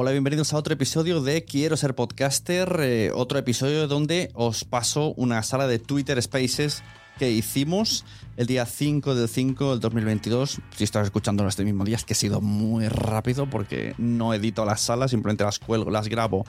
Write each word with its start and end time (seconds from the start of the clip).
Hola, 0.00 0.12
bienvenidos 0.12 0.52
a 0.52 0.56
otro 0.56 0.74
episodio 0.74 1.20
de 1.22 1.44
Quiero 1.44 1.76
ser 1.76 1.96
podcaster, 1.96 2.78
eh, 2.78 3.10
otro 3.12 3.36
episodio 3.36 3.88
donde 3.88 4.30
os 4.34 4.62
paso 4.62 5.12
una 5.16 5.42
sala 5.42 5.66
de 5.66 5.80
Twitter 5.80 6.22
Spaces 6.22 6.84
que 7.18 7.32
hicimos 7.32 8.04
el 8.36 8.46
día 8.46 8.64
5 8.64 9.16
del 9.16 9.28
5 9.28 9.72
del 9.72 9.80
2022. 9.80 10.60
Si 10.76 10.84
estás 10.84 11.06
escuchando 11.06 11.44
este 11.48 11.64
mismo 11.64 11.84
día, 11.84 11.96
es 11.96 12.04
que 12.04 12.12
he 12.12 12.16
sido 12.16 12.40
muy 12.40 12.86
rápido 12.86 13.50
porque 13.50 13.96
no 13.98 14.32
edito 14.32 14.64
las 14.64 14.82
salas, 14.82 15.10
simplemente 15.10 15.42
las 15.42 15.58
cuelgo, 15.58 15.90
las 15.90 16.06
grabo 16.06 16.46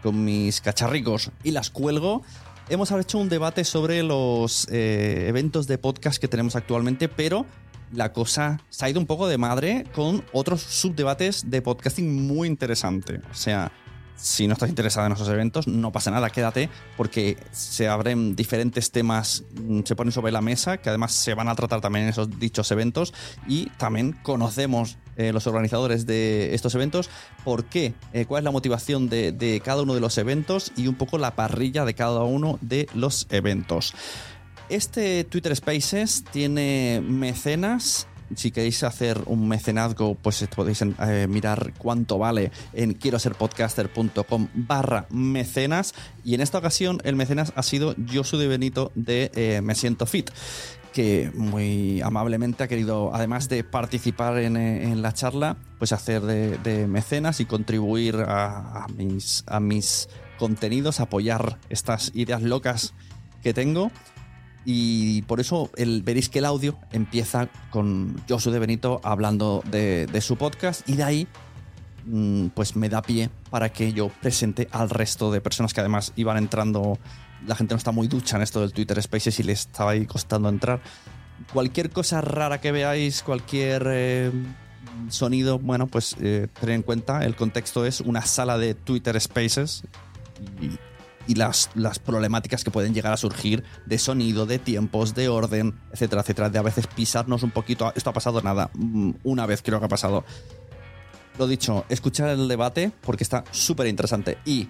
con 0.00 0.24
mis 0.24 0.60
cacharricos 0.60 1.32
y 1.42 1.50
las 1.50 1.70
cuelgo. 1.70 2.22
Hemos 2.68 2.92
hecho 2.92 3.18
un 3.18 3.28
debate 3.28 3.64
sobre 3.64 4.04
los 4.04 4.68
eh, 4.70 5.26
eventos 5.26 5.66
de 5.66 5.76
podcast 5.76 6.20
que 6.20 6.28
tenemos 6.28 6.54
actualmente, 6.54 7.08
pero 7.08 7.46
la 7.92 8.12
cosa 8.12 8.60
se 8.70 8.84
ha 8.84 8.90
ido 8.90 9.00
un 9.00 9.06
poco 9.06 9.28
de 9.28 9.38
madre 9.38 9.84
con 9.94 10.24
otros 10.32 10.62
subdebates 10.62 11.50
de 11.50 11.62
podcasting 11.62 12.26
muy 12.26 12.48
interesante. 12.48 13.20
O 13.30 13.34
sea, 13.34 13.70
si 14.22 14.46
no 14.46 14.52
estás 14.52 14.68
interesado 14.68 15.06
en 15.06 15.12
esos 15.12 15.28
eventos, 15.28 15.66
no 15.66 15.90
pasa 15.90 16.10
nada, 16.10 16.30
quédate, 16.30 16.68
porque 16.96 17.36
se 17.50 17.88
abren 17.88 18.36
diferentes 18.36 18.92
temas, 18.92 19.44
mm, 19.60 19.80
se 19.84 19.96
ponen 19.96 20.12
sobre 20.12 20.30
la 20.30 20.40
mesa, 20.40 20.78
que 20.78 20.88
además 20.88 21.12
se 21.12 21.34
van 21.34 21.48
a 21.48 21.54
tratar 21.56 21.80
también 21.80 22.04
en 22.04 22.10
esos 22.10 22.38
dichos 22.38 22.70
eventos, 22.70 23.12
y 23.48 23.66
también 23.78 24.12
conocemos 24.22 24.96
eh, 25.16 25.32
los 25.32 25.46
organizadores 25.46 26.06
de 26.06 26.54
estos 26.54 26.74
eventos, 26.74 27.10
por 27.44 27.64
qué, 27.64 27.94
eh, 28.12 28.24
cuál 28.24 28.42
es 28.42 28.44
la 28.44 28.50
motivación 28.50 29.08
de, 29.08 29.32
de 29.32 29.60
cada 29.60 29.82
uno 29.82 29.94
de 29.94 30.00
los 30.00 30.16
eventos 30.16 30.72
y 30.76 30.86
un 30.86 30.94
poco 30.94 31.18
la 31.18 31.34
parrilla 31.34 31.84
de 31.84 31.94
cada 31.94 32.22
uno 32.22 32.58
de 32.62 32.88
los 32.94 33.26
eventos. 33.30 33.92
Este 34.72 35.24
Twitter 35.24 35.54
Spaces 35.54 36.24
tiene 36.32 37.02
mecenas. 37.06 38.06
Si 38.34 38.50
queréis 38.50 38.82
hacer 38.84 39.20
un 39.26 39.46
mecenazgo, 39.46 40.14
pues 40.14 40.48
podéis 40.56 40.80
eh, 40.80 41.26
mirar 41.28 41.74
cuánto 41.76 42.16
vale 42.16 42.50
en 42.72 42.94
quiero 42.94 43.18
ser 43.18 43.34
podcaster.com 43.34 44.48
barra 44.54 45.04
mecenas. 45.10 45.92
Y 46.24 46.34
en 46.34 46.40
esta 46.40 46.56
ocasión 46.56 47.02
el 47.04 47.16
mecenas 47.16 47.52
ha 47.54 47.62
sido 47.62 47.94
Josu 48.10 48.38
de 48.38 48.48
Benito 48.48 48.92
de 48.94 49.30
eh, 49.34 49.60
Me 49.60 49.74
Siento 49.74 50.06
Fit 50.06 50.30
que 50.94 51.30
muy 51.34 52.00
amablemente 52.00 52.64
ha 52.64 52.68
querido, 52.68 53.14
además 53.14 53.50
de 53.50 53.64
participar 53.64 54.38
en, 54.38 54.56
eh, 54.56 54.96
la 54.96 55.12
charla, 55.12 55.58
pues 55.78 55.92
hacer 55.92 56.22
de, 56.22 56.86
mecenas 56.86 57.40
y 57.40 57.44
contribuir 57.44 58.16
a 58.26 58.86
mis 59.60 60.08
contenidos, 60.38 61.00
apoyar 61.00 61.58
estas 61.68 62.10
ideas 62.14 62.40
locas 62.40 62.94
que 63.42 63.52
tengo. 63.52 63.90
Y 64.64 65.22
por 65.22 65.40
eso 65.40 65.70
el, 65.76 66.02
veréis 66.02 66.28
que 66.28 66.38
el 66.38 66.44
audio 66.44 66.78
empieza 66.92 67.48
con 67.70 68.20
Josu 68.28 68.50
de 68.50 68.58
Benito 68.58 69.00
hablando 69.02 69.62
de, 69.70 70.20
su 70.20 70.36
podcast 70.36 70.88
y 70.88 70.94
de 70.94 71.02
ahí 71.02 71.28
mm, 72.06 72.48
pues 72.48 72.76
me 72.76 72.88
da 72.88 73.02
pie 73.02 73.30
para 73.50 73.72
que 73.72 73.92
yo 73.92 74.08
presente 74.20 74.68
al 74.70 74.88
resto 74.90 75.32
de 75.32 75.40
personas 75.40 75.74
que 75.74 75.80
además 75.80 76.12
iban 76.16 76.36
entrando. 76.36 76.98
La 77.46 77.56
gente 77.56 77.74
no 77.74 77.78
está 77.78 77.90
muy 77.90 78.06
ducha 78.06 78.36
en 78.36 78.42
esto 78.42 78.60
del 78.60 78.72
Twitter 78.72 79.02
Spaces 79.02 79.40
y 79.40 79.42
les 79.42 79.60
estaba 79.60 79.92
ahí 79.92 80.06
costando 80.06 80.48
entrar. 80.48 80.80
Cualquier 81.52 81.90
cosa 81.90 82.20
rara 82.20 82.60
que 82.60 82.70
veáis, 82.70 83.24
cualquier 83.24 83.84
eh, 83.88 84.30
sonido, 85.08 85.58
bueno, 85.58 85.88
pues 85.88 86.14
eh, 86.20 86.46
tened 86.60 86.76
en 86.76 86.82
cuenta, 86.82 87.24
el 87.24 87.34
contexto 87.34 87.84
es 87.84 88.00
una 88.00 88.22
sala 88.22 88.58
de 88.58 88.74
Twitter 88.74 89.20
Spaces 89.20 89.82
y 91.26 91.34
las, 91.34 91.70
las, 91.74 91.98
problemáticas 91.98 92.64
que 92.64 92.70
pueden 92.70 92.94
llegar 92.94 93.12
a 93.12 93.16
surgir 93.16 93.64
de 93.86 93.98
sonido, 93.98 94.46
de 94.46 94.58
tiempos, 94.58 95.14
de 95.14 95.28
orden, 95.28 95.78
etcétera, 95.92 96.22
etcétera, 96.22 96.50
de 96.50 96.58
a 96.58 96.62
veces 96.62 96.86
pisarnos 96.86 97.42
un 97.42 97.50
poquito. 97.50 97.92
Esto 97.94 98.10
ha 98.10 98.12
pasado 98.12 98.40
nada, 98.42 98.70
mm, 98.74 99.12
una 99.24 99.46
vez 99.46 99.62
creo 99.62 99.78
que 99.78 99.86
ha 99.86 99.88
pasado. 99.88 100.24
Lo 101.38 101.46
dicho, 101.46 101.84
escuchar 101.88 102.28
el 102.28 102.48
debate 102.48 102.92
porque 103.00 103.24
está 103.24 103.44
súper 103.50 103.86
interesante 103.86 104.38
y 104.44 104.68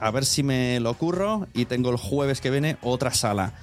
a 0.00 0.10
ver 0.10 0.24
si 0.24 0.42
me 0.42 0.80
lo 0.80 0.90
ocurro 0.90 1.48
y 1.54 1.64
tengo 1.64 1.90
el 1.90 1.96
jueves 1.96 2.40
que 2.40 2.50
viene 2.50 2.76
otra 2.82 3.12
sala. 3.12 3.54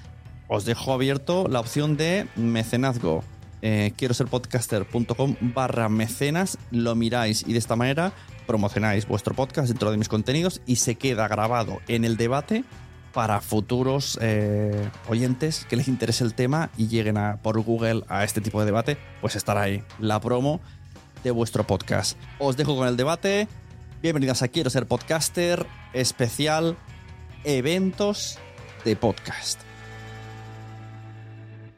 os 0.53 0.65
dejo 0.65 0.91
abierto 0.91 1.47
la 1.47 1.61
opción 1.61 1.95
de 1.95 2.27
mecenazgo. 2.35 3.23
Eh, 3.61 3.93
quiero 3.95 4.13
ser 4.13 4.27
podcaster.com 4.27 5.35
barra 5.39 5.87
mecenas, 5.87 6.57
lo 6.71 6.93
miráis 6.95 7.45
y 7.47 7.53
de 7.53 7.59
esta 7.59 7.77
manera 7.77 8.11
promocionáis 8.51 9.07
vuestro 9.07 9.33
podcast 9.33 9.69
dentro 9.69 9.91
de 9.91 9.97
mis 9.97 10.09
contenidos 10.09 10.61
y 10.65 10.75
se 10.75 10.95
queda 10.95 11.29
grabado 11.29 11.79
en 11.87 12.03
el 12.03 12.17
debate 12.17 12.65
para 13.13 13.39
futuros 13.39 14.19
eh, 14.21 14.89
oyentes 15.07 15.65
que 15.69 15.77
les 15.77 15.87
interese 15.87 16.25
el 16.25 16.33
tema 16.33 16.69
y 16.77 16.89
lleguen 16.89 17.15
a, 17.15 17.41
por 17.41 17.61
Google 17.61 18.03
a 18.09 18.25
este 18.25 18.41
tipo 18.41 18.59
de 18.59 18.65
debate, 18.65 18.97
pues 19.21 19.37
estará 19.37 19.61
ahí 19.61 19.83
la 19.99 20.19
promo 20.19 20.59
de 21.23 21.31
vuestro 21.31 21.65
podcast. 21.65 22.17
Os 22.39 22.57
dejo 22.57 22.75
con 22.75 22.89
el 22.89 22.97
debate. 22.97 23.47
Bienvenidos 24.01 24.41
a 24.41 24.49
Quiero 24.49 24.69
ser 24.69 24.85
podcaster, 24.85 25.65
especial 25.93 26.75
eventos 27.45 28.37
de 28.83 28.97
podcast. 28.97 29.61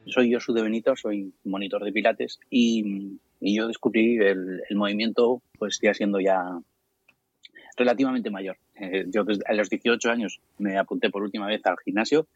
Soy 0.08 0.34
Josu 0.34 0.54
de 0.54 0.64
Benito, 0.64 0.96
soy 0.96 1.36
monitor 1.44 1.84
de 1.84 1.92
pilates 1.92 2.40
y, 2.50 3.20
yo 3.44 3.68
descubrí 3.68 4.18
el, 4.18 4.62
movimiento 4.72 5.42
pues 5.58 5.80
ya 5.82 5.94
siendo 5.94 6.20
ya 6.20 6.44
relativamente 7.76 8.30
mayor. 8.30 8.58
Eh, 8.76 9.06
yo 9.08 9.24
desde, 9.24 9.44
a 9.46 9.54
los 9.54 9.70
18 9.70 10.10
años 10.10 10.40
me 10.58 10.78
apunté 10.78 11.10
por 11.10 11.24
última 11.24 11.48
vez 11.48 11.66
al 11.66 11.78
gimnasio, 11.84 12.28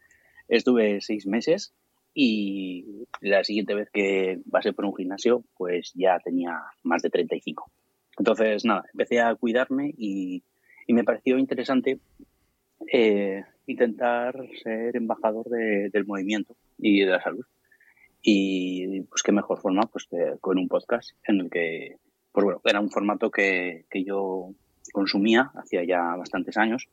estuve 0.48 1.00
seis 1.00 1.26
meses 1.26 1.72
y 2.14 3.06
la 3.20 3.44
siguiente 3.44 3.74
vez 3.74 3.88
que 3.90 4.40
pasé 4.50 4.72
por 4.72 4.84
un 4.84 4.96
gimnasio 4.96 5.44
pues 5.56 5.92
ya 5.94 6.18
tenía 6.18 6.60
más 6.82 7.02
de 7.02 7.10
35. 7.10 7.70
Entonces 8.18 8.64
nada, 8.64 8.84
empecé 8.92 9.20
a 9.20 9.34
cuidarme 9.34 9.94
y, 9.96 10.42
me 10.88 11.04
pareció 11.04 11.38
interesante 11.38 12.00
eh, 12.90 13.44
intentar 13.66 14.34
ser 14.62 14.96
embajador 14.96 15.46
del 15.50 16.06
movimiento 16.06 16.56
y 16.78 17.00
de 17.00 17.10
la 17.10 17.22
salud. 17.22 17.44
Y 18.22 19.02
pues 19.02 19.22
qué 19.22 19.32
mejor 19.32 19.60
forma 19.60 19.82
pues 19.82 20.08
con 20.40 20.58
un 20.58 20.68
podcast 20.68 21.10
en 21.24 21.40
el 21.40 21.50
que, 21.50 21.96
pues 22.32 22.44
bueno, 22.44 22.60
era 22.64 22.80
un 22.80 22.90
formato 22.90 23.30
que, 23.30 23.86
que 23.90 24.04
yo 24.04 24.50
consumía 24.92 25.52
hacía 25.54 25.84
ya 25.84 26.16
bastantes 26.16 26.56
años. 26.56 26.88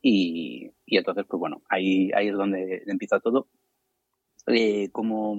Y, 0.00 0.70
y, 0.86 0.96
entonces, 0.96 1.26
pues 1.28 1.38
bueno, 1.40 1.62
ahí, 1.68 2.10
ahí 2.14 2.28
es 2.28 2.34
donde 2.34 2.82
empieza 2.86 3.20
todo. 3.20 3.48
Eh, 4.46 4.88
como 4.92 5.36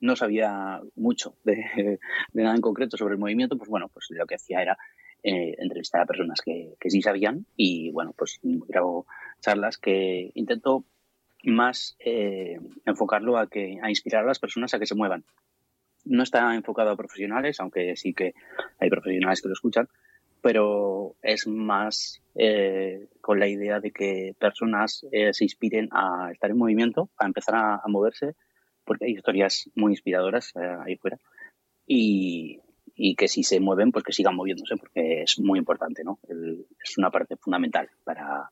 no 0.00 0.16
sabía 0.16 0.80
mucho 0.96 1.36
de, 1.44 1.98
de, 2.32 2.42
nada 2.42 2.54
en 2.54 2.62
concreto 2.62 2.96
sobre 2.96 3.14
el 3.14 3.20
movimiento, 3.20 3.56
pues 3.56 3.68
bueno, 3.68 3.88
pues 3.92 4.06
lo 4.10 4.26
que 4.26 4.34
hacía 4.34 4.62
era 4.62 4.78
eh, 5.22 5.54
entrevistar 5.58 6.00
a 6.00 6.06
personas 6.06 6.40
que, 6.40 6.74
que, 6.80 6.90
sí 6.90 7.02
sabían 7.02 7.46
y 7.54 7.90
bueno, 7.92 8.14
pues 8.16 8.40
grabo 8.42 9.06
charlas 9.40 9.76
que 9.76 10.30
intento 10.34 10.84
más 11.44 11.96
eh, 11.98 12.58
enfocarlo 12.84 13.38
a 13.38 13.48
que 13.48 13.78
a 13.82 13.90
inspirar 13.90 14.24
a 14.24 14.26
las 14.26 14.38
personas 14.38 14.74
a 14.74 14.78
que 14.78 14.86
se 14.86 14.94
muevan. 14.94 15.24
No 16.04 16.22
está 16.22 16.54
enfocado 16.54 16.90
a 16.90 16.96
profesionales, 16.96 17.60
aunque 17.60 17.96
sí 17.96 18.14
que 18.14 18.34
hay 18.78 18.90
profesionales 18.90 19.42
que 19.42 19.48
lo 19.48 19.54
escuchan, 19.54 19.88
pero 20.40 21.16
es 21.22 21.46
más 21.46 22.22
eh, 22.34 23.08
con 23.20 23.38
la 23.38 23.48
idea 23.48 23.80
de 23.80 23.90
que 23.90 24.34
personas 24.38 25.06
eh, 25.12 25.32
se 25.34 25.44
inspiren 25.44 25.88
a 25.92 26.30
estar 26.32 26.50
en 26.50 26.58
movimiento, 26.58 27.10
a 27.18 27.26
empezar 27.26 27.54
a, 27.56 27.82
moverse, 27.88 28.34
porque 28.84 29.04
hay 29.04 29.12
historias 29.12 29.68
muy 29.74 29.92
inspiradoras 29.92 30.54
ahí 30.56 30.96
fuera. 30.96 31.18
Y, 31.86 32.60
y, 32.94 33.14
que 33.16 33.28
si 33.28 33.42
se 33.42 33.60
mueven, 33.60 33.92
pues 33.92 34.04
que 34.04 34.12
sigan 34.12 34.36
moviéndose, 34.36 34.76
porque 34.76 35.22
es 35.22 35.38
muy 35.38 35.58
importante, 35.58 36.02
¿no? 36.04 36.18
es 36.82 36.96
una 36.96 37.10
parte 37.10 37.36
fundamental 37.36 37.90
para, 38.04 38.50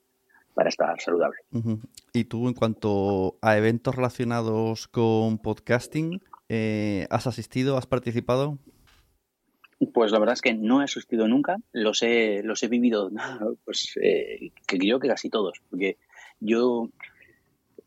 para 0.59 0.71
estar 0.71 1.01
saludable. 1.01 1.39
Y 2.13 2.25
tú, 2.25 2.49
en 2.49 2.55
cuanto 2.55 3.39
a 3.43 3.57
eventos 3.57 3.95
relacionados 3.95 4.89
con 4.89 5.39
podcasting, 5.39 6.21
eh, 6.49 7.07
¿has 7.11 7.29
asistido, 7.29 7.77
has 7.77 7.87
participado? 7.87 8.59
Pues 9.95 10.11
la 10.11 10.19
verdad 10.19 10.33
es 10.33 10.43
que 10.43 10.55
no 10.55 10.81
he 10.81 10.85
asistido 10.85 11.29
nunca, 11.29 11.59
los 11.71 12.03
he, 12.03 12.43
los 12.43 12.61
he 12.65 12.67
vivido, 12.67 13.09
pues 13.65 13.97
eh, 14.03 14.51
que 14.67 14.79
creo 14.79 14.99
que 14.99 15.07
casi 15.07 15.31
todos, 15.31 15.61
porque 15.71 15.97
yo 16.41 16.89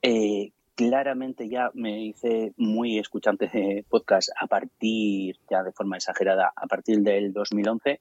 eh, 0.02 0.54
claramente 0.74 1.50
ya 1.50 1.72
me 1.74 2.06
hice 2.06 2.54
muy 2.56 3.00
escuchante 3.00 3.50
de 3.50 3.86
podcast 3.90 4.30
a 4.40 4.48
partir, 4.48 5.36
ya 5.50 5.62
de 5.62 5.74
forma 5.74 5.98
exagerada, 5.98 6.54
a 6.56 6.68
partir 6.68 7.02
del 7.02 7.34
2011, 7.34 8.00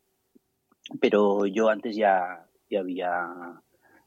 pero 1.00 1.44
yo 1.46 1.70
antes 1.70 1.96
ya, 1.96 2.46
ya 2.70 2.78
había 2.78 3.60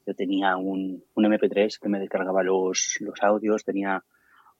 yo 0.05 0.13
tenía 0.15 0.57
un, 0.57 1.03
un 1.13 1.25
MP3 1.25 1.79
que 1.79 1.89
me 1.89 1.99
descargaba 1.99 2.43
los, 2.43 2.97
los 2.99 3.21
audios, 3.21 3.63
tenía 3.63 4.03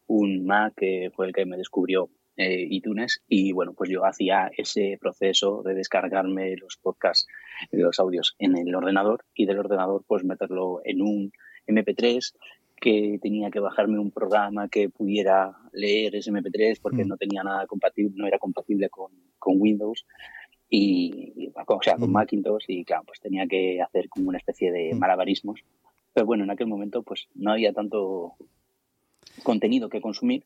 un 0.07 0.45
Mac 0.45 0.73
que 0.75 1.11
fue 1.15 1.27
el 1.27 1.33
que 1.33 1.45
me 1.45 1.57
descubrió 1.57 2.09
eh, 2.35 2.65
iTunes 2.69 3.21
y 3.27 3.51
bueno, 3.51 3.73
pues 3.73 3.89
yo 3.89 4.05
hacía 4.05 4.49
ese 4.57 4.97
proceso 4.99 5.61
de 5.63 5.75
descargarme 5.75 6.55
los 6.57 6.77
podcasts, 6.77 7.27
los 7.71 7.99
audios 7.99 8.35
en 8.39 8.57
el 8.57 8.73
ordenador 8.73 9.23
y 9.35 9.45
del 9.45 9.59
ordenador 9.59 10.03
pues 10.07 10.23
meterlo 10.23 10.81
en 10.83 11.01
un 11.01 11.31
MP3 11.67 12.33
que 12.81 13.19
tenía 13.21 13.51
que 13.51 13.59
bajarme 13.59 13.99
un 13.99 14.11
programa 14.11 14.67
que 14.67 14.89
pudiera 14.89 15.55
leer 15.71 16.15
ese 16.15 16.31
MP3 16.31 16.79
porque 16.81 17.05
mm. 17.05 17.07
no 17.07 17.17
tenía 17.17 17.43
nada 17.43 17.67
compatible, 17.67 18.15
no 18.17 18.27
era 18.27 18.39
compatible 18.39 18.89
con, 18.89 19.11
con 19.37 19.61
Windows 19.61 20.05
y, 20.75 21.51
o 21.67 21.83
sea, 21.83 21.97
con 21.97 22.11
Macintosh 22.11 22.65
y 22.67 22.83
claro, 22.83 23.03
pues 23.05 23.19
tenía 23.19 23.45
que 23.45 23.79
hacer 23.79 24.09
como 24.09 24.29
una 24.29 24.39
especie 24.39 24.71
de 24.71 24.95
malabarismos. 24.95 25.63
Pero 26.13 26.25
bueno, 26.25 26.45
en 26.45 26.49
aquel 26.49 26.65
momento 26.65 27.03
pues 27.03 27.27
no 27.35 27.51
había 27.51 27.73
tanto 27.73 28.33
contenido 29.43 29.87
que 29.87 30.01
consumir 30.01 30.45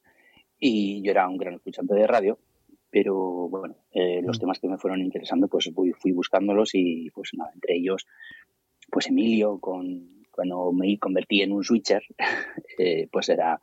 y 0.59 1.01
yo 1.01 1.11
era 1.11 1.29
un 1.29 1.37
gran 1.37 1.53
escuchante 1.53 1.93
de 1.93 2.07
radio, 2.07 2.39
pero 2.89 3.15
bueno, 3.47 3.75
eh, 3.93 4.21
los 4.21 4.37
temas 4.37 4.59
que 4.59 4.67
me 4.67 4.77
fueron 4.77 5.01
interesando 5.01 5.47
pues 5.47 5.71
fui, 5.73 5.93
fui 5.93 6.11
buscándolos 6.11 6.71
y 6.73 7.09
pues 7.11 7.29
nada, 7.33 7.51
entre 7.53 7.77
ellos 7.77 8.05
pues 8.91 9.07
Emilio 9.07 9.59
con 9.59 10.25
cuando 10.29 10.73
me 10.73 10.99
convertí 10.99 11.41
en 11.41 11.53
un 11.53 11.63
switcher 11.63 12.03
eh, 12.77 13.07
pues 13.09 13.29
era 13.29 13.61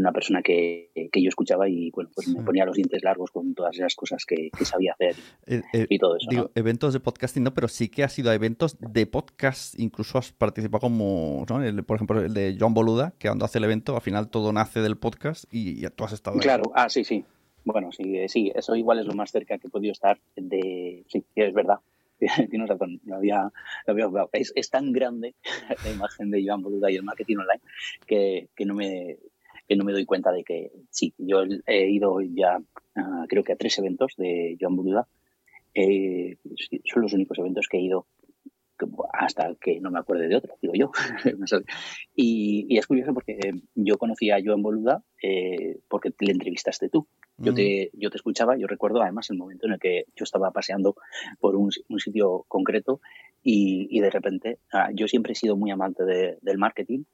una 0.00 0.12
persona 0.12 0.42
que, 0.42 0.90
yo 0.94 1.28
escuchaba 1.28 1.68
y 1.68 1.90
bueno, 1.90 2.10
pues 2.14 2.28
me 2.28 2.42
ponía 2.42 2.64
los 2.64 2.76
dientes 2.76 3.02
largos 3.02 3.30
con 3.30 3.54
todas 3.54 3.76
esas 3.76 3.94
cosas 3.94 4.24
que, 4.26 4.50
sabía 4.64 4.92
hacer 4.92 5.14
eh, 5.46 5.62
eh, 5.72 5.86
y 5.88 5.98
todo 5.98 6.16
eso. 6.16 6.28
Digo, 6.28 6.50
eventos 6.54 6.92
de 6.92 7.00
podcasting 7.00 7.44
no, 7.44 7.54
pero 7.54 7.68
sí 7.68 7.88
que 7.88 8.02
has 8.02 8.18
ido 8.18 8.30
a 8.30 8.34
eventos 8.34 8.76
de 8.80 9.06
podcast, 9.06 9.78
incluso 9.78 10.18
has 10.18 10.32
participado 10.32 10.80
como, 10.80 11.44
por 11.86 11.96
ejemplo, 11.96 12.20
el 12.20 12.34
de 12.34 12.56
John 12.58 12.74
Boluda, 12.74 13.14
que 13.18 13.28
cuando 13.28 13.44
hace 13.44 13.58
el 13.58 13.64
evento, 13.64 13.94
al 13.94 14.02
final 14.02 14.28
todo 14.28 14.52
nace 14.52 14.80
del 14.80 14.96
podcast 14.96 15.44
y, 15.52 15.84
tú 15.90 16.04
has 16.04 16.12
estado 16.12 16.38
Claro, 16.38 16.72
ah, 16.74 16.88
sí, 16.88 17.04
sí. 17.04 17.24
Bueno, 17.64 17.92
sí, 17.92 18.18
eh, 18.18 18.28
sí, 18.28 18.52
eso 18.54 18.74
igual 18.76 18.98
es 18.98 19.06
lo 19.06 19.14
más 19.14 19.30
cerca 19.30 19.58
que 19.58 19.68
he 19.68 19.70
podido 19.70 19.92
estar 19.92 20.18
de... 20.36 21.04
Sí, 21.08 21.24
es 21.34 21.54
verdad. 21.54 21.78
Tienes 22.50 22.68
razón, 22.68 23.00
lo 23.04 23.16
había, 23.16 23.50
lo 23.86 23.92
había 23.92 24.08
es, 24.32 24.52
es, 24.54 24.70
tan 24.70 24.92
grande 24.92 25.34
la 25.84 25.90
imagen 25.90 26.30
de 26.30 26.44
Joan 26.46 26.62
Boluda 26.62 26.90
y 26.90 26.96
el 26.96 27.02
marketing 27.02 27.38
online 27.38 27.60
que, 28.06 28.48
que 28.54 28.64
no 28.64 28.74
me 28.74 29.18
que 29.68 29.76
no 29.76 29.84
me 29.84 29.92
doy 29.92 30.04
cuenta 30.04 30.32
de 30.32 30.44
que 30.44 30.72
sí, 30.90 31.14
yo 31.18 31.44
he 31.66 31.90
ido 31.90 32.20
ya 32.20 32.58
uh, 32.58 33.26
creo 33.28 33.44
que 33.44 33.52
a 33.52 33.56
tres 33.56 33.78
eventos 33.78 34.14
de 34.16 34.56
Joan 34.60 34.76
Boluda. 34.76 35.08
Eh, 35.76 36.36
son 36.84 37.02
los 37.02 37.12
únicos 37.14 37.36
eventos 37.38 37.66
que 37.68 37.78
he 37.78 37.80
ido 37.80 38.06
hasta 39.12 39.54
que 39.60 39.80
no 39.80 39.90
me 39.90 39.98
acuerde 39.98 40.28
de 40.28 40.36
otro, 40.36 40.56
digo 40.60 40.74
yo. 40.74 40.90
y, 42.14 42.66
y, 42.68 42.78
es 42.78 42.86
curioso 42.86 43.14
porque 43.14 43.38
yo 43.74 43.98
conocí 43.98 44.30
a 44.30 44.38
Joan 44.44 44.62
Boluda 44.62 45.02
eh, 45.22 45.78
porque 45.88 46.12
le 46.20 46.32
entrevistaste 46.32 46.88
tú. 46.88 47.06
Yo, 47.36 47.52
mm. 47.52 47.54
te, 47.54 47.90
yo 47.94 48.10
te 48.10 48.16
escuchaba, 48.16 48.56
yo 48.56 48.66
recuerdo 48.66 49.02
además 49.02 49.30
el 49.30 49.38
momento 49.38 49.66
en 49.66 49.74
el 49.74 49.80
que 49.80 50.04
yo 50.14 50.24
estaba 50.24 50.50
paseando 50.50 50.96
por 51.40 51.56
un, 51.56 51.70
un 51.88 52.00
sitio 52.00 52.44
concreto 52.48 53.00
y, 53.42 53.88
y 53.90 54.00
de 54.00 54.10
repente, 54.10 54.58
ah, 54.72 54.90
yo 54.92 55.08
siempre 55.08 55.32
he 55.32 55.36
sido 55.36 55.56
muy 55.56 55.70
amante 55.70 56.04
de, 56.04 56.38
del 56.42 56.58
marketing, 56.58 57.04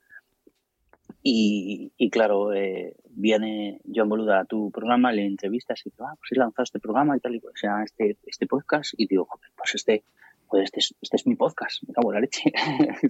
y, 1.22 1.92
y 1.96 2.10
claro, 2.10 2.54
eh, 2.54 2.94
viene 3.10 3.80
John 3.94 4.08
Boluda 4.08 4.40
a 4.40 4.44
tu 4.46 4.70
programa, 4.70 5.12
le 5.12 5.26
entrevistas 5.26 5.80
y 5.84 5.90
dice, 5.90 6.02
ah, 6.02 6.14
pues 6.18 6.32
he 6.32 6.36
lanzado 6.36 6.64
este 6.64 6.80
programa 6.80 7.16
y 7.16 7.20
tal, 7.20 7.34
y 7.34 7.38
o 7.38 7.56
sea, 7.56 7.82
este, 7.84 8.16
este 8.26 8.46
podcast, 8.46 8.94
y 8.96 9.06
digo, 9.06 9.26
joder, 9.26 9.50
pues 9.56 9.74
este, 9.74 10.04
pues 10.48 10.64
este 10.64 10.80
es, 10.80 10.94
este 11.00 11.16
es 11.16 11.26
mi 11.26 11.36
podcast, 11.36 11.82
me 11.86 11.92
cago 11.92 12.10
en 12.10 12.14
la 12.14 12.20
leche. 12.20 12.52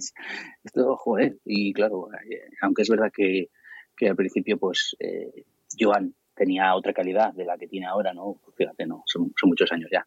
Esto, 0.63 0.97
joder, 0.97 1.37
y 1.45 1.71
claro, 1.73 2.09
eh, 2.13 2.49
aunque 2.61 2.81
es 2.81 2.89
verdad 2.89 3.11
que, 3.13 3.49
que 3.95 4.09
al 4.09 4.15
principio, 4.15 4.57
pues, 4.57 4.95
eh, 4.99 5.45
Joan 5.79 6.13
tenía 6.35 6.75
otra 6.75 6.93
calidad 6.93 7.33
de 7.33 7.45
la 7.45 7.57
que 7.57 7.67
tiene 7.67 7.85
ahora, 7.85 8.13
¿no? 8.13 8.35
Fíjate, 8.57 8.85
no, 8.85 9.03
son, 9.05 9.31
son 9.39 9.49
muchos 9.49 9.71
años 9.71 9.89
ya. 9.91 10.05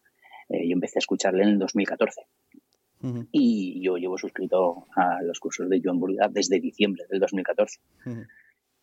Eh, 0.49 0.67
yo 0.67 0.73
empecé 0.73 0.99
a 0.99 0.99
escucharle 0.99 1.41
en 1.43 1.49
el 1.49 1.59
2014 1.59 2.21
y 3.31 3.81
yo 3.81 3.97
llevo 3.97 4.17
suscrito 4.17 4.87
a 4.95 5.21
los 5.23 5.39
cursos 5.39 5.69
de 5.69 5.81
Joan 5.83 5.99
Boluda 5.99 6.29
desde 6.29 6.59
diciembre 6.59 7.05
del 7.09 7.19
2014. 7.19 7.79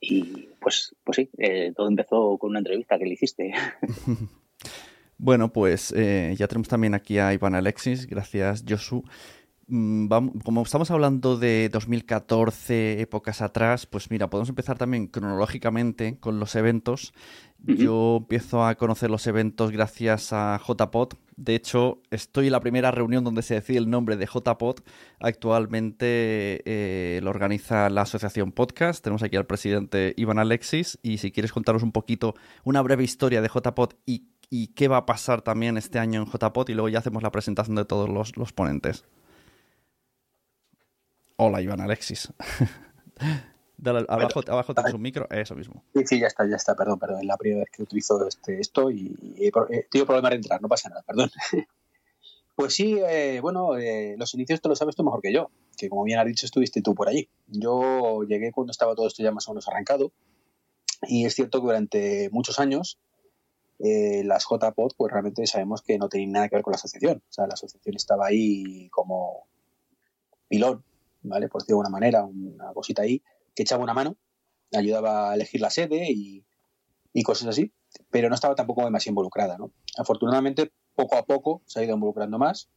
Y 0.01 0.49
pues, 0.61 0.95
pues 1.05 1.17
sí, 1.17 1.31
eh, 1.39 1.73
todo 1.77 1.89
empezó 1.89 2.37
con 2.39 2.51
una 2.51 2.59
entrevista 2.59 2.99
que 2.99 3.05
le 3.05 3.13
hiciste. 3.13 3.53
bueno, 5.19 5.53
pues 5.53 5.93
eh, 5.97 6.35
ya 6.37 6.49
tenemos 6.49 6.69
también 6.69 6.95
aquí 6.95 7.19
a 7.19 7.33
Iván 7.33 7.55
Alexis, 7.55 8.07
gracias 8.07 8.65
Josu. 8.69 9.05
Mm, 9.69 10.09
como 10.45 10.63
estamos 10.63 10.91
hablando 10.91 11.37
de 11.37 11.69
2014, 11.71 13.01
épocas 13.01 13.43
atrás, 13.43 13.87
pues 13.87 14.11
mira, 14.11 14.29
podemos 14.31 14.49
empezar 14.49 14.79
también 14.79 15.07
cronológicamente 15.07 16.19
con 16.19 16.39
los 16.41 16.55
eventos. 16.55 17.13
Yo 17.65 18.17
empiezo 18.19 18.67
a 18.67 18.75
conocer 18.75 19.09
los 19.09 19.27
eventos 19.29 19.71
gracias 19.71 20.33
a 20.33 20.61
JPod. 20.67 21.11
De 21.37 21.55
hecho, 21.55 22.03
estoy 22.11 22.47
en 22.47 22.53
la 22.53 22.61
primera 22.61 22.91
reunión 22.91 23.23
donde 23.23 23.43
se 23.43 23.55
decide 23.55 23.79
el 23.79 23.89
nombre 23.89 24.17
de 24.17 24.27
JPod. 24.27 24.81
Actualmente 25.21 26.63
eh, 26.65 27.21
lo 27.23 27.31
organiza 27.31 27.89
la 27.89 28.03
Asociación 28.03 28.51
Podcast. 28.51 29.05
Tenemos 29.05 29.23
aquí 29.23 29.37
al 29.37 29.47
presidente 29.47 30.13
Iván 30.17 30.41
Alexis. 30.41 30.99
Y 31.03 31.19
si 31.19 31.31
quieres 31.31 31.53
contarnos 31.53 31.85
un 31.85 31.93
poquito, 31.93 32.35
una 32.65 32.83
breve 32.83 33.05
historia 33.05 33.41
de 33.41 33.49
JPod 33.49 33.95
y, 34.07 34.27
y 34.51 34.69
qué 34.69 34.89
va 34.89 34.99
a 34.99 35.07
pasar 35.07 35.43
también 35.43 35.77
este 35.77 36.01
año 36.01 36.21
en 36.21 36.27
JPod, 36.27 36.69
y 36.69 36.75
luego 36.75 36.89
ya 36.89 36.99
hacemos 36.99 37.23
la 37.23 37.31
presentación 37.31 37.77
de 37.77 37.85
todos 37.85 38.09
los, 38.09 38.37
los 38.37 38.53
ponentes. 38.53 39.05
Hola, 41.45 41.61
Iván 41.61 41.81
Alexis. 41.81 42.33
abajo, 44.09 44.43
abajo 44.47 44.75
tienes 44.75 44.95
un 44.95 45.03
micro, 45.03 45.29
eso 45.29 45.57
mismo. 45.57 45.83
Sí, 45.93 46.07
sí, 46.07 46.21
ya 46.21 46.29
está, 46.29 46.49
ya 46.49 46.55
está, 46.55 46.77
perdón, 46.77 47.01
perdón. 47.01 47.19
Es 47.19 47.27
la 47.27 47.37
primera 47.37 47.63
vez 47.63 47.71
que 47.73 47.83
utilizo 47.83 48.25
este, 48.29 48.61
esto 48.61 48.93
y, 48.93 49.13
he 49.41 49.51
tenido 49.91 50.07
problemas 50.07 50.31
de 50.31 50.37
entrar, 50.37 50.63
no 50.63 50.69
pasa 50.69 50.89
nada, 50.89 51.03
perdón. 51.03 51.31
Pues 52.55 52.75
sí, 52.75 52.99
eh, 53.01 53.41
bueno, 53.41 53.79
eh, 53.79 54.15
los 54.19 54.35
inicios 54.35 54.61
te 54.61 54.69
lo 54.69 54.77
sabes 54.77 54.95
tú 54.95 55.03
mejor 55.03 55.23
que 55.23 55.33
yo, 55.33 55.51
que 55.77 55.89
como 55.89 56.05
bien 56.05 56.19
has 56.19 56.27
dicho 56.27 56.45
estuviste 56.45 56.83
tú 56.83 56.95
por 56.95 57.09
allí. 57.09 57.29
Yo 57.47 58.25
llegué 58.25 58.53
cuando 58.53 58.71
estaba 58.71 58.95
todo 58.95 59.07
esto 59.07 59.23
ya 59.23 59.33
más 59.33 59.49
o 59.49 59.53
menos 59.53 59.67
arrancado 59.69 60.13
y 61.09 61.25
es 61.25 61.35
cierto 61.35 61.61
que 61.61 61.67
durante 61.67 62.29
muchos 62.31 62.61
años 62.61 62.99
eh, 63.79 64.23
las 64.25 64.45
JPOD 64.45 64.93
pues 64.99 65.11
realmente 65.11 65.47
sabemos 65.47 65.81
que 65.81 65.97
no 65.97 66.11
tenían 66.11 66.33
nada 66.33 66.51
que 66.51 66.57
ver 66.57 66.63
con 66.63 66.73
la 66.73 66.77
asociación. 66.77 67.23
O 67.27 67.33
sea, 67.33 67.47
la 67.47 67.55
asociación 67.55 67.97
estaba 67.97 68.27
ahí 68.27 68.91
como 68.91 69.47
pilón, 70.47 70.85
¿vale? 71.23 71.49
Por 71.49 71.63
decirlo 71.63 71.79
de 71.79 71.87
alguna 71.87 71.99
manera, 71.99 72.25
una 72.25 72.73
cosita 72.73 73.03
ahí 73.03 73.23
que 73.55 73.63
echaba 73.63 73.83
una 73.83 73.95
mano, 73.95 74.17
ayudaba 74.73 75.31
a 75.31 75.35
elegir 75.35 75.61
la 75.61 75.71
sede 75.71 76.07
y, 76.11 76.45
cosas 77.25 77.49
así, 77.49 77.73
pero 78.11 78.29
no 78.29 78.35
estaba 78.35 78.55
tampoco 78.55 78.85
demasiado 78.85 79.13
involucrada. 79.13 79.59
¿no? 79.59 79.73
Afortunadamente, 79.99 80.73
poco 80.95 81.17
a 81.17 81.25
poco 81.25 81.63
se 81.67 81.81
ha 81.81 81.85
ido 81.85 81.95
involucrando 81.95 82.39
más 82.39 82.69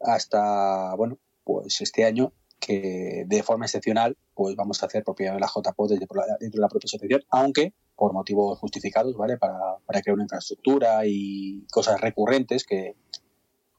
hasta, 0.00 0.94
bueno, 0.96 1.18
pues 1.44 1.80
este 1.80 2.04
año 2.04 2.32
que 2.58 3.24
de 3.26 3.42
forma 3.42 3.66
excepcional 3.66 4.16
pues 4.32 4.56
vamos 4.56 4.82
a 4.82 4.86
hacer 4.86 5.04
propiedad 5.04 5.34
de 5.34 5.40
la 5.40 5.48
JPO 5.48 5.88
dentro 5.88 6.08
de 6.40 6.60
la 6.60 6.68
propia 6.68 6.86
asociación, 6.86 7.22
aunque 7.30 7.74
por 7.94 8.12
motivos 8.12 8.58
justificados, 8.58 9.16
¿vale? 9.16 9.36
Para, 9.36 9.58
para, 9.86 10.00
crear 10.00 10.14
una 10.14 10.24
infraestructura 10.24 11.02
y 11.06 11.66
cosas 11.70 12.00
recurrentes 12.00 12.64
que 12.64 12.96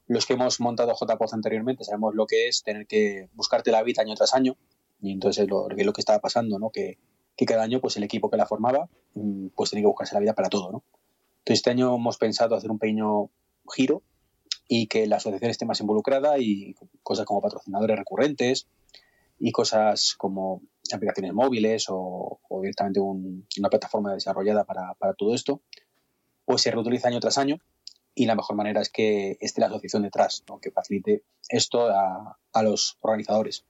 los 0.06 0.26
que 0.26 0.34
hemos 0.34 0.60
montado 0.60 0.94
JPOZ 0.94 1.34
anteriormente 1.34 1.84
sabemos 1.84 2.14
lo 2.14 2.26
que 2.26 2.48
es 2.48 2.62
tener 2.62 2.86
que 2.86 3.28
buscarte 3.34 3.70
la 3.70 3.82
vida 3.82 4.02
año 4.02 4.14
tras 4.14 4.34
año 4.34 4.56
y 5.00 5.12
entonces 5.12 5.48
lo, 5.48 5.68
lo 5.68 5.92
que 5.92 6.00
estaba 6.00 6.20
pasando, 6.20 6.58
¿no? 6.58 6.70
Que, 6.70 6.98
cada 7.46 7.62
año 7.62 7.80
pues 7.80 7.96
el 7.98 8.02
equipo 8.02 8.30
que 8.30 8.38
la 8.38 8.46
formaba 8.46 8.88
mm, 9.14 9.48
pues 9.54 9.70
tenía 9.70 9.82
que 9.82 9.88
buscarse 9.88 10.14
la 10.14 10.20
vida 10.20 10.34
para 10.34 10.48
todo, 10.48 10.72
¿no? 10.72 10.84
Entonces 11.40 11.58
este 11.58 11.70
año 11.70 11.94
hemos 11.94 12.16
pensado 12.16 12.56
hacer 12.56 12.70
un 12.70 12.78
pequeño 12.78 13.30
giro 13.72 14.02
y 14.68 14.86
que 14.86 15.06
la 15.06 15.16
asociación 15.16 15.50
esté 15.50 15.64
más 15.66 15.80
involucrada 15.80 16.38
y 16.38 16.74
cosas 17.02 17.26
como 17.26 17.40
patrocinadores 17.42 17.98
recurrentes 17.98 18.66
y 19.38 19.52
cosas 19.52 20.14
como 20.16 20.62
aplicaciones 20.92 21.34
móviles 21.34 21.86
o, 21.88 22.40
directamente 22.62 23.00
una 23.00 23.68
plataforma 23.68 24.14
desarrollada 24.14 24.64
para, 24.64 24.94
todo 25.16 25.34
esto, 25.34 25.60
pues 26.44 26.62
se 26.62 26.70
reutiliza 26.70 27.08
año 27.08 27.20
tras 27.20 27.38
año 27.38 27.58
y 28.16 28.26
la 28.26 28.34
mejor 28.34 28.56
manera 28.56 28.80
es 28.80 28.90
que 28.90 29.36
esté 29.40 29.60
la 29.60 29.68
asociación 29.68 30.02
detrás, 30.02 30.42
¿no? 30.48 30.58
que 30.58 30.72
facilite 30.72 31.22
esto 31.48 31.86
a, 31.86 32.36
a 32.52 32.62
los 32.64 32.98
organizadores 33.00 33.64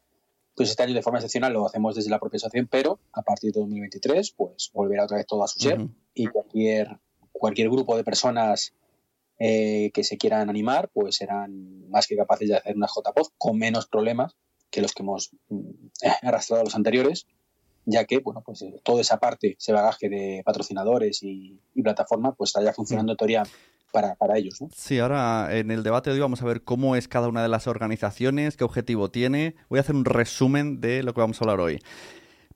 pues 0.56 0.70
este 0.70 0.82
año 0.82 0.94
de 0.94 1.02
forma 1.02 1.18
excepcional 1.18 1.52
lo 1.52 1.66
hacemos 1.66 1.94
desde 1.94 2.10
la 2.10 2.18
propia 2.18 2.38
asociación, 2.38 2.66
pero 2.66 2.98
a 3.12 3.22
partir 3.22 3.52
de 3.52 3.60
2023 3.60 4.32
pues 4.32 4.70
volverá 4.72 5.04
otra 5.04 5.18
vez 5.18 5.26
todo 5.26 5.44
a 5.44 5.48
su 5.48 5.60
ser 5.60 5.86
y 6.14 6.26
cualquier, 6.26 6.98
cualquier 7.30 7.68
grupo 7.68 7.96
de 7.96 8.02
personas 8.02 8.72
eh, 9.38 9.90
que 9.92 10.02
se 10.02 10.16
quieran 10.16 10.48
animar 10.48 10.88
pues 10.88 11.16
serán 11.16 11.90
más 11.90 12.06
que 12.06 12.16
capaces 12.16 12.48
de 12.48 12.56
hacer 12.56 12.74
una 12.74 12.86
JPOD 12.86 13.28
con 13.36 13.58
menos 13.58 13.86
problemas 13.86 14.34
que 14.70 14.80
los 14.80 14.92
que 14.92 15.02
hemos 15.02 15.30
mm, 15.50 15.88
arrastrado 16.22 16.64
los 16.64 16.74
anteriores, 16.74 17.26
ya 17.84 18.06
que 18.06 18.18
bueno 18.18 18.42
pues 18.42 18.62
eh, 18.62 18.80
toda 18.82 19.02
esa 19.02 19.18
parte, 19.18 19.56
ese 19.58 19.74
bagaje 19.74 20.08
de 20.08 20.42
patrocinadores 20.42 21.22
y, 21.22 21.60
plataforma 21.82 22.34
pues 22.34 22.48
está 22.48 22.64
ya 22.64 22.72
funcionando 22.72 23.12
en 23.12 23.18
teoría 23.18 23.42
para, 24.18 24.38
ellos. 24.38 24.58
Sí, 24.74 24.98
ahora 24.98 25.56
en 25.56 25.70
el 25.70 25.82
debate 25.82 26.10
de 26.10 26.14
hoy 26.14 26.20
vamos 26.20 26.42
a 26.42 26.44
ver 26.44 26.62
cómo 26.62 26.96
es 26.96 27.08
cada 27.08 27.28
una 27.28 27.42
de 27.42 27.48
las 27.48 27.66
organizaciones, 27.66 28.56
qué 28.56 28.64
objetivo 28.64 29.10
tiene. 29.10 29.56
Voy 29.68 29.78
a 29.78 29.80
hacer 29.80 29.94
un 29.94 30.04
resumen 30.04 30.80
de 30.80 31.02
lo 31.02 31.14
que 31.14 31.20
vamos 31.20 31.40
a 31.40 31.44
hablar 31.44 31.60
hoy. 31.60 31.80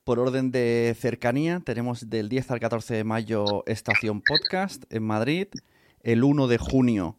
Por 0.03 0.19
orden 0.19 0.51
de 0.51 0.95
cercanía, 0.99 1.61
tenemos 1.63 2.09
del 2.09 2.29
10 2.29 2.51
al 2.51 2.59
14 2.59 2.95
de 2.95 3.03
mayo 3.03 3.63
Estación 3.65 4.21
Podcast 4.21 4.83
en 4.89 5.03
Madrid. 5.03 5.47
El 6.01 6.23
1 6.23 6.47
de 6.47 6.57
junio 6.57 7.17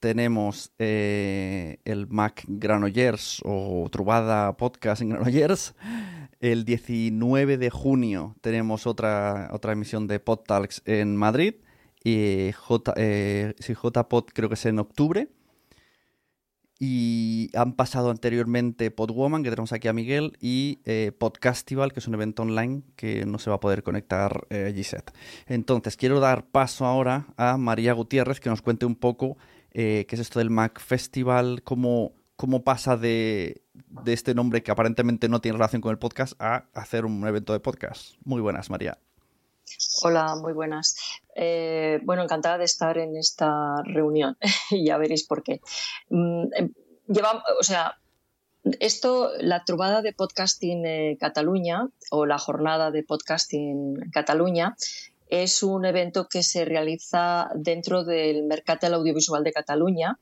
tenemos 0.00 0.72
eh, 0.78 1.78
el 1.84 2.06
Mac 2.08 2.44
Granollers 2.46 3.40
o 3.44 3.88
Trubada 3.90 4.56
Podcast 4.56 5.02
en 5.02 5.10
Granollers. 5.10 5.74
El 6.38 6.64
19 6.64 7.58
de 7.58 7.70
junio 7.70 8.36
tenemos 8.42 8.86
otra, 8.86 9.48
otra 9.52 9.72
emisión 9.72 10.06
de 10.06 10.20
PodTalks 10.20 10.82
en 10.84 11.16
Madrid 11.16 11.54
y 12.06 12.52
J, 12.52 12.94
eh, 12.96 13.54
JPod 13.58 14.26
creo 14.32 14.48
que 14.48 14.54
es 14.54 14.64
en 14.66 14.78
octubre. 14.78 15.28
Y 16.78 17.50
han 17.56 17.72
pasado 17.72 18.10
anteriormente 18.10 18.92
Podwoman, 18.92 19.42
que 19.42 19.50
tenemos 19.50 19.72
aquí 19.72 19.88
a 19.88 19.92
Miguel, 19.92 20.36
y 20.40 20.82
eh, 20.84 21.10
Podcastival, 21.18 21.92
que 21.92 22.00
es 22.00 22.06
un 22.06 22.14
evento 22.14 22.42
online 22.42 22.82
que 22.94 23.24
no 23.26 23.38
se 23.38 23.50
va 23.50 23.56
a 23.56 23.60
poder 23.60 23.82
conectar 23.82 24.46
eh, 24.50 24.72
Gisette. 24.76 25.10
Entonces, 25.46 25.96
quiero 25.96 26.20
dar 26.20 26.46
paso 26.46 26.84
ahora 26.84 27.26
a 27.36 27.56
María 27.56 27.94
Gutiérrez, 27.94 28.38
que 28.38 28.50
nos 28.50 28.62
cuente 28.62 28.86
un 28.86 28.94
poco 28.94 29.36
eh, 29.72 30.04
qué 30.06 30.14
es 30.14 30.20
esto 30.20 30.38
del 30.38 30.50
Mac 30.50 30.78
Festival, 30.78 31.62
cómo, 31.64 32.12
cómo 32.36 32.62
pasa 32.62 32.96
de, 32.96 33.62
de 34.04 34.12
este 34.12 34.34
nombre 34.34 34.62
que 34.62 34.70
aparentemente 34.70 35.28
no 35.28 35.40
tiene 35.40 35.56
relación 35.56 35.80
con 35.80 35.90
el 35.90 35.98
podcast 35.98 36.40
a 36.40 36.66
hacer 36.72 37.04
un 37.04 37.26
evento 37.26 37.52
de 37.52 37.58
podcast. 37.58 38.16
Muy 38.22 38.42
buenas, 38.42 38.70
María. 38.70 38.98
Hola, 40.02 40.36
muy 40.36 40.52
buenas. 40.52 40.96
Eh, 41.34 42.00
bueno, 42.04 42.22
encantada 42.22 42.58
de 42.58 42.64
estar 42.64 42.98
en 42.98 43.16
esta 43.16 43.82
reunión 43.84 44.36
y 44.70 44.86
ya 44.86 44.98
veréis 44.98 45.26
por 45.26 45.42
qué. 45.42 45.60
Mm, 46.10 46.44
em, 46.54 46.72
o 47.58 47.62
sea, 47.62 47.98
esto, 48.80 49.30
la 49.38 49.64
trubada 49.64 50.02
de 50.02 50.12
podcasting 50.12 50.86
en 50.86 51.16
Cataluña 51.16 51.88
o 52.10 52.26
la 52.26 52.38
jornada 52.38 52.90
de 52.90 53.04
podcasting 53.04 54.10
Cataluña 54.12 54.76
es 55.28 55.62
un 55.62 55.84
evento 55.84 56.28
que 56.28 56.42
se 56.42 56.64
realiza 56.64 57.48
dentro 57.54 58.04
del 58.04 58.44
mercado 58.44 58.94
audiovisual 58.94 59.44
de 59.44 59.52
Cataluña 59.52 60.18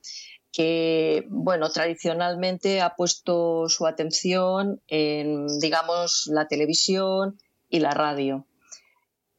que, 0.53 1.27
bueno, 1.31 1.69
tradicionalmente 1.71 2.81
ha 2.81 2.95
puesto 2.95 3.69
su 3.69 3.87
atención 3.87 4.81
en, 4.87 5.47
digamos, 5.59 6.29
la 6.33 6.47
televisión 6.47 7.39
y 7.69 7.81
la 7.81 7.91
radio. 7.91 8.47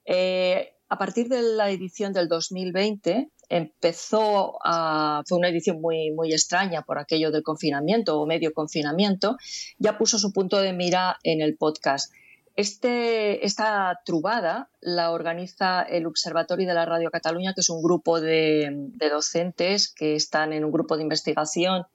Eh, 0.06 0.74
a 0.88 0.98
partir 0.98 1.30
de 1.30 1.42
la 1.42 1.72
edición 1.72 2.14
del 2.14 2.28
2020 2.28 3.30
empezó 3.50 4.58
a, 4.64 5.24
fue 5.26 5.38
una 5.38 5.50
edición 5.50 5.82
muy, 5.82 6.12
muy 6.12 6.32
extraña 6.32 6.84
por 6.84 7.00
aquello 7.00 7.32
del 7.32 7.44
confinamiento 7.44 8.20
o 8.20 8.26
medio 8.26 8.54
confinamiento, 8.54 9.38
ya 9.78 9.98
puso 9.98 10.20
su 10.20 10.32
punto 10.32 10.60
de 10.60 10.74
mira 10.74 11.18
en 11.24 11.42
el 11.42 11.58
podcast. 11.58 12.12
Este, 12.56 13.46
esta 13.46 14.00
trubada 14.06 14.70
la 14.80 15.12
organiza 15.12 15.82
el 15.82 16.06
Observatorio 16.06 16.68
de 16.68 16.74
la 16.74 16.86
Radio 16.86 17.12
Cataluña, 17.12 17.54
que 17.54 17.62
es 17.62 17.70
un 17.70 17.82
grupo 17.82 18.22
de, 18.22 18.92
docentes 19.12 19.94
que 19.94 20.16
están 20.16 20.54
en 20.54 20.64
un 20.64 20.72
grupo 20.72 20.96
de 20.96 21.04
investigación 21.04 21.86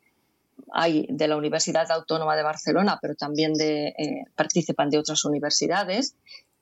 hay 0.72 1.06
de 1.08 1.26
la 1.26 1.36
Universidad 1.36 1.90
Autónoma 1.90 2.36
de 2.36 2.42
Barcelona, 2.42 2.98
pero 3.00 3.14
también 3.14 3.54
de, 3.54 3.88
eh, 3.88 4.24
participan 4.36 4.90
de 4.90 4.98
otras 4.98 5.24
universidades. 5.24 6.14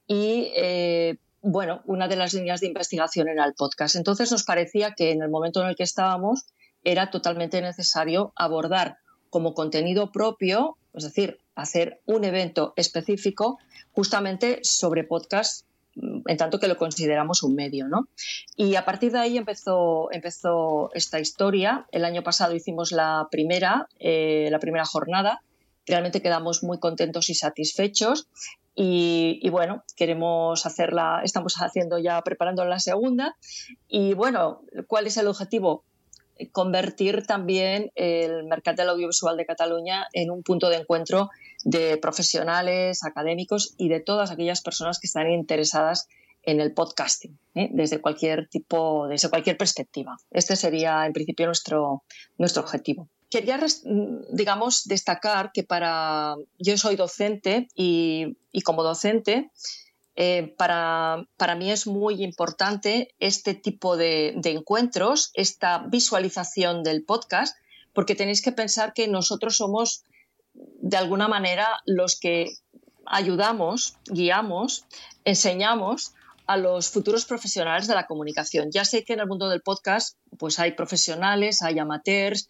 Y 0.06 0.52
eh, 0.56 1.18
bueno, 1.50 1.80
una 1.86 2.08
de 2.08 2.16
las 2.16 2.34
líneas 2.34 2.60
de 2.60 2.66
investigación 2.66 3.26
era 3.26 3.46
el 3.46 3.54
podcast. 3.54 3.96
Entonces 3.96 4.30
nos 4.30 4.44
parecía 4.44 4.92
que 4.94 5.12
en 5.12 5.22
el 5.22 5.30
momento 5.30 5.62
en 5.62 5.68
el 5.68 5.76
que 5.76 5.82
estábamos 5.82 6.44
era 6.84 7.10
totalmente 7.10 7.62
necesario 7.62 8.34
abordar 8.36 8.98
como 9.30 9.54
contenido 9.54 10.12
propio, 10.12 10.76
es 10.92 11.04
decir, 11.04 11.38
hacer 11.54 12.02
un 12.04 12.24
evento 12.24 12.74
específico 12.76 13.58
justamente 13.92 14.60
sobre 14.62 15.04
podcast 15.04 15.66
en 15.94 16.36
tanto 16.36 16.60
que 16.60 16.68
lo 16.68 16.76
consideramos 16.76 17.42
un 17.42 17.54
medio, 17.54 17.88
¿no? 17.88 18.08
Y 18.54 18.76
a 18.76 18.84
partir 18.84 19.10
de 19.10 19.18
ahí 19.18 19.38
empezó, 19.38 20.12
empezó 20.12 20.90
esta 20.92 21.18
historia. 21.18 21.86
El 21.92 22.04
año 22.04 22.22
pasado 22.22 22.54
hicimos 22.54 22.92
la 22.92 23.26
primera, 23.30 23.88
eh, 23.98 24.48
la 24.50 24.60
primera 24.60 24.84
jornada. 24.84 25.40
Realmente 25.86 26.20
quedamos 26.20 26.62
muy 26.62 26.78
contentos 26.78 27.30
y 27.30 27.34
satisfechos 27.34 28.28
y, 28.80 29.48
bueno, 29.50 29.82
queremos 29.96 30.64
hacerla, 30.64 31.20
estamos 31.24 31.56
haciendo 31.56 31.98
ya, 31.98 32.22
preparando 32.22 32.64
la 32.64 32.78
segunda. 32.78 33.36
Y 33.88 34.14
bueno, 34.14 34.60
¿cuál 34.86 35.08
es 35.08 35.16
el 35.16 35.26
objetivo? 35.26 35.84
convertir 36.52 37.26
también 37.26 37.90
el 37.96 38.44
mercado 38.44 38.76
del 38.76 38.90
audiovisual 38.90 39.36
de 39.36 39.44
Cataluña 39.44 40.06
en 40.12 40.30
un 40.30 40.44
punto 40.44 40.70
de 40.70 40.76
encuentro 40.76 41.30
de 41.64 41.96
profesionales, 41.96 43.02
académicos 43.02 43.74
y 43.76 43.88
de 43.88 43.98
todas 43.98 44.30
aquellas 44.30 44.62
personas 44.62 45.00
que 45.00 45.08
están 45.08 45.28
interesadas 45.28 46.06
en 46.44 46.60
el 46.60 46.72
podcasting, 46.72 47.36
¿eh? 47.56 47.70
desde 47.72 48.00
cualquier 48.00 48.48
tipo, 48.48 49.08
desde 49.08 49.30
cualquier 49.30 49.56
perspectiva. 49.56 50.16
Este 50.30 50.54
sería, 50.54 51.04
en 51.06 51.12
principio, 51.12 51.46
nuestro, 51.46 52.04
nuestro 52.36 52.62
objetivo. 52.62 53.08
Quería, 53.30 53.60
digamos, 54.30 54.84
destacar 54.86 55.52
que 55.52 55.62
para 55.62 56.36
yo 56.58 56.78
soy 56.78 56.96
docente 56.96 57.68
y, 57.74 58.36
como 58.64 58.82
docente 58.82 59.50
eh, 60.16 60.54
para, 60.56 61.26
para, 61.36 61.54
mí 61.54 61.70
es 61.70 61.86
muy 61.86 62.24
importante 62.24 63.14
este 63.20 63.54
tipo 63.54 63.96
de, 63.96 64.34
de, 64.36 64.50
encuentros, 64.50 65.30
esta 65.34 65.78
visualización 65.78 66.82
del 66.82 67.04
podcast, 67.04 67.56
porque 67.92 68.14
tenéis 68.14 68.42
que 68.42 68.50
pensar 68.50 68.94
que 68.94 69.06
nosotros 69.08 69.56
somos, 69.56 70.04
de 70.54 70.96
alguna 70.96 71.28
manera, 71.28 71.68
los 71.86 72.18
que 72.18 72.50
ayudamos, 73.06 73.96
guiamos, 74.06 74.84
enseñamos 75.24 76.14
a 76.48 76.56
los 76.56 76.88
futuros 76.88 77.26
profesionales 77.26 77.86
de 77.86 77.94
la 77.94 78.06
comunicación. 78.06 78.70
Ya 78.70 78.84
sé 78.84 79.04
que 79.04 79.12
en 79.12 79.20
el 79.20 79.26
mundo 79.26 79.48
del 79.50 79.60
podcast 79.60 80.16
pues 80.38 80.58
hay 80.58 80.72
profesionales, 80.72 81.62
hay 81.62 81.78
amateurs, 81.78 82.48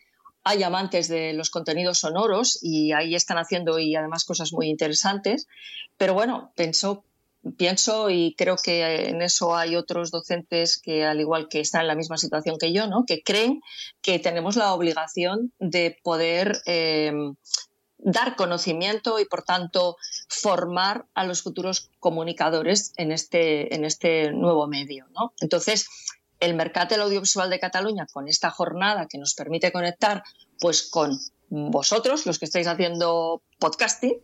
hay 0.48 0.62
amantes 0.62 1.08
de 1.08 1.34
los 1.34 1.50
contenidos 1.50 1.98
sonoros 1.98 2.58
y 2.62 2.92
ahí 2.92 3.14
están 3.14 3.36
haciendo 3.36 3.78
y 3.78 3.94
además 3.94 4.24
cosas 4.24 4.54
muy 4.54 4.70
interesantes. 4.70 5.46
Pero 5.98 6.14
bueno, 6.14 6.52
pienso, 6.56 7.04
y 8.08 8.34
creo 8.34 8.56
que 8.56 9.10
en 9.10 9.20
eso 9.20 9.54
hay 9.54 9.76
otros 9.76 10.10
docentes 10.10 10.80
que 10.80 11.04
al 11.04 11.20
igual 11.20 11.48
que 11.50 11.60
están 11.60 11.82
en 11.82 11.88
la 11.88 11.94
misma 11.94 12.16
situación 12.16 12.56
que 12.58 12.72
yo, 12.72 12.86
¿no? 12.86 13.04
que 13.06 13.22
creen 13.22 13.60
que 14.00 14.18
tenemos 14.18 14.56
la 14.56 14.72
obligación 14.72 15.52
de 15.58 15.98
poder 16.02 16.62
eh, 16.64 17.12
dar 17.98 18.34
conocimiento 18.34 19.18
y, 19.18 19.26
por 19.26 19.42
tanto, 19.42 19.98
formar 20.30 21.04
a 21.12 21.24
los 21.24 21.42
futuros 21.42 21.90
comunicadores 22.00 22.94
en 22.96 23.12
este, 23.12 23.74
en 23.74 23.84
este 23.84 24.32
nuevo 24.32 24.66
medio. 24.66 25.08
¿no? 25.14 25.34
Entonces, 25.42 25.88
el 26.40 26.54
mercado 26.54 26.88
del 26.90 27.02
audiovisual 27.02 27.50
de 27.50 27.60
Cataluña, 27.60 28.06
con 28.12 28.28
esta 28.28 28.50
jornada 28.50 29.06
que 29.08 29.18
nos 29.18 29.34
permite 29.34 29.72
conectar 29.72 30.22
pues, 30.60 30.88
con 30.88 31.18
vosotros, 31.48 32.26
los 32.26 32.38
que 32.38 32.44
estáis 32.44 32.66
haciendo 32.66 33.42
podcasting, 33.58 34.20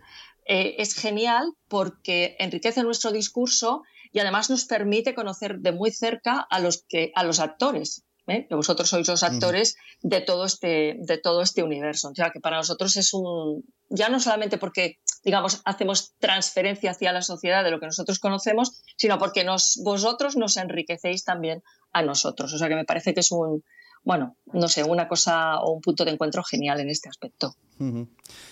eh, 0.46 0.76
es 0.78 0.94
genial 0.94 1.52
porque 1.68 2.36
enriquece 2.38 2.82
nuestro 2.82 3.12
discurso 3.12 3.82
y 4.12 4.20
además 4.20 4.50
nos 4.50 4.64
permite 4.66 5.14
conocer 5.14 5.58
de 5.58 5.72
muy 5.72 5.90
cerca 5.90 6.46
a 6.48 6.60
los, 6.60 6.84
que, 6.88 7.12
a 7.14 7.24
los 7.24 7.40
actores 7.40 8.04
¿eh? 8.26 8.46
que 8.48 8.54
vosotros 8.54 8.88
sois 8.88 9.08
los 9.08 9.22
actores 9.22 9.76
de, 10.02 10.20
todo 10.20 10.44
este, 10.44 10.96
de 10.98 11.18
todo 11.18 11.42
este 11.42 11.62
universo. 11.62 12.10
O 12.10 12.14
sea, 12.14 12.30
que 12.30 12.40
para 12.40 12.56
nosotros 12.56 12.96
es 12.96 13.12
un, 13.14 13.64
ya 13.88 14.08
no 14.08 14.20
solamente 14.20 14.58
porque, 14.58 14.98
digamos, 15.22 15.60
hacemos 15.64 16.14
transferencia 16.18 16.92
hacia 16.92 17.12
la 17.12 17.22
sociedad 17.22 17.64
de 17.64 17.70
lo 17.70 17.80
que 17.80 17.86
nosotros 17.86 18.18
conocemos, 18.18 18.82
sino 18.96 19.18
porque 19.18 19.44
nos, 19.44 19.80
vosotros 19.82 20.36
nos 20.36 20.56
enriquecéis 20.56 21.24
también 21.24 21.62
a 21.94 22.02
nosotros. 22.02 22.52
O 22.52 22.58
sea, 22.58 22.68
que 22.68 22.74
me 22.74 22.84
parece 22.84 23.14
que 23.14 23.20
es 23.20 23.32
un, 23.32 23.64
bueno, 24.04 24.36
no 24.52 24.68
sé, 24.68 24.84
una 24.84 25.08
cosa 25.08 25.58
o 25.60 25.72
un 25.72 25.80
punto 25.80 26.04
de 26.04 26.10
encuentro 26.10 26.42
genial 26.44 26.78
en 26.80 26.90
este 26.90 27.08
aspecto. 27.08 27.56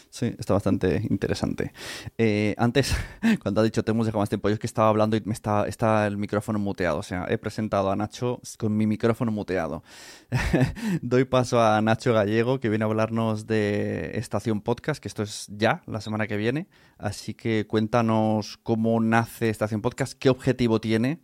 Sí, 0.08 0.34
está 0.38 0.54
bastante 0.54 1.06
interesante. 1.10 1.72
Eh, 2.18 2.54
antes, 2.58 2.94
cuando 3.42 3.60
ha 3.60 3.64
dicho 3.64 3.82
te 3.82 3.90
hemos 3.90 4.06
dejado 4.06 4.20
más 4.20 4.28
tiempo, 4.28 4.48
yo 4.48 4.54
es 4.54 4.58
que 4.58 4.66
estaba 4.66 4.88
hablando 4.88 5.16
y 5.16 5.20
me 5.24 5.34
está, 5.34 5.66
está 5.66 6.06
el 6.06 6.16
micrófono 6.16 6.58
muteado. 6.58 6.98
O 6.98 7.02
sea, 7.02 7.26
he 7.28 7.36
presentado 7.36 7.90
a 7.90 7.96
Nacho 7.96 8.40
con 8.58 8.76
mi 8.76 8.86
micrófono 8.86 9.30
muteado. 9.30 9.82
Doy 11.02 11.24
paso 11.24 11.60
a 11.60 11.80
Nacho 11.82 12.14
Gallego, 12.14 12.58
que 12.58 12.68
viene 12.68 12.84
a 12.84 12.88
hablarnos 12.88 13.46
de 13.46 14.12
Estación 14.14 14.62
Podcast, 14.62 15.02
que 15.02 15.08
esto 15.08 15.22
es 15.22 15.46
ya, 15.48 15.82
la 15.86 16.00
semana 16.00 16.26
que 16.26 16.36
viene. 16.36 16.66
Así 16.98 17.34
que 17.34 17.66
cuéntanos 17.66 18.58
cómo 18.62 19.00
nace 19.00 19.50
Estación 19.50 19.82
Podcast, 19.82 20.14
qué 20.14 20.30
objetivo 20.30 20.80
tiene 20.80 21.20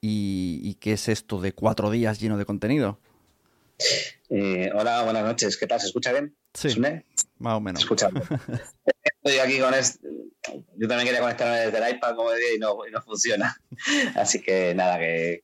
y, 0.00 0.60
y 0.62 0.74
qué 0.74 0.92
es 0.92 1.08
esto 1.08 1.40
de 1.40 1.52
cuatro 1.52 1.90
días 1.90 2.20
lleno 2.20 2.38
de 2.38 2.44
contenido. 2.44 2.98
Eh, 4.30 4.70
hola, 4.74 5.02
buenas 5.04 5.24
noches. 5.24 5.56
¿Qué 5.56 5.66
tal? 5.66 5.80
¿Se 5.80 5.86
escucha 5.86 6.12
bien? 6.12 6.36
Sí. 6.54 6.80
Más 7.38 7.54
o 7.54 7.60
menos. 7.60 7.82
Escuchando. 7.82 8.20
Estoy 9.22 9.38
aquí 9.38 9.58
con 9.58 9.74
este. 9.74 10.08
Yo 10.76 10.88
también 10.88 11.06
quería 11.06 11.20
conectarme 11.20 11.58
desde 11.58 11.78
el 11.78 11.96
iPad, 11.96 12.16
como 12.16 12.30
decía, 12.30 12.54
y 12.54 12.58
no, 12.58 12.86
y 12.86 12.90
no 12.90 13.02
funciona. 13.02 13.56
Así 14.14 14.40
que 14.40 14.74
nada, 14.74 14.98
que, 14.98 15.42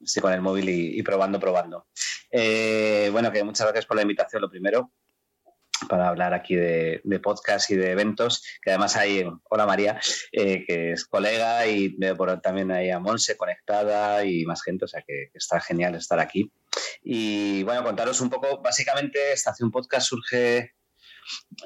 estoy 0.00 0.22
con 0.22 0.32
el 0.32 0.40
móvil 0.40 0.68
y, 0.68 1.02
probando, 1.02 1.38
probando. 1.38 1.86
Eh, 2.30 3.08
bueno, 3.12 3.30
que 3.30 3.44
muchas 3.44 3.66
gracias 3.66 3.86
por 3.86 3.96
la 3.96 4.02
invitación, 4.02 4.42
lo 4.42 4.50
primero 4.50 4.90
para 5.90 6.08
hablar 6.08 6.32
aquí 6.32 6.54
de, 6.54 7.02
podcast 7.20 7.68
y 7.70 7.74
de 7.74 7.90
eventos, 7.90 8.44
que 8.62 8.70
además 8.70 8.96
hay, 8.96 9.28
hola 9.50 9.66
María, 9.66 10.00
eh, 10.30 10.64
que 10.64 10.92
es 10.92 11.04
colega 11.04 11.66
y 11.66 11.88
veo 11.98 12.16
por 12.16 12.40
también 12.40 12.70
ahí 12.70 12.90
a 12.90 13.00
Monse 13.00 13.36
conectada 13.36 14.24
y 14.24 14.44
más 14.44 14.62
gente, 14.62 14.84
o 14.84 14.88
sea 14.88 15.02
que, 15.02 15.30
está 15.34 15.60
genial 15.60 15.96
estar 15.96 16.20
aquí. 16.20 16.52
Y 17.02 17.64
bueno, 17.64 17.82
contaros 17.82 18.20
un 18.20 18.30
poco, 18.30 18.62
básicamente 18.62 19.32
Estación 19.32 19.72
Podcast 19.72 20.06
surge 20.06 20.74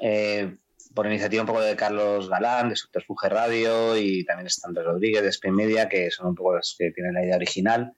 eh, 0.01 0.57
por 0.95 1.05
iniciativa 1.05 1.43
un 1.43 1.47
poco 1.47 1.61
de 1.61 1.75
Carlos 1.75 2.27
Galán, 2.27 2.69
de 2.69 2.75
Subterfuge 2.75 3.29
Radio 3.29 3.95
y 3.95 4.25
también 4.25 4.47
está 4.47 4.67
Andrés 4.67 4.87
Rodríguez 4.87 5.21
de 5.21 5.29
Spain 5.29 5.55
Media, 5.55 5.87
que 5.87 6.09
son 6.09 6.27
un 6.27 6.35
poco 6.35 6.55
los 6.55 6.75
que 6.79 6.89
tienen 6.91 7.13
la 7.13 7.23
idea 7.23 7.35
original. 7.35 7.93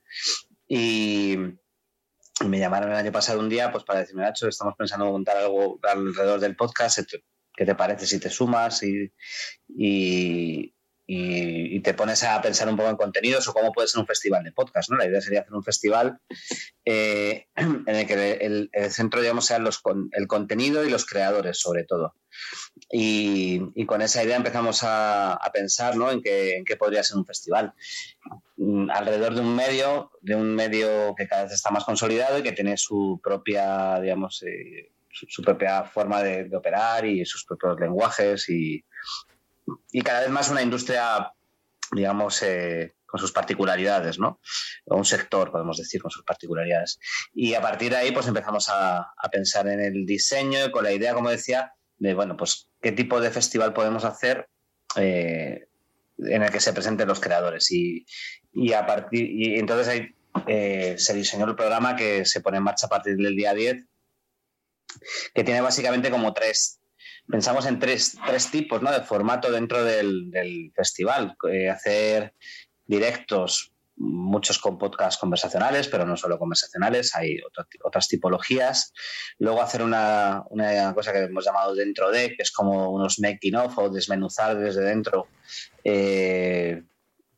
Y 0.66 1.38
me 2.46 2.58
llamaron 2.58 2.90
el 2.90 2.96
año 2.96 3.12
pasado 3.12 3.40
un 3.40 3.48
día 3.48 3.70
pues 3.72 3.84
para 3.84 4.00
decirme, 4.00 4.22
Nacho, 4.22 4.48
estamos 4.48 4.74
pensando 4.76 5.06
en 5.06 5.12
montar 5.12 5.36
algo 5.36 5.78
alrededor 5.82 6.40
del 6.40 6.56
podcast, 6.56 7.00
¿qué 7.54 7.64
te 7.64 7.74
parece 7.74 8.06
si 8.06 8.20
te 8.20 8.30
sumas 8.30 8.82
y, 8.82 9.12
y, 9.68 10.74
te 11.80 11.94
pones 11.94 12.22
a 12.24 12.42
pensar 12.42 12.68
un 12.68 12.76
poco 12.76 12.90
en 12.90 12.96
contenidos 12.96 13.48
o 13.48 13.54
cómo 13.54 13.72
puede 13.72 13.88
ser 13.88 14.00
un 14.00 14.06
festival 14.06 14.44
de 14.44 14.52
podcast? 14.52 14.90
¿no? 14.90 14.98
La 14.98 15.06
idea 15.06 15.20
sería 15.20 15.40
hacer 15.40 15.54
un 15.54 15.64
festival 15.64 16.20
eh, 16.84 17.46
en 17.56 17.84
el 17.86 18.06
que 18.06 18.32
el, 18.32 18.70
centro, 18.90 19.20
digamos, 19.20 19.46
sean 19.46 19.64
los, 19.64 19.80
el 20.12 20.26
contenido 20.26 20.84
y 20.84 20.90
los 20.90 21.06
creadores, 21.06 21.58
sobre 21.58 21.84
todo. 21.84 22.14
Y, 22.90 23.84
con 23.86 24.02
esa 24.02 24.22
idea 24.22 24.36
empezamos 24.36 24.80
a, 24.82 25.38
pensar 25.52 25.96
¿no? 25.96 26.10
en, 26.10 26.22
qué, 26.22 26.56
en 26.56 26.64
qué 26.64 26.76
podría 26.76 27.02
ser 27.02 27.16
un 27.16 27.26
festival. 27.26 27.74
Mm, 28.56 28.90
alrededor 28.90 29.34
de 29.34 29.40
un 29.40 29.54
medio, 29.54 30.10
de 30.20 30.34
un 30.34 30.54
medio 30.54 31.14
que 31.16 31.28
cada 31.28 31.44
vez 31.44 31.52
está 31.52 31.70
más 31.70 31.84
consolidado 31.84 32.38
y 32.38 32.42
que 32.42 32.52
tiene 32.52 32.76
su 32.76 33.20
propia, 33.22 34.00
digamos, 34.00 34.42
eh, 34.42 34.90
su, 35.10 35.42
propia 35.42 35.84
forma 35.84 36.22
de, 36.22 36.54
operar 36.56 37.06
y 37.06 37.24
sus 37.24 37.44
propios 37.44 37.78
lenguajes 37.78 38.48
y, 38.48 38.84
y, 39.92 40.02
cada 40.02 40.20
vez 40.20 40.30
más 40.30 40.50
una 40.50 40.62
industria, 40.62 41.32
digamos, 41.92 42.42
eh, 42.42 42.94
con 43.06 43.20
sus 43.20 43.32
particularidades, 43.32 44.18
¿no? 44.18 44.40
O 44.86 44.96
un 44.96 45.04
sector, 45.04 45.50
podemos 45.50 45.78
decir, 45.78 46.02
con 46.02 46.10
sus 46.10 46.24
particularidades. 46.24 46.98
Y 47.32 47.54
a 47.54 47.62
partir 47.62 47.90
de 47.90 47.96
ahí, 47.96 48.12
pues 48.12 48.26
empezamos 48.26 48.68
a, 48.68 48.98
a 48.98 49.28
pensar 49.30 49.66
en 49.68 49.80
el 49.80 50.04
diseño 50.04 50.70
con 50.72 50.84
la 50.84 50.92
idea, 50.92 51.14
como 51.14 51.30
decía, 51.30 51.72
de, 51.98 52.14
bueno, 52.14 52.36
pues 52.36 52.68
qué 52.80 52.92
tipo 52.92 53.20
de 53.20 53.30
festival 53.30 53.72
podemos 53.72 54.04
hacer 54.04 54.48
eh, 54.96 55.68
en 56.18 56.42
el 56.42 56.50
que 56.50 56.60
se 56.60 56.72
presenten 56.72 57.08
los 57.08 57.20
creadores. 57.20 57.70
Y, 57.70 58.06
y 58.52 58.72
a 58.72 58.86
partir, 58.86 59.30
y 59.30 59.58
entonces 59.58 59.88
ahí 59.88 60.14
eh, 60.46 60.94
se 60.98 61.14
diseñó 61.14 61.46
el 61.46 61.56
programa 61.56 61.96
que 61.96 62.24
se 62.24 62.40
pone 62.40 62.58
en 62.58 62.64
marcha 62.64 62.86
a 62.86 62.90
partir 62.90 63.16
del 63.16 63.36
día 63.36 63.54
10, 63.54 63.84
que 65.34 65.44
tiene 65.44 65.60
básicamente 65.60 66.10
como 66.10 66.32
tres, 66.32 66.80
pensamos 67.28 67.66
en 67.66 67.78
tres, 67.78 68.16
tres 68.26 68.50
tipos 68.50 68.82
¿no? 68.82 68.90
de 68.90 69.02
formato 69.02 69.50
dentro 69.50 69.84
del, 69.84 70.72
festival. 70.74 71.36
Eh, 71.50 71.68
hacer 71.68 72.34
directos 72.86 73.72
muchos 73.98 74.58
con 74.58 74.78
podcasts 74.78 75.18
conversacionales, 75.18 75.88
pero 75.88 76.06
no 76.06 76.16
solo 76.16 76.38
conversacionales, 76.38 77.14
hay 77.14 77.38
otras 77.82 78.08
tipologías. 78.08 78.92
Luego 79.38 79.60
hacer 79.60 79.82
una, 79.82 80.44
cosa 80.94 81.12
que 81.12 81.24
hemos 81.24 81.44
llamado 81.44 81.74
dentro 81.74 82.10
de, 82.10 82.28
que 82.36 82.42
es 82.42 82.52
como 82.52 82.90
unos 82.90 83.18
making 83.18 83.56
of 83.56 83.76
o 83.78 83.90
desmenuzar 83.90 84.56
desde 84.56 84.82
dentro 84.82 85.26
eh, 85.84 86.82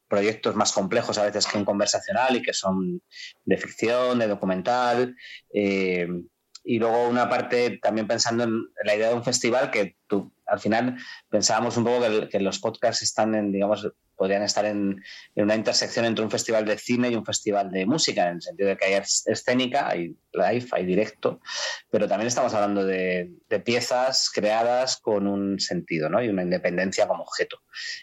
proyectos 0.09 0.55
más 0.57 0.73
complejos 0.73 1.18
a 1.18 1.25
veces 1.25 1.46
que 1.46 1.57
un 1.57 1.64
conversacional 1.64 2.37
y 2.37 2.42
que 2.42 2.53
son 2.53 3.01
de 3.44 3.57
ficción, 3.57 4.18
de 4.18 4.29
documental. 4.29 5.16
Eh, 5.53 6.09
y 6.62 6.79
luego 6.79 7.09
una 7.09 7.29
parte 7.29 7.79
también 7.81 8.07
pensando 8.07 8.44
en 8.44 8.64
la 8.85 8.94
idea 8.94 9.09
de 9.09 9.14
un 9.14 9.25
festival 9.25 9.70
que 9.70 9.96
tú, 10.07 10.31
al 10.46 10.61
final 10.61 10.99
pensábamos 11.31 11.77
un 11.79 11.85
poco 11.85 12.03
que, 12.03 12.29
que 12.29 12.40
los 12.40 12.59
podcasts 12.59 13.03
están 13.03 13.35
en, 13.35 13.51
digamos, 13.51 13.90
podrían 14.21 14.43
estar 14.43 14.67
en, 14.67 15.03
una 15.35 15.55
intersección 15.55 16.05
entre 16.05 16.23
un 16.23 16.31
festival 16.31 16.67
de 16.67 16.77
cine 16.77 17.09
y 17.09 17.15
un 17.15 17.25
festival 17.25 17.71
de 17.71 17.87
música, 17.87 18.29
en 18.29 18.35
el 18.35 18.43
sentido 18.43 18.69
de 18.69 18.77
que 18.77 18.85
hay 18.85 19.03
escénica, 19.25 19.89
hay 19.89 20.15
live, 20.35 20.67
hay 20.73 20.85
directo, 20.85 21.41
pero 21.91 22.07
también 22.07 22.29
estamos 22.29 22.53
hablando 22.53 22.85
de, 22.85 23.31
piezas 23.65 24.31
creadas 24.31 24.99
con 24.99 25.27
un 25.27 25.59
sentido 25.59 26.11
¿no? 26.11 26.23
y 26.23 26.29
una 26.29 26.43
independencia 26.43 27.09
como 27.09 27.23
objeto. 27.23 27.63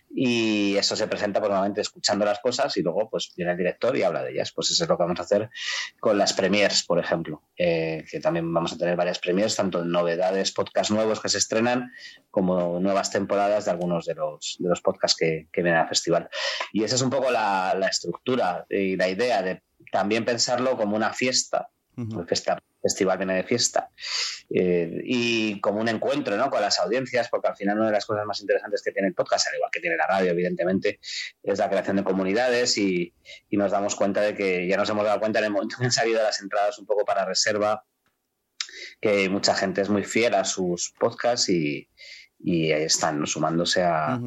Y 0.10 0.76
eso 0.76 0.96
se 0.96 1.08
presenta 1.08 1.40
pues, 1.40 1.50
normalmente 1.50 1.82
escuchando 1.82 2.26
las 2.26 2.40
cosas 2.40 2.76
y 2.78 2.82
luego 2.82 3.08
pues 3.12 3.32
viene 3.38 3.52
el 3.52 3.58
director 3.58 3.96
y 3.96 4.02
habla 4.02 4.24
de 4.24 4.32
ellas. 4.32 4.52
Pues 4.52 4.72
eso 4.72 4.84
es 4.84 4.90
lo 4.90 4.98
que 4.98 5.04
vamos 5.04 5.20
a 5.20 5.24
hacer 5.24 5.50
con 6.00 6.18
las 6.18 6.34
premiers, 6.34 6.84
por 6.84 6.98
ejemplo, 6.98 7.44
eh, 7.58 8.04
que 8.10 8.20
también 8.20 8.52
vamos 8.52 8.74
a 8.74 8.78
tener 8.78 8.96
varias 8.96 9.20
premiers, 9.20 9.56
tanto 9.56 9.84
en 9.84 9.92
novedades, 9.92 10.52
podcasts 10.52 10.92
nuevos 10.92 11.22
que 11.22 11.30
se 11.30 11.38
estrenan, 11.38 11.92
como 12.32 12.80
nuevas 12.80 13.12
temporadas 13.12 13.66
de 13.66 13.72
algunos 13.72 14.06
de 14.06 14.16
los, 14.16 14.58
de 14.60 14.68
los 14.68 14.82
podcasts 14.82 15.16
que, 15.18 15.48
que 15.52 15.62
vienen 15.62 15.82
al 15.82 15.88
festival. 15.88 16.07
Y 16.74 16.84
esa 16.84 16.96
es 16.96 17.02
un 17.02 17.10
poco 17.10 17.32
la, 17.32 17.76
la 17.78 17.88
estructura 17.88 18.66
y 18.70 18.96
la 18.96 19.08
idea 19.10 19.42
de 19.42 19.62
también 19.92 20.26
pensarlo 20.26 20.78
como 20.78 20.96
una 20.96 21.14
fiesta 21.14 21.70
porque 22.14 22.36
este 22.36 22.54
festival 22.82 23.18
viene 23.18 23.36
de 23.36 23.44
fiesta. 23.44 23.90
Eh, 24.50 25.02
y 25.04 25.60
como 25.60 25.82
un 25.82 25.88
encuentro 25.88 26.38
¿no? 26.38 26.50
con 26.50 26.62
las 26.62 26.80
audiencias, 26.80 27.28
porque 27.30 27.48
al 27.48 27.56
final 27.56 27.78
una 27.78 27.88
de 27.88 27.94
las 27.94 28.06
cosas 28.06 28.26
más 28.26 28.40
interesantes 28.40 28.84
que 28.84 28.92
tiene 28.92 29.08
el 29.08 29.16
podcast, 29.16 29.48
al 29.48 29.56
igual 29.56 29.72
que 29.72 29.80
tiene 29.80 29.98
la 29.98 30.06
radio, 30.06 30.32
evidentemente, 30.32 31.00
es 31.42 31.58
la 31.58 31.70
creación 31.70 31.96
de 31.96 32.04
comunidades 32.04 32.78
y, 32.78 33.14
nos 33.50 33.72
damos 33.72 33.96
cuenta 33.96 34.22
de 34.22 34.36
que 34.36 34.68
ya 34.68 34.78
nos 34.78 34.90
hemos 34.90 35.06
dado 35.06 35.20
cuenta 35.20 35.40
en 35.40 35.46
el 35.46 35.52
momento 35.52 35.78
que 35.80 35.86
han 35.86 35.92
salido 35.92 36.22
las 36.22 36.40
entradas 36.40 36.78
un 36.78 36.86
poco 36.86 37.04
para 37.04 37.26
reserva, 37.26 37.84
que 39.02 39.28
mucha 39.30 39.56
gente 39.56 39.82
es 39.82 39.90
muy 39.90 40.04
fiel 40.04 40.36
a 40.36 40.46
sus 40.46 40.94
podcasts 41.00 41.50
y, 41.50 41.90
están 42.40 43.26
sumándose 43.26 43.82
a 43.82 44.20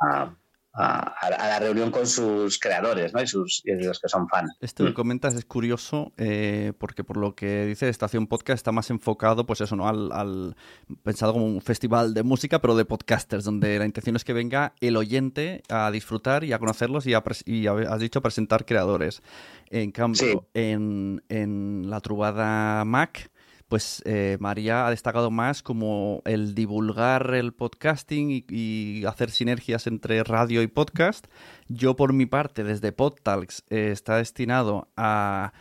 a, 0.00 0.36
la 0.78 1.58
reunión 1.58 1.90
con 1.90 2.06
sus 2.06 2.58
creadores 2.58 3.12
¿no? 3.12 3.22
y, 3.22 3.26
sus, 3.26 3.62
los 3.64 3.98
que 4.00 4.08
son 4.08 4.28
fans. 4.28 4.56
Esto 4.60 4.84
que 4.84 4.90
mm. 4.90 4.94
comentas 4.94 5.34
es 5.34 5.44
curioso 5.44 6.12
eh, 6.16 6.72
porque 6.78 7.04
por 7.04 7.16
lo 7.16 7.34
que 7.34 7.66
dice 7.66 7.88
Estación 7.88 8.26
Podcast 8.26 8.58
está 8.58 8.72
más 8.72 8.90
enfocado 8.90 9.46
pues 9.46 9.60
eso, 9.60 9.76
¿no? 9.76 9.88
Al, 9.88 10.56
pensado 11.02 11.32
como 11.32 11.46
un 11.46 11.60
festival 11.60 12.14
de 12.14 12.22
música 12.22 12.60
pero 12.60 12.76
de 12.76 12.84
podcasters 12.84 13.44
donde 13.44 13.78
la 13.78 13.86
intención 13.86 14.16
es 14.16 14.24
que 14.24 14.32
venga 14.32 14.74
el 14.80 14.96
oyente 14.96 15.62
a 15.68 15.90
disfrutar 15.90 16.44
y 16.44 16.52
a 16.52 16.58
conocerlos 16.58 17.06
y, 17.06 17.14
a, 17.14 17.22
y 17.44 17.66
has 17.66 18.00
dicho 18.00 18.22
presentar 18.22 18.64
creadores. 18.64 19.22
En 19.70 19.90
cambio, 19.90 20.46
en, 20.54 21.22
en 21.28 21.90
la 21.90 22.00
Trubada 22.00 22.84
Mac 22.84 23.30
pues 23.68 24.02
eh, 24.06 24.38
María 24.40 24.86
ha 24.86 24.90
destacado 24.90 25.30
más 25.30 25.62
como 25.62 26.22
el 26.24 26.54
divulgar 26.54 27.34
el 27.34 27.52
podcasting 27.52 28.44
y, 28.48 29.04
hacer 29.04 29.30
sinergias 29.30 29.86
entre 29.86 30.24
radio 30.24 30.62
y 30.62 30.66
podcast. 30.66 31.26
Yo 31.68 31.94
por 31.94 32.12
mi 32.12 32.26
parte, 32.26 32.64
desde 32.64 32.92
PodTalks, 32.92 33.64
eh, 33.68 33.90
está 33.92 34.16
destinado 34.16 34.88
a, 34.96 35.52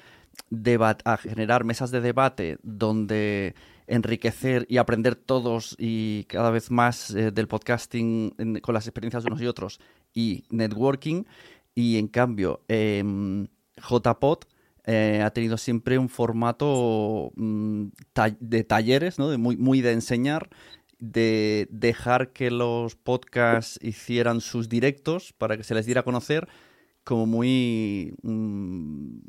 generar 1.19 1.65
mesas 1.65 1.91
de 1.91 1.99
debate 1.99 2.57
donde 2.63 3.55
enriquecer 3.87 4.65
y 4.69 4.77
aprender 4.77 5.15
todos 5.15 5.75
y 5.77 6.25
cada 6.25 6.51
vez 6.51 6.71
más 6.71 7.11
eh, 7.11 7.31
del 7.31 7.47
podcasting 7.47 8.61
con 8.61 8.73
las 8.73 8.85
experiencias 8.87 9.23
de 9.23 9.27
unos 9.27 9.41
y 9.41 9.47
otros 9.47 9.79
y 10.13 10.45
networking. 10.49 11.23
Y 11.75 11.97
en 11.97 12.07
cambio, 12.07 12.61
em, 12.67 13.47
JPod 13.77 14.45
eh, 14.89 15.21
ha 15.21 15.31
tenido 15.31 15.57
siempre 15.57 15.99
un 15.99 16.07
formato 16.07 17.33
mm, 17.35 17.87
de 18.39 18.63
talleres, 18.63 19.19
¿no? 19.19 19.29
de 19.29 19.37
muy, 19.37 19.57
muy 19.57 19.81
de 19.81 19.91
enseñar, 19.91 20.49
de 20.97 21.67
dejar 21.69 22.31
que 22.31 22.51
los 22.51 22.95
podcasts 22.95 23.77
hicieran 23.83 24.39
sus 24.39 24.69
directos 24.69 25.33
para 25.33 25.57
que 25.57 25.65
se 25.65 25.75
les 25.75 25.85
diera 25.85 26.01
a 26.01 26.05
conocer, 26.05 26.47
como 27.03 27.25
muy... 27.25 28.15
Mm, 28.21 29.19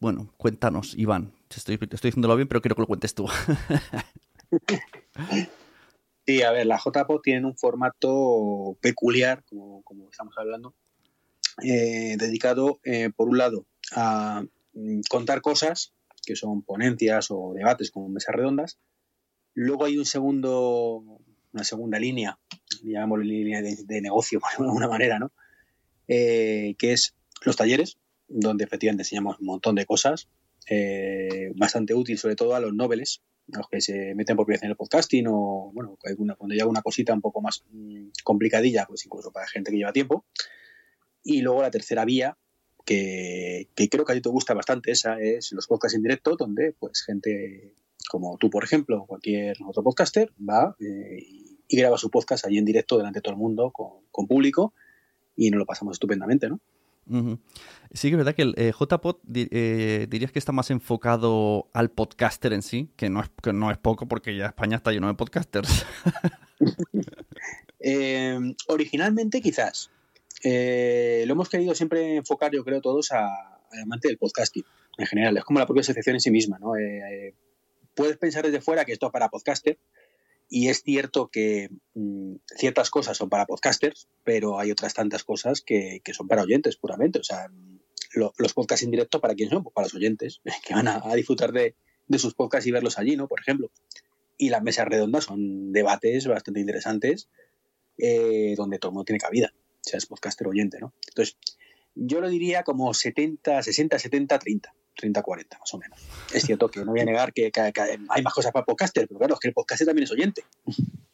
bueno, 0.00 0.32
cuéntanos, 0.38 0.94
Iván. 0.96 1.34
Estoy, 1.54 1.74
estoy 1.74 2.08
diciéndolo 2.08 2.34
bien, 2.34 2.48
pero 2.48 2.62
quiero 2.62 2.74
que 2.74 2.82
lo 2.82 2.86
cuentes 2.86 3.14
tú. 3.14 3.28
sí, 6.26 6.42
a 6.42 6.50
ver, 6.50 6.66
la 6.66 6.78
JPO 6.78 7.20
tiene 7.20 7.46
un 7.46 7.58
formato 7.58 8.78
peculiar, 8.80 9.44
como, 9.44 9.84
estamos 10.10 10.34
hablando, 10.38 10.74
eh, 11.62 12.16
dedicado, 12.18 12.80
eh, 12.84 13.10
por 13.14 13.28
un 13.28 13.36
lado, 13.36 13.66
a 13.94 14.42
contar 15.08 15.40
cosas, 15.40 15.92
que 16.24 16.36
son 16.36 16.62
ponencias 16.62 17.30
o 17.30 17.52
debates 17.54 17.90
como 17.90 18.08
mesas 18.08 18.34
redondas. 18.34 18.78
Luego 19.54 19.84
hay 19.84 19.98
un 19.98 20.06
segundo, 20.06 21.04
una 21.52 21.64
segunda 21.64 21.98
línea, 21.98 22.38
llamámoslo 22.82 23.24
línea 23.24 23.62
de, 23.62 24.00
negocio 24.00 24.40
de 24.58 24.64
alguna 24.64 24.88
manera, 24.88 25.18
¿no? 25.18 25.32
Eh, 26.08 26.74
que 26.78 26.92
es 26.92 27.14
los 27.44 27.56
talleres, 27.56 27.98
donde 28.28 28.64
efectivamente 28.64 29.02
enseñamos 29.02 29.38
un 29.40 29.46
montón 29.46 29.74
de 29.74 29.86
cosas, 29.86 30.28
eh, 30.68 31.52
bastante 31.56 31.94
útil 31.94 32.18
sobre 32.18 32.36
todo 32.36 32.54
a 32.54 32.60
los 32.60 32.72
noveles, 32.72 33.22
los 33.48 33.68
que 33.68 33.80
se 33.80 34.14
meten 34.14 34.36
por 34.36 34.46
primera 34.46 34.60
vez 34.60 34.64
en 34.64 34.70
el 34.70 34.76
podcasting 34.76 35.26
o, 35.28 35.70
bueno, 35.74 35.98
cuando 36.38 36.54
hay 36.54 36.62
una 36.62 36.82
cosita 36.82 37.12
un 37.12 37.20
poco 37.20 37.40
más 37.40 37.64
mm, 37.70 38.08
complicadilla, 38.22 38.86
pues 38.86 39.04
incluso 39.04 39.32
para 39.32 39.46
gente 39.46 39.70
que 39.70 39.78
lleva 39.78 39.92
tiempo. 39.92 40.24
Y 41.24 41.42
luego 41.42 41.62
la 41.62 41.70
tercera 41.70 42.04
vía, 42.04 42.36
que, 42.84 43.68
creo 43.90 44.04
que 44.04 44.12
a 44.12 44.14
ti 44.14 44.20
te 44.20 44.28
gusta 44.28 44.54
bastante, 44.54 44.90
esa 44.90 45.20
es 45.20 45.52
los 45.52 45.66
podcasts 45.66 45.96
en 45.96 46.02
directo, 46.02 46.36
donde 46.36 46.74
pues 46.78 47.02
gente 47.02 47.74
como 48.08 48.36
tú, 48.38 48.50
por 48.50 48.64
ejemplo, 48.64 49.02
o 49.02 49.06
cualquier 49.06 49.56
otro 49.66 49.82
podcaster, 49.82 50.32
va 50.38 50.76
eh, 50.80 51.18
y, 51.68 51.76
graba 51.76 51.96
su 51.96 52.10
podcast 52.10 52.44
allí 52.44 52.58
en 52.58 52.66
directo 52.66 52.98
delante 52.98 53.18
de 53.18 53.22
todo 53.22 53.32
el 53.32 53.40
mundo, 53.40 53.72
con, 53.72 54.26
público, 54.26 54.74
y 55.34 55.50
nos 55.50 55.58
lo 55.58 55.64
pasamos 55.64 55.94
estupendamente, 55.94 56.50
¿no? 56.50 56.60
Sí 57.92 58.08
que 58.08 58.14
es 58.14 58.18
verdad 58.18 58.34
que 58.34 58.42
el 58.42 58.54
eh, 58.58 58.72
JPod 58.78 59.16
eh, 59.34 60.06
dirías 60.08 60.30
que 60.30 60.38
está 60.38 60.52
más 60.52 60.70
enfocado 60.70 61.68
al 61.72 61.90
podcaster 61.90 62.52
en 62.52 62.62
sí, 62.62 62.90
que 62.94 63.08
no 63.08 63.22
es, 63.22 63.30
que 63.42 63.52
no 63.54 63.70
es 63.70 63.78
poco 63.78 64.06
porque 64.06 64.36
ya 64.36 64.46
España 64.46 64.76
está 64.76 64.92
lleno 64.92 65.08
de 65.08 65.14
podcasters. 65.14 65.86
originalmente 68.68 69.40
quizás, 69.40 69.90
eh, 70.42 71.24
lo 71.26 71.34
hemos 71.34 71.48
querido 71.48 71.74
siempre 71.74 72.16
enfocar, 72.16 72.52
yo 72.52 72.64
creo, 72.64 72.80
todos 72.80 73.12
al 73.12 73.30
amante 73.82 74.08
del 74.08 74.18
podcasting 74.18 74.64
en 74.98 75.06
general. 75.06 75.36
Es 75.36 75.44
como 75.44 75.60
la 75.60 75.66
propia 75.66 75.82
asociación 75.82 76.16
en 76.16 76.20
sí 76.20 76.30
misma. 76.30 76.58
¿no? 76.58 76.76
Eh, 76.76 77.00
eh, 77.10 77.34
puedes 77.94 78.16
pensar 78.18 78.44
desde 78.44 78.60
fuera 78.60 78.84
que 78.84 78.92
esto 78.92 79.06
es 79.06 79.12
para 79.12 79.28
podcaster 79.28 79.78
y 80.48 80.68
es 80.68 80.82
cierto 80.82 81.28
que 81.28 81.70
mm, 81.94 82.34
ciertas 82.56 82.90
cosas 82.90 83.16
son 83.16 83.28
para 83.28 83.46
podcasters, 83.46 84.08
pero 84.24 84.58
hay 84.58 84.70
otras 84.70 84.94
tantas 84.94 85.24
cosas 85.24 85.62
que, 85.62 86.02
son 86.12 86.28
para 86.28 86.42
oyentes 86.42 86.76
puramente. 86.76 87.20
O 87.20 87.24
sea, 87.24 87.48
los 88.14 88.52
podcasts 88.52 88.84
en 88.84 88.90
directo, 88.90 89.20
¿para 89.20 89.34
quién 89.34 89.48
son? 89.48 89.62
Pues 89.62 89.74
para 89.74 89.86
los 89.86 89.94
oyentes, 89.94 90.40
que 90.66 90.74
van 90.74 90.88
a, 90.88 91.14
disfrutar 91.14 91.52
de, 91.52 91.74
sus 92.18 92.34
podcasts 92.34 92.66
y 92.66 92.72
verlos 92.72 92.98
allí, 92.98 93.16
¿no? 93.16 93.28
Por 93.28 93.40
ejemplo. 93.40 93.70
Y 94.36 94.50
las 94.50 94.62
mesas 94.62 94.86
redondas 94.88 95.24
son 95.24 95.72
debates 95.72 96.26
bastante 96.26 96.60
interesantes 96.60 97.28
donde 98.56 98.78
todo 98.78 98.90
el 98.90 98.94
mundo 98.94 99.04
tiene 99.04 99.20
cabida 99.20 99.52
seas 99.82 100.06
podcaster 100.06 100.46
oyente, 100.46 100.78
¿no? 100.80 100.94
Entonces, 101.08 101.36
yo 101.94 102.20
lo 102.20 102.28
diría 102.28 102.62
como 102.62 102.94
70, 102.94 103.62
60, 103.62 103.98
70, 103.98 104.38
30. 104.38 104.74
30-40 105.00 105.58
más 105.58 105.74
o 105.74 105.78
menos. 105.78 105.98
Es 106.34 106.42
cierto 106.42 106.68
que 106.68 106.84
no 106.84 106.92
voy 106.92 107.00
a 107.00 107.04
negar 107.04 107.32
que, 107.32 107.50
hay 108.08 108.22
más 108.22 108.34
cosas 108.34 108.52
para 108.52 108.64
podcaster, 108.64 109.06
pero 109.08 109.18
claro, 109.18 109.34
es 109.34 109.40
que 109.40 109.48
el 109.48 109.54
podcaster 109.54 109.86
también 109.86 110.04
es 110.04 110.12
oyente. 110.12 110.44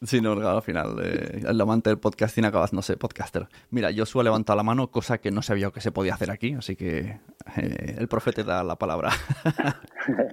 Sí, 0.03 0.21
no, 0.21 0.33
al 0.33 0.63
final, 0.63 0.97
eh, 1.03 1.43
el 1.47 1.61
amante 1.61 1.91
del 1.91 1.99
podcasting 1.99 2.45
acabas, 2.45 2.73
no 2.73 2.83
sé, 2.83 2.97
podcaster. 2.97 3.49
Mira, 3.71 3.91
yo 3.91 4.07
suelo 4.07 4.25
levantar 4.25 4.57
la 4.57 4.63
mano, 4.63 4.91
cosa 4.91 5.19
que 5.19 5.31
no 5.31 5.43
sabía 5.43 5.71
que 5.71 5.81
se 5.81 5.93
podía 5.93 6.15
hacer 6.15 6.31
aquí, 6.31 6.55
así 6.55 6.77
que 6.77 7.21
eh, 7.57 7.97
el 7.99 8.09
profe 8.09 8.33
te 8.33 8.45
da 8.45 8.63
la 8.63 8.77
palabra. 8.77 9.11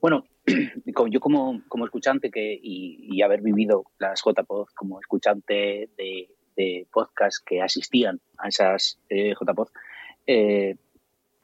bueno, 0.00 0.24
yo 1.10 1.20
como, 1.20 1.62
como 1.68 1.84
escuchante 1.84 2.30
que, 2.30 2.52
y, 2.54 3.16
y 3.16 3.22
haber 3.22 3.40
vivido 3.40 3.84
las 3.98 4.22
JPod 4.22 4.68
como 4.74 5.00
escuchante 5.00 5.90
de, 5.96 6.35
de 6.56 6.86
podcast 6.90 7.44
que 7.44 7.62
asistían 7.62 8.20
a 8.38 8.48
esas 8.48 8.98
eh, 9.08 9.34
eh, 10.26 10.76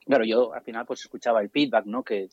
claro, 0.04 0.24
yo 0.24 0.52
al 0.52 0.62
final 0.62 0.86
pues 0.86 1.00
escuchaba 1.00 1.40
el 1.40 1.50
feedback, 1.50 1.86
¿no? 1.86 2.02
Que, 2.02 2.28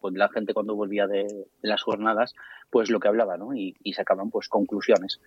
pues, 0.00 0.14
la 0.14 0.28
gente 0.28 0.54
cuando 0.54 0.74
volvía 0.74 1.06
de, 1.06 1.46
las 1.62 1.82
jornadas, 1.82 2.34
pues 2.70 2.90
lo 2.90 3.00
que 3.00 3.08
hablaba, 3.08 3.36
¿no? 3.36 3.54
Y, 3.54 3.74
sacaban 3.94 4.30
pues 4.30 4.48
conclusiones. 4.48 5.20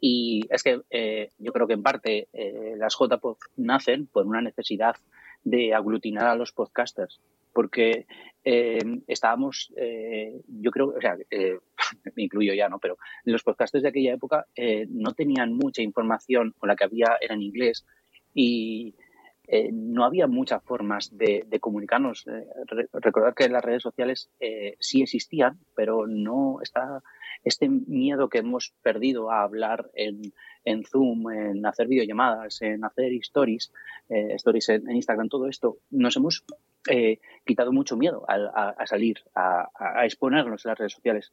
Y 0.00 0.42
es 0.50 0.62
que 0.62 0.82
eh, 0.90 1.30
yo 1.38 1.52
creo 1.52 1.66
que 1.66 1.74
en 1.74 1.82
parte 1.82 2.28
eh, 2.32 2.74
las 2.76 2.96
JPod 2.98 3.36
nacen 3.56 4.06
por 4.06 4.26
una 4.26 4.40
necesidad 4.40 4.96
de 5.44 5.74
aglutinar 5.74 6.26
a 6.26 6.34
los 6.34 6.52
podcasters, 6.52 7.20
porque 7.52 8.06
eh, 8.44 8.78
estábamos, 9.06 9.72
eh, 9.76 10.40
yo 10.46 10.70
creo, 10.70 10.94
o 10.96 11.00
sea, 11.00 11.16
eh, 11.30 11.58
me 12.16 12.22
incluyo 12.22 12.54
ya, 12.54 12.68
¿no? 12.68 12.78
Pero 12.78 12.98
los 13.24 13.42
podcasters 13.42 13.82
de 13.82 13.88
aquella 13.88 14.14
época 14.14 14.46
no 14.88 15.12
tenían 15.12 15.54
mucha 15.54 15.82
información, 15.82 16.54
o 16.60 16.66
la 16.66 16.76
que 16.76 16.84
había 16.84 17.16
era 17.20 17.34
en 17.34 17.42
inglés, 17.42 17.86
y 18.34 18.94
eh, 19.48 19.70
no 19.72 20.04
había 20.04 20.28
muchas 20.28 20.62
formas 20.62 21.16
de, 21.16 21.44
comunicarnos. 21.60 22.26
Eh, 22.26 22.46
recordar 22.92 23.34
que 23.34 23.48
las 23.48 23.64
redes 23.64 23.82
sociales 23.82 24.30
eh, 24.40 24.76
sí 24.78 25.02
existían, 25.02 25.58
pero 25.74 26.06
no 26.06 26.60
está 26.62 27.02
este 27.44 27.68
miedo 27.68 28.28
que 28.28 28.38
hemos 28.38 28.72
perdido 28.82 29.30
a 29.30 29.42
hablar 29.42 29.90
en, 29.94 30.32
en 30.64 30.84
Zoom, 30.84 31.30
en 31.30 31.66
hacer 31.66 31.88
videollamadas, 31.88 32.62
en 32.62 32.84
hacer 32.84 33.12
stories, 33.14 33.72
stories 34.08 34.68
en, 34.68 34.90
Instagram, 34.92 35.28
todo 35.28 35.48
esto, 35.48 35.78
nos 35.90 36.16
hemos 36.16 36.44
quitado 37.44 37.72
mucho 37.72 37.96
miedo 37.96 38.24
a, 38.28 38.86
salir, 38.86 39.18
a, 39.34 39.68
a 39.74 40.04
exponernos 40.04 40.64
en 40.64 40.68
las 40.70 40.78
redes 40.78 40.92
sociales. 40.92 41.32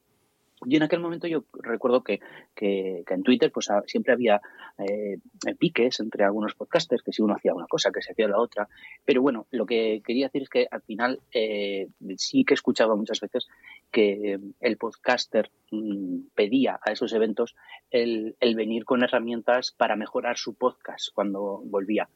Y 0.65 0.75
en 0.75 0.83
aquel 0.83 0.99
momento 0.99 1.27
yo 1.27 1.45
recuerdo 1.53 2.03
que, 2.03 2.19
que, 2.53 3.03
en 3.07 3.23
Twitter 3.23 3.51
pues 3.51 3.69
siempre 3.85 4.11
había 4.11 4.41
eh, 4.77 5.17
piques 5.57 5.99
entre 6.01 6.25
algunos 6.25 6.53
podcasters, 6.55 7.01
que 7.01 7.13
si 7.13 7.21
uno 7.21 7.35
hacía 7.35 7.53
una 7.53 7.67
cosa, 7.67 7.91
que 7.91 8.01
se 8.01 8.11
hacía 8.11 8.27
la 8.27 8.39
otra. 8.39 8.67
Pero 9.05 9.21
bueno, 9.21 9.47
lo 9.51 9.65
que 9.65 10.01
quería 10.05 10.27
decir 10.27 10.41
es 10.43 10.49
que 10.49 10.67
al 10.69 10.81
final 10.81 11.21
eh, 11.33 11.87
sí 12.17 12.43
que 12.43 12.55
escuchaba 12.55 12.95
muchas 12.95 13.21
veces 13.21 13.47
que 13.89 14.39
el 14.59 14.77
podcaster 14.77 15.49
mm, 15.71 16.27
pedía 16.35 16.79
a 16.83 16.91
esos 16.91 17.13
eventos 17.13 17.55
el, 17.89 18.35
venir 18.41 18.83
con 18.83 19.03
herramientas 19.03 19.71
para 19.71 19.95
mejorar 19.95 20.37
su 20.37 20.55
podcast 20.55 21.07
cuando 21.13 21.61
volvía. 21.63 22.09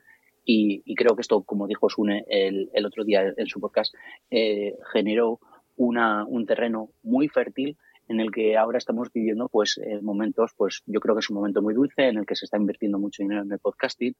Y, 0.45 0.82
y 0.86 0.95
creo 0.95 1.15
que 1.15 1.21
esto, 1.21 1.43
como 1.43 1.67
dijo 1.67 1.89
Sune 1.89 2.25
el, 2.27 2.69
el 2.73 2.86
otro 2.86 3.03
día 3.03 3.34
en 3.36 3.47
su 3.47 3.60
podcast, 3.60 3.93
eh, 4.29 4.75
generó 4.91 5.39
una, 5.75 6.25
un 6.25 6.45
terreno 6.45 6.89
muy 7.01 7.27
fértil 7.27 7.77
en 8.08 8.19
el 8.19 8.32
que 8.32 8.58
ahora 8.58 8.77
estamos 8.77 9.12
viviendo 9.13 9.47
pues 9.49 9.79
eh, 9.84 10.01
momentos, 10.01 10.51
pues 10.58 10.84
yo 10.86 10.99
creo 10.99 11.15
que 11.15 11.19
es 11.19 11.29
un 11.29 11.38
momento 11.38 11.62
muy 11.62 11.73
dulce 11.73 12.08
en 12.08 12.17
el 12.17 12.25
que 12.25 12.36
se 12.36 12.45
está 12.45 12.58
invirtiendo 12.58 12.99
mucho 12.99 13.23
dinero 13.23 13.43
en 13.43 13.51
el 13.51 13.60
podcasting 13.60 14.15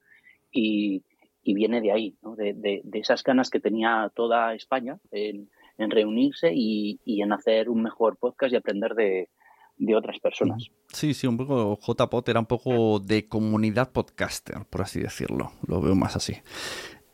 y, 0.52 1.04
viene 1.46 1.82
de 1.82 1.92
ahí, 1.92 2.16
¿no? 2.22 2.36
de, 2.36 2.54
de, 2.54 3.00
esas 3.00 3.22
ganas 3.22 3.50
que 3.50 3.60
tenía 3.60 4.10
toda 4.16 4.56
España 4.56 4.98
en, 5.12 5.50
reunirse 5.78 6.52
y, 6.54 7.00
en 7.06 7.34
hacer 7.34 7.70
un 7.70 7.84
mejor 7.84 8.18
podcast 8.18 8.54
y 8.54 8.56
aprender 8.56 8.94
de, 8.96 9.28
de 9.86 9.96
otras 9.96 10.20
personas. 10.20 10.68
Sí, 10.92 11.14
sí, 11.14 11.28
un 11.28 11.38
poco 11.38 11.78
JPod 11.80 12.30
era 12.30 12.40
un 12.40 12.46
poco 12.46 13.00
de 13.00 13.28
comunidad 13.28 13.92
podcaster, 13.92 14.66
por 14.70 14.82
así 14.82 15.00
decirlo. 15.00 15.52
Lo 15.68 15.82
veo 15.82 15.96
más 15.96 16.16
así. 16.16 16.38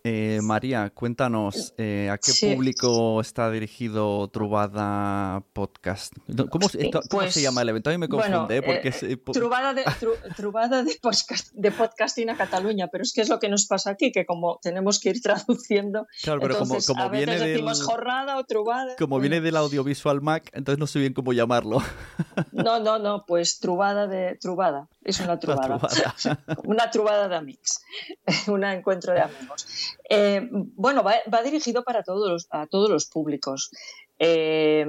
Eh, 0.04 0.40
María, 0.42 0.90
cuéntanos, 0.92 1.74
eh, 1.78 2.10
¿a 2.10 2.18
qué 2.18 2.32
público 2.54 3.20
está 3.20 3.52
dirigido 3.52 4.30
Trubada 4.30 5.44
Podcast? 5.52 6.14
¿Cómo, 6.50 6.70
se 6.70 6.90
pues, 7.10 7.36
llama 7.36 7.64
el 7.64 7.70
evento? 7.70 7.90
A 7.90 7.94
mí 7.94 7.98
me 7.98 8.08
confunde. 8.08 8.62
porque 8.62 8.94
eh, 9.02 9.18
Trubada, 9.18 9.74
de, 9.74 9.84
de, 11.54 11.72
podcasting 11.72 12.30
a 12.30 12.38
Cataluña, 12.38 12.88
pero 12.88 13.04
es 13.04 13.12
que 13.14 13.22
es 13.22 13.30
lo 13.30 13.40
que 13.40 13.50
nos 13.50 13.66
pasa 13.66 13.92
aquí, 13.92 14.14
que 14.14 14.26
como 14.26 14.60
tenemos 14.62 15.00
que 15.00 15.10
ir 15.10 15.22
traduciendo, 15.22 16.08
claro, 16.24 16.40
pero 16.40 16.58
como, 16.60 16.76
a 16.76 17.10
viene 17.10 17.34
veces 17.34 17.48
decimos 17.48 17.84
jornada 17.84 18.38
o 18.38 18.44
Trubada. 18.46 18.96
Como 18.98 19.20
viene 19.20 19.42
del 19.42 19.58
audiovisual 19.58 20.22
Mac, 20.22 20.50
entonces 20.54 20.80
no 20.80 20.88
sé 20.88 21.00
bien 21.00 21.14
cómo 21.14 21.34
llamarlo. 21.34 21.80
No, 22.52 22.80
no, 22.80 23.00
no, 23.00 23.26
pues 23.26 23.60
Trubada 23.60 24.08
de 24.08 24.38
Trubada, 24.40 24.88
es 25.04 25.20
una 25.20 25.40
Trubada. 25.40 25.80
Una 26.66 26.90
Trubada, 26.92 27.28
de 27.28 27.36
amigos, 27.36 27.82
un 28.48 28.64
encuentro 28.64 29.14
de 29.14 29.22
amigos. 29.22 29.66
Eh, 30.10 30.48
bueno, 30.52 31.04
va, 31.04 31.44
dirigido 31.44 31.84
para 31.84 32.04
todos 32.04 32.30
los, 32.30 32.48
a 32.52 32.68
todos 32.68 32.90
los 32.90 33.06
públicos. 33.06 33.72
Eh, 34.18 34.86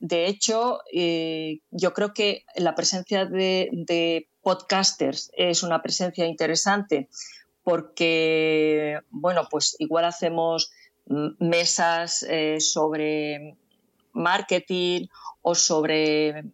de 0.00 0.26
hecho, 0.26 0.80
eh, 0.92 1.60
yo 1.70 1.92
creo 1.94 2.12
que 2.12 2.44
la 2.56 2.74
presencia 2.74 3.26
de, 3.26 4.28
podcasters 4.42 5.30
es 5.34 5.62
una 5.62 5.80
presencia 5.80 6.26
interesante 6.26 7.08
porque, 7.62 9.00
bueno, 9.08 9.48
pues 9.50 9.74
igual 9.78 10.04
hacemos 10.04 10.70
mesas 11.38 12.26
sobre 12.58 13.56
marketing 14.12 15.06
o 15.40 15.54
sobre 15.54 16.44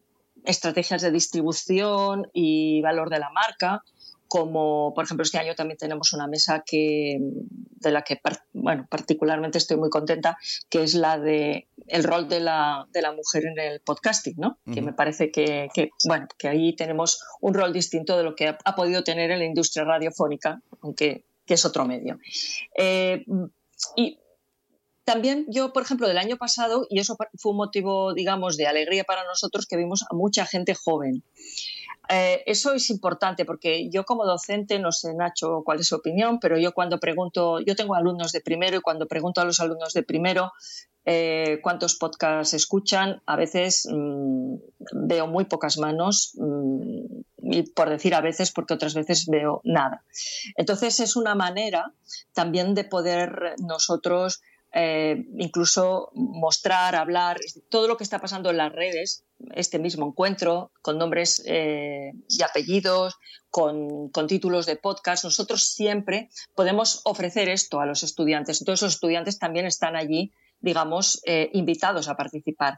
estrategias 0.45 1.03
de 1.03 1.11
distribución 1.11 2.29
y 2.33 2.81
valor 2.83 3.11
de 3.11 3.19
la 3.19 3.31
marca 3.31 3.83
como 4.31 4.95
por 4.95 5.05
ejemplo 5.05 5.25
este 5.25 5.39
año 5.39 5.57
también 5.57 5.77
tenemos 5.77 6.13
una 6.13 6.29
mesa 6.29 6.63
que, 6.65 7.19
de 7.19 7.91
la 7.91 8.03
que 8.03 8.21
bueno, 8.53 8.87
particularmente 8.89 9.59
estoy 9.59 9.77
muy 9.77 9.91
contenta, 9.91 10.39
que 10.69 10.85
es 10.85 10.95
la 10.95 11.19
de 11.19 11.67
el 11.89 12.05
rol 12.05 12.29
de 12.29 12.39
la, 12.39 12.87
de 12.93 13.03
la 13.03 13.13
mujer 13.13 13.43
en 13.47 13.59
el 13.59 13.81
podcasting, 13.81 14.37
¿no? 14.39 14.61
Que 14.73 14.83
me 14.83 14.93
parece 14.93 15.33
que, 15.33 15.69
que, 15.75 15.91
bueno, 16.07 16.29
que 16.39 16.47
ahí 16.47 16.77
tenemos 16.77 17.21
un 17.41 17.55
rol 17.55 17.73
distinto 17.73 18.17
de 18.17 18.23
lo 18.23 18.37
que 18.37 18.47
ha, 18.47 18.75
podido 18.77 19.03
tener 19.03 19.33
en 19.33 19.41
la 19.41 19.45
industria 19.47 19.85
radiofónica, 19.85 20.63
aunque 20.81 21.25
que 21.45 21.55
es 21.55 21.65
otro 21.65 21.85
medio. 21.85 22.21
Eh, 22.79 23.25
y 23.97 24.21
también 25.03 25.47
yo, 25.49 25.73
por 25.73 25.83
ejemplo, 25.83 26.07
del 26.07 26.19
año 26.19 26.37
pasado, 26.37 26.87
y 26.89 27.01
eso 27.01 27.17
fue 27.35 27.51
un 27.51 27.59
motivo, 27.59 28.15
digamos, 28.15 28.57
de 28.57 28.69
alegría 28.69 29.03
para 29.03 29.25
nosotros, 29.25 29.67
que 29.67 29.77
vimos 29.77 30.05
a 30.09 30.15
mucha 30.15 30.47
gente 30.47 30.77
joven. 30.77 31.25
Eh, 32.13 32.43
eso 32.47 32.73
es 32.75 32.91
importante 32.91 33.45
porque 33.45 33.89
yo 33.89 34.05
como 34.05 34.27
docente, 34.27 34.81
no 34.81 34.91
sé 34.91 35.15
Nacho 35.15 35.63
cuál 35.65 35.79
es 35.79 35.87
su 35.87 35.95
opinión, 35.95 36.41
pero 36.41 36.59
yo 36.59 36.73
cuando 36.73 36.99
pregunto, 36.99 37.61
yo 37.61 37.77
tengo 37.77 37.95
alumnos 37.95 38.33
de 38.33 38.41
primero 38.41 38.77
y 38.77 38.81
cuando 38.81 39.07
pregunto 39.07 39.41
a 39.41 39.45
los 39.45 39.61
alumnos 39.61 39.93
de 39.93 40.03
primero 40.03 40.53
eh, 41.05 41.61
cuántos 41.63 41.95
podcasts 41.95 42.53
escuchan, 42.53 43.23
a 43.27 43.37
veces 43.37 43.89
mm, 43.89 44.57
veo 45.07 45.29
muy 45.29 45.45
pocas 45.45 45.79
manos 45.79 46.33
mm, 46.35 47.53
y 47.53 47.63
por 47.71 47.89
decir 47.89 48.17
a 48.17 48.21
veces 48.21 48.51
porque 48.51 48.75
otras 48.75 48.95
veces 48.95 49.27
veo 49.27 49.61
nada. 49.63 50.05
Entonces 50.57 50.99
es 50.99 51.15
una 51.15 51.37
manera 51.37 51.93
también 52.33 52.75
de 52.75 52.85
poder 52.85 53.55
nosotros 53.59 54.43
eh, 54.73 55.27
incluso 55.37 56.11
mostrar, 56.15 56.95
hablar, 56.95 57.39
todo 57.71 57.89
lo 57.89 57.97
que 57.97 58.05
está 58.05 58.21
pasando 58.21 58.51
en 58.51 58.57
las 58.57 58.73
redes, 58.73 59.25
este 59.53 59.81
mismo 59.81 60.07
encuentro, 60.07 60.71
con 60.81 60.97
nombres 60.97 61.43
eh, 61.45 62.13
y 62.29 62.43
apellidos, 62.43 63.17
con, 63.51 64.11
títulos 64.29 64.67
de 64.67 64.77
podcast, 64.77 65.25
nosotros 65.25 65.65
siempre 65.65 66.31
podemos 66.55 67.01
ofrecer 67.05 67.49
esto 67.49 67.81
a 67.81 67.87
los 67.87 68.05
estudiantes. 68.05 68.61
Entonces 68.61 68.83
los 68.83 68.95
estudiantes 68.95 69.41
también 69.41 69.67
están 69.67 69.97
allí, 69.97 70.33
digamos, 70.61 71.21
eh, 71.27 71.51
invitados 71.53 72.09
a 72.09 72.17
participar. 72.17 72.77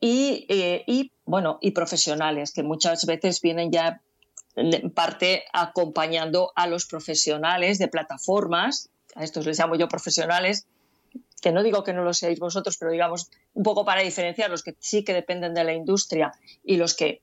Y, 0.00 0.46
y, 0.86 1.12
bueno, 1.24 1.58
y 1.60 1.72
profesionales, 1.72 2.52
que 2.52 2.62
muchas 2.62 3.04
veces 3.04 3.40
vienen 3.40 3.70
ya 3.70 4.00
en 4.54 4.90
parte 4.90 5.44
acompañando 5.52 6.52
a 6.54 6.66
los 6.66 6.86
profesionales 6.86 7.78
de 7.78 7.88
plataformas, 7.88 8.90
a 9.14 9.24
estos 9.24 9.46
les 9.46 9.58
llamo 9.58 9.76
yo 9.76 9.88
profesionales, 9.88 10.66
que 11.40 11.52
no 11.52 11.62
digo 11.62 11.84
que 11.84 11.92
no 11.92 12.02
lo 12.02 12.14
seáis 12.14 12.38
vosotros, 12.38 12.76
pero 12.78 12.90
digamos 12.90 13.30
un 13.54 13.62
poco 13.62 13.84
para 13.84 14.02
diferenciar 14.02 14.50
los 14.50 14.62
que 14.62 14.74
sí 14.78 15.04
que 15.04 15.14
dependen 15.14 15.54
de 15.54 15.64
la 15.64 15.74
industria 15.74 16.32
y 16.64 16.76
los 16.76 16.94
que, 16.94 17.22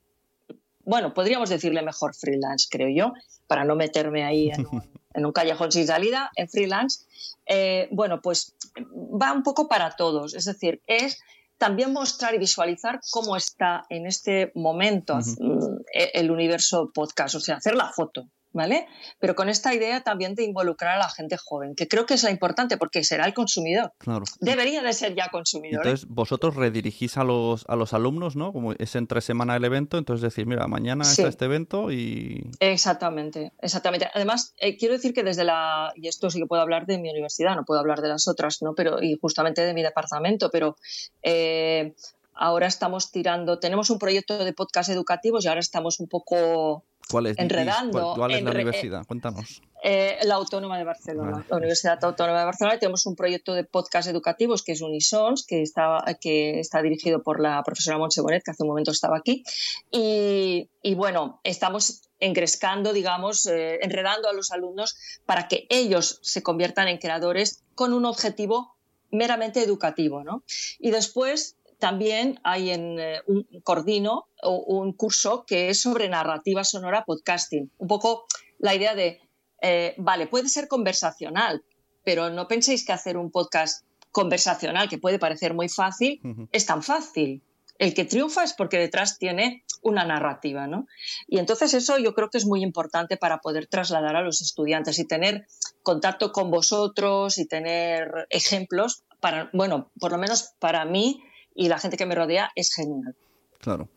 bueno, 0.83 1.13
podríamos 1.13 1.49
decirle 1.49 1.81
mejor 1.81 2.15
freelance, 2.15 2.67
creo 2.69 2.89
yo, 2.89 3.13
para 3.47 3.65
no 3.65 3.75
meterme 3.75 4.23
ahí 4.23 4.51
en 4.51 5.25
un, 5.25 5.31
callejón 5.33 5.71
sin 5.71 5.87
salida, 5.87 6.31
en 6.35 6.49
freelance. 6.49 7.05
Eh, 7.45 7.87
bueno, 7.91 8.21
pues 8.21 8.55
va 8.77 9.33
un 9.33 9.43
poco 9.43 9.67
para 9.67 9.95
todos, 9.95 10.33
es 10.33 10.45
decir, 10.45 10.81
es 10.87 11.19
también 11.57 11.93
mostrar 11.93 12.33
y 12.35 12.39
visualizar 12.39 12.99
cómo 13.11 13.37
está 13.37 13.85
en 13.89 14.05
este 14.05 14.51
momento 14.55 15.15
mm, 15.15 15.77
el 15.93 16.31
universo 16.31 16.91
podcast, 16.93 17.35
o 17.35 17.39
sea, 17.39 17.55
hacer 17.55 17.75
la 17.75 17.89
foto, 17.89 18.27
¿vale? 18.53 18.87
Pero 19.19 19.35
con 19.35 19.49
esta 19.49 19.73
idea 19.73 20.01
también 20.01 20.35
de 20.35 20.43
involucrar 20.43 20.95
a 20.95 20.99
la 20.99 21.09
gente 21.09 21.37
joven, 21.37 21.75
que 21.75 21.87
creo 21.87 22.05
que 22.05 22.13
es 22.13 22.23
la 22.23 22.31
importante 22.31 22.77
porque 22.77 23.03
será 23.03 23.25
el 23.25 23.33
consumidor. 23.33 23.93
Claro. 23.97 24.23
Debería 24.39 24.81
de 24.81 24.93
ser 24.93 25.15
ya 25.15 25.29
consumidor. 25.29 25.85
¿eh? 25.85 25.89
Entonces, 25.89 26.07
vosotros 26.07 26.55
redirigís 26.55 27.17
a 27.17 27.23
los, 27.23 27.65
a 27.67 27.75
los 27.75 27.93
alumnos, 27.93 28.35
¿no? 28.35 28.53
Como 28.53 28.73
es 28.73 28.95
entre 28.95 29.21
semana 29.21 29.55
el 29.55 29.65
evento, 29.65 29.97
entonces 29.97 30.21
decir, 30.21 30.45
mira, 30.45 30.67
mañana 30.67 31.03
está 31.03 31.27
este 31.27 31.45
evento 31.45 31.91
y... 31.91 32.49
Exactamente, 32.59 33.51
exactamente. 33.59 34.09
Además, 34.13 34.53
eh, 34.57 34.77
quiero 34.77 34.93
decir 34.93 35.13
que 35.13 35.23
desde 35.23 35.43
la, 35.43 35.91
y 35.95 36.07
esto 36.07 36.29
sí 36.29 36.39
que 36.39 36.45
puedo 36.45 36.61
hablar 36.61 36.85
de 36.85 36.99
mi 36.99 37.09
universidad, 37.09 37.55
no 37.55 37.65
puedo 37.65 37.79
hablar 37.79 38.01
de 38.01 38.09
las 38.09 38.27
otras, 38.27 38.61
¿no? 38.61 38.73
Pero, 38.75 39.01
y 39.01 39.17
justamente 39.19 39.65
de 39.65 39.73
mi 39.73 39.81
departamento, 39.81 40.49
pero... 40.51 40.75
Eh, 41.21 41.93
ahora 42.35 42.67
estamos 42.67 43.11
tirando, 43.11 43.59
tenemos 43.59 43.89
un 43.89 43.99
proyecto 43.99 44.43
de 44.43 44.53
podcast 44.53 44.89
educativos 44.89 45.45
y 45.45 45.47
ahora 45.47 45.59
estamos 45.59 45.99
un 45.99 46.07
poco 46.07 46.83
¿Cuál 47.09 47.27
es, 47.27 47.37
enredando. 47.37 48.13
¿Cuál, 48.15 48.31
es 48.31 48.43
la 48.43 48.51
universidad? 48.51 49.05
Cuéntanos. 49.05 49.61
Eh, 49.83 50.17
la 50.23 50.35
Autónoma 50.35 50.77
de 50.77 50.85
Barcelona, 50.85 51.45
la 51.49 51.57
Universidad 51.57 52.03
Autónoma 52.03 52.39
de 52.39 52.45
Barcelona. 52.45 52.79
Tenemos 52.79 53.05
un 53.05 53.15
proyecto 53.15 53.53
de 53.53 53.65
podcast 53.65 54.07
educativos 54.07 54.63
que 54.63 54.71
es 54.71 54.81
Unisons, 54.81 55.45
que 55.45 55.61
está, 55.61 56.03
que 56.21 56.59
está 56.59 56.81
dirigido 56.81 57.21
por 57.21 57.41
la 57.41 57.61
profesora 57.63 57.97
Montse 57.97 58.21
Bonet, 58.21 58.43
que 58.43 58.51
hace 58.51 58.63
un 58.63 58.69
momento 58.69 58.91
estaba 58.91 59.17
aquí. 59.17 59.43
Y, 59.91 60.95
bueno, 60.95 61.41
estamos 61.43 62.03
engrescando, 62.19 62.93
digamos, 62.93 63.45
eh, 63.47 63.79
enredando 63.81 64.29
a 64.29 64.33
los 64.33 64.51
alumnos 64.51 64.95
para 65.25 65.49
que 65.49 65.67
ellos 65.69 66.19
se 66.21 66.41
conviertan 66.41 66.87
en 66.87 66.97
creadores 66.97 67.63
con 67.75 67.91
un 67.91 68.05
objetivo 68.05 68.77
meramente 69.11 69.61
educativo. 69.61 70.23
¿no? 70.23 70.43
Y 70.79 70.91
después 70.91 71.57
también 71.83 72.39
hay 72.45 72.69
en 72.69 72.97
eh, 72.97 73.19
un 73.27 73.45
Cordino 73.61 74.29
un 74.41 74.93
curso 74.93 75.43
que 75.45 75.67
es 75.67 75.81
sobre 75.81 76.07
narrativa 76.07 76.63
sonora 76.63 77.03
podcasting. 77.03 77.71
Un 77.77 77.87
poco 77.89 78.25
la 78.57 78.73
idea 78.73 78.95
de, 78.95 79.19
eh, 79.61 79.93
vale, 79.97 80.27
puede 80.27 80.47
ser 80.47 80.69
conversacional, 80.69 81.61
pero 82.05 82.29
no 82.29 82.47
penséis 82.47 82.85
que 82.85 82.93
hacer 82.93 83.17
un 83.17 83.31
podcast 83.31 83.85
conversacional, 84.11 84.87
que 84.87 84.97
puede 84.97 85.19
parecer 85.19 85.53
muy 85.53 85.67
fácil, 85.67 86.21
es 86.53 86.65
tan 86.65 86.83
fácil. 86.83 87.43
El 87.79 87.93
que 87.93 88.05
triunfa 88.05 88.45
es 88.45 88.53
porque 88.53 88.77
detrás 88.77 89.17
tiene 89.17 89.65
una 89.81 90.05
narrativa, 90.05 90.67
¿no? 90.67 90.87
Y 91.27 91.39
entonces 91.39 91.73
eso 91.73 91.97
yo 91.97 92.13
creo 92.13 92.29
que 92.29 92.37
es 92.37 92.45
muy 92.45 92.63
importante 92.63 93.17
para 93.17 93.39
poder 93.39 93.67
trasladar 93.67 94.15
a 94.15 94.21
los 94.21 94.41
estudiantes 94.41 94.99
y 94.99 95.05
tener 95.05 95.47
contacto 95.81 96.31
con 96.31 96.49
vosotros 96.49 97.37
y 97.37 97.45
tener 97.45 98.25
ejemplos 98.29 99.03
para, 99.19 99.49
bueno, 99.51 99.91
por 99.99 100.13
lo 100.13 100.17
menos 100.17 100.53
para 100.59 100.85
mí 100.85 101.21
y 101.55 101.69
la 101.69 101.79
gente 101.79 101.97
que 101.97 102.05
me 102.05 102.15
rodea 102.15 102.51
es 102.55 102.73
genial. 102.75 103.15
Claro. 103.59 103.87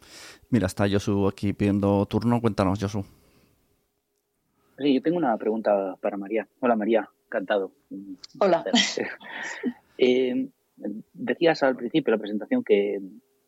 Mira, 0.51 0.67
está 0.67 0.89
Josu 0.89 1.27
aquí 1.27 1.53
pidiendo 1.53 2.07
turno. 2.07 2.41
Cuéntanos, 2.41 2.79
Josu. 2.81 3.05
Sí, 4.79 4.95
yo 4.95 5.03
tengo 5.03 5.17
una 5.17 5.37
pregunta 5.37 5.97
para 6.01 6.17
María. 6.17 6.47
Hola, 6.61 6.77
María. 6.77 7.09
Encantado. 7.27 7.73
Hola. 8.39 8.65
Eh, 9.99 10.51
decías 11.15 11.63
al 11.63 11.75
principio 11.75 12.11
de 12.11 12.17
la 12.19 12.21
presentación 12.21 12.63
que 12.63 13.01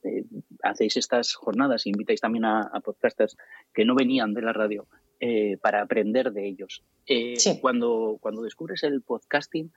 eh, 0.03 0.25
hacéis 0.63 0.97
estas 0.97 1.35
jornadas 1.35 1.85
e 1.85 1.91
invitáis 1.91 2.23
también 2.23 2.47
a, 2.47 2.71
podcasters 2.83 3.37
que 3.75 3.85
no 3.85 3.95
venían 3.95 4.33
de 4.33 4.41
la 4.41 4.55
radio 4.55 4.87
eh, 5.21 5.59
para 5.61 5.83
aprender 5.83 6.33
de 6.33 6.49
ellos. 6.49 6.83
cuando, 7.61 8.17
cuando 8.23 8.41
descubres 8.41 8.83
el 8.83 9.03
podcasting 9.03 9.71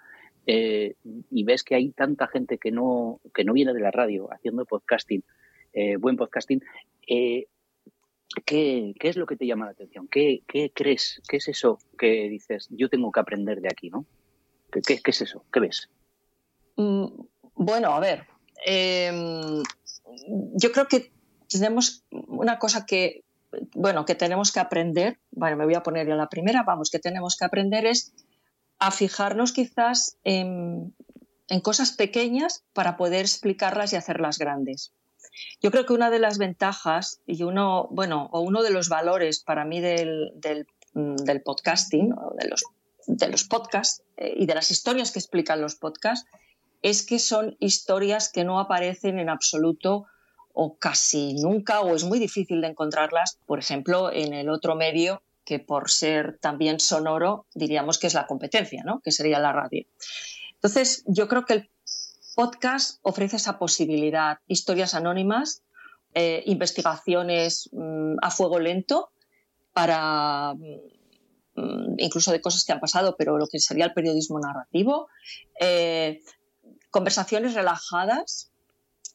y 0.45 1.43
ves 1.43 1.63
que 1.63 1.75
hay 1.75 1.91
tanta 1.91 2.27
gente 2.27 2.57
que 2.57 2.71
no, 2.71 3.21
que 3.33 3.43
no 3.43 3.53
viene 3.53 3.73
de 3.73 3.79
la 3.79 3.91
radio 3.91 4.27
haciendo 4.31 4.65
podcasting, 4.65 5.23
buen 5.99 6.17
podcasting, 6.17 6.61
¿Qué, 8.45 8.95
es 8.99 9.17
lo 9.17 9.25
que 9.25 9.35
te 9.35 9.45
llama 9.45 9.65
la 9.65 9.71
atención? 9.71 10.07
¿Qué, 10.07 10.43
crees? 10.73 11.21
¿Qué 11.27 11.37
es 11.37 11.47
eso 11.47 11.79
que 11.97 12.29
dices, 12.29 12.67
yo 12.69 12.89
tengo 12.89 13.11
que 13.11 13.19
aprender 13.19 13.61
de 13.61 13.69
aquí, 13.69 13.89
¿no? 13.89 14.05
¿Qué, 14.71 15.01
es 15.03 15.21
eso? 15.21 15.43
¿Qué 15.51 15.59
ves? 15.59 15.89
Mm, 16.77 17.07
bueno, 17.55 17.89
a 17.89 17.99
ver, 17.99 18.25
em, 18.65 19.61
yo 20.53 20.71
creo 20.71 20.87
que 20.87 21.11
tenemos 21.49 22.05
una 22.09 22.57
cosa 22.57 22.85
que, 22.85 23.23
bueno, 23.75 24.05
que 24.05 24.15
tenemos 24.15 24.53
que 24.53 24.61
aprender, 24.61 25.19
bueno, 25.31 25.57
me 25.57 25.65
voy 25.65 25.75
a 25.75 25.83
poner 25.83 26.07
en 26.07 26.17
la 26.17 26.29
primera, 26.29 26.63
vamos, 26.63 26.89
que 26.89 26.99
tenemos 26.99 27.35
que 27.35 27.45
aprender 27.45 27.85
es 27.85 28.13
a 28.81 28.91
fijarnos 28.91 29.53
quizás 29.53 30.17
en 30.23 30.93
cosas 31.63 31.91
pequeñas 31.91 32.63
para 32.73 32.97
poder 32.97 33.21
explicarlas 33.21 33.93
y 33.93 33.95
hacerlas 33.95 34.37
grandes. 34.39 34.91
Yo 35.61 35.71
creo 35.71 35.85
que 35.85 35.93
una 35.93 36.09
de 36.09 36.19
las 36.19 36.37
ventajas 36.37 37.21
y 37.25 37.43
uno, 37.43 37.87
bueno, 37.91 38.29
o 38.31 38.41
uno 38.41 38.63
de 38.63 38.71
los 38.71 38.89
valores 38.89 39.41
para 39.41 39.65
mí 39.65 39.79
del, 39.79 40.31
del, 40.35 40.67
mm, 40.93 41.15
podcasting, 41.43 42.09
de 42.09 42.47
los, 42.49 42.63
de 43.07 43.27
los 43.29 43.43
podcasts 43.43 44.03
eh, 44.17 44.33
y 44.35 44.45
de 44.45 44.55
las 44.55 44.71
historias 44.71 45.11
que 45.11 45.19
explican 45.19 45.61
los 45.61 45.75
podcasts, 45.75 46.27
es 46.81 47.05
que 47.05 47.19
son 47.19 47.55
historias 47.59 48.29
que 48.29 48.43
no 48.43 48.59
aparecen 48.59 49.19
en 49.19 49.29
absoluto 49.29 50.07
o 50.53 50.77
casi 50.77 51.35
nunca 51.35 51.81
o 51.81 51.95
es 51.95 52.03
muy 52.03 52.19
difícil 52.19 52.59
de 52.61 52.67
encontrarlas, 52.67 53.37
por 53.45 53.59
ejemplo, 53.59 54.11
en 54.11 54.33
el 54.33 54.49
otro 54.49 54.75
medio 54.75 55.21
que 55.51 55.59
por 55.59 55.91
ser 55.91 56.37
también 56.39 56.79
sonoro 56.79 57.45
diríamos 57.53 57.99
que 57.99 58.07
es 58.07 58.13
la 58.13 58.25
competencia, 58.25 58.83
¿no? 58.85 59.01
que 59.01 59.11
sería 59.11 59.37
la 59.37 59.51
radio. 59.51 59.85
Entonces, 60.53 61.03
yo 61.07 61.27
creo 61.27 61.43
que 61.43 61.53
el 61.55 61.69
podcast 62.37 62.99
ofrece 63.01 63.35
esa 63.35 63.59
posibilidad, 63.59 64.37
historias 64.47 64.93
anónimas, 64.93 65.61
eh, 66.13 66.41
investigaciones 66.45 67.69
mm, 67.73 68.15
a 68.21 68.31
fuego 68.31 68.59
lento 68.59 69.11
para 69.73 70.53
mm, 70.53 71.95
incluso 71.97 72.31
de 72.31 72.39
cosas 72.39 72.63
que 72.63 72.71
han 72.71 72.79
pasado, 72.79 73.17
pero 73.17 73.37
lo 73.37 73.47
que 73.47 73.59
sería 73.59 73.83
el 73.83 73.93
periodismo 73.93 74.39
narrativo, 74.39 75.09
eh, 75.59 76.21
conversaciones 76.91 77.55
relajadas 77.55 78.51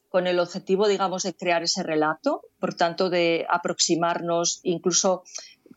con 0.09 0.27
el 0.27 0.39
objetivo, 0.39 0.87
digamos, 0.87 1.23
de 1.23 1.35
crear 1.35 1.63
ese 1.63 1.83
relato, 1.83 2.41
por 2.59 2.75
tanto, 2.75 3.09
de 3.09 3.45
aproximarnos, 3.49 4.61
incluso 4.63 5.23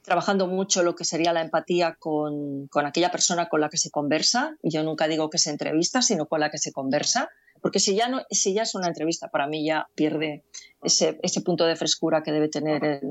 trabajando 0.03 0.47
mucho 0.47 0.83
lo 0.83 0.95
que 0.95 1.05
sería 1.05 1.33
la 1.33 1.43
empatía 1.43 1.97
con, 1.99 2.69
aquella 2.75 3.11
persona 3.11 3.49
con 3.49 3.61
la 3.61 3.69
que 3.69 3.77
se 3.77 3.91
conversa. 3.91 4.57
Yo 4.63 4.83
nunca 4.83 5.09
digo 5.09 5.31
que 5.31 5.39
se 5.39 5.51
entrevista, 5.51 6.03
sino 6.03 6.27
con 6.27 6.41
la 6.41 6.51
que 6.51 6.59
se 6.59 6.73
conversa. 6.73 7.31
Porque 7.61 7.79
si 7.79 7.95
ya, 7.95 8.09
no, 8.09 8.23
si 8.31 8.55
ya 8.55 8.63
es 8.63 8.75
una 8.75 8.89
entrevista, 8.89 9.29
para 9.29 9.47
mí 9.47 9.67
ya 9.67 9.89
pierde 9.95 10.45
ese, 10.83 11.19
punto 11.45 11.67
de 11.67 11.77
frescura 11.77 12.23
que 12.23 12.33
debe 12.33 12.49
tener 12.49 13.03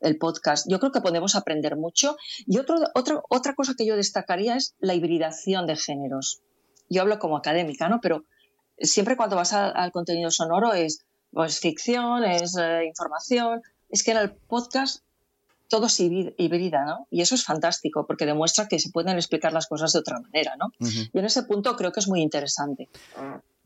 el, 0.00 0.18
podcast. 0.18 0.66
Yo 0.70 0.80
creo 0.80 0.92
que 0.92 1.02
podemos 1.02 1.34
aprender 1.34 1.76
mucho. 1.76 2.16
Y 2.46 2.58
otro, 2.58 2.76
otra 2.94 3.54
cosa 3.54 3.74
que 3.76 3.84
yo 3.84 3.96
destacaría 3.96 4.56
es 4.56 4.74
la 4.78 4.94
hibridación 4.94 5.66
de 5.66 5.76
géneros. 5.76 6.40
Yo 6.88 7.02
hablo 7.02 7.18
como 7.18 7.36
académica, 7.36 7.90
¿no? 7.90 8.00
Pero 8.00 8.24
siempre 8.78 9.16
cuando 9.16 9.36
vas 9.36 9.52
al 9.52 9.92
contenido 9.92 10.30
sonoro 10.30 10.72
es 10.72 11.04
pues, 11.30 11.60
ficción, 11.60 12.24
es 12.24 12.56
eh, 12.56 12.84
información. 12.86 13.62
Es 13.90 14.02
que 14.02 14.12
en 14.12 14.18
el 14.18 14.32
podcast 14.32 15.02
todo 15.68 15.88
se 15.88 16.04
hibrida, 16.36 16.84
¿no? 16.84 17.06
Y 17.10 17.20
eso 17.20 17.34
es 17.34 17.44
fantástico 17.44 18.06
porque 18.06 18.26
demuestra 18.26 18.68
que 18.68 18.78
se 18.78 18.90
pueden 18.90 19.16
explicar 19.16 19.52
las 19.52 19.66
cosas 19.66 19.92
de 19.92 20.00
otra 20.00 20.20
manera, 20.20 20.56
¿no? 20.56 20.72
Y 20.80 21.18
en 21.18 21.24
ese 21.24 21.42
punto 21.44 21.76
creo 21.76 21.92
que 21.92 22.00
es 22.00 22.08
muy 22.08 22.20
interesante. 22.20 22.88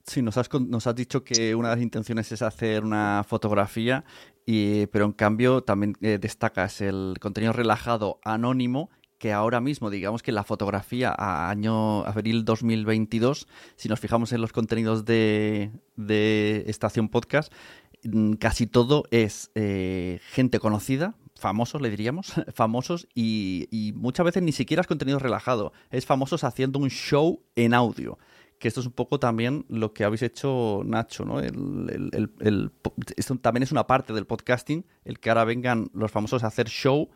Sí, 0.04 0.20
nos 0.20 0.36
has, 0.36 0.48
nos 0.52 0.86
has 0.86 0.94
dicho 0.94 1.22
que 1.22 1.54
una 1.54 1.70
de 1.70 1.76
las 1.76 1.82
intenciones 1.82 2.30
es 2.32 2.42
hacer 2.42 2.82
una 2.82 3.24
fotografía, 3.26 4.04
y, 4.44 4.86
pero 4.86 5.04
en 5.04 5.12
cambio 5.12 5.62
también 5.62 5.96
eh, 6.00 6.18
destacas 6.20 6.80
el 6.80 7.14
contenido 7.20 7.52
relajado 7.52 8.18
anónimo 8.24 8.90
que 9.22 9.32
ahora 9.32 9.60
mismo, 9.60 9.88
digamos 9.88 10.20
que 10.20 10.32
la 10.32 10.42
fotografía 10.42 11.14
a 11.16 11.48
año 11.48 12.04
abril 12.04 12.44
2022, 12.44 13.46
si 13.76 13.88
nos 13.88 14.00
fijamos 14.00 14.32
en 14.32 14.40
los 14.40 14.52
contenidos 14.52 15.04
de, 15.04 15.70
de 15.94 16.64
Estación 16.66 17.08
Podcast, 17.08 17.52
mm, 18.02 18.32
casi 18.32 18.66
todo 18.66 19.04
es 19.12 19.52
eh, 19.54 20.18
gente 20.32 20.58
conocida, 20.58 21.14
famosos, 21.42 21.82
le 21.82 21.90
diríamos, 21.90 22.32
famosos, 22.54 23.06
y, 23.14 23.92
muchas 23.96 24.24
veces 24.24 24.42
ni 24.42 24.52
siquiera 24.52 24.80
es 24.80 24.86
contenido 24.86 25.18
relajado, 25.18 25.72
es 25.90 26.06
famosos 26.06 26.44
haciendo 26.44 26.78
un 26.78 26.88
show 26.88 27.42
en 27.54 27.74
audio. 27.74 28.18
Que 28.58 28.68
esto 28.68 28.80
es 28.80 28.86
un 28.86 28.92
poco 28.92 29.18
también 29.18 29.66
lo 29.68 29.92
que 29.92 30.04
habéis 30.04 30.22
hecho, 30.22 30.82
Nacho, 30.84 31.24
¿no? 31.24 31.40
esto 31.40 33.36
también 33.38 33.64
es 33.64 33.72
una 33.72 33.88
parte 33.88 34.12
del 34.12 34.24
podcasting, 34.24 34.86
el 35.04 35.18
que 35.18 35.30
ahora 35.30 35.44
vengan 35.44 35.90
los 35.92 36.12
famosos 36.12 36.44
a 36.44 36.46
hacer 36.46 36.68
show 36.68 37.10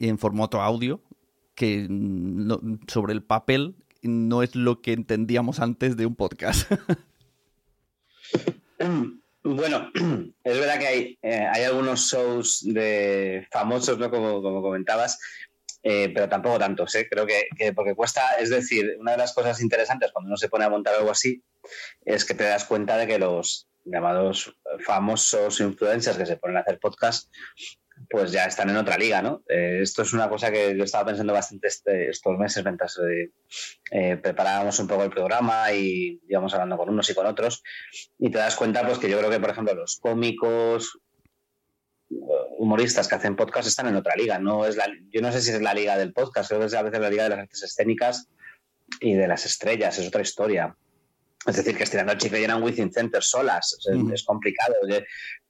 en 0.00 0.18
formato 0.18 0.60
audio, 0.60 1.00
que 1.54 1.86
sobre 2.88 3.12
el 3.12 3.22
papel 3.22 3.76
no 4.02 4.42
es 4.42 4.56
lo 4.56 4.82
que 4.82 4.92
entendíamos 4.92 5.60
antes 5.60 5.96
de 5.96 6.06
un 6.06 6.16
podcast. 6.16 6.68
Bueno, 9.44 9.90
es 10.42 10.58
verdad 10.58 10.78
que 10.78 10.86
hay, 10.86 11.18
eh, 11.20 11.46
hay 11.52 11.64
algunos 11.64 12.10
shows 12.10 12.64
de 12.64 13.46
famosos, 13.50 13.98
¿no? 13.98 14.10
Como, 14.10 14.40
comentabas, 14.62 15.20
eh, 15.82 16.10
pero 16.14 16.30
tampoco 16.30 16.58
tantos, 16.58 16.94
¿eh? 16.94 17.06
Creo 17.10 17.26
que, 17.26 17.72
porque 17.74 17.94
cuesta, 17.94 18.36
es 18.40 18.48
decir, 18.48 18.96
una 18.98 19.12
de 19.12 19.18
las 19.18 19.34
cosas 19.34 19.60
interesantes 19.60 20.12
cuando 20.12 20.28
uno 20.28 20.38
se 20.38 20.48
pone 20.48 20.64
a 20.64 20.70
montar 20.70 20.94
algo 20.94 21.10
así 21.10 21.42
es 22.06 22.24
que 22.24 22.32
te 22.32 22.44
das 22.44 22.64
cuenta 22.64 22.96
de 22.96 23.06
que 23.06 23.18
los 23.18 23.68
llamados 23.84 24.56
famosos 24.80 25.60
influencers 25.60 26.16
que 26.16 26.24
se 26.24 26.38
ponen 26.38 26.56
a 26.56 26.60
hacer 26.60 26.78
podcast 26.78 27.30
pues 28.08 28.32
ya 28.32 28.44
están 28.44 28.70
en 28.70 28.76
otra 28.76 28.98
liga, 28.98 29.22
¿no? 29.22 29.42
Eh, 29.48 29.80
esto 29.82 30.02
es 30.02 30.12
una 30.12 30.28
cosa 30.28 30.50
que 30.50 30.76
yo 30.76 30.84
estaba 30.84 31.06
pensando 31.06 31.32
bastante 31.32 31.68
este, 31.68 32.10
estos 32.10 32.36
meses 32.38 32.64
mientras 32.64 32.98
eh, 32.98 33.30
eh, 33.90 34.16
preparábamos 34.16 34.78
un 34.78 34.88
poco 34.88 35.04
el 35.04 35.10
programa 35.10 35.72
y 35.72 36.20
íbamos 36.28 36.52
hablando 36.54 36.76
con 36.76 36.90
unos 36.90 37.08
y 37.10 37.14
con 37.14 37.26
otros 37.26 37.62
y 38.18 38.30
te 38.30 38.38
das 38.38 38.56
cuenta 38.56 38.84
pues 38.84 38.98
que 38.98 39.08
yo 39.08 39.18
creo 39.18 39.30
que, 39.30 39.40
por 39.40 39.50
ejemplo, 39.50 39.74
los 39.74 39.98
cómicos, 40.00 40.98
humoristas 42.58 43.08
que 43.08 43.14
hacen 43.14 43.36
podcast 43.36 43.66
están 43.66 43.88
en 43.88 43.96
otra 43.96 44.14
liga, 44.16 44.38
no 44.38 44.66
es 44.66 44.76
yo 45.10 45.20
no 45.20 45.32
sé 45.32 45.40
si 45.40 45.50
es 45.50 45.60
la 45.60 45.74
liga 45.74 45.96
del 45.96 46.12
podcast, 46.12 46.48
creo 46.48 46.60
que 46.60 46.66
es 46.66 46.74
a 46.74 46.82
veces 46.82 47.00
la 47.00 47.10
liga 47.10 47.24
de 47.24 47.30
las 47.30 47.38
artes 47.40 47.62
escénicas 47.62 48.28
y 49.00 49.14
de 49.14 49.26
las 49.26 49.46
estrellas, 49.46 49.98
es 49.98 50.08
otra 50.08 50.22
historia. 50.22 50.76
Es 51.46 51.56
decir, 51.56 51.76
que 51.76 51.84
estirando 51.84 52.12
al 52.12 52.18
chicle 52.18 52.40
llenan 52.40 52.62
Within 52.62 52.92
Center 52.92 53.22
solas. 53.22 53.76
Es, 54.12 54.24
complicado 54.24 54.74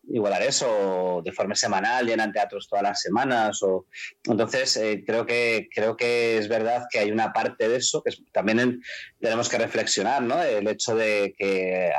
igualar 0.07 0.43
eso 0.43 1.23
de 1.25 1.33
forma 1.33 1.55
semanal, 1.55 2.07
llenan 2.07 2.33
teatros 2.33 2.69
todas 2.69 2.83
las 2.83 3.01
semanas. 3.01 3.63
O... 3.63 3.87
Entonces, 4.25 4.77
eh, 4.77 5.05
creo, 5.07 5.25
que, 5.25 5.69
creo 5.75 5.97
que 5.97 6.39
es 6.39 6.49
verdad 6.49 6.87
que 6.91 6.99
hay 6.99 7.11
una 7.11 7.33
parte 7.33 7.69
de 7.69 7.77
eso 7.77 8.03
que 8.03 8.13
también 8.33 8.83
tenemos 9.21 9.49
que 9.49 9.59
reflexionar, 9.59 10.23
¿no? 10.23 10.43
El 10.43 10.67
hecho 10.69 10.97
de 10.97 11.35
que 11.39 11.93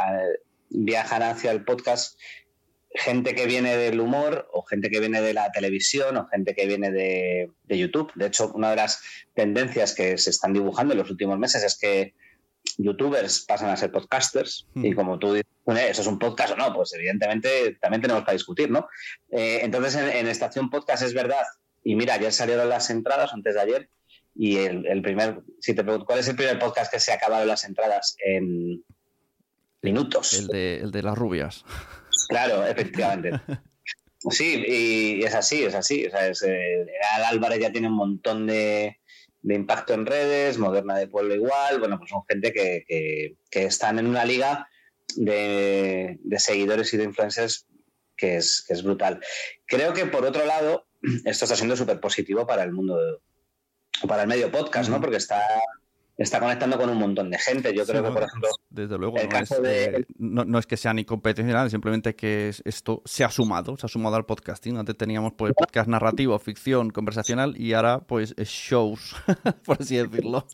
viajan 0.70 1.24
hacia 1.24 1.52
el 1.52 1.64
podcast 1.64 2.20
gente 2.98 3.36
que 3.36 3.46
viene 3.46 3.76
del 3.76 4.00
humor 4.00 4.48
o 4.54 4.64
gente 4.64 4.90
que 4.90 5.00
viene 5.00 5.22
de 5.22 5.34
la 5.34 5.52
televisión 5.52 6.16
o 6.18 6.28
gente 6.28 6.56
que 6.56 6.66
viene 6.66 6.92
de, 6.92 7.52
de 7.64 7.78
YouTube. 7.78 8.12
De 8.16 8.28
hecho, 8.28 8.52
una 8.54 8.70
de 8.70 8.78
las 8.78 9.02
tendencias 9.34 9.94
que 9.94 10.18
se 10.18 10.30
están 10.30 10.54
dibujando 10.54 10.94
en 10.94 11.00
los 11.00 11.12
últimos 11.12 11.38
meses 11.38 11.64
es 11.64 11.78
que 11.78 12.14
youtubers 12.78 13.46
pasan 13.46 13.70
a 13.70 13.78
ser 13.78 13.92
podcasters 13.92 14.68
y 14.76 14.94
como 14.94 15.18
tú 15.20 15.34
dices, 15.34 15.50
¿eso 15.68 16.02
es 16.02 16.08
un 16.08 16.20
podcast 16.20 16.54
o 16.54 16.56
no? 16.56 16.74
Pues 16.74 16.94
evidentemente 16.94 17.78
también 17.82 18.02
tenemos 18.02 18.26
que 18.26 18.34
discutir, 18.34 18.70
¿no? 18.70 18.88
Eh, 19.32 19.60
entonces 19.64 19.96
en, 19.96 20.28
Estación 20.28 20.70
Podcast 20.70 21.04
es 21.04 21.14
verdad, 21.14 21.44
y 21.84 21.96
mira, 21.96 22.16
ayer 22.16 22.32
salieron 22.32 22.70
las 22.70 22.90
entradas, 22.90 23.34
antes 23.34 23.56
de 23.56 23.62
ayer, 23.62 23.90
Y 24.36 24.58
el, 24.58 25.02
primer, 25.02 25.42
si 25.62 25.74
te 25.74 25.84
pregunto, 25.84 26.06
¿cuál 26.06 26.20
es 26.20 26.28
el 26.28 26.36
primer 26.36 26.60
podcast 26.60 26.92
que 26.92 27.00
se 27.00 27.12
ha 27.12 27.16
acabado 27.16 27.46
las 27.46 27.64
entradas 27.64 28.18
en 28.20 28.84
minutos? 29.82 30.34
El 30.34 30.48
de, 30.48 30.78
el 30.80 30.92
de 30.92 31.04
las 31.04 31.18
rubias. 31.18 31.64
Claro, 32.28 32.66
efectivamente. 32.68 33.40
Sí, 34.30 34.64
y 34.68 35.24
es 35.24 35.36
así, 35.36 35.64
es 35.64 35.76
así. 35.76 36.08
O 36.08 36.10
sea, 36.10 36.28
es, 36.28 36.42
eh, 36.42 36.86
Álvarez 37.28 37.60
ya 37.60 37.72
tiene 37.72 37.88
un 37.88 37.96
montón 37.96 38.48
de, 38.48 38.98
impacto 39.54 39.94
en 39.94 40.06
redes, 40.06 40.58
Moderna 40.58 40.98
de 40.98 41.08
Pueblo 41.08 41.36
igual. 41.36 41.80
Bueno, 41.80 41.98
pues 41.98 42.10
son 42.10 42.24
gente 42.28 42.52
que, 42.52 43.38
están 43.52 44.00
en 44.00 44.08
una 44.08 44.26
liga 44.26 44.68
de, 45.16 46.18
seguidores 46.38 46.94
y 46.94 46.98
de 46.98 47.04
influencers 47.04 47.68
que 48.18 48.38
es, 48.38 48.64
que 48.68 48.74
es 48.74 48.84
brutal. 48.84 49.22
Creo 49.66 49.94
que 49.94 50.06
por 50.06 50.26
otro 50.26 50.46
lado, 50.46 50.88
esto 51.26 51.46
está 51.46 51.56
siendo 51.56 51.76
súper 51.76 52.00
positivo 52.00 52.48
para 52.48 52.64
el 52.64 52.72
mundo, 52.72 53.22
para 54.08 54.24
el 54.24 54.28
medio 54.28 54.52
podcast, 54.52 54.90
¿no? 54.90 55.00
Porque 55.00 55.18
está 55.18 55.44
está 56.18 56.40
conectando 56.40 56.78
con 56.78 56.90
un 56.90 56.98
montón 56.98 57.30
de 57.30 57.38
gente. 57.38 57.74
Yo 57.76 57.86
creo 57.86 58.04
que, 58.04 58.12
por 58.12 58.24
ejemplo, 58.24 58.50
desde 58.70 58.98
luego, 58.98 59.18
eh, 59.18 60.06
no, 60.18 60.60
es, 60.60 60.66
que 60.66 60.78
sea 60.78 60.94
ni 60.94 61.06
competicional, 61.06 61.70
simplemente 61.70 62.16
que 62.16 62.54
esto 62.64 63.02
se 63.06 63.24
ha 63.24 63.30
sumado, 63.30 63.76
se 63.78 63.86
ha 63.86 63.90
sumado 63.90 64.16
al 64.16 64.26
podcasting. 64.26 64.78
Antes 64.78 64.98
teníamos 64.98 65.34
pues 65.34 65.54
podcast 65.54 65.90
narrativo, 65.90 66.38
ficción, 66.40 66.90
conversacional 66.92 67.60
y 67.60 67.74
ahora 67.74 68.00
pues 68.00 68.34
es 68.38 68.50
shows, 68.50 69.16
por 69.66 69.82
así 69.82 69.98
decirlo. 69.98 70.48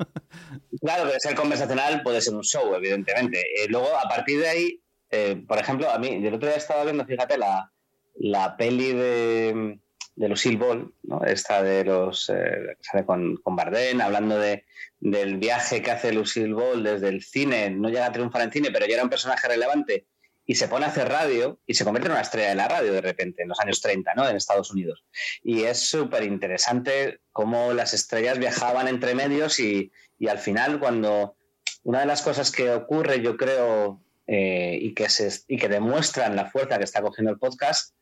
Claro, 0.82 1.12
que 1.12 1.20
ser 1.20 1.36
conversacional 1.36 2.02
puede 2.02 2.22
ser 2.22 2.34
un 2.34 2.44
show, 2.44 2.74
evidentemente. 2.74 3.40
Eh, 3.40 3.68
luego, 3.70 3.88
a 3.98 4.10
partir 4.10 4.40
de 4.40 4.48
ahí, 4.48 4.82
eh, 5.12 5.44
por 5.48 5.60
ejemplo, 5.60 5.90
a 5.92 6.00
mí, 6.00 6.08
el 6.08 6.34
otro 6.34 6.48
día 6.48 6.58
estaba 6.58 6.84
viendo, 6.84 7.06
fíjate, 7.06 7.38
la, 7.38 7.72
la 8.16 8.58
peli 8.58 8.94
de 8.94 9.80
de 10.22 10.30
Lucille 10.30 10.58
Ball, 10.58 10.94
¿no? 11.02 11.24
esta 11.26 11.64
de 11.64 11.84
los 11.84 12.30
eh, 12.30 12.78
sale 12.80 13.06
con, 13.06 13.38
con 13.38 13.56
Bardem, 13.56 14.02
hablando 14.02 14.38
de, 14.38 14.66
del 15.00 15.38
viaje 15.38 15.82
que 15.82 15.90
hace 15.90 16.14
Lucille 16.14 16.54
Ball 16.54 16.84
desde 16.84 17.10
el 17.10 17.24
cine, 17.24 17.72
no 17.72 17.90
llega 17.90 18.06
a 18.06 18.12
triunfar 18.12 18.44
en 18.44 18.52
cine, 18.52 18.70
pero 18.72 18.86
ya 18.86 18.94
era 18.94 19.04
un 19.04 19.10
personaje 19.10 19.48
relevante 19.48 20.06
y 20.46 20.54
se 20.56 20.68
pone 20.68 20.86
a 20.86 20.90
hacer 20.90 21.10
radio 21.10 21.60
y 21.66 21.74
se 21.74 21.84
convierte 21.84 22.08
en 22.08 22.12
una 22.12 22.22
estrella 22.22 22.50
de 22.50 22.56
la 22.56 22.68
radio 22.68 22.94
de 22.94 23.02
repente, 23.02 23.42
en 23.42 23.50
los 23.50 23.60
años 23.60 23.82
30, 23.82 24.14
¿no? 24.14 24.30
En 24.30 24.36
Estados 24.36 24.70
Unidos. 24.70 25.04
Y 25.42 25.64
es 25.64 25.80
súper 25.80 26.22
interesante 26.22 27.22
cómo 27.32 27.74
las 27.74 27.96
estrellas 27.96 28.38
viajaban 28.38 28.88
entre 28.88 29.16
medios 29.16 29.60
y, 29.60 29.92
y, 30.20 30.28
al 30.28 30.38
final 30.38 30.80
cuando 30.80 31.36
una 31.82 32.02
de 32.02 32.06
las 32.06 32.22
cosas 32.22 32.52
que 32.52 32.70
ocurre, 32.70 33.22
yo 33.22 33.38
creo, 33.38 34.04
eh, 34.28 34.78
y, 34.80 34.94
que 34.94 35.10
se, 35.10 35.32
y 35.48 35.58
que 35.58 35.68
demuestran 35.68 36.36
la 36.36 36.46
fuerza 36.46 36.78
que 36.78 36.84
está 36.84 37.02
cogiendo 37.02 37.32
el 37.32 37.40
podcast, 37.40 37.96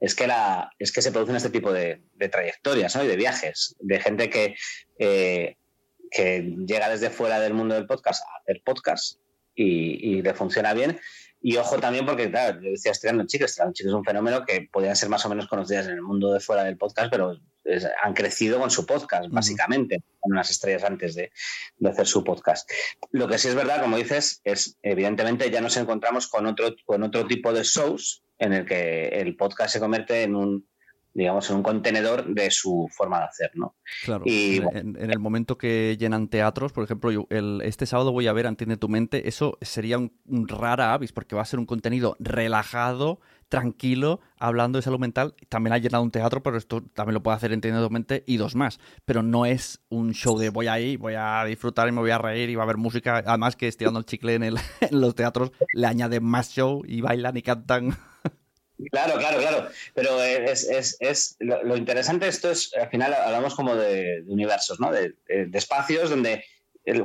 es 0.00 0.14
que, 0.14 0.26
la, 0.26 0.70
es 0.78 0.92
que 0.92 1.02
se 1.02 1.12
producen 1.12 1.36
este 1.36 1.50
tipo 1.50 1.72
de, 1.72 2.02
trayectorias 2.30 2.96
y 2.96 3.06
de 3.06 3.16
viajes, 3.16 3.76
de 3.80 4.00
gente 4.00 4.30
que, 4.30 4.56
eh, 4.98 5.56
que 6.10 6.56
llega 6.66 6.88
desde 6.88 7.10
fuera 7.10 7.40
del 7.40 7.54
mundo 7.54 7.74
del 7.74 7.86
podcast 7.86 8.22
a 8.22 8.40
hacer 8.40 8.62
podcast 8.64 9.18
y, 9.54 10.16
y 10.16 10.22
le 10.22 10.34
funciona 10.34 10.74
bien. 10.74 10.98
Y 11.44 11.56
ojo 11.56 11.78
también 11.78 12.06
porque, 12.06 12.30
claro, 12.30 12.60
yo 12.62 12.70
decía 12.70 12.92
Estrellando 12.92 13.26
Chicos, 13.26 13.50
Estrellando 13.50 13.74
Chicos 13.74 13.90
es 13.90 13.96
un 13.96 14.04
fenómeno 14.04 14.44
que 14.46 14.68
podían 14.72 14.94
ser 14.94 15.08
más 15.08 15.26
o 15.26 15.28
menos 15.28 15.48
conocidas 15.48 15.86
en 15.86 15.94
el 15.94 16.02
mundo 16.02 16.32
de 16.32 16.38
fuera 16.38 16.62
del 16.62 16.76
podcast, 16.76 17.10
pero 17.10 17.36
han 18.02 18.14
crecido 18.14 18.60
con 18.60 18.70
su 18.70 18.86
podcast, 18.86 19.28
básicamente, 19.30 20.02
con 20.20 20.32
unas 20.32 20.50
estrellas 20.50 20.84
antes 20.84 21.14
de, 21.14 21.32
de, 21.78 21.90
hacer 21.90 22.06
su 22.06 22.22
podcast. 22.22 22.70
Lo 23.10 23.26
que 23.26 23.38
sí 23.38 23.48
es 23.48 23.54
verdad, 23.54 23.80
como 23.80 23.96
dices, 23.96 24.40
es 24.44 24.78
evidentemente 24.82 25.50
ya 25.50 25.60
nos 25.60 25.76
encontramos 25.76 26.28
con 26.28 26.46
otro, 26.46 26.74
con 26.84 27.02
otro 27.02 27.26
tipo 27.26 27.52
de 27.52 27.64
shows 27.64 28.22
en 28.42 28.52
el 28.52 28.66
que 28.66 29.08
el 29.08 29.36
podcast 29.36 29.72
se 29.72 29.80
convierte 29.80 30.22
en 30.22 30.34
un 30.34 30.66
digamos, 31.14 31.50
en 31.50 31.56
un 31.56 31.62
contenedor 31.62 32.26
de 32.34 32.50
su 32.50 32.88
forma 32.90 33.18
de 33.18 33.24
hacer, 33.24 33.50
¿no? 33.54 33.76
Claro. 34.04 34.24
Y, 34.26 34.62
en, 34.72 34.96
el 34.98 35.18
momento 35.18 35.58
que 35.58 35.96
llenan 35.98 36.28
teatros, 36.28 36.72
por 36.72 36.84
ejemplo, 36.84 37.10
yo, 37.10 37.26
el, 37.28 37.60
este 37.64 37.86
sábado 37.86 38.12
voy 38.12 38.26
a 38.26 38.32
ver 38.32 38.46
Entiende 38.46 38.76
tu 38.76 38.88
mente, 38.88 39.28
eso 39.28 39.58
sería 39.60 39.98
un, 39.98 40.12
rara 40.48 40.94
avis, 40.94 41.12
porque 41.12 41.36
va 41.36 41.42
a 41.42 41.46
ser 41.46 41.58
un 41.58 41.66
contenido 41.66 42.16
relajado, 42.18 43.20
tranquilo, 43.48 44.20
hablando 44.38 44.78
de 44.78 44.82
salud 44.82 44.98
mental. 44.98 45.34
También 45.48 45.74
ha 45.74 45.78
llenado 45.78 46.02
un 46.02 46.10
teatro, 46.10 46.42
pero 46.42 46.56
esto 46.56 46.82
también 46.94 47.14
lo 47.14 47.22
puede 47.22 47.36
hacer 47.36 47.52
Entiende 47.52 47.82
tu 47.82 47.90
mente 47.90 48.24
y 48.26 48.38
dos 48.38 48.54
más. 48.54 48.80
Pero 49.04 49.22
no 49.22 49.44
es 49.44 49.82
un 49.90 50.12
show 50.14 50.38
de 50.38 50.48
voy 50.48 50.68
ahí, 50.68 50.96
voy 50.96 51.14
a 51.16 51.44
disfrutar 51.44 51.88
y 51.88 51.92
me 51.92 52.00
voy 52.00 52.10
a 52.10 52.18
reír 52.18 52.48
y 52.48 52.54
va 52.54 52.62
a 52.62 52.64
haber 52.64 52.78
música. 52.78 53.22
Además 53.26 53.56
que 53.56 53.68
estirando 53.68 53.98
el 53.98 54.06
chicle 54.06 54.34
en, 54.34 54.42
el, 54.44 54.56
en 54.80 55.00
los 55.00 55.14
teatros 55.14 55.52
le 55.74 55.86
añade 55.86 56.20
más 56.20 56.50
show 56.50 56.82
y 56.86 57.02
bailan 57.02 57.36
y 57.36 57.42
cantan 57.42 57.96
Claro, 58.90 59.18
claro, 59.18 59.38
claro. 59.38 59.68
Pero 59.94 60.22
es, 60.22 60.68
es, 60.68 60.96
es 61.00 61.36
lo, 61.40 61.76
interesante 61.76 62.26
de 62.26 62.30
esto 62.30 62.50
es, 62.50 62.72
al 62.74 62.88
final 62.88 63.14
hablamos 63.14 63.54
como 63.54 63.76
de, 63.76 64.22
universos, 64.26 64.80
¿no? 64.80 64.90
De, 64.92 65.14
espacios 65.52 66.10
donde, 66.10 66.44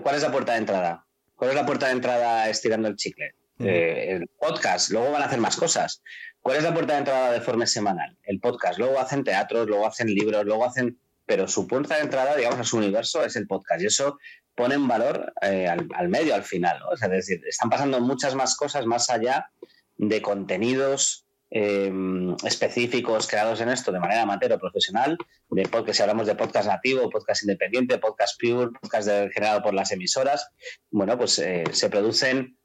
¿cuál 0.01 0.15
es 0.15 0.23
la 0.23 0.31
puerta 0.31 0.53
de 0.53 0.59
entrada? 0.59 1.05
¿Cuál 1.35 1.51
es 1.51 1.55
la 1.55 1.65
puerta 1.65 1.87
de 1.87 1.93
entrada 1.93 2.49
estirando 2.49 2.87
el 2.87 2.95
chicle? 2.95 3.35
Eh, 3.59 4.11
el 4.11 4.27
podcast, 4.39 4.91
luego 4.91 5.11
van 5.11 5.23
a 5.23 5.25
hacer 5.25 5.39
más 5.39 5.55
cosas. 5.55 6.01
¿Cuál 6.41 6.57
es 6.57 6.63
la 6.63 6.73
puerta 6.73 6.93
de 6.93 6.99
entrada 6.99 7.31
de 7.31 7.41
forma 7.41 7.65
semanal? 7.65 8.17
El 8.23 8.39
podcast, 8.39 8.79
luego 8.79 8.99
hacen 8.99 9.23
teatros, 9.23 9.67
luego 9.67 9.87
hacen 9.87 10.07
libros, 10.07 10.45
luego 10.45 10.65
hacen... 10.65 10.99
Pero 11.25 11.47
su 11.47 11.67
puerta 11.67 11.95
de 11.95 12.03
entrada, 12.03 12.37
digamos, 12.37 12.59
a 12.59 12.63
su 12.63 12.77
universo 12.77 13.25
es 13.25 13.35
el 13.35 13.47
podcast. 13.47 13.81
Y 13.81 13.87
eso 13.87 14.17
pone 14.57 14.75
en 14.75 14.87
valor 14.87 15.33
eh, 15.41 15.67
al, 15.67 16.09
medio 16.09 16.33
al 16.33 16.43
final, 16.43 16.79
¿no? 16.79 16.91
es 16.91 16.99
decir, 16.99 17.41
están 17.47 17.69
pasando 17.69 18.01
muchas 18.01 18.33
más 18.33 18.57
cosas 18.57 18.87
más 18.87 19.09
allá 19.11 19.51
de 19.97 20.21
contenidos 20.21 21.26
Em, 21.49 22.35
específicos 22.43 23.25
creados 23.25 23.61
en 23.61 23.69
esto 23.69 23.93
de 23.93 24.01
manera 24.01 24.23
amateur 24.23 24.51
o 24.51 24.59
profesional, 24.59 25.17
de 25.49 25.63
porque 25.71 25.93
si 25.93 26.01
hablamos 26.01 26.27
de 26.27 26.35
podcast 26.35 26.67
nativo, 26.67 27.09
podcast 27.09 27.43
independiente, 27.43 27.99
podcast 27.99 28.37
pure, 28.37 28.71
podcast 28.75 29.07
generado 29.31 29.61
por 29.61 29.73
las 29.73 29.91
emisoras, 29.91 30.49
bueno, 30.91 31.17
pues 31.17 31.39
eh, 31.39 31.63
se 31.71 31.89
producen. 31.89 32.57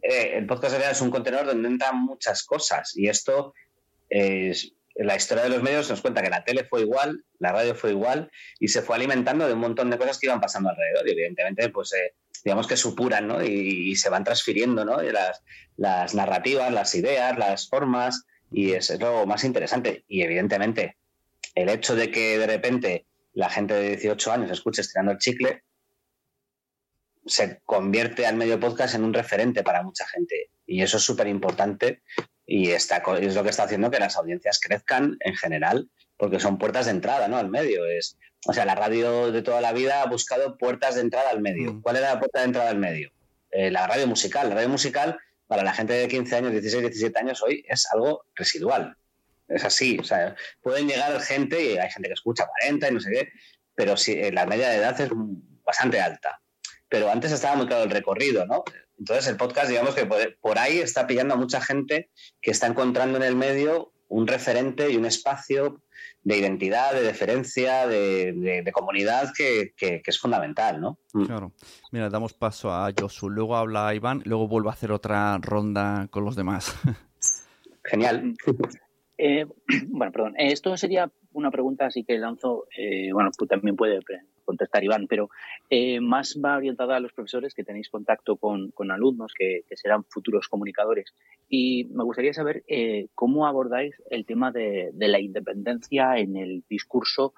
Eh, 0.00 0.38
el 0.38 0.46
podcast 0.46 0.74
es 0.80 1.00
un 1.02 1.10
contenedor 1.10 1.46
donde 1.46 1.68
entran 1.68 2.00
muchas 2.00 2.44
cosas 2.44 2.96
y 2.96 3.08
esto 3.08 3.52
es, 4.08 4.72
la 4.94 5.16
historia 5.16 5.44
de 5.44 5.50
los 5.50 5.62
medios 5.62 5.90
nos 5.90 6.00
cuenta 6.00 6.22
que 6.22 6.30
la 6.30 6.44
tele 6.44 6.64
fue 6.64 6.80
igual, 6.80 7.24
la 7.38 7.52
radio 7.52 7.74
fue 7.74 7.90
igual 7.90 8.30
y 8.58 8.68
se 8.68 8.80
fue 8.80 8.96
alimentando 8.96 9.46
de 9.46 9.52
un 9.52 9.58
montón 9.58 9.90
de 9.90 9.98
cosas 9.98 10.18
que 10.18 10.28
iban 10.28 10.40
pasando 10.40 10.70
alrededor 10.70 11.06
y 11.08 11.12
evidentemente 11.12 11.68
pues 11.68 11.92
eh, 11.92 12.14
digamos 12.44 12.66
que 12.66 12.76
supuran 12.76 13.26
¿no? 13.26 13.42
y, 13.42 13.96
se 13.96 14.10
van 14.10 14.22
transfiriendo 14.22 14.84
¿no? 14.84 15.00
las, 15.02 15.42
las, 15.76 16.14
narrativas, 16.14 16.72
las 16.72 16.94
ideas, 16.94 17.38
las 17.38 17.68
formas, 17.68 18.26
y 18.52 18.72
es, 18.72 18.98
lo 19.00 19.26
más 19.26 19.44
interesante. 19.44 20.04
Y 20.06 20.22
evidentemente, 20.22 20.98
el 21.54 21.68
hecho 21.68 21.96
de 21.96 22.10
que 22.10 22.38
de 22.38 22.46
repente 22.46 23.06
la 23.32 23.48
gente 23.48 23.74
de 23.74 23.96
18 23.96 24.32
años 24.32 24.50
escuche 24.50 24.82
estirando 24.82 25.12
el 25.12 25.18
chicle, 25.18 25.62
se 27.26 27.60
convierte 27.64 28.26
al 28.26 28.36
medio 28.36 28.60
podcast 28.60 28.94
en 28.94 29.04
un 29.04 29.14
referente 29.14 29.62
para 29.62 29.82
mucha 29.82 30.06
gente. 30.06 30.50
Y 30.66 30.82
eso 30.82 30.98
es 30.98 31.02
súper 31.02 31.26
importante 31.26 32.02
y 32.46 32.70
es 32.70 32.90
lo 33.34 33.42
que 33.42 33.50
está 33.50 33.64
haciendo 33.64 33.90
que 33.90 33.98
las 33.98 34.16
audiencias 34.16 34.60
crezcan 34.60 35.16
en 35.20 35.34
general, 35.34 35.88
porque 36.16 36.40
son 36.40 36.58
puertas 36.58 36.86
de 36.86 36.92
entrada 36.92 37.28
¿no? 37.28 37.36
al 37.36 37.48
medio. 37.48 37.86
Es, 37.86 38.16
o 38.46 38.52
sea, 38.52 38.64
la 38.64 38.74
radio 38.74 39.32
de 39.32 39.42
toda 39.42 39.60
la 39.60 39.72
vida 39.72 40.02
ha 40.02 40.06
buscado 40.06 40.56
puertas 40.56 40.94
de 40.94 41.02
entrada 41.02 41.30
al 41.30 41.40
medio. 41.40 41.74
Mm. 41.74 41.82
¿Cuál 41.82 41.96
era 41.96 42.14
la 42.14 42.18
puerta 42.18 42.40
de 42.40 42.46
entrada 42.46 42.70
al 42.70 42.78
medio? 42.78 43.10
Eh, 43.50 43.70
la 43.70 43.86
radio 43.86 44.06
musical. 44.06 44.48
La 44.48 44.56
radio 44.56 44.68
musical, 44.68 45.18
para 45.46 45.62
la 45.62 45.72
gente 45.72 45.92
de 45.94 46.08
15 46.08 46.36
años, 46.36 46.52
16, 46.52 46.82
17 46.82 47.18
años 47.18 47.42
hoy, 47.42 47.64
es 47.68 47.86
algo 47.92 48.24
residual. 48.34 48.96
Es 49.48 49.64
así. 49.64 49.98
O 49.98 50.04
sea, 50.04 50.36
pueden 50.62 50.88
llegar 50.88 51.20
gente, 51.20 51.62
y 51.62 51.78
hay 51.78 51.90
gente 51.90 52.08
que 52.08 52.14
escucha 52.14 52.46
40 52.60 52.88
y 52.88 52.92
no 52.92 53.00
sé 53.00 53.10
qué, 53.10 53.28
pero 53.74 53.96
sí, 53.96 54.12
eh, 54.12 54.32
la 54.32 54.46
media 54.46 54.68
de 54.68 54.76
edad 54.76 55.00
es 55.00 55.10
bastante 55.64 56.00
alta. 56.00 56.40
Pero 56.88 57.10
antes 57.10 57.32
estaba 57.32 57.56
muy 57.56 57.66
claro 57.66 57.84
el 57.84 57.90
recorrido, 57.90 58.46
¿no? 58.46 58.64
Entonces 58.98 59.26
el 59.26 59.36
podcast, 59.36 59.68
digamos 59.68 59.94
que 59.94 60.06
por 60.06 60.58
ahí 60.58 60.78
está 60.78 61.06
pillando 61.06 61.34
a 61.34 61.36
mucha 61.36 61.60
gente 61.60 62.10
que 62.40 62.52
está 62.52 62.66
encontrando 62.66 63.18
en 63.18 63.24
el 63.24 63.34
medio 63.34 63.92
un 64.08 64.26
referente 64.28 64.90
y 64.90 64.96
un 64.96 65.06
espacio 65.06 65.82
de 66.24 66.38
identidad, 66.38 66.94
de 66.94 67.02
deferencia, 67.02 67.86
de, 67.86 68.70
comunidad 68.72 69.32
que, 69.36 69.74
es 70.04 70.18
fundamental, 70.18 70.80
¿no? 70.80 70.98
Mm. 71.12 71.24
Claro. 71.26 71.52
Mira, 71.92 72.08
damos 72.08 72.32
paso 72.32 72.72
a 72.72 72.90
Josu, 72.98 73.28
luego 73.28 73.56
habla 73.56 73.94
Iván, 73.94 74.22
luego 74.24 74.48
vuelvo 74.48 74.70
a 74.70 74.72
hacer 74.72 74.90
otra 74.90 75.38
ronda 75.38 76.08
con 76.10 76.24
los 76.24 76.34
demás. 76.34 76.74
Genial. 77.84 78.34
Eh, 79.18 79.46
bueno, 79.88 80.12
perdón. 80.12 80.34
Esto 80.38 80.76
sería 80.76 81.10
una 81.32 81.50
pregunta 81.50 81.86
así 81.86 82.04
que 82.04 82.18
lanzo, 82.18 82.66
eh, 82.76 83.12
bueno, 83.12 83.30
pues 83.36 83.48
también 83.48 83.76
puede 83.76 84.00
contestar 84.44 84.84
Iván, 84.84 85.06
pero 85.08 85.30
eh, 85.70 86.00
más 86.00 86.38
va 86.42 86.56
orientada 86.56 86.96
a 86.96 87.00
los 87.00 87.12
profesores 87.12 87.54
que 87.54 87.64
tenéis 87.64 87.88
contacto 87.88 88.36
con, 88.36 88.72
alumnos 88.90 89.32
que, 89.36 89.64
serán 89.72 90.04
futuros 90.04 90.48
comunicadores. 90.48 91.14
Y 91.48 91.84
me 91.86 92.04
gustaría 92.04 92.34
saber 92.34 92.64
eh, 92.68 93.08
cómo 93.14 93.46
abordáis 93.46 93.94
el 94.10 94.24
tema 94.26 94.52
de, 94.52 94.92
la 94.94 95.20
independencia 95.20 96.18
en 96.18 96.36
el 96.36 96.64
discurso 96.68 97.34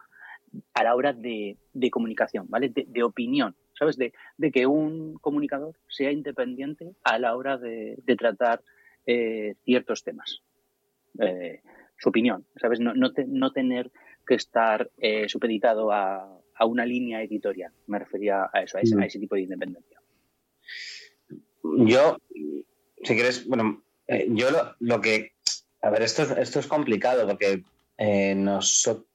a 0.75 0.85
la 0.85 0.95
hora 0.95 1.13
de, 1.13 1.57
comunicación, 1.91 2.47
¿vale? 2.49 2.71
De, 2.71 3.03
opinión, 3.03 3.55
¿sabes? 3.79 3.97
De, 3.97 4.13
que 4.53 4.67
un 4.67 5.19
comunicador 5.19 5.77
sea 5.89 6.11
independiente 6.13 6.95
a 7.05 7.19
la 7.19 7.37
hora 7.37 7.59
de, 7.59 7.97
tratar 8.19 8.63
eh, 9.07 9.55
ciertos 9.65 10.03
temas. 10.03 10.43
su 11.99 12.09
opinión, 12.09 12.45
¿sabes? 12.61 12.81
No, 12.81 12.95
no, 12.95 13.11
no 13.27 13.53
tener 13.53 13.91
que 14.27 14.35
estar 14.35 14.91
supeditado 15.29 15.93
a, 15.93 16.41
a 16.59 16.67
una 16.67 16.85
línea 16.85 17.23
editorial. 17.23 17.73
Me 17.87 17.99
refería 17.99 18.51
a 18.53 18.63
eso, 18.63 18.79
a 18.79 18.81
ese, 18.81 18.97
a 19.01 19.05
ese 19.05 19.19
tipo 19.19 19.35
de 19.35 19.43
independencia. 19.43 20.01
Yo, 21.63 22.19
si 23.03 23.15
quieres, 23.15 23.47
bueno, 23.47 23.83
eh, 24.07 24.27
yo 24.31 24.49
lo, 24.79 25.01
que. 25.01 25.33
A 25.83 25.91
ver, 25.91 26.03
esto, 26.03 26.23
esto 26.37 26.61
es 26.61 26.67
complicado 26.67 27.27
porque 27.27 27.63
eh, 27.99 28.45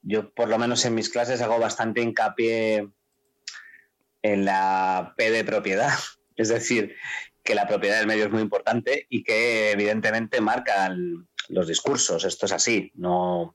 yo, 0.02 0.32
por 0.34 0.48
lo 0.48 0.58
menos 0.58 0.84
en 0.84 0.94
mis 0.94 1.08
clases, 1.08 1.40
hago 1.40 1.58
bastante 1.58 2.00
hincapié 2.00 2.88
en 4.22 4.44
la 4.44 5.14
P 5.16 5.30
de 5.30 5.44
propiedad. 5.44 5.92
Es 6.34 6.48
decir, 6.48 6.96
que 7.44 7.54
la 7.54 7.68
propiedad 7.68 7.98
del 7.98 8.06
medio 8.06 8.24
es 8.24 8.30
muy 8.30 8.40
importante 8.40 9.06
y 9.10 9.22
que 9.22 9.70
evidentemente 9.70 10.40
marcan 10.40 11.28
los 11.50 11.68
discursos. 11.68 12.24
Esto 12.24 12.46
es 12.46 12.52
así. 12.52 12.90
No, 12.94 13.54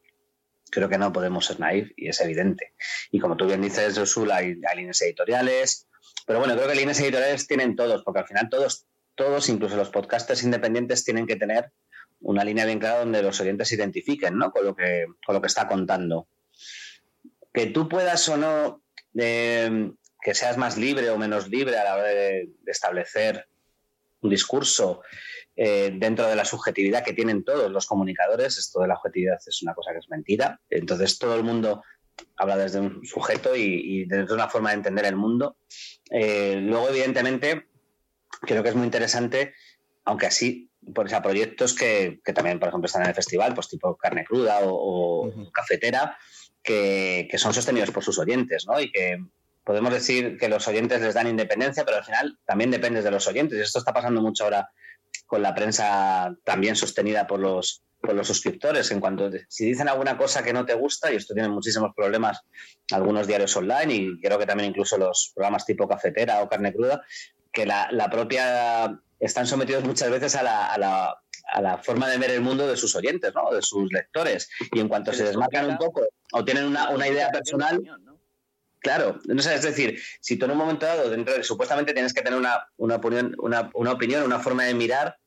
creo 0.71 0.89
que 0.89 0.97
no 0.97 1.13
podemos 1.13 1.45
ser 1.45 1.59
naif 1.59 1.91
y 1.95 2.09
es 2.09 2.19
evidente. 2.21 2.73
Y 3.11 3.19
como 3.19 3.37
tú 3.37 3.45
bien 3.45 3.61
dices, 3.61 3.97
Josul, 3.97 4.31
hay, 4.31 4.55
hay 4.69 4.77
líneas 4.77 5.01
editoriales, 5.01 5.87
pero 6.25 6.39
bueno, 6.39 6.55
creo 6.55 6.67
que 6.67 6.75
líneas 6.75 6.99
editoriales 6.99 7.47
tienen 7.47 7.75
todos, 7.75 8.03
porque 8.03 8.19
al 8.19 8.27
final 8.27 8.49
todos, 8.49 8.85
todos, 9.15 9.49
incluso 9.49 9.75
los 9.77 9.89
podcasters 9.89 10.43
independientes, 10.43 11.05
tienen 11.05 11.25
que 11.25 11.35
tener 11.35 11.71
una 12.21 12.43
línea 12.43 12.65
bien 12.65 12.79
clara 12.79 12.99
donde 12.99 13.21
los 13.21 13.39
oyentes 13.39 13.67
se 13.69 13.75
identifiquen 13.75 14.37
¿no? 14.37 14.51
con, 14.51 14.65
lo 14.65 14.75
que, 14.75 15.05
con 15.25 15.35
lo 15.35 15.41
que 15.41 15.47
está 15.47 15.67
contando. 15.67 16.27
Que 17.53 17.67
tú 17.67 17.87
puedas 17.87 18.27
o 18.29 18.37
no, 18.37 18.81
que 19.13 20.33
seas 20.33 20.57
más 20.57 20.77
libre 20.77 21.09
o 21.09 21.17
menos 21.17 21.47
libre 21.47 21.77
a 21.77 21.83
la 21.83 21.95
hora 21.95 22.07
de, 22.07 22.49
establecer 22.65 23.47
discurso 24.29 25.01
eh, 25.55 25.91
dentro 25.95 26.27
de 26.27 26.35
la 26.35 26.45
subjetividad 26.45 27.03
que 27.03 27.13
tienen 27.13 27.43
todos 27.43 27.71
los 27.71 27.85
comunicadores, 27.87 28.57
esto 28.57 28.81
de 28.81 28.87
la 28.87 28.95
objetividad 28.95 29.39
es 29.45 29.61
una 29.63 29.73
cosa 29.73 29.91
que 29.91 29.99
es 29.99 30.09
mentira. 30.09 30.61
Entonces 30.69 31.17
todo 31.17 31.35
el 31.35 31.43
mundo 31.43 31.83
habla 32.35 32.57
desde 32.57 32.79
un 32.79 33.05
sujeto 33.05 33.55
y, 33.55 34.05
desde 34.05 34.33
una 34.33 34.49
forma 34.49 34.69
de 34.69 34.75
entender 34.75 35.05
el 35.05 35.15
mundo. 35.15 35.57
Eh, 36.11 36.59
luego, 36.61 36.89
evidentemente, 36.89 37.67
creo 38.41 38.63
que 38.63 38.69
es 38.69 38.75
muy 38.75 38.85
interesante, 38.85 39.53
aunque 40.05 40.27
así 40.27 40.69
por 40.93 41.13
a 41.13 41.21
proyectos 41.21 41.73
que, 41.73 42.21
también, 42.33 42.59
por 42.59 42.69
ejemplo, 42.69 42.85
están 42.85 43.03
en 43.03 43.09
el 43.09 43.15
festival, 43.15 43.53
pues 43.53 43.67
tipo 43.67 43.97
carne 43.97 44.23
cruda 44.23 44.59
o, 44.61 45.31
cafetera, 45.51 46.17
que, 46.63 47.27
son 47.37 47.53
sostenidos 47.53 47.91
por 47.91 48.03
sus 48.03 48.19
oyentes, 48.19 48.65
¿no? 48.67 48.79
Y 48.79 48.91
que 48.91 49.17
podemos 49.67 49.91
decir 49.91 50.37
que 50.37 50.47
los 50.47 50.65
oyentes 50.69 51.01
les 51.01 51.13
dan 51.13 51.27
independencia, 51.27 51.83
pero 51.83 51.97
al 51.97 52.05
final 52.05 52.39
también 52.45 52.71
depende 52.71 53.01
de 53.01 53.11
los 53.11 53.27
oyentes. 53.27 53.59
Y 53.59 53.61
esto 53.61 53.79
está 53.79 53.91
pasando 53.91 54.21
mucho 54.21 54.45
ahora 54.45 54.69
con 55.25 55.41
la 55.41 55.53
prensa 55.53 56.33
también 56.45 56.77
sostenida 56.77 57.27
por 57.27 57.41
los, 57.41 57.83
por 57.99 58.15
los 58.15 58.25
suscriptores. 58.27 58.89
En 58.91 59.01
cuanto 59.01 59.29
si 59.49 59.65
dicen 59.65 59.89
alguna 59.89 60.17
cosa 60.17 60.41
que 60.41 60.53
no 60.53 60.65
te 60.65 60.73
gusta, 60.73 61.11
y 61.11 61.17
esto 61.17 61.33
tiene 61.33 61.49
muchísimos 61.49 61.91
problemas 61.93 62.39
algunos 62.93 63.27
diarios 63.27 63.57
online 63.57 63.93
y 63.93 64.21
creo 64.21 64.39
que 64.39 64.45
también 64.45 64.69
incluso 64.69 64.97
los 64.97 65.33
programas 65.35 65.65
tipo 65.65 65.85
cafetera 65.85 66.41
o 66.41 66.47
carne 66.47 66.71
cruda, 66.73 67.03
que 67.51 67.65
la, 67.65 67.89
la 67.91 68.09
propia 68.09 68.97
están 69.19 69.47
sometidos 69.47 69.83
muchas 69.83 70.09
veces 70.09 70.33
a 70.37 70.43
la, 70.43 70.67
a 70.67 70.77
la, 70.77 71.17
a 71.51 71.61
la 71.61 71.77
forma 71.79 72.07
de 72.07 72.17
ver 72.19 72.31
el 72.31 72.41
mundo 72.41 72.69
de 72.69 72.77
sus 72.77 72.95
oyentes, 72.95 73.33
¿no? 73.35 73.53
de 73.53 73.61
sus 73.61 73.91
lectores. 73.91 74.49
Y 74.71 74.79
en 74.79 74.87
cuanto 74.87 75.11
se 75.11 75.25
desmarcan 75.25 75.69
un 75.69 75.77
poco 75.77 76.05
o 76.31 76.45
tienen 76.45 76.63
una, 76.63 76.89
una 76.91 77.09
idea 77.09 77.29
personal, 77.31 77.81
Claro, 78.79 79.19
no 79.25 79.41
sé, 79.41 79.55
es 79.55 79.63
decir, 79.63 79.99
si 80.19 80.37
tú 80.37 80.45
en 80.45 80.51
un 80.51 80.57
momento 80.57 80.85
dado, 80.85 81.09
dentro 81.09 81.33
de, 81.33 81.43
supuestamente 81.43 81.93
tienes 81.93 82.13
que 82.13 82.21
tener 82.21 82.37
una, 82.37 82.67
una, 82.77 82.95
opinión, 82.95 83.35
una, 83.39 83.69
una 83.73 83.91
opinión, 83.91 84.23
una 84.23 84.39
forma 84.39 84.65
de 84.65 84.73
mirar 84.73 85.17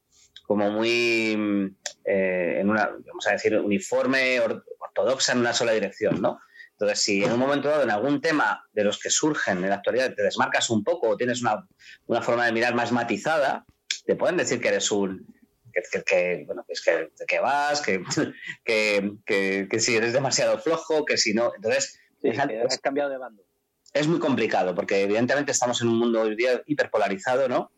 como 0.44 0.70
muy, 0.70 1.76
eh, 2.05 2.57
en 2.61 2.70
una, 2.70 2.90
vamos 3.07 3.26
a 3.26 3.32
decir, 3.32 3.57
uniforme, 3.57 4.40
ortodoxa 4.40 5.32
en 5.32 5.38
una 5.38 5.53
sola 5.53 5.72
dirección, 5.72 6.20
¿no? 6.20 6.40
Entonces, 6.72 7.01
si 7.01 7.22
en 7.22 7.32
un 7.32 7.38
momento 7.38 7.68
dado, 7.68 7.82
en 7.82 7.90
algún 7.90 8.20
tema 8.20 8.64
de 8.72 8.84
los 8.84 8.98
que 8.98 9.11
surgen 9.11 9.62
en 9.62 9.68
la 9.68 9.76
actualidad, 9.76 10.14
te 10.14 10.22
desmarcas 10.22 10.70
un 10.70 10.82
poco 10.82 11.11
o 11.11 11.16
tienes 11.16 11.42
una, 11.42 11.68
una 12.07 12.22
forma 12.22 12.46
de 12.46 12.53
mirar 12.53 12.74
más 12.74 12.90
matizada, 12.90 13.66
te 14.07 14.16
pueden 14.16 14.38
decir 14.38 14.61
que 14.61 14.68
eres 14.68 14.90
un, 14.90 15.26
que, 15.72 16.03
que, 16.03 16.42
bueno, 16.46 16.64
que, 16.66 16.72
es 16.72 16.80
que, 16.80 17.11
que 17.26 17.38
vas, 17.38 17.82
que, 18.64 19.16
que, 19.24 19.80
si 19.80 19.96
eres 19.96 20.12
demasiado 20.12 20.59
flojo, 20.59 21.05
que 21.05 21.16
si 21.16 21.34
no. 21.34 21.53
Entonces, 21.55 22.01
has 22.68 22.79
cambiado 22.79 23.11
de 23.11 23.18
bando. 23.18 23.43
Es 23.93 24.07
muy 24.07 24.21
complicado 24.21 24.75
porque, 24.75 25.03
evidentemente, 25.03 25.53
estamos 25.53 25.81
en 25.83 25.89
un 25.89 25.99
mundo 25.99 26.21
hoy 26.21 26.37
día 26.37 26.62
hiperpolarizado, 26.66 27.49
¿no? 27.49 27.73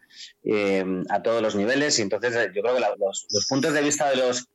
Eh, 0.44 0.84
a 1.08 1.22
todos 1.22 1.40
los 1.40 1.54
niveles 1.54 1.98
y 1.98 2.02
entonces 2.02 2.36
eh, 2.36 2.50
yo 2.54 2.60
creo 2.60 2.74
que 2.74 2.80
los, 2.80 3.26
los, 3.30 3.46
puntos 3.46 3.72
de 3.72 3.80
vista 3.80 4.10
de 4.10 4.16
los 4.16 4.46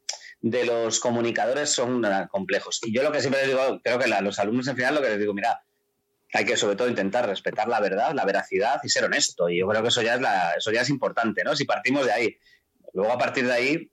de 0.42 0.66
los 0.66 1.00
comunicadores 1.00 1.70
son 1.72 2.04
complejos. 2.30 2.80
Y 2.84 2.94
yo 2.94 3.04
lo 3.04 3.12
que 3.12 3.22
siempre 3.22 3.42
les 3.42 3.50
digo, 3.50 3.82
creo 3.84 3.98
que 3.98 4.14
a 4.14 4.22
los 4.22 4.38
alumnos 4.40 4.68
en 4.68 4.76
final 4.76 4.96
lo 4.96 5.02
que 5.02 5.10
les 5.10 5.20
digo, 5.20 5.34
mira, 5.34 5.64
hay 6.34 6.46
que 6.46 6.58
sobre 6.58 6.76
todo 6.76 6.90
intentar 6.90 7.28
respetar 7.28 7.68
la 7.68 7.80
verdad, 7.80 8.14
la 8.14 8.26
veracidad 8.26 8.80
y 8.84 8.90
ser 8.90 9.06
honesto. 9.06 9.50
Y 9.50 9.60
yo 9.60 9.68
creo 9.68 9.82
que 9.82 9.88
eso 9.90 10.02
ya 10.02 10.16
es, 10.16 10.22
la, 10.22 10.54
eso 10.54 10.72
ya 10.72 10.82
es 10.82 10.90
importante, 10.90 11.44
¿no? 11.44 11.56
Si 11.56 11.66
partimos 11.66 12.06
de 12.06 12.12
ahí. 12.12 12.38
Luego 12.94 13.12
a 13.12 13.18
partir 13.18 13.46
de 13.46 13.54
ahí, 13.54 13.92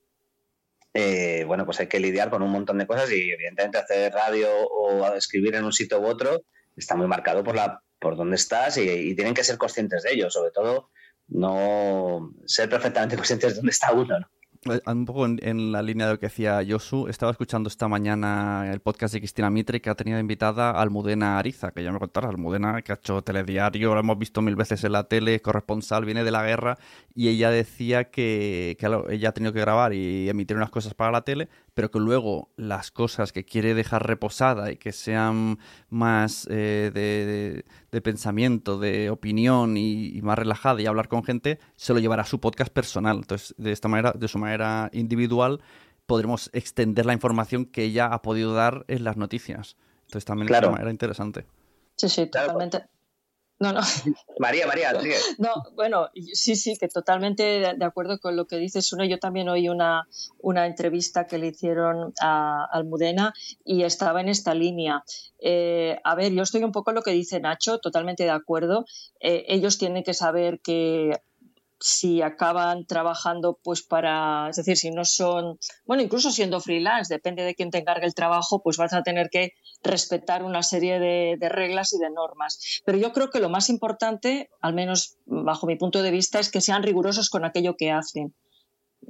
eh, 0.95 1.45
bueno, 1.45 1.66
pues 1.66 1.80
hay 1.80 1.88
que 1.88 1.99
lidiar 1.99 2.30
con 2.30 2.42
un 2.42 2.51
montón 2.51 2.78
de 2.78 2.86
cosas 2.86 3.11
y 3.11 3.30
evidentemente 3.30 3.78
hacer 3.78 4.12
radio 4.12 4.49
o 4.51 5.12
escribir 5.14 5.57
en 5.57 5.64
un 5.64 5.72
sitio 5.72 6.01
u 6.01 6.07
otro 6.07 6.45
está 6.76 6.95
muy 6.95 7.09
marcado 7.09 7.42
por 7.42 7.57
la 7.57 7.80
por 7.99 8.16
dónde 8.16 8.36
estás 8.36 8.76
y, 8.76 9.14
tienen 9.14 9.34
que 9.34 9.42
ser 9.42 9.57
conscientes 9.57 10.03
de 10.03 10.12
ello, 10.12 10.30
sobre 10.30 10.51
todo 10.51 10.90
no 11.26 12.32
ser 12.47 12.68
perfectamente 12.68 13.16
conscientes 13.16 13.51
de 13.51 13.57
dónde 13.57 13.70
está 13.70 13.92
uno, 13.92 14.20
¿no? 14.20 14.26
Eh, 14.70 14.80
un 14.86 15.04
poco 15.04 15.26
en, 15.26 15.72
la 15.72 15.82
línea 15.82 16.06
de 16.06 16.14
lo 16.14 16.18
que 16.18 16.26
decía 16.26 16.62
Yosu, 16.62 17.06
estaba 17.08 17.32
escuchando 17.32 17.68
esta 17.68 17.86
mañana 17.86 18.72
el 18.72 18.80
podcast 18.80 19.12
de 19.12 19.20
Cristina 19.20 19.50
Mitre 19.50 19.82
que 19.82 19.90
ha 19.90 19.94
tenido 19.94 20.18
invitada 20.18 20.70
a 20.70 20.80
Almudena 20.80 21.38
Ariza, 21.38 21.70
que 21.70 21.82
ya 21.82 21.92
me 21.92 21.98
contará, 21.98 22.30
Almudena 22.30 22.80
que 22.80 22.92
ha 22.92 22.94
hecho 22.94 23.20
telediario, 23.20 23.92
lo 23.92 24.00
hemos 24.00 24.18
visto 24.18 24.40
mil 24.40 24.56
veces 24.56 24.82
en 24.84 24.92
la 24.92 25.04
tele, 25.04 25.42
corresponsal, 25.42 26.06
viene 26.06 26.24
de 26.24 26.30
la 26.30 26.44
guerra, 26.44 26.78
y 27.14 27.28
ella 27.28 27.50
decía 27.50 28.04
que, 28.04 28.76
que 28.78 28.86
ella 29.10 29.28
ha 29.28 29.32
tenido 29.32 29.52
que 29.52 29.60
grabar 29.60 29.92
y 29.92 30.30
emitir 30.30 30.56
unas 30.56 30.70
cosas 30.70 30.94
para 30.94 31.12
la 31.12 31.22
tele, 31.22 31.50
pero 31.74 31.90
que 31.90 31.98
luego 31.98 32.50
las 32.56 32.90
cosas 32.90 33.32
que 33.32 33.44
quiere 33.44 33.74
dejar 33.74 34.06
reposada 34.06 34.70
y 34.70 34.76
que 34.76 34.92
sean 34.92 35.58
más 35.90 36.46
eh, 36.50 37.64
de, 37.90 38.00
pensamiento, 38.00 38.78
de 38.78 39.10
opinión 39.10 39.76
y, 39.76 40.20
más 40.22 40.38
relajada 40.38 40.80
y 40.80 40.86
hablar 40.86 41.08
con 41.08 41.24
gente, 41.24 41.58
se 41.76 41.92
lo 41.92 41.98
llevará 41.98 42.22
a 42.22 42.26
su 42.26 42.40
podcast 42.40 42.72
personal. 42.72 43.16
Entonces, 43.16 43.54
de 43.58 43.72
esta 43.72 43.88
manera, 43.88 44.12
de 44.12 44.28
su 44.28 44.38
manera 44.38 44.88
individual, 44.92 45.60
podremos 46.06 46.48
extender 46.52 47.06
la 47.06 47.12
información 47.12 47.66
que 47.66 47.82
ella 47.82 48.06
ha 48.06 48.22
podido 48.22 48.54
dar 48.54 48.84
en 48.88 49.04
las 49.04 49.16
noticias. 49.16 49.76
Entonces, 50.02 50.24
también 50.24 50.52
es 50.52 50.58
una 50.60 50.70
manera 50.70 50.90
interesante. 50.90 51.44
Sí, 51.96 52.08
sí, 52.08 52.26
totalmente. 52.26 52.84
No, 53.64 53.72
no. 53.72 53.80
María, 54.38 54.66
María, 54.66 54.92
No, 55.38 55.54
bueno, 55.74 56.10
sí, 56.34 56.54
sí, 56.54 56.76
que 56.76 56.88
totalmente 56.88 57.74
de 57.74 57.84
acuerdo 57.84 58.18
con 58.18 58.36
lo 58.36 58.46
que 58.46 58.56
dices. 58.56 58.92
Uno, 58.92 59.06
yo 59.06 59.18
también 59.18 59.48
oí 59.48 59.70
una, 59.70 60.06
una 60.38 60.66
entrevista 60.66 61.26
que 61.26 61.38
le 61.38 61.46
hicieron 61.46 62.12
a 62.20 62.66
Almudena 62.70 63.32
y 63.64 63.84
estaba 63.84 64.20
en 64.20 64.28
esta 64.28 64.52
línea. 64.52 65.02
Eh, 65.38 65.98
a 66.04 66.14
ver, 66.14 66.32
yo 66.32 66.42
estoy 66.42 66.62
un 66.62 66.72
poco 66.72 66.90
en 66.90 66.96
lo 66.96 67.02
que 67.02 67.12
dice 67.12 67.40
Nacho, 67.40 67.78
totalmente 67.78 68.24
de 68.24 68.30
acuerdo. 68.30 68.84
Eh, 69.18 69.46
ellos 69.48 69.78
tienen 69.78 70.04
que 70.04 70.12
saber 70.12 70.60
que 70.60 71.22
si 71.87 72.22
acaban 72.22 72.87
trabajando 72.87 73.61
pues 73.62 73.82
para, 73.82 74.49
es 74.49 74.57
decir, 74.57 74.78
si 74.78 74.91
no 74.91 75.05
son, 75.05 75.59
bueno, 75.85 76.03
incluso 76.03 76.30
siendo 76.30 76.59
freelance, 76.59 77.12
depende 77.12 77.43
de 77.43 77.55
quién 77.55 77.70
te 77.70 77.76
encargue 77.76 78.07
el 78.07 78.14
trabajo, 78.14 78.62
pues 78.62 78.78
vas 78.78 78.95
a 78.95 79.03
tener 79.03 79.28
que 79.28 79.53
respetar 79.82 80.45
una 80.45 80.62
serie 80.62 80.99
de, 80.99 81.37
reglas 81.51 81.93
y 81.93 81.99
de 81.99 82.09
normas. 82.09 82.80
Pero 82.87 82.97
yo 82.97 83.12
creo 83.12 83.28
que 83.28 83.39
lo 83.39 83.51
más 83.51 83.68
importante, 83.68 84.49
al 84.62 84.72
menos 84.72 85.18
bajo 85.26 85.66
mi 85.66 85.76
punto 85.76 86.01
de 86.01 86.11
vista, 86.11 86.41
es 86.41 86.51
que 86.51 86.62
sean 86.62 86.85
rigurosos 86.85 87.28
con 87.28 87.45
aquello 87.45 87.76
que 87.76 87.91
hacen. 87.91 88.35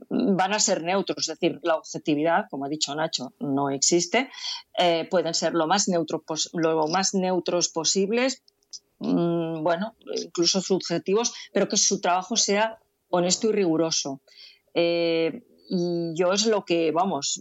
Van 0.08 0.52
a 0.52 0.58
ser 0.58 0.82
neutros, 0.82 1.28
es 1.28 1.38
decir, 1.38 1.60
la 1.62 1.76
objetividad, 1.76 2.46
como 2.50 2.64
ha 2.64 2.68
dicho 2.68 2.92
Nacho, 2.96 3.34
no 3.38 3.70
existe. 3.70 4.30
Eh, 4.76 5.06
pueden 5.08 5.34
ser 5.34 5.54
lo 5.54 5.68
más, 5.68 5.86
lo 6.52 6.88
más 6.88 7.14
neutros 7.14 7.68
posibles, 7.68 8.42
Mm, 9.04 9.62
bueno, 9.62 9.94
incluso 10.16 10.60
subjetivos, 10.60 11.34
pero 11.52 11.68
que 11.68 11.76
su 11.76 12.00
trabajo 12.00 12.36
sea 12.36 12.78
honesto 13.10 13.48
y 13.48 13.52
riguroso. 13.52 14.20
Eh, 14.72 15.42
y 15.68 16.12
yo 16.14 16.32
es 16.32 16.46
lo 16.46 16.64
que, 16.64 16.90
vamos, 16.92 17.40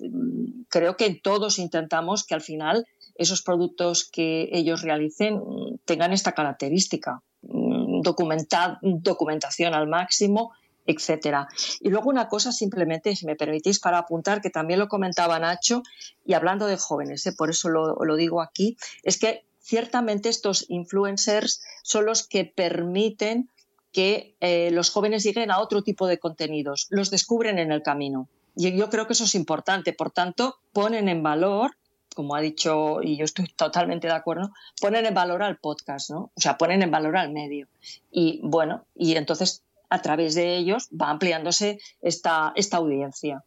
creo 0.70 0.96
que 0.98 1.14
todos 1.16 1.60
intentamos 1.60 2.26
que 2.26 2.34
al 2.34 2.42
final 2.42 2.88
esos 3.16 3.42
productos 3.42 4.10
que 4.10 4.50
ellos 4.52 4.82
realicen 4.82 5.42
tengan 5.86 6.14
esta 6.14 6.32
característica, 6.32 7.22
mm, 7.42 8.02
documentación 8.02 9.74
al 9.74 9.88
máximo, 9.88 10.52
etcétera. 10.86 11.48
Y 11.80 11.90
luego 11.90 12.10
una 12.10 12.28
cosa 12.28 12.52
simplemente, 12.52 13.16
si 13.16 13.26
me 13.26 13.36
permitís, 13.36 13.80
para 13.80 14.00
apuntar, 14.00 14.42
que 14.42 14.50
también 14.50 14.80
lo 14.80 14.90
comentaba 14.90 15.40
Nacho, 15.40 15.84
y 16.26 16.34
hablando 16.34 16.66
de 16.68 16.78
jóvenes, 16.78 17.26
¿eh? 17.26 17.34
por 17.38 17.50
eso 17.50 17.70
lo 17.70 18.16
digo 18.16 18.42
aquí, 18.42 18.78
es 19.04 19.18
que 19.18 19.46
ciertamente 19.64 20.30
estos 20.30 20.66
influencers 20.70 21.64
son 21.82 22.06
los 22.06 22.28
que 22.28 22.46
permiten 22.46 23.50
que 23.92 24.36
eh, 24.40 24.70
los 24.72 24.90
jóvenes 24.90 25.24
lleguen 25.24 25.52
a 25.52 25.60
otro 25.60 25.82
tipo 25.82 26.08
de 26.08 26.20
contenidos, 26.20 26.88
los 26.90 27.10
descubren 27.10 27.58
en 27.58 27.72
el 27.72 27.82
camino. 27.82 28.28
Y 28.56 28.76
yo 28.76 28.90
creo 28.90 29.08
que 29.08 29.14
eso 29.14 29.24
es 29.24 29.34
importante. 29.36 29.94
Por 29.94 30.12
tanto, 30.12 30.58
ponen 30.74 31.10
en 31.10 31.24
valor 31.24 31.72
como 32.14 32.36
ha 32.36 32.42
dicho, 32.42 33.02
y 33.02 33.18
yo 33.18 33.26
estoy 33.26 33.48
totalmente 33.48 34.08
de 34.08 34.14
acuerdo, 34.14 34.52
ponen 34.80 35.06
en 35.06 35.14
valor 35.14 35.44
al 35.44 35.58
podcast, 35.58 36.12
¿no? 36.12 36.32
O 36.36 36.42
sea, 36.42 36.58
ponen 36.58 36.82
en 36.82 36.92
valor 36.92 37.18
al 37.18 37.32
medio. 37.32 37.68
Y 38.12 38.40
bueno, 38.44 38.86
y 38.96 39.16
entonces 39.16 39.64
a 39.90 40.02
través 40.02 40.36
de 40.36 40.56
ellos 40.56 40.90
va 40.90 41.10
ampliándose 41.10 41.80
esta, 42.02 42.54
esta 42.56 42.78
audiencia. 42.78 43.44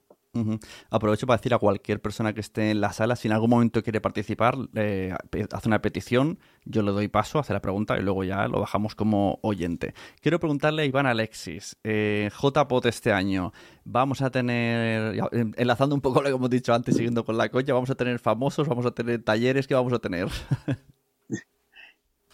Aprovecho 0.91 1.27
para 1.27 1.39
decir 1.39 1.55
a 1.55 1.59
cualquier 1.59 2.01
persona 2.01 2.33
que 2.33 2.41
esté 2.41 2.71
en 2.71 2.81
la 2.81 2.93
sala, 2.93 3.17
si 3.17 3.29
en 3.29 3.33
algún 3.33 3.51
momento 3.51 3.83
quiere 3.83 4.01
participar, 4.01 4.57
eh, 4.75 5.15
hace 5.53 5.69
una 5.69 5.81
petición, 5.81 6.39
yo 6.65 6.83
le 6.83 6.93
doy 6.93 7.09
paso, 7.09 7.39
hace 7.39 7.53
la 7.53 7.61
pregunta 7.61 7.99
y 7.99 8.03
luego 8.03 8.25
ya 8.25 8.49
lo 8.49 8.61
bajamos 8.61 8.95
como 8.95 9.39
oyente. 9.43 9.95
Quiero 10.21 10.41
preguntarle 10.41 10.83
a 10.83 10.85
Iván 10.85 11.07
Alexis, 11.07 11.77
eh, 11.85 12.31
JPOT 12.41 12.87
este 12.87 13.13
año, 13.13 13.53
vamos 13.85 14.23
a 14.23 14.31
tener, 14.31 15.19
enlazando 15.57 15.95
un 15.95 16.01
poco 16.01 16.23
lo 16.23 16.29
que 16.29 16.35
hemos 16.35 16.51
dicho 16.51 16.75
antes, 16.75 16.97
siguiendo 16.97 17.25
con 17.25 17.37
la 17.37 17.49
coña, 17.49 17.75
vamos 17.75 17.91
a 17.91 17.95
tener 17.95 18.19
famosos, 18.19 18.69
vamos 18.69 18.87
a 18.87 18.91
tener 18.91 19.23
talleres, 19.23 19.67
¿qué 19.67 19.75
vamos 19.75 19.93
a 19.93 19.99
tener? 19.99 20.29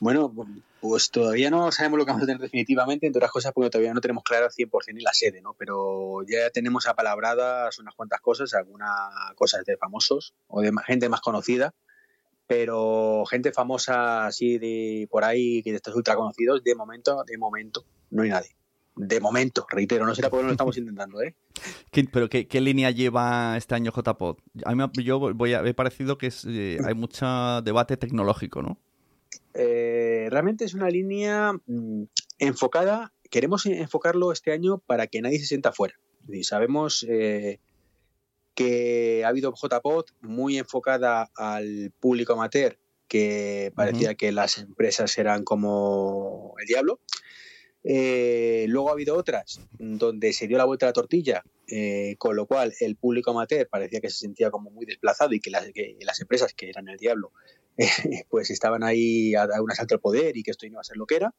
Bueno, 0.02 0.34
pues 0.80 1.12
todavía 1.12 1.48
no 1.48 1.70
sabemos 1.70 1.96
lo 1.96 2.04
que 2.04 2.10
vamos 2.10 2.24
a 2.24 2.26
tener 2.26 2.42
definitivamente, 2.42 3.06
entre 3.06 3.20
otras 3.20 3.30
cosas 3.30 3.52
porque 3.52 3.70
todavía 3.70 3.94
no 3.94 4.00
tenemos 4.00 4.24
clara 4.24 4.46
al 4.46 4.50
100% 4.50 4.94
ni 4.94 5.00
la 5.04 5.12
sede, 5.12 5.40
¿no? 5.40 5.54
Pero 5.56 6.24
ya 6.26 6.50
tenemos 6.50 6.88
apalabradas 6.88 7.78
unas 7.78 7.94
cuantas 7.94 8.20
cosas, 8.20 8.52
algunas 8.54 8.90
cosas 9.36 9.64
de 9.64 9.76
famosos 9.76 10.34
o 10.48 10.60
de 10.60 10.72
gente 10.88 11.08
más 11.08 11.20
conocida, 11.20 11.72
pero 12.48 13.22
gente 13.30 13.52
famosa 13.52 14.26
así 14.26 14.58
de 14.58 15.06
por 15.08 15.22
ahí, 15.22 15.62
que 15.62 15.70
de 15.70 15.76
estos 15.76 15.94
ultra 15.94 16.16
conocidos, 16.16 16.64
de 16.64 16.74
momento, 16.74 17.22
de 17.24 17.38
momento, 17.38 17.84
no 18.10 18.22
hay 18.24 18.30
nadie. 18.30 18.56
De 18.96 19.20
momento, 19.20 19.64
reitero, 19.70 20.04
no 20.04 20.16
será 20.16 20.30
porque 20.30 20.42
no 20.42 20.48
lo 20.48 20.54
estamos 20.54 20.76
intentando, 20.76 21.22
¿eh? 21.22 21.36
¿Pero 22.12 22.28
qué, 22.28 22.60
línea 22.60 22.90
lleva 22.90 23.56
este 23.56 23.76
año 23.76 23.92
JPod? 23.92 24.38
A 24.64 24.74
mí 24.74 24.84
yo 25.04 25.20
voy 25.32 25.54
a, 25.54 25.60
he 25.60 25.74
parecido 25.74 26.18
que 26.18 26.26
es, 26.26 26.44
eh, 26.44 26.78
hay 26.84 26.94
mucho 26.94 27.62
debate 27.62 27.96
tecnológico, 27.96 28.62
¿no? 28.62 28.80
Eh, 29.54 30.28
realmente 30.30 30.64
es 30.64 30.74
una 30.74 30.88
línea 30.88 31.52
mm, 31.66 32.04
enfocada, 32.38 33.12
queremos 33.30 33.66
enfocarlo 33.66 34.32
este 34.32 34.52
año 34.52 34.78
para 34.78 35.06
que 35.06 35.20
nadie 35.20 35.38
se 35.38 35.46
sienta 35.46 35.72
fuera. 35.72 35.94
Y 36.28 36.44
sabemos 36.44 37.04
eh, 37.08 37.58
que 38.54 39.24
ha 39.24 39.28
habido 39.28 39.52
JPOT 39.52 40.12
muy 40.20 40.58
enfocada 40.58 41.30
al 41.36 41.92
público 41.98 42.34
amateur, 42.34 42.78
que 43.08 43.72
parecía 43.74 44.14
que 44.14 44.32
las 44.32 44.58
empresas 44.58 45.16
eran 45.18 45.44
como 45.44 46.54
el 46.60 46.66
diablo. 46.66 47.00
Eh, 47.84 48.66
luego 48.68 48.90
ha 48.90 48.92
habido 48.92 49.16
otras 49.16 49.60
donde 49.72 50.32
se 50.32 50.46
dio 50.46 50.56
la 50.56 50.64
vuelta 50.64 50.86
a 50.86 50.90
la 50.90 50.92
tortilla, 50.94 51.42
con 52.18 52.36
lo 52.36 52.46
cual 52.46 52.72
el 52.80 52.96
público 52.96 53.32
amateur 53.32 53.68
parecía 53.68 54.00
que 54.00 54.08
se 54.08 54.18
sentía 54.18 54.50
como 54.50 54.70
muy 54.70 54.86
desplazado 54.86 55.34
y 55.34 55.40
que 55.40 55.50
las, 55.50 55.66
que 55.72 55.96
las 56.00 56.20
empresas 56.20 56.54
que 56.54 56.70
eran 56.70 56.88
el 56.88 56.96
diablo 56.96 57.32
pues 58.30 58.50
estaban 58.50 58.82
ahí 58.82 59.34
a, 59.34 59.46
un 59.60 59.70
asalto 59.70 59.94
al 59.94 60.00
poder 60.00 60.36
y 60.36 60.42
que 60.42 60.50
esto 60.50 60.66
iba 60.66 60.80
a 60.80 60.84
ser 60.84 60.96
lo 60.96 61.06
que 61.06 61.16
era. 61.16 61.34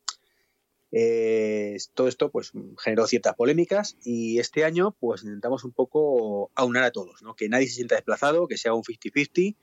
Eh, 0.95 1.75
todo 1.95 2.07
esto 2.07 2.29
pues 2.29 2.51
generó 2.77 3.07
ciertas 3.07 3.33
polémicas 3.33 3.97
y 4.03 4.37
este 4.37 4.63
año 4.63 4.95
pues 4.99 5.23
intentamos 5.23 5.63
un 5.63 5.71
poco 5.71 6.51
aunar 6.53 6.83
a 6.83 6.91
todos, 6.91 7.23
¿no? 7.23 7.35
que 7.35 7.49
nadie 7.49 7.67
se 7.67 7.75
sienta 7.75 7.95
desplazado, 7.95 8.47
que 8.47 8.57
sea 8.57 8.75
un 8.75 8.83
50-50 8.83 9.55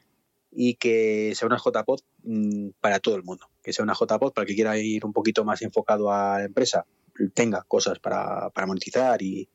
y 0.50 0.74
que 0.74 1.32
sea 1.36 1.46
una 1.46 1.58
JPOD 1.58 2.00
mm, 2.24 2.70
para 2.80 2.98
todo 2.98 3.14
el 3.14 3.22
mundo, 3.22 3.48
que 3.62 3.72
sea 3.72 3.84
una 3.84 3.94
JPOD 3.94 4.32
para 4.32 4.42
el 4.42 4.48
que 4.48 4.56
quiera 4.56 4.76
ir 4.76 5.06
un 5.06 5.12
poquito 5.12 5.44
más 5.44 5.62
enfocado 5.62 6.10
a 6.10 6.38
la 6.38 6.44
empresa, 6.46 6.84
tenga 7.32 7.62
cosas 7.62 8.00
para, 8.00 8.50
monetizar 8.66 9.22
y, 9.22 9.48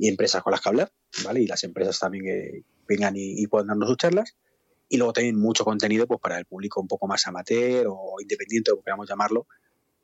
empresas 0.00 0.42
con 0.42 0.50
las 0.52 0.62
que 0.62 0.68
hablar, 0.70 0.92
¿vale? 1.24 1.42
Y 1.42 1.46
las 1.46 1.62
empresas 1.62 1.98
también 1.98 2.24
que 2.24 2.64
vengan 2.88 3.14
y, 3.16 3.40
y 3.40 3.46
puedan 3.48 3.68
darnos 3.68 3.86
sus 3.86 3.98
charlas 3.98 4.34
y 4.90 4.98
luego 4.98 5.12
también 5.12 5.38
mucho 5.38 5.64
contenido 5.64 6.06
pues 6.06 6.20
para 6.20 6.36
el 6.36 6.44
público 6.44 6.80
un 6.80 6.88
poco 6.88 7.06
más 7.06 7.24
amateur 7.28 7.86
o 7.88 8.16
independiente, 8.20 8.72
como 8.72 8.82
queramos 8.82 9.08
llamarlo, 9.08 9.46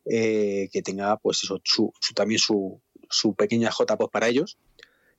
eh, 0.05 0.69
que 0.73 0.81
tenga 0.81 1.17
pues 1.17 1.43
eso, 1.43 1.61
su, 1.65 1.93
también 2.15 2.39
su, 2.39 2.81
su 3.11 3.35
pequeña 3.35 3.73
J-Post 3.73 4.13
para 4.13 4.29
ellos, 4.29 4.59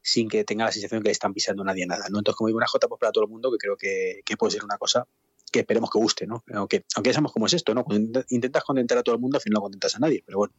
sin 0.02 0.30
que 0.30 0.46
tenga 0.46 0.64
la 0.64 0.72
sensación 0.72 1.04
que 1.04 1.10
le 1.10 1.12
están 1.12 1.34
pisando 1.34 1.66
nadie 1.66 1.86
nada. 1.86 2.06
¿no? 2.10 2.20
Entonces, 2.20 2.38
como 2.38 2.48
digo, 2.48 2.58
una 2.58 2.68
J-Post 2.68 3.00
para 3.00 3.12
todo 3.12 3.26
el 3.26 3.30
mundo, 3.30 3.52
que 3.52 3.58
creo 3.58 3.76
que, 3.76 4.22
puede 4.38 4.52
ser 4.52 4.64
una 4.64 4.78
cosa 4.78 5.06
que 5.52 5.60
esperemos 5.60 5.90
que 5.90 6.00
guste, 6.00 6.28
¿no? 6.28 6.44
Aunque, 6.54 6.86
aunque 6.96 7.10
ya 7.10 7.16
sabemos 7.16 7.34
cómo 7.34 7.48
es 7.48 7.54
esto, 7.54 7.74
¿no? 7.74 7.84
Cuando 7.84 8.24
intentas 8.30 8.64
contentar 8.64 8.98
a 8.98 9.04
todo 9.04 9.16
el 9.16 9.22
mundo, 9.22 9.38
al 9.38 9.42
final 9.42 9.56
no 9.56 9.62
contentas 9.62 9.96
a 9.96 10.00
nadie, 10.00 10.24
pero 10.26 10.38
bueno, 10.40 10.54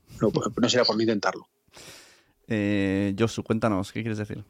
no, 0.60 0.68
será 0.68 0.84
por 0.84 0.96
no 0.96 1.02
intentarlo. 1.02 1.48
Eh, 2.46 3.14
Josu, 3.18 3.42
cuéntanos, 3.42 3.90
¿qué 3.92 4.02
quieres 4.02 4.18
decir? 4.18 4.44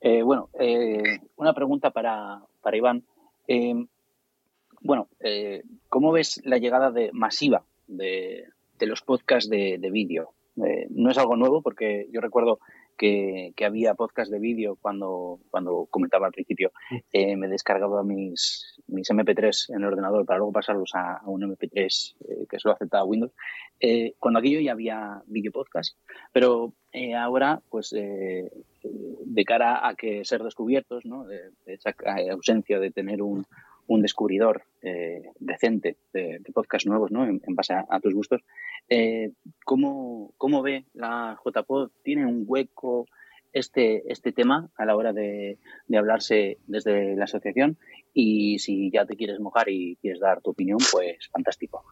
Eh, 0.00 0.22
bueno, 0.22 0.48
eh, 0.58 1.20
una 1.36 1.52
pregunta 1.54 1.90
para, 1.90 2.40
para 2.62 2.76
Iván. 2.76 3.04
Eh, 3.46 3.74
bueno, 4.80 5.08
¿cómo 5.88 6.12
ves 6.12 6.40
la 6.44 6.58
llegada 6.58 6.92
de, 6.92 7.10
masiva 7.12 7.64
de, 7.88 8.44
los 8.80 9.02
podcasts 9.02 9.50
de, 9.50 9.90
vídeo? 9.90 10.34
No 10.54 11.10
es 11.10 11.18
algo 11.18 11.36
nuevo 11.36 11.62
porque 11.62 12.08
yo 12.12 12.20
recuerdo 12.20 12.60
que, 12.96 13.52
había 13.64 13.94
podcast 13.94 14.30
de 14.30 14.38
vídeo 14.38 14.78
cuando, 14.80 15.40
cuando 15.50 15.88
comentaba 15.90 16.26
al 16.26 16.32
principio. 16.32 16.70
me 17.12 17.48
descargaba 17.48 18.04
mis, 18.04 18.80
mis 18.86 19.10
MP3 19.10 19.74
en 19.74 19.82
el 19.82 19.88
ordenador 19.88 20.24
para 20.24 20.38
luego 20.38 20.52
pasarlos 20.52 20.92
a, 20.94 21.22
un 21.26 21.42
MP3 21.42 22.46
que 22.48 22.58
solo 22.60 22.74
aceptaba 22.74 23.02
Windows. 23.02 23.32
cuando 24.20 24.38
aquello 24.38 24.60
ya 24.60 24.72
había 24.72 25.22
vídeo 25.26 25.50
podcast, 25.50 25.96
pero 26.32 26.72
ahora, 27.16 27.60
pues 27.70 27.90
de 27.90 29.44
cara 29.44 29.86
a 29.86 29.94
que 29.94 30.24
ser 30.24 30.42
descubiertos, 30.42 31.04
¿no? 31.04 31.24
de, 31.24 31.50
esa 31.66 31.94
ausencia 32.30 32.78
de 32.78 32.90
tener 32.90 33.22
un, 33.22 33.46
un 33.88 34.02
descubridor 34.02 34.62
eh, 34.82 35.30
decente 35.40 35.96
de, 36.12 36.40
podcast 36.52 36.86
nuevos 36.86 37.10
¿no? 37.10 37.24
en, 37.26 37.40
base 37.48 37.74
a, 37.74 38.00
tus 38.00 38.14
gustos, 38.14 38.42
eh, 38.88 39.32
¿cómo, 39.64 40.32
¿cómo, 40.36 40.62
ve 40.62 40.84
la 40.94 41.38
JPod? 41.44 41.90
¿Tiene 42.04 42.26
un 42.26 42.44
hueco 42.46 43.06
este, 43.52 44.10
este 44.12 44.32
tema 44.32 44.70
a 44.76 44.84
la 44.84 44.94
hora 44.94 45.12
de, 45.12 45.58
de 45.86 45.98
hablarse 45.98 46.58
desde 46.66 47.16
la 47.16 47.24
asociación? 47.24 47.78
Y 48.12 48.58
si 48.58 48.90
ya 48.90 49.06
te 49.06 49.16
quieres 49.16 49.40
mojar 49.40 49.68
y 49.70 49.96
quieres 49.96 50.20
dar 50.20 50.42
tu 50.42 50.50
opinión, 50.50 50.78
pues 50.92 51.28
fantástico. 51.32 51.84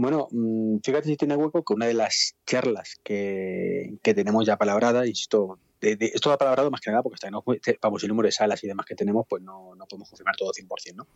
Bueno, 0.00 0.28
mm, 0.30 0.78
fíjate 0.82 1.08
si 1.08 1.16
tiene 1.18 1.36
hueco 1.36 1.62
que 1.62 1.74
una 1.74 1.84
de 1.84 1.92
las 1.92 2.34
charlas 2.46 2.98
que, 3.04 3.98
que 4.02 4.14
tenemos 4.14 4.46
ya 4.46 4.56
palabrada, 4.56 5.06
insisto, 5.06 5.58
esto 5.78 6.30
va 6.30 6.38
palabrado 6.38 6.70
más 6.70 6.80
que 6.80 6.90
nada 6.90 7.02
porque 7.02 7.16
está, 7.16 7.30
no, 7.30 7.44
vamos, 7.82 8.02
el 8.02 8.08
número 8.08 8.26
de 8.26 8.32
salas 8.32 8.64
y 8.64 8.66
demás 8.66 8.86
que 8.86 8.94
tenemos, 8.94 9.26
pues 9.28 9.42
no, 9.42 9.74
no 9.74 9.84
podemos 9.84 10.08
confirmar 10.08 10.36
todo 10.36 10.52
100%, 10.52 10.94
¿no? 10.94 11.06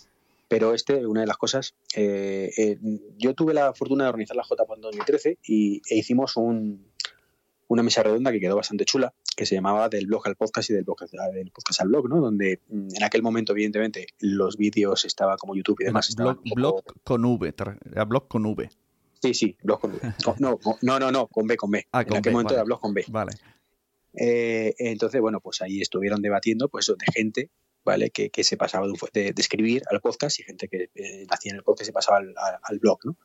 Pero 0.48 0.74
este, 0.74 1.06
una 1.06 1.22
de 1.22 1.26
las 1.26 1.38
cosas, 1.38 1.74
eh, 1.96 2.50
eh, 2.58 2.78
yo 3.16 3.32
tuve 3.32 3.54
la 3.54 3.72
fortuna 3.72 4.04
de 4.04 4.10
organizar 4.10 4.36
la 4.36 4.42
JPO 4.42 4.74
en 4.74 4.80
2013 4.82 5.38
y, 5.44 5.80
e 5.88 5.96
hicimos 5.96 6.36
un, 6.36 6.86
una 7.68 7.82
mesa 7.82 8.02
redonda 8.02 8.32
que 8.32 8.40
quedó 8.40 8.56
bastante 8.56 8.84
chula, 8.84 9.14
que 9.34 9.46
se 9.46 9.54
llamaba 9.54 9.88
del 9.88 10.06
blog 10.06 10.26
al 10.26 10.36
podcast 10.36 10.70
y 10.70 10.74
del, 10.74 10.84
blog, 10.84 10.98
del 11.32 11.50
podcast 11.50 11.80
al 11.80 11.88
blog, 11.88 12.08
¿no? 12.08 12.20
Donde 12.20 12.60
mm, 12.68 12.96
en 12.96 13.02
aquel 13.04 13.22
momento, 13.22 13.52
evidentemente, 13.52 14.06
los 14.20 14.56
vídeos 14.56 15.04
estaban 15.04 15.36
como 15.36 15.54
YouTube 15.54 15.80
y 15.80 15.84
demás. 15.84 16.14
Blog, 16.16 16.40
blog 16.54 16.82
con 17.02 17.24
V, 17.24 17.54
era 17.92 18.04
blog 18.04 18.28
con 18.28 18.46
V. 18.46 18.68
Sí, 19.20 19.34
sí, 19.34 19.56
blog 19.62 19.80
con 19.80 19.92
V. 19.92 20.00
No, 20.38 20.58
no, 20.82 20.98
no, 20.98 21.12
no, 21.12 21.26
con 21.28 21.46
B, 21.46 21.56
con 21.56 21.70
B. 21.70 21.86
Ah, 21.92 22.02
en 22.02 22.16
aquel 22.16 22.32
momento 22.32 22.54
era 22.54 22.64
blog 22.64 22.80
con 22.80 22.94
B. 22.94 23.04
Vale. 23.08 23.32
Eh, 24.16 24.74
entonces, 24.78 25.20
bueno, 25.20 25.40
pues 25.40 25.60
ahí 25.62 25.80
estuvieron 25.80 26.22
debatiendo 26.22 26.68
pues 26.68 26.86
de 26.86 27.12
gente 27.12 27.50
¿vale? 27.84 28.10
Que, 28.10 28.30
se 28.42 28.56
pasaba 28.56 28.86
de, 29.12 29.32
de, 29.32 29.40
escribir 29.40 29.82
al 29.90 30.00
podcast 30.00 30.40
y 30.40 30.42
gente 30.42 30.68
que 30.68 30.90
eh, 30.94 31.26
nacía 31.28 31.50
en 31.50 31.56
el 31.56 31.62
podcast 31.62 31.86
se 31.86 31.92
pasaba 31.92 32.18
al, 32.18 32.78
blog, 32.78 32.98
¿no? 33.04 33.16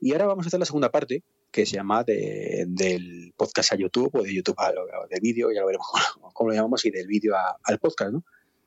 Y 0.00 0.12
ahora 0.12 0.26
vamos 0.26 0.46
a 0.46 0.48
hacer 0.48 0.60
la 0.60 0.66
segunda 0.66 0.90
parte, 0.90 1.22
que 1.54 1.64
se 1.66 1.76
llama 1.76 2.02
del 2.02 3.32
podcast 3.36 3.74
a 3.74 3.76
YouTube 3.76 4.10
o 4.12 4.22
de 4.24 4.34
YouTube 4.34 4.56
al 4.58 4.74
de 5.08 5.20
vídeo, 5.20 5.52
ya 5.52 5.60
lo 5.60 5.68
veremos 5.68 5.86
cómo, 6.34 6.50
lo 6.50 6.56
llamamos, 6.56 6.84
y 6.84 6.90
del 6.90 7.06
vídeo 7.06 7.36
al 7.62 7.78
podcast, 7.78 8.12
¿no? 8.12 8.24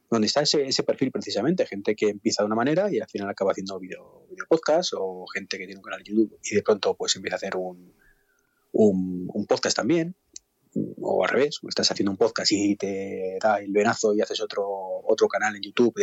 Donde 0.10 0.28
está 0.28 0.40
ese, 0.40 0.84
perfil 0.84 1.12
precisamente, 1.12 1.66
gente 1.66 1.98
que 1.98 2.08
empieza 2.08 2.44
de 2.44 2.48
una 2.48 2.56
manera 2.56 2.90
y 2.90 3.02
al 3.02 3.10
final 3.10 3.30
acaba 3.30 3.52
haciendo 3.52 3.78
video, 3.78 4.26
podcast 4.48 4.94
o 4.96 5.26
gente 5.28 5.58
que 5.58 5.66
tiene 5.66 5.80
un 5.80 5.84
canal 5.84 6.02
de 6.02 6.12
YouTube 6.12 6.40
y 6.42 6.56
de 6.56 6.64
pronto 6.64 6.96
pues 6.96 7.14
empieza 7.18 7.36
a 7.36 7.40
hacer 7.40 7.58
un, 7.58 7.94
un, 8.72 9.46
podcast 9.50 9.76
también 9.76 10.16
o 11.02 11.26
al 11.26 11.30
revés, 11.30 11.60
estás 11.68 11.92
haciendo 11.92 12.12
un 12.12 12.18
podcast 12.18 12.54
y 12.54 12.78
te 12.78 13.38
da 13.42 13.60
el 13.60 13.74
venazo 13.74 14.16
y 14.16 14.22
haces 14.22 14.40
otro, 14.40 14.66
otro 14.66 15.28
canal 15.28 15.58
en 15.58 15.62
YouTube 15.62 15.94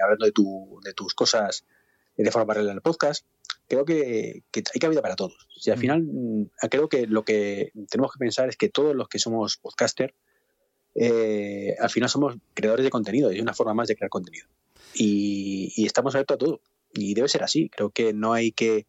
hablando 0.00 0.24
de, 0.24 0.30
tu, 0.30 0.78
de 0.84 0.92
tus 0.92 1.14
cosas 1.14 1.64
de 2.16 2.30
forma 2.30 2.46
paralela 2.46 2.74
al 2.74 2.82
podcast, 2.82 3.26
creo 3.68 3.84
que, 3.84 4.42
que 4.50 4.62
hay 4.74 4.80
cabida 4.80 5.02
para 5.02 5.16
todos. 5.16 5.48
Y 5.64 5.70
al 5.70 5.78
final, 5.78 6.02
mm, 6.02 6.50
creo 6.70 6.88
que 6.88 7.06
lo 7.06 7.24
que 7.24 7.72
tenemos 7.90 8.12
que 8.12 8.18
pensar 8.18 8.48
es 8.48 8.56
que 8.56 8.68
todos 8.68 8.94
los 8.94 9.08
que 9.08 9.18
somos 9.18 9.56
podcaster, 9.56 10.14
eh, 10.94 11.74
al 11.78 11.90
final 11.90 12.08
somos 12.08 12.36
creadores 12.54 12.84
de 12.84 12.90
contenido, 12.90 13.32
y 13.32 13.36
es 13.36 13.42
una 13.42 13.54
forma 13.54 13.74
más 13.74 13.88
de 13.88 13.96
crear 13.96 14.10
contenido. 14.10 14.46
Y, 14.94 15.72
y 15.76 15.86
estamos 15.86 16.14
abiertos 16.14 16.36
a 16.36 16.38
todo. 16.38 16.60
Y 16.92 17.14
debe 17.14 17.28
ser 17.28 17.42
así. 17.42 17.68
Creo 17.68 17.90
que 17.90 18.12
no 18.12 18.32
hay 18.32 18.52
que 18.52 18.86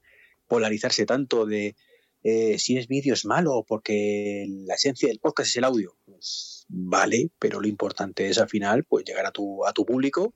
polarizarse 0.47 1.05
tanto 1.05 1.45
de 1.45 1.76
eh, 2.24 2.60
si 2.60 2.78
es 2.78 2.88
vídeo 2.88 3.14
es 3.14 3.26
malo 3.26 3.64
porque 3.66 4.45
la 4.66 4.76
esencia 4.76 5.07
del 5.07 5.20
podcast 5.20 5.49
es 5.49 5.57
el 5.57 5.64
audio. 5.64 5.95
Pues 6.05 6.66
vale, 6.68 7.30
pero 7.39 7.62
lo 7.62 7.68
importante 7.68 8.28
es 8.28 8.38
al 8.39 8.49
final 8.49 8.84
pues 8.84 9.05
llegar 9.05 9.26
a 9.26 9.32
tu, 9.32 9.66
a 9.66 9.74
tu 9.74 9.86
público, 9.86 10.34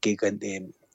que 0.00 0.16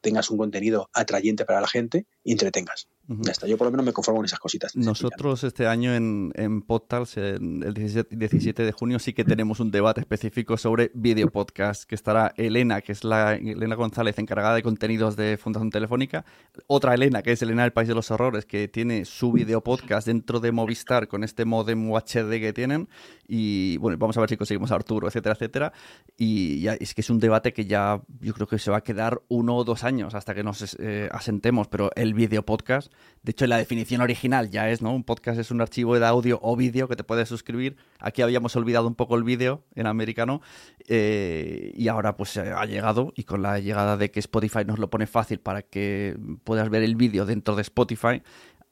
tengas 0.02 0.30
un 0.30 0.38
contenido 0.38 0.90
atrayente 0.94 1.46
para 1.46 1.62
la 1.62 1.68
gente 1.68 2.06
y 2.24 2.32
entretengas. 2.32 2.88
Ya 3.12 3.32
está, 3.32 3.48
yo 3.48 3.58
por 3.58 3.66
lo 3.66 3.72
menos 3.72 3.88
me 3.88 3.92
conformo 3.92 4.20
con 4.20 4.26
esas 4.26 4.38
cositas. 4.38 4.76
Nosotros 4.76 5.44
este 5.44 5.66
año 5.66 5.96
en, 5.96 6.32
en 6.36 6.62
Podtals, 6.62 7.18
el 7.18 7.74
17, 7.74 8.64
de 8.64 8.72
junio, 8.72 9.00
sí 9.00 9.14
que 9.14 9.24
tenemos 9.24 9.60
un 9.60 9.72
debate 9.72 10.00
específico 10.00 10.58
sobre 10.58 10.92
video 10.94 11.32
podcast, 11.32 11.86
que 11.86 11.96
estará 11.96 12.34
Elena, 12.38 12.82
que 12.82 12.92
es 12.92 13.04
la 13.04 13.34
Elena 13.34 13.74
González, 13.74 14.20
encargada 14.20 14.54
de 14.54 14.62
contenidos 14.62 15.16
de 15.16 15.38
Fundación 15.38 15.72
Telefónica, 15.72 16.24
otra 16.68 16.94
Elena, 16.94 17.24
que 17.24 17.32
es 17.32 17.42
Elena 17.42 17.64
del 17.64 17.74
País 17.74 17.88
de 17.88 17.96
los 17.96 18.12
Horrores, 18.12 18.46
que 18.46 18.68
tiene 18.68 19.06
su 19.06 19.32
video 19.32 19.64
podcast 19.64 20.06
dentro 20.06 20.40
de 20.40 20.52
Movistar 20.52 21.08
con 21.08 21.24
este 21.24 21.46
modem 21.46 21.90
UHD 21.90 22.30
que 22.40 22.54
tienen, 22.54 22.90
y 23.28 23.78
bueno, 23.78 23.98
vamos 23.98 24.18
a 24.18 24.20
ver 24.20 24.30
si 24.30 24.38
conseguimos 24.38 24.72
a 24.72 24.76
Arturo, 24.76 25.08
etcétera, 25.08 25.34
etcétera, 25.34 25.74
y 26.16 26.62
ya, 26.62 26.76
es 26.76 26.94
que 26.94 27.02
es 27.02 27.10
un 27.10 27.18
debate 27.18 27.54
que 27.54 27.66
ya 27.66 28.04
yo 28.20 28.36
creo 28.36 28.46
que 28.46 28.60
se 28.60 28.70
va 28.70 28.78
a 28.78 28.82
quedar 28.82 29.20
uno 29.30 29.56
o 29.56 29.64
dos 29.64 29.84
años 29.84 30.14
hasta 30.14 30.36
que 30.36 30.44
nos 30.44 30.78
eh, 30.80 31.10
asentemos, 31.12 31.68
pero 31.68 31.90
el 31.96 32.14
video 32.14 32.46
podcast 32.46 32.92
de 33.24 33.32
hecho, 33.32 33.48
la 33.48 33.58
definición 33.58 34.02
original 34.02 34.50
ya 34.50 34.70
es, 34.70 34.82
¿no? 34.82 34.94
Un 34.94 35.04
podcast 35.04 35.40
es 35.40 35.52
un 35.52 35.60
archivo 35.60 36.00
de 36.00 36.06
audio 36.06 36.40
o 36.42 36.56
vídeo 36.56 36.88
que 36.88 36.96
te 36.96 37.04
puedes 37.04 37.28
suscribir. 37.28 37.76
Aquí 38.00 38.22
habíamos 38.22 38.56
olvidado 38.56 38.88
un 38.88 38.96
poco 38.96 39.16
el 39.18 39.24
vídeo 39.24 39.64
en 39.76 39.88
americano 39.88 40.42
eh, 40.88 41.74
y 41.76 41.90
ahora 41.90 42.16
pues 42.16 42.38
ha 42.38 42.66
llegado 42.66 43.12
y 43.16 43.24
con 43.24 43.42
la 43.42 43.60
llegada 43.60 43.98
de 43.98 44.10
que 44.10 44.20
Spotify 44.20 44.64
nos 44.66 44.80
lo 44.80 44.90
pone 44.90 45.06
fácil 45.06 45.40
para 45.40 45.64
que 45.64 46.18
puedas 46.46 46.70
ver 46.70 46.84
el 46.84 46.96
vídeo 46.96 47.26
dentro 47.26 47.56
de 47.56 47.62
Spotify, 47.62 48.22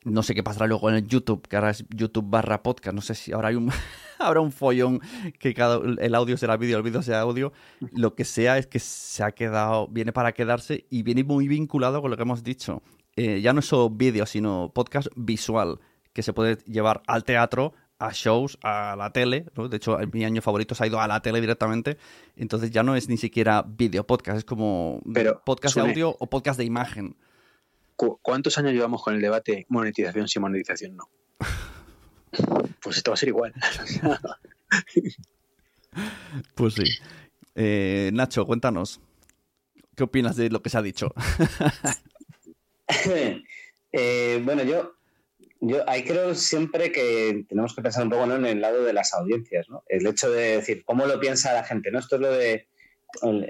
no 0.07 0.23
sé 0.23 0.33
qué 0.33 0.43
pasará 0.43 0.67
luego 0.67 0.89
en 0.89 0.95
el 0.95 1.07
YouTube, 1.07 1.45
que 1.47 1.55
ahora 1.55 1.71
es 1.71 1.85
YouTube 1.89 2.29
barra 2.29 2.63
podcast. 2.63 2.95
No 2.95 3.01
sé 3.01 3.15
si 3.15 3.33
ahora 3.33 3.49
hay 3.49 3.55
un, 3.55 3.69
habrá 4.19 4.39
un 4.39 4.51
follón 4.51 5.01
que 5.39 5.53
cada, 5.53 5.81
el 5.99 6.15
audio 6.15 6.37
será 6.37 6.55
vídeo, 6.57 6.77
el 6.77 6.83
vídeo 6.83 7.01
sea 7.01 7.19
audio. 7.21 7.51
Lo 7.91 8.15
que 8.15 8.23
sea 8.23 8.57
es 8.57 8.67
que 8.67 8.79
se 8.79 9.23
ha 9.23 9.31
quedado, 9.31 9.87
viene 9.87 10.13
para 10.13 10.31
quedarse 10.31 10.85
y 10.89 11.03
viene 11.03 11.23
muy 11.23 11.47
vinculado 11.47 12.01
con 12.01 12.11
lo 12.11 12.17
que 12.17 12.23
hemos 12.23 12.43
dicho. 12.43 12.81
Eh, 13.17 13.41
ya 13.41 13.51
no 13.51 13.61
es 13.61 13.65
solo 13.65 13.89
vídeo, 13.89 14.27
sino 14.27 14.71
podcast 14.73 15.07
visual, 15.15 15.79
que 16.13 16.21
se 16.21 16.33
puede 16.33 16.57
llevar 16.65 17.01
al 17.07 17.23
teatro, 17.23 17.73
a 17.97 18.11
shows, 18.13 18.59
a 18.61 18.95
la 18.95 19.11
tele. 19.11 19.47
¿no? 19.55 19.67
De 19.67 19.77
hecho, 19.77 19.97
mi 20.13 20.23
año 20.23 20.43
favorito 20.43 20.75
se 20.75 20.83
ha 20.83 20.87
ido 20.87 21.01
a 21.01 21.07
la 21.07 21.19
tele 21.21 21.41
directamente. 21.41 21.97
Entonces 22.35 22.69
ya 22.69 22.83
no 22.83 22.95
es 22.95 23.09
ni 23.09 23.17
siquiera 23.17 23.65
vídeo 23.67 24.05
podcast, 24.05 24.37
es 24.37 24.45
como 24.45 25.01
podcast 25.45 25.75
de 25.75 25.81
audio 25.81 26.15
o 26.19 26.27
podcast 26.27 26.59
de 26.59 26.65
imagen. 26.65 27.17
¿Cuántos 27.95 28.59
años 28.59 28.73
llevamos 28.73 29.01
con 29.01 29.15
el 29.15 29.21
debate 29.21 29.65
monetización 29.69 30.27
sí, 30.27 30.39
monetización 30.39 30.95
no? 30.95 31.09
pues 32.81 32.97
esto 32.97 33.09
va 33.09 33.15
a 33.15 33.17
ser 33.17 33.29
igual. 33.29 33.51
pues 36.53 36.75
sí. 36.75 36.83
Eh, 37.55 38.11
Nacho, 38.13 38.45
cuéntanos. 38.45 39.01
¿Qué 39.95 40.03
opinas 40.03 40.35
de 40.35 40.51
lo 40.51 40.61
que 40.61 40.69
se 40.69 40.77
ha 40.77 40.83
dicho? 40.83 41.15
Eh, 43.93 44.41
bueno, 44.43 44.63
yo, 44.63 44.91
yo 45.61 45.89
ahí 45.89 46.03
creo 46.03 46.35
siempre 46.35 46.91
que 46.91 47.45
tenemos 47.47 47.73
que 47.73 47.81
pensar 47.81 48.03
un 48.03 48.09
poco 48.09 48.25
en 48.25 48.45
el 48.45 48.59
lado 48.59 48.83
de 48.83 48.91
las 48.91 49.13
audiencias, 49.13 49.69
¿no? 49.69 49.81
El 49.87 50.05
hecho 50.05 50.29
de 50.29 50.57
decir, 50.57 50.83
¿cómo 50.83 51.05
lo 51.05 51.19
piensa 51.21 51.53
la 51.53 51.63
gente? 51.63 51.89
¿no? 51.89 51.99
Esto 51.99 52.17
es 52.17 52.21
lo 52.21 52.31
de 52.31 52.67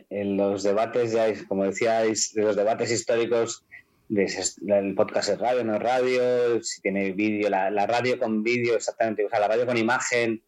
en, 0.10 0.38
los 0.38 0.62
debates, 0.62 1.12
ya, 1.12 1.26
como 1.48 1.64
decíais, 1.64 2.34
de 2.36 2.44
los 2.44 2.56
debates 2.56 2.92
históricos 2.92 3.66
el 4.10 4.96
podcast 4.96 5.30
es 5.30 5.40
radio, 5.40 5.64
no 5.64 5.76
es 5.76 5.82
radio, 5.82 6.64
si 6.64 6.82
tiene 6.82 7.12
vídeo, 7.12 7.50
la, 7.50 7.86
radio 7.86 8.18
con 8.18 8.44
vídeo, 8.44 8.76
exactamente, 8.76 9.26
o 9.26 9.30
sea, 9.30 9.40
la 9.40 9.48
radio 9.48 9.66
con 9.66 9.78
imagen. 9.78 10.42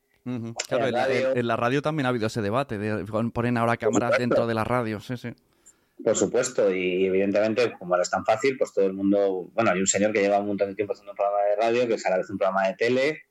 Claro, 0.67 0.87
en, 0.87 1.47
la, 1.47 1.55
radio 1.55 1.81
también 1.81 2.05
ha 2.05 2.09
habido 2.09 2.27
ese 2.27 2.41
debate, 2.41 2.77
de, 2.77 3.03
ponen 3.33 3.57
ahora 3.57 3.77
cámaras 3.77 4.17
dentro 4.17 4.47
de 4.47 4.53
la 4.53 4.63
radio, 4.63 4.99
sí, 4.99 5.17
sí. 5.17 5.29
Por 6.03 6.15
supuesto, 6.15 6.73
y 6.73 7.05
evidentemente, 7.05 7.73
como 7.77 7.93
ahora 7.93 8.03
es 8.03 8.09
tan 8.09 8.23
fácil, 8.23 8.57
pues 8.57 8.73
todo 8.73 8.85
el 8.85 8.93
mundo. 8.93 9.49
Bueno, 9.53 9.71
hay 9.71 9.79
un 9.79 9.87
señor 9.87 10.13
que 10.13 10.21
lleva 10.21 10.39
un 10.39 10.47
montón 10.47 10.69
de 10.69 10.75
tiempo 10.75 10.93
haciendo 10.93 11.11
un 11.11 11.17
programa 11.17 11.43
de 11.43 11.55
radio, 11.57 11.87
que 11.87 11.95
es 11.95 12.05
a 12.05 12.09
la 12.09 12.17
vez 12.17 12.29
un 12.29 12.37
programa 12.37 12.67
de 12.67 12.75
tele, 12.75 13.21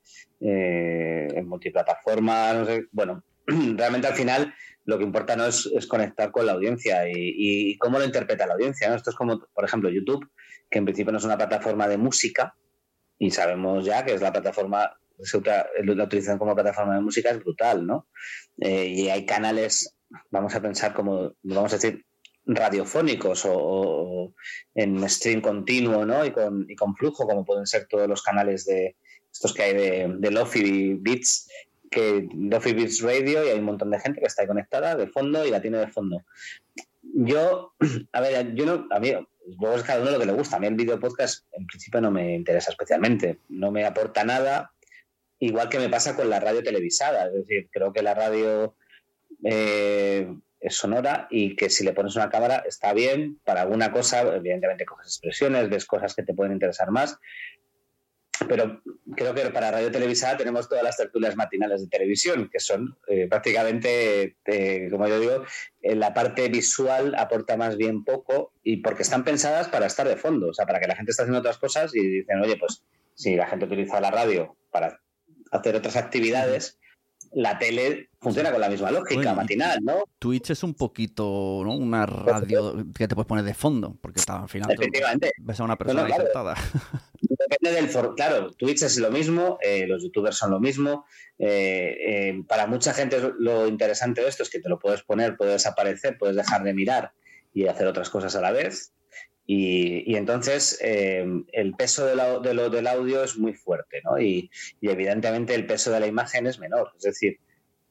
eh, 0.41 1.29
en 1.35 1.49
multiplataforma, 1.49 2.53
no 2.53 2.67
sé. 2.67 2.87
Bueno, 2.93 3.25
realmente 3.47 4.07
al 4.07 4.15
final 4.15 4.55
lo 4.85 4.99
que 4.99 5.05
importa 5.05 5.37
no 5.37 5.47
es, 5.47 5.69
conectar 5.87 6.31
con 6.31 6.47
la 6.47 6.53
audiencia 6.53 7.03
y, 7.11 7.77
cómo 7.79 7.99
lo 7.99 8.05
interpreta 8.07 8.47
la 8.47 8.55
audiencia. 8.55 8.89
¿no? 8.89 8.97
Esto 8.97 9.11
es 9.11 9.17
como, 9.17 9.39
por 9.53 9.65
ejemplo, 9.65 9.91
YouTube, 9.91 10.31
que 10.71 10.79
en 10.79 10.87
principio 10.87 11.13
no 11.13 11.19
es 11.19 11.25
una 11.25 11.37
plataforma 11.37 11.87
de 11.89 11.99
música, 11.99 12.55
y 13.19 13.31
sabemos 13.31 13.85
ya 13.85 14.05
que 14.05 14.15
es 14.15 14.23
la 14.23 14.33
plataforma, 14.33 14.99
la 15.35 16.05
utilización 16.05 16.39
como 16.39 16.55
plataforma 16.55 16.95
de 16.95 17.01
música 17.03 17.31
es 17.31 17.39
brutal, 17.39 17.87
¿no? 17.87 18.09
Eh, 18.61 18.87
y 18.87 19.11
hay 19.11 19.27
canales, 19.27 19.95
vamos 20.31 20.55
a 20.55 20.63
pensar 20.63 20.95
como, 20.95 21.35
vamos 21.43 21.73
a 21.73 21.77
decir, 21.77 22.07
radiofónicos 22.49 23.43
o, 23.47 24.33
en 24.75 25.09
stream 25.09 25.41
continuo 25.41 26.05
¿no? 26.07 26.25
y, 26.25 26.33
con, 26.33 26.97
flujo, 26.97 27.27
como 27.27 27.45
pueden 27.45 27.67
ser 27.67 27.87
todos 27.87 28.09
los 28.09 28.23
canales 28.23 28.65
de 28.65 28.97
estos 29.31 29.53
que 29.53 29.63
hay 29.63 29.75
de, 29.75 30.15
de 30.19 30.31
Lofi 30.31 30.95
Beats, 30.95 31.49
que 31.91 32.27
Lofi 32.35 32.73
Beats 32.73 33.03
Radio, 33.03 33.45
y 33.45 33.49
hay 33.49 33.59
un 33.59 33.67
montón 33.67 33.91
de 33.91 34.01
gente 34.01 34.21
que 34.21 34.27
está 34.27 34.43
ahí 34.43 34.49
conectada 34.49 34.97
de 34.97 35.07
fondo 35.07 35.47
y 35.47 35.51
la 35.51 35.61
tiene 35.61 35.79
de 35.79 35.89
fondo. 35.89 36.25
Yo, 37.03 37.75
a 38.13 38.21
ver, 38.21 38.55
yo 38.55 38.65
no, 38.65 38.87
a 38.91 38.99
mí, 38.99 39.13
luego 39.61 39.77
es 39.77 39.83
cada 39.83 40.01
uno 40.01 40.11
lo 40.11 40.19
que 40.19 40.27
le 40.27 40.33
gusta. 40.33 40.57
A 40.57 40.61
mí 40.61 40.67
el 40.67 40.75
video 40.75 40.99
podcast 40.99 41.45
en 41.53 41.67
principio 41.67 42.01
no 42.01 42.11
me 42.11 42.35
interesa 42.35 42.71
especialmente, 42.71 43.41
no 43.51 43.71
me 43.71 43.85
aporta 43.85 44.25
nada, 44.25 44.73
igual 45.39 45.69
que 45.69 45.79
me 45.79 45.91
pasa 45.91 46.17
con 46.17 46.31
la 46.31 46.41
radio 46.41 46.63
televisada. 46.63 47.27
Es 47.27 47.35
decir, 47.35 47.69
creo 47.71 47.93
que 47.93 48.03
la 48.03 48.15
radio 48.15 48.75
eh, 49.45 50.35
es 50.61 50.77
sonora 50.77 51.29
y 51.31 51.57
que 51.57 51.71
si 51.71 51.85
le 51.85 51.93
pones 51.93 52.17
una 52.17 52.31
cámara 52.31 52.65
está 52.67 52.93
bien 52.93 53.39
para 53.45 53.63
alguna 53.63 53.93
cosa, 53.93 54.23
evidentemente 54.23 54.85
coges 54.85 55.07
expresiones, 55.07 55.69
ves 55.69 55.87
cosas 55.87 56.15
que 56.15 56.23
te 56.23 56.35
pueden 56.35 56.53
interesar 56.53 56.91
más, 56.91 57.19
pero 58.47 58.83
creo 59.17 59.35
que 59.35 59.51
para 59.51 59.71
radio 59.71 59.91
televisada 59.91 60.37
tenemos 60.37 60.69
todas 60.69 60.85
las 60.85 60.97
tertulias 60.97 61.35
matinales 61.37 61.81
de 61.83 61.89
televisión, 61.89 62.49
que 62.53 62.61
son 62.61 62.97
eh, 63.09 63.27
prácticamente, 63.29 64.37
eh, 64.45 64.89
como 64.91 65.09
yo 65.09 65.19
digo, 65.19 65.45
en 65.83 65.99
la 65.99 66.15
parte 66.15 66.49
visual 66.49 67.15
aporta 67.17 67.57
más 67.57 67.77
bien 67.77 68.05
poco 68.05 68.53
y 68.63 68.79
porque 68.79 69.03
están 69.03 69.25
pensadas 69.25 69.69
para 69.69 69.87
estar 69.87 70.07
de 70.07 70.17
fondo, 70.17 70.49
o 70.49 70.55
sea, 70.55 70.67
para 70.67 70.81
que 70.81 70.87
la 70.87 70.97
gente 70.97 71.11
esté 71.11 71.23
haciendo 71.23 71.41
otras 71.41 71.59
cosas 71.59 71.95
y 71.95 72.07
dicen, 72.07 72.41
oye, 72.41 72.57
pues 72.57 72.85
si 73.15 73.35
la 73.35 73.47
gente 73.47 73.65
utiliza 73.65 74.01
la 74.01 74.11
radio 74.11 74.57
para 74.71 75.01
hacer 75.51 75.75
otras 75.75 75.97
actividades, 75.97 76.79
la 77.33 77.59
tele 77.59 78.11
funciona 78.21 78.51
con 78.51 78.61
la 78.61 78.69
misma 78.69 78.91
lógica 78.91 79.35
matinal, 79.35 79.79
¿no? 79.83 80.05
Twitch 80.19 80.51
es 80.51 80.63
un 80.63 80.75
poquito, 80.75 81.63
¿no? 81.65 81.77
Una 81.77 82.07
radio 82.07 82.85
que 82.95 83.07
te 83.07 83.15
puedes 83.15 83.29
poner 83.29 83.45
de 83.45 83.55
fondo, 83.55 83.97
porque 84.01 84.21
está, 84.21 84.43
al 84.43 84.49
final 84.49 84.71
Efectivamente. 84.73 85.33
ves 85.39 85.61
a 85.61 85.65
una 85.65 85.77
persona 85.77 86.07
no, 86.07 86.17
sentada. 86.17 86.55
Depende 87.21 87.73
del 87.73 87.89
for 87.89 88.15
claro, 88.15 88.53
Twitch 88.53 88.83
es 88.83 88.99
lo 88.99 89.11
mismo, 89.11 89.59
eh, 89.63 89.87
los 89.87 90.03
youtubers 90.03 90.37
son 90.37 90.51
lo 90.51 90.61
mismo. 90.61 91.07
Eh, 91.39 91.97
eh, 92.07 92.43
para 92.47 92.67
mucha 92.67 92.93
gente 92.93 93.21
lo 93.39 93.67
interesante 93.67 94.23
de 94.23 94.29
esto 94.29 94.43
es 94.43 94.51
que 94.51 94.61
te 94.61 94.69
lo 94.69 94.79
puedes 94.79 95.03
poner, 95.03 95.37
puedes 95.37 95.55
desaparecer, 95.55 96.19
puedes 96.19 96.37
dejar 96.37 96.63
de 96.63 96.75
mirar 96.75 97.13
y 97.55 97.67
hacer 97.67 97.87
otras 97.87 98.11
cosas 98.11 98.35
a 98.37 98.41
la 98.41 98.53
vez. 98.53 98.93
Y, 99.51 100.15
entonces 100.15 100.79
eh, 100.83 101.27
el 101.53 101.73
peso 101.73 102.05
de 102.05 102.15
lo, 102.15 102.69
del 102.69 102.87
audio 102.87 103.25
es 103.25 103.39
muy 103.39 103.55
fuerte, 103.55 104.03
¿no? 104.05 104.21
Y, 104.21 104.51
evidentemente 104.83 105.55
el 105.55 105.65
peso 105.65 105.91
de 105.91 106.01
la 106.01 106.07
imagen 106.07 106.47
es 106.47 106.59
menor. 106.59 106.93
Es 106.99 107.05
decir, 107.05 107.41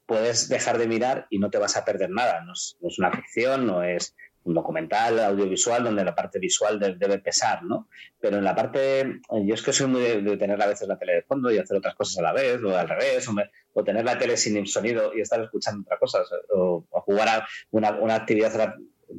puedes 0.06 0.50
dejar 0.50 0.78
de 0.78 0.88
mirar 0.88 1.26
y 1.32 1.40
no 1.40 1.50
te 1.50 1.58
vas 1.58 1.76
a 1.76 1.84
perder 1.84 2.12
nada. 2.12 2.44
No 2.46 2.54
es, 2.54 2.78
una 3.00 3.12
ficción, 3.12 3.66
no 3.66 3.82
es 3.82 4.16
un 4.44 4.54
documental 4.54 5.20
audiovisual 5.20 5.84
donde 5.84 6.06
la 6.06 6.14
parte 6.14 6.38
visual 6.38 6.80
debe 6.80 7.18
pesar, 7.18 7.64
¿no? 7.64 7.90
Pero 8.20 8.38
en 8.38 8.44
la 8.44 8.54
parte, 8.54 9.20
yo 9.44 9.56
es 9.56 9.64
que 9.64 9.74
soy 9.74 9.88
muy 9.88 10.02
de, 10.02 10.38
tener 10.38 10.62
a 10.62 10.68
veces 10.68 10.88
la 10.88 11.00
tele 11.00 11.14
de 11.16 11.24
fondo 11.24 11.52
y 11.52 11.58
hacer 11.58 11.78
otras 11.78 11.96
cosas 11.96 12.20
a 12.20 12.22
la 12.22 12.34
vez, 12.34 12.62
o 12.64 12.78
al 12.78 12.88
revés, 12.88 13.28
o, 13.74 13.84
tener 13.84 14.06
la 14.06 14.20
tele 14.20 14.38
sin 14.38 14.64
sonido 14.68 15.12
y 15.16 15.22
estar 15.22 15.42
escuchando 15.42 15.82
otras 15.82 16.00
cosas, 16.00 16.30
o, 16.52 16.86
jugar 16.92 17.30
a 17.30 17.48
una 17.72 18.16
actividad 18.16 18.76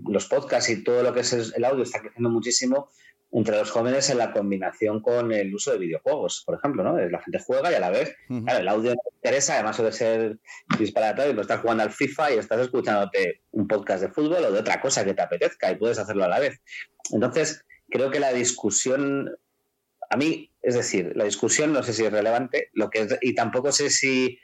los 0.09 0.27
podcasts 0.27 0.71
y 0.71 0.83
todo 0.85 1.03
lo 1.03 1.15
que 1.15 1.21
es 1.21 1.33
el 1.33 1.65
audio 1.65 1.83
está 1.83 2.01
creciendo 2.01 2.31
muchísimo 2.31 2.91
entre 3.31 3.57
los 3.57 3.71
jóvenes 3.71 4.09
en 4.09 4.19
la 4.19 4.33
combinación 4.33 5.01
con 5.03 5.33
el 5.33 5.55
uso 5.55 5.73
de 5.73 5.79
videojuegos, 5.79 6.43
por 6.47 6.57
ejemplo, 6.57 6.83
¿no? 6.83 6.99
La 6.99 7.23
gente 7.23 7.39
juega 7.39 7.71
y 7.71 7.75
a 7.75 7.81
la 7.81 7.91
vez, 7.91 8.17
claro, 8.27 8.61
el 8.61 8.69
audio 8.69 8.91
no 8.91 9.03
te 9.03 9.17
interesa, 9.17 9.55
además 9.55 9.77
de 9.77 9.93
ser 9.93 10.39
disparatorio, 10.79 11.35
pues 11.35 11.45
estás 11.45 11.61
jugando 11.61 11.83
al 11.83 11.93
FIFA 11.93 12.33
y 12.33 12.39
estás 12.39 12.61
escuchándote 12.61 13.43
un 13.51 13.69
podcast 13.69 14.03
de 14.03 14.09
fútbol 14.09 14.45
o 14.45 14.53
de 14.53 14.61
otra 14.61 14.81
cosa 14.81 15.05
que 15.05 15.13
te 15.13 15.21
apetezca 15.21 15.71
y 15.71 15.77
puedes 15.77 15.99
hacerlo 15.99 16.25
a 16.25 16.29
la 16.29 16.41
vez. 16.41 16.61
Entonces, 17.13 17.67
creo 17.91 18.11
que 18.11 18.21
la 18.21 18.33
discusión, 18.33 19.37
a 20.09 20.17
mí, 20.17 20.51
es 20.63 20.75
decir, 20.75 21.13
la 21.15 21.25
discusión 21.25 21.75
no 21.75 21.83
sé 21.83 21.93
si 21.93 22.05
es 22.05 22.13
relevante, 22.13 22.71
lo 22.73 22.89
que 22.89 23.09
y 23.21 23.35
tampoco 23.35 23.73
sé 23.73 23.91
si 23.91 24.39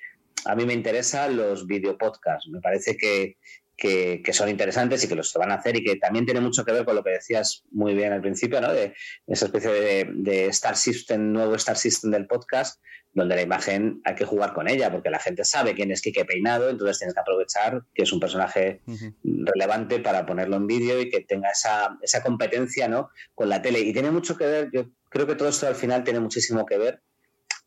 a 0.44 0.54
mí 0.54 0.66
me 0.66 0.74
interesan 0.74 1.36
los 1.36 1.66
videopodcasts. 1.66 2.48
Me 2.50 2.60
parece 2.60 2.96
que, 2.96 3.38
que, 3.76 4.22
son 4.32 4.48
interesantes 4.48 5.04
y 5.04 5.08
que 5.08 5.14
los 5.14 5.32
van 5.34 5.50
a 5.50 5.56
hacer 5.56 5.76
y 5.76 5.84
que 5.84 5.96
también 5.96 6.24
tiene 6.24 6.40
mucho 6.40 6.64
que 6.64 6.72
ver 6.72 6.84
con 6.84 6.94
lo 6.94 7.02
que 7.02 7.10
decías 7.10 7.64
muy 7.70 7.94
bien 7.94 8.12
al 8.12 8.20
principio, 8.20 8.60
¿no? 8.60 8.72
De 8.72 8.94
esa 9.26 9.46
especie 9.46 9.70
de, 9.70 10.10
de, 10.14 10.46
Star 10.46 10.76
System, 10.76 11.32
nuevo 11.32 11.54
Star 11.56 11.76
System 11.76 12.10
del 12.10 12.26
podcast, 12.26 12.80
donde 13.12 13.36
la 13.36 13.42
imagen 13.42 14.00
hay 14.04 14.14
que 14.14 14.24
jugar 14.24 14.54
con 14.54 14.68
ella, 14.68 14.90
porque 14.90 15.10
la 15.10 15.18
gente 15.18 15.44
sabe 15.44 15.74
quién 15.74 15.90
es 15.90 16.02
Kike 16.02 16.24
Peinado, 16.24 16.68
entonces 16.68 16.98
tienes 16.98 17.14
que 17.14 17.20
aprovechar 17.20 17.82
que 17.94 18.02
es 18.02 18.12
un 18.12 18.20
personaje 18.20 18.80
relevante 19.22 20.00
para 20.00 20.26
ponerlo 20.26 20.56
en 20.56 20.66
vídeo 20.66 21.00
y 21.00 21.10
que 21.10 21.20
tenga 21.20 21.50
esa, 21.50 21.98
esa 22.02 22.22
competencia, 22.22 22.88
¿no? 22.88 23.10
Con 23.34 23.48
la 23.48 23.62
tele. 23.62 23.80
Y 23.80 23.92
tiene 23.92 24.10
mucho 24.10 24.36
que 24.36 24.46
ver, 24.46 24.70
yo 24.72 24.90
creo 25.10 25.26
que 25.26 25.36
todo 25.36 25.48
esto 25.48 25.66
al 25.66 25.76
final 25.76 26.02
tiene 26.04 26.20
muchísimo 26.20 26.66
que 26.66 26.78
ver 26.78 27.02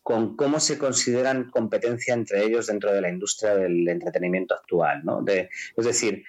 con 0.07 0.37
cómo 0.37 0.61
se 0.61 0.77
consideran 0.77 1.49
competencia 1.51 2.13
entre 2.13 2.45
ellos 2.45 2.67
dentro 2.67 2.93
de 2.93 3.01
la 3.01 3.09
industria 3.09 3.55
del 3.55 3.85
entretenimiento 3.89 4.53
actual. 4.53 5.01
¿no? 5.03 5.21
es 5.27 5.85
decir, 5.85 6.23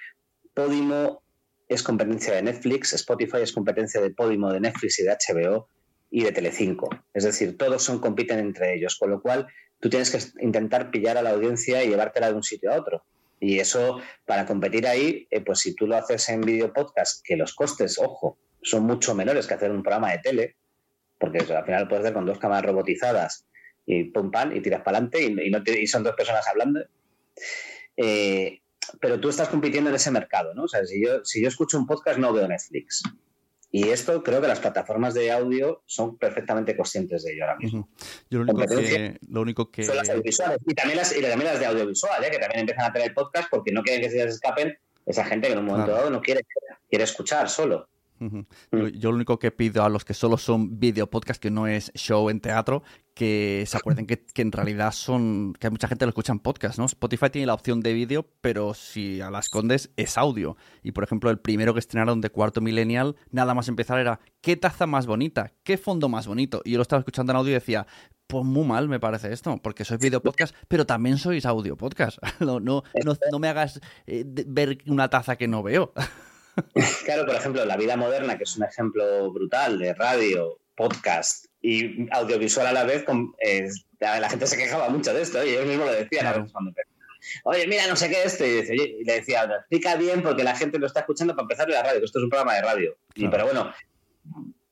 Podimo 0.53 1.23
es 1.69 1.81
competencia 1.81 2.33
de 2.33 2.41
Netflix, 2.41 2.91
Spotify 2.91 3.37
es 3.37 3.53
competencia 3.53 4.01
de 4.01 4.09
Podimo, 4.09 4.51
de 4.51 4.59
Netflix 4.59 4.99
y 4.99 5.03
de 5.03 5.15
HBO 5.15 5.69
y 6.11 6.23
de 6.25 6.33
Telecinco. 6.33 6.89
Es 7.13 7.23
decir, 7.23 7.57
todos 7.57 7.81
son 7.81 7.99
compiten 7.99 8.39
entre 8.39 8.75
ellos, 8.75 8.97
con 8.97 9.11
lo 9.11 9.21
cual 9.21 9.47
tú 9.79 9.89
tienes 9.89 10.11
que 10.11 10.43
intentar 10.43 10.91
pillar 10.91 11.17
a 11.17 11.21
la 11.21 11.29
audiencia 11.29 11.81
y 11.81 11.87
llevártela 11.87 12.27
de 12.27 12.33
un 12.33 12.43
sitio 12.43 12.73
a 12.73 12.75
otro. 12.75 13.05
Y 13.39 13.59
eso, 13.59 14.01
para 14.25 14.45
competir 14.45 14.87
ahí, 14.87 15.25
eh, 15.31 15.39
pues 15.39 15.59
si 15.59 15.73
tú 15.73 15.87
lo 15.87 15.95
haces 15.95 16.27
en 16.27 16.41
video 16.41 16.73
podcast, 16.73 17.23
que 17.23 17.37
los 17.37 17.55
costes, 17.55 17.97
ojo, 17.97 18.37
son 18.61 18.83
mucho 18.83 19.15
menores 19.15 19.47
que 19.47 19.53
hacer 19.53 19.71
un 19.71 19.83
programa 19.83 20.11
de 20.11 20.17
tele, 20.17 20.57
porque 21.17 21.39
al 21.39 21.63
final 21.63 21.87
puedes 21.87 22.03
hacer 22.03 22.13
con 22.13 22.25
dos 22.25 22.39
cámaras 22.39 22.65
robotizadas 22.65 23.45
y 23.85 24.05
pum 24.05 24.31
pan 24.31 24.55
y 24.55 24.61
tiras 24.61 24.81
para 24.81 24.97
adelante 24.97 25.23
y, 25.23 25.49
no 25.49 25.61
son 25.87 26.03
dos 26.03 26.15
personas 26.15 26.47
hablando. 26.47 26.81
Eh, 27.97 28.61
pero 28.99 29.19
tú 29.19 29.29
estás 29.29 29.49
compitiendo 29.49 29.89
en 29.89 29.95
ese 29.95 30.11
mercado, 30.11 30.53
¿no? 30.53 30.63
O 30.63 30.67
sea, 30.67 30.85
si 30.85 31.03
yo, 31.03 31.23
si 31.23 31.41
yo 31.41 31.47
escucho 31.47 31.77
un 31.77 31.85
podcast 31.85 32.19
no 32.19 32.33
veo 32.33 32.47
Netflix. 32.47 33.03
Y 33.71 33.89
esto 33.89 34.23
creo 34.23 34.41
que 34.41 34.47
las 34.47 34.59
plataformas 34.59 35.13
de 35.13 35.31
audio 35.31 35.83
son 35.85 36.17
perfectamente 36.17 36.75
conscientes 36.75 37.23
de 37.23 37.33
ello 37.33 37.43
ahora 37.43 37.57
mismo. 37.57 37.89
Yo 38.29 38.43
lo 38.43 38.51
único 38.51 38.77
que, 38.77 39.19
lo 39.29 39.41
único 39.41 39.69
que... 39.69 39.83
Son 39.83 39.95
las 39.95 40.09
audiovisuales. 40.09 40.57
Y 40.65 40.73
también 40.73 40.97
las, 40.97 41.15
y 41.15 41.21
también 41.21 41.51
las 41.51 41.59
de 41.59 41.67
audiovisual, 41.67 42.23
¿eh? 42.23 42.31
que 42.31 42.39
también 42.39 42.61
empiezan 42.61 42.85
a 42.85 42.93
tener 42.93 43.13
podcast 43.13 43.47
porque 43.51 43.71
no 43.71 43.83
quieren 43.83 44.01
que 44.01 44.09
se 44.09 44.25
les 44.25 44.35
escapen 44.35 44.75
esa 45.05 45.23
gente 45.23 45.47
que 45.47 45.53
en 45.53 45.59
un 45.59 45.65
momento 45.65 45.91
dado 45.91 46.09
no 46.09 46.21
quiere, 46.21 46.41
quiere 46.89 47.03
escuchar 47.03 47.47
solo 47.47 47.89
yo, 48.71 49.11
lo 49.11 49.15
único 49.15 49.39
que 49.39 49.51
pido 49.51 49.83
a 49.83 49.89
los 49.89 50.05
que 50.05 50.13
solo 50.13 50.37
son 50.37 50.79
video 50.79 51.09
podcast, 51.09 51.41
que 51.41 51.51
no 51.51 51.67
es 51.67 51.91
show 51.93 52.29
en 52.29 52.39
teatro, 52.39 52.83
que 53.13 53.63
se 53.67 53.77
acuerden 53.77 54.05
que, 54.05 54.23
en 54.35 54.51
realidad 54.51 54.91
son. 54.91 55.53
que 55.59 55.67
hay 55.67 55.71
mucha 55.71 55.87
gente 55.87 56.03
que 56.03 56.05
lo 56.07 56.09
escucha 56.09 56.33
en 56.33 56.39
podcast, 56.39 56.79
¿no? 56.79 56.85
Spotify 56.85 57.29
tiene 57.29 57.47
la 57.47 57.53
opción 57.53 57.81
de 57.81 57.93
vídeo, 57.93 58.25
pero 58.41 58.73
si 58.73 59.21
a 59.21 59.29
la 59.29 59.39
escondes 59.39 59.91
es 59.97 60.17
audio. 60.17 60.57
Y 60.83 60.91
por 60.91 61.03
ejemplo, 61.03 61.29
el 61.29 61.39
primero 61.39 61.73
que 61.73 61.79
estrenaron 61.79 62.21
de 62.21 62.29
Cuarto 62.29 62.61
Millennial, 62.61 63.15
nada 63.31 63.53
más 63.53 63.67
empezar 63.67 63.99
era: 63.99 64.19
¿qué 64.41 64.55
taza 64.55 64.85
más 64.85 65.05
bonita? 65.05 65.53
¿Qué 65.63 65.77
fondo 65.77 66.09
más 66.09 66.27
bonito? 66.27 66.61
Y 66.63 66.71
yo 66.71 66.77
lo 66.77 66.83
estaba 66.83 66.99
escuchando 66.99 67.31
en 67.31 67.37
audio 67.37 67.51
y 67.51 67.55
decía: 67.55 67.85
pues 68.29 68.45
muy 68.45 68.63
mal 68.63 68.87
me 68.87 68.99
parece 68.99 69.33
esto, 69.33 69.57
porque 69.57 69.83
sois 69.83 69.99
video 69.99 70.21
podcast, 70.21 70.55
pero 70.67 70.85
también 70.85 71.17
sois 71.17 71.45
audio 71.45 71.75
podcast. 71.75 72.19
No, 72.39 72.59
no, 72.59 72.83
no, 73.31 73.39
me 73.39 73.47
hagas 73.47 73.81
eh, 74.07 74.23
ver 74.25 74.77
una 74.85 75.09
taza 75.09 75.35
que 75.35 75.47
no 75.47 75.63
veo. 75.63 75.93
Claro, 77.05 77.25
por 77.25 77.35
ejemplo, 77.35 77.65
La 77.65 77.77
Vida 77.77 77.97
Moderna, 77.97 78.37
que 78.37 78.43
es 78.43 78.55
un 78.57 78.63
ejemplo 78.63 79.31
brutal 79.31 79.79
de 79.79 79.93
radio, 79.93 80.59
podcast 80.75 81.45
y 81.61 82.07
audiovisual 82.11 82.67
a 82.67 82.71
la 82.71 82.83
vez, 82.85 83.05
eh, 83.39 83.67
la 83.99 84.29
gente 84.29 84.47
se 84.47 84.57
quejaba 84.57 84.89
mucho 84.89 85.13
de 85.13 85.21
esto 85.21 85.43
y 85.45 85.49
ellos 85.49 85.65
mismos 85.65 85.87
lo 85.87 85.93
decían 85.93 86.47
Oye, 87.43 87.67
mira, 87.67 87.85
no 87.87 87.97
sé 87.97 88.09
qué 88.09 88.23
es 88.23 88.33
este. 88.33 88.73
Y, 88.73 89.03
le 89.03 89.13
decía, 89.15 89.43
explica 89.43 89.95
bien 89.97 90.21
porque 90.23 90.43
la 90.43 90.55
gente 90.55 90.79
lo 90.79 90.87
está 90.87 91.01
escuchando 91.01 91.35
para 91.35 91.43
empezar 91.43 91.67
en 91.67 91.75
la 91.75 91.83
radio, 91.83 91.99
que 91.99 92.05
esto 92.05 92.19
es 92.19 92.23
un 92.23 92.29
programa 92.29 92.55
de 92.55 92.61
radio. 92.61 92.97
Y, 93.13 93.27
pero 93.27 93.43
bueno, 93.45 93.73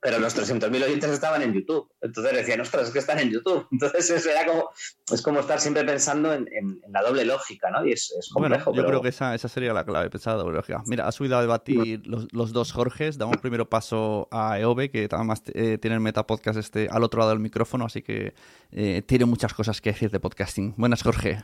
pero 0.07 0.19
los 0.19 0.37
300.000 0.37 0.85
oyentes 0.85 1.11
estaban 1.11 1.41
en 1.41 1.51
YouTube. 1.51 1.91
Entonces 1.99 2.31
decían, 2.31 2.61
ostras, 2.61 2.87
es 2.87 2.93
que 2.93 2.99
están 2.99 3.19
en 3.19 3.29
YouTube. 3.29 3.67
Entonces 3.73 4.09
eso 4.09 4.29
era 4.29 4.45
como, 4.45 4.69
es 5.11 5.21
como 5.21 5.41
estar 5.41 5.59
siempre 5.59 5.83
pensando 5.83 6.31
en, 6.31 6.47
la 6.87 7.01
doble 7.01 7.25
lógica, 7.25 7.69
¿no? 7.71 7.85
Y 7.85 7.91
es, 7.91 8.13
complejo. 8.31 8.71
Bueno, 8.71 8.83
yo 8.83 8.87
creo 8.87 9.01
que 9.01 9.09
esa, 9.09 9.35
esa, 9.35 9.49
sería 9.49 9.73
la 9.73 9.83
clave, 9.83 10.09
pensar 10.09 10.37
la 10.37 10.43
doble 10.43 10.55
lógica. 10.55 10.81
Mira, 10.85 11.09
ha 11.09 11.11
subido 11.11 11.37
a 11.37 11.41
debatir 11.41 12.07
los, 12.07 12.53
dos 12.53 12.71
Jorges. 12.71 13.17
Damos 13.17 13.35
primero 13.39 13.69
paso 13.69 14.29
a 14.31 14.57
Eove, 14.57 14.89
que 14.91 15.09
además 15.11 15.43
eh, 15.53 15.77
tiene 15.77 15.95
el 15.95 16.01
Metapodcast 16.01 16.57
este 16.57 16.87
al 16.89 17.03
otro 17.03 17.19
lado 17.19 17.31
del 17.31 17.39
micrófono, 17.39 17.83
así 17.83 18.01
que 18.01 18.33
eh, 18.71 19.01
tiene 19.05 19.25
muchas 19.25 19.53
cosas 19.53 19.81
que 19.81 19.91
decir 19.91 20.09
de 20.09 20.21
podcasting. 20.21 20.73
Buenas, 20.77 21.03
Jorge. 21.03 21.43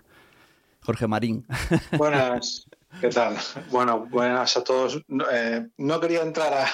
Jorge 0.79 1.05
Marín. 1.05 1.45
Buenas, 1.97 2.65
¿qué 3.01 3.09
tal? 3.09 3.35
Bueno, 3.71 4.07
buenas 4.09 4.55
a 4.55 4.63
todos. 4.63 5.01
Eh, 5.33 5.67
no 5.75 5.99
quería 5.99 6.21
entrar 6.21 6.53
a 6.53 6.67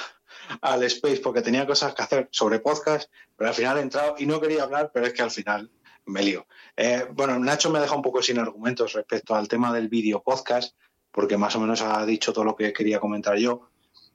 al 0.61 0.83
Space 0.83 1.21
porque 1.21 1.41
tenía 1.41 1.67
cosas 1.67 1.93
que 1.93 2.01
hacer 2.01 2.29
sobre 2.31 2.59
podcast, 2.59 3.09
pero 3.35 3.49
al 3.49 3.55
final 3.55 3.77
he 3.77 3.81
entrado 3.81 4.15
y 4.17 4.25
no 4.25 4.39
quería 4.39 4.63
hablar, 4.63 4.91
pero 4.93 5.05
es 5.05 5.13
que 5.13 5.21
al 5.21 5.31
final 5.31 5.69
me 6.05 6.23
lío. 6.23 6.47
Eh, 6.75 7.05
bueno, 7.13 7.37
Nacho 7.39 7.69
me 7.69 7.79
deja 7.79 7.95
un 7.95 8.01
poco 8.01 8.21
sin 8.21 8.39
argumentos 8.39 8.93
respecto 8.93 9.35
al 9.35 9.47
tema 9.47 9.73
del 9.73 9.89
vídeo 9.89 10.21
podcast, 10.21 10.75
porque 11.11 11.37
más 11.37 11.55
o 11.55 11.59
menos 11.59 11.81
ha 11.81 12.05
dicho 12.05 12.33
todo 12.33 12.45
lo 12.45 12.55
que 12.55 12.73
quería 12.73 12.99
comentar 12.99 13.37
yo. 13.37 13.69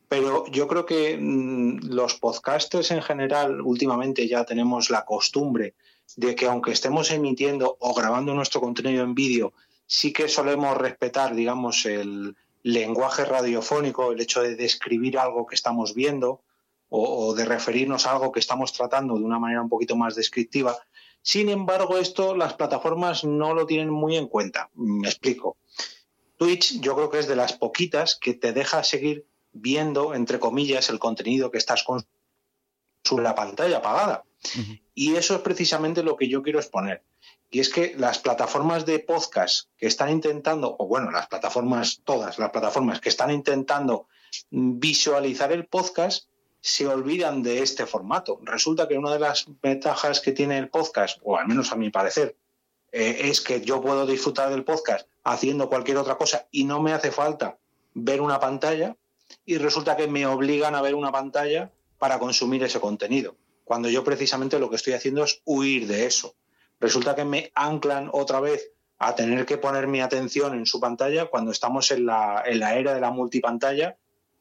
Pero 0.08 0.46
yo 0.46 0.68
creo 0.68 0.84
que 0.84 1.16
mm, 1.16 1.86
los 1.88 2.14
podcasters 2.16 2.90
en 2.90 3.02
general 3.02 3.60
últimamente 3.60 4.28
ya 4.28 4.44
tenemos 4.44 4.90
la 4.90 5.04
costumbre 5.04 5.74
de 6.16 6.34
que 6.34 6.46
aunque 6.46 6.72
estemos 6.72 7.10
emitiendo 7.10 7.76
o 7.80 7.94
grabando 7.94 8.34
nuestro 8.34 8.60
contenido 8.60 9.02
en 9.02 9.14
vídeo, 9.14 9.54
sí 9.86 10.12
que 10.12 10.28
solemos 10.28 10.76
respetar, 10.76 11.34
digamos, 11.34 11.86
el, 11.86 12.36
lenguaje 12.64 13.26
radiofónico, 13.26 14.10
el 14.10 14.20
hecho 14.20 14.42
de 14.42 14.56
describir 14.56 15.18
algo 15.18 15.46
que 15.46 15.54
estamos 15.54 15.94
viendo 15.94 16.42
o, 16.88 17.34
de 17.34 17.44
referirnos 17.44 18.06
a 18.06 18.12
algo 18.12 18.32
que 18.32 18.40
estamos 18.40 18.72
tratando 18.72 19.16
de 19.16 19.24
una 19.24 19.38
manera 19.38 19.62
un 19.62 19.68
poquito 19.68 19.96
más 19.96 20.14
descriptiva. 20.14 20.76
Sin 21.20 21.50
embargo, 21.50 21.98
esto 21.98 22.34
las 22.34 22.54
plataformas 22.54 23.22
no 23.24 23.54
lo 23.54 23.66
tienen 23.66 23.90
muy 23.90 24.16
en 24.16 24.28
cuenta. 24.28 24.70
Me 24.74 25.08
explico. 25.08 25.58
Twitch 26.38 26.80
yo 26.80 26.94
creo 26.96 27.10
que 27.10 27.18
es 27.18 27.28
de 27.28 27.36
las 27.36 27.52
poquitas 27.52 28.16
que 28.16 28.32
te 28.32 28.52
deja 28.52 28.82
seguir 28.82 29.26
viendo, 29.52 30.14
entre 30.14 30.40
comillas, 30.40 30.88
el 30.88 30.98
contenido 30.98 31.50
que 31.50 31.58
estás 31.58 31.84
con 31.84 32.04
la 33.22 33.34
pantalla 33.34 33.78
apagada. 33.78 34.24
Y 34.94 35.16
eso 35.16 35.34
es 35.34 35.40
precisamente 35.42 36.02
lo 36.02 36.16
que 36.16 36.28
yo 36.28 36.42
quiero 36.42 36.60
exponer. 36.60 37.02
Y 37.54 37.60
es 37.60 37.68
que 37.68 37.94
las 37.96 38.18
plataformas 38.18 38.84
de 38.84 38.98
podcast 38.98 39.68
que 39.76 39.86
están 39.86 40.10
intentando, 40.10 40.74
o 40.76 40.88
bueno, 40.88 41.12
las 41.12 41.28
plataformas, 41.28 42.00
todas 42.02 42.36
las 42.36 42.50
plataformas 42.50 43.00
que 43.00 43.10
están 43.10 43.30
intentando 43.30 44.08
visualizar 44.50 45.52
el 45.52 45.64
podcast, 45.66 46.26
se 46.60 46.88
olvidan 46.88 47.44
de 47.44 47.62
este 47.62 47.86
formato. 47.86 48.40
Resulta 48.42 48.88
que 48.88 48.98
una 48.98 49.12
de 49.12 49.20
las 49.20 49.46
ventajas 49.62 50.20
que 50.20 50.32
tiene 50.32 50.58
el 50.58 50.68
podcast, 50.68 51.20
o 51.22 51.36
al 51.36 51.46
menos 51.46 51.70
a 51.70 51.76
mi 51.76 51.90
parecer, 51.90 52.36
eh, 52.90 53.18
es 53.30 53.40
que 53.40 53.60
yo 53.60 53.80
puedo 53.80 54.04
disfrutar 54.04 54.50
del 54.50 54.64
podcast 54.64 55.08
haciendo 55.22 55.68
cualquier 55.68 55.98
otra 55.98 56.16
cosa 56.16 56.48
y 56.50 56.64
no 56.64 56.82
me 56.82 56.92
hace 56.92 57.12
falta 57.12 57.58
ver 57.92 58.20
una 58.20 58.40
pantalla 58.40 58.96
y 59.46 59.58
resulta 59.58 59.96
que 59.96 60.08
me 60.08 60.26
obligan 60.26 60.74
a 60.74 60.82
ver 60.82 60.96
una 60.96 61.12
pantalla 61.12 61.70
para 61.98 62.18
consumir 62.18 62.64
ese 62.64 62.80
contenido, 62.80 63.36
cuando 63.62 63.88
yo 63.88 64.02
precisamente 64.02 64.58
lo 64.58 64.70
que 64.70 64.76
estoy 64.76 64.94
haciendo 64.94 65.22
es 65.22 65.40
huir 65.44 65.86
de 65.86 66.06
eso 66.06 66.34
resulta 66.80 67.14
que 67.14 67.24
me 67.24 67.50
anclan 67.54 68.08
otra 68.12 68.40
vez 68.40 68.70
a 68.98 69.14
tener 69.14 69.44
que 69.44 69.58
poner 69.58 69.86
mi 69.86 70.00
atención 70.00 70.54
en 70.54 70.66
su 70.66 70.80
pantalla 70.80 71.26
cuando 71.26 71.50
estamos 71.50 71.90
en 71.90 72.06
la, 72.06 72.42
era 72.46 72.94
de 72.94 73.00
la 73.00 73.10
multipantalla 73.10 73.96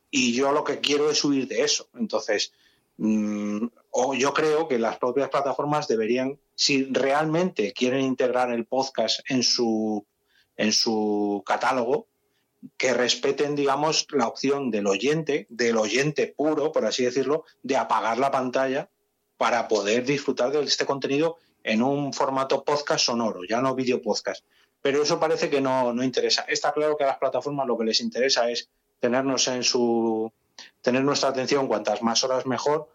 y 0.10 0.34
yo 0.34 0.52
lo 0.52 0.64
que 0.64 0.80
quiero 0.80 1.10
es 1.10 1.24
huir 1.24 1.48
de 1.48 1.64
eso. 1.64 1.90
Entonces, 1.96 2.54
mm, 2.98 3.66
o 3.92 4.14
yo 4.14 4.34
creo 4.34 4.68
que 4.68 4.78
las 4.78 4.98
propias 4.98 5.30
plataformas 5.30 5.88
deberían, 5.88 6.40
si 6.56 6.86
realmente 6.86 7.74
quieren 7.74 8.02
integrar 8.02 8.52
el 8.52 8.66
podcast 8.66 9.20
en 9.30 9.44
su, 9.44 10.06
en 10.56 10.72
su 10.72 11.44
catálogo, 11.46 12.08
que 12.78 12.94
respeten, 12.94 13.56
digamos, 13.56 14.08
la 14.12 14.28
opción 14.28 14.72
del 14.72 14.88
oyente, 14.88 15.48
del 15.50 15.78
oyente 15.78 16.28
puro, 16.28 16.72
por 16.72 16.86
así 16.86 17.04
decirlo, 17.04 17.44
de 17.62 17.76
apagar 17.76 18.18
la 18.18 18.32
pantalla 18.32 18.90
para 19.38 19.68
poder 19.68 20.06
disfrutar 20.06 20.52
de 20.52 20.64
este 20.64 20.86
contenido 20.86 21.38
en 21.64 21.82
un 21.82 22.14
formato 22.14 22.64
podcast 22.64 23.06
sonoro, 23.06 23.42
ya 23.48 23.62
no 23.62 23.76
video 23.76 24.02
podcast. 24.02 24.46
Pero 24.82 25.02
eso 25.02 25.20
parece 25.20 25.50
que 25.50 25.62
no, 25.62 25.94
no 25.94 26.04
interesa. 26.04 26.44
Está 26.48 26.74
claro 26.74 26.98
que 26.98 27.06
a 27.06 27.08
las 27.08 27.18
plataformas 27.18 27.66
lo 27.66 27.78
que 27.78 27.86
les 27.86 28.02
interesa 28.02 28.50
es 28.50 28.70
tenernos 29.00 29.48
en 29.48 29.64
su 29.64 30.32
tener 30.82 31.04
nuestra 31.04 31.30
atención 31.30 31.68
cuantas 31.68 32.02
más 32.02 32.24
horas 32.24 32.46
mejor, 32.46 32.90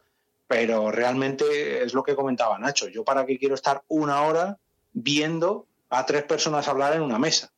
pero 0.46 0.90
realmente 0.90 1.82
es 1.82 1.94
lo 1.94 2.02
que 2.02 2.14
comentaba 2.14 2.58
Nacho. 2.58 2.88
Yo 2.88 3.04
para 3.04 3.26
qué 3.26 3.38
quiero 3.38 3.54
estar 3.54 3.82
una 3.88 4.22
hora 4.22 4.58
viendo 4.92 5.66
a 5.90 6.04
tres 6.06 6.24
personas 6.24 6.68
hablar 6.68 6.94
en 6.94 7.02
una 7.02 7.18
mesa, 7.18 7.52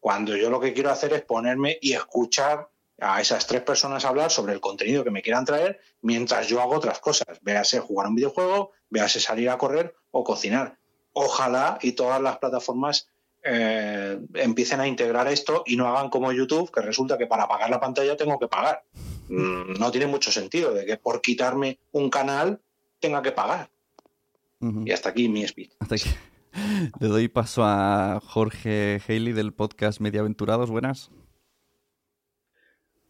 cuando 0.00 0.36
yo 0.36 0.50
lo 0.50 0.60
que 0.60 0.72
quiero 0.72 0.90
hacer 0.90 1.12
es 1.12 1.22
ponerme 1.22 1.78
y 1.80 1.92
escuchar 1.92 2.68
a 3.00 3.20
esas 3.20 3.46
tres 3.46 3.62
personas 3.62 4.04
hablar 4.04 4.30
sobre 4.30 4.52
el 4.52 4.60
contenido 4.60 5.04
que 5.04 5.10
me 5.10 5.22
quieran 5.22 5.44
traer 5.44 5.80
mientras 6.02 6.48
yo 6.48 6.60
hago 6.60 6.74
otras 6.74 6.98
cosas, 6.98 7.38
véase 7.42 7.80
jugar 7.80 8.08
un 8.08 8.16
videojuego, 8.16 8.72
véase 8.90 9.20
salir 9.20 9.50
a 9.50 9.58
correr 9.58 9.94
o 10.10 10.24
cocinar. 10.24 10.78
Ojalá 11.12 11.78
y 11.80 11.92
todas 11.92 12.20
las 12.20 12.38
plataformas 12.38 13.08
eh, 13.44 14.20
empiecen 14.34 14.80
a 14.80 14.88
integrar 14.88 15.28
esto 15.28 15.62
y 15.64 15.76
no 15.76 15.86
hagan 15.86 16.10
como 16.10 16.32
YouTube, 16.32 16.70
que 16.72 16.80
resulta 16.80 17.16
que 17.16 17.26
para 17.26 17.44
apagar 17.44 17.70
la 17.70 17.80
pantalla 17.80 18.16
tengo 18.16 18.38
que 18.38 18.48
pagar. 18.48 18.84
Mm, 19.28 19.78
no 19.78 19.90
tiene 19.90 20.06
mucho 20.06 20.32
sentido 20.32 20.74
de 20.74 20.84
que 20.84 20.96
por 20.96 21.20
quitarme 21.20 21.78
un 21.92 22.10
canal 22.10 22.60
tenga 23.00 23.22
que 23.22 23.32
pagar. 23.32 23.70
Y 24.60 24.90
hasta 24.90 25.10
aquí 25.10 25.28
mi 25.28 25.46
speech. 25.46 25.70
Le 27.00 27.08
doy 27.08 27.28
paso 27.28 27.62
a 27.64 28.20
Jorge 28.24 29.00
Haley 29.06 29.32
del 29.32 29.52
podcast 29.52 30.00
Mediaventurados. 30.00 30.70
Buenas. 30.70 31.10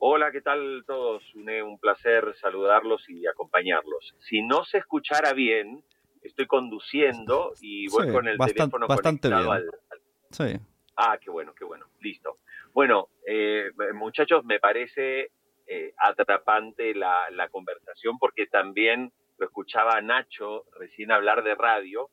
Hola, 0.00 0.30
¿qué 0.30 0.40
tal 0.40 0.84
todos? 0.86 1.24
Un 1.34 1.78
placer 1.80 2.32
saludarlos 2.40 3.02
y 3.08 3.26
acompañarlos. 3.26 4.14
Si 4.20 4.42
no 4.42 4.64
se 4.64 4.78
escuchara 4.78 5.32
bien, 5.32 5.82
estoy 6.22 6.46
conduciendo 6.46 7.52
y 7.60 7.88
voy 7.88 8.12
con 8.12 8.28
el 8.28 8.38
teléfono 8.38 8.86
bastante 8.86 9.28
conectado 9.28 9.56
bien. 9.56 9.70
al, 9.90 10.00
Sí. 10.30 10.64
Ah, 10.96 11.18
qué 11.20 11.30
bueno, 11.30 11.52
qué 11.52 11.64
bueno. 11.64 11.86
Listo. 12.00 12.36
Bueno, 12.72 13.08
eh, 13.26 13.70
muchachos, 13.94 14.44
me 14.44 14.60
parece 14.60 15.32
eh, 15.66 15.92
atrapante 15.96 16.94
la, 16.94 17.28
la, 17.32 17.48
conversación 17.48 18.18
porque 18.18 18.46
también 18.46 19.12
lo 19.36 19.46
escuchaba 19.46 19.96
a 19.96 20.00
Nacho 20.00 20.64
recién 20.78 21.10
hablar 21.10 21.42
de 21.42 21.56
radio. 21.56 22.08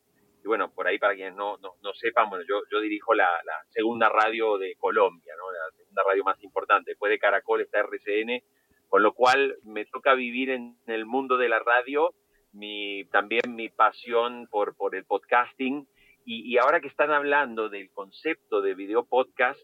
Y 0.46 0.48
bueno, 0.48 0.72
por 0.72 0.86
ahí 0.86 1.00
para 1.00 1.16
quienes 1.16 1.34
no, 1.34 1.58
no, 1.58 1.74
no 1.82 1.93
sepan, 1.96 2.30
bueno, 2.30 2.46
yo, 2.48 2.62
yo 2.72 2.80
dirijo 2.80 3.16
la, 3.16 3.28
segunda 3.70 4.10
radio 4.10 4.60
de 4.60 4.76
Colombia, 4.76 5.34
¿no? 5.36 5.52
la 5.52 5.76
segunda 5.76 6.04
radio 6.08 6.24
más 6.24 6.43
importante. 6.43 6.91
Después 6.91 7.10
de 7.10 7.18
Caracol 7.18 7.62
está 7.62 7.80
RCN, 7.80 8.43
con 8.88 9.02
lo 9.02 9.14
cual 9.16 9.58
me 9.64 9.86
toca 9.86 10.14
vivir 10.14 10.52
en 10.52 10.78
el 10.86 11.08
mundo 11.08 11.38
de 11.38 11.50
la 11.50 11.58
radio, 11.58 12.14
mi, 12.52 13.06
también 13.06 13.56
mi 13.56 13.70
pasión 13.70 14.48
por, 14.52 14.76
por 14.76 14.96
el 14.96 15.04
podcasting 15.06 15.88
y, 16.26 16.56
ahora 16.60 16.80
que 16.80 16.89
están 16.89 17.10
hablando 17.10 17.70
del 17.70 17.89
concepto 17.89 18.62
de 18.62 18.76
video 18.76 19.04
podcast, 19.04 19.60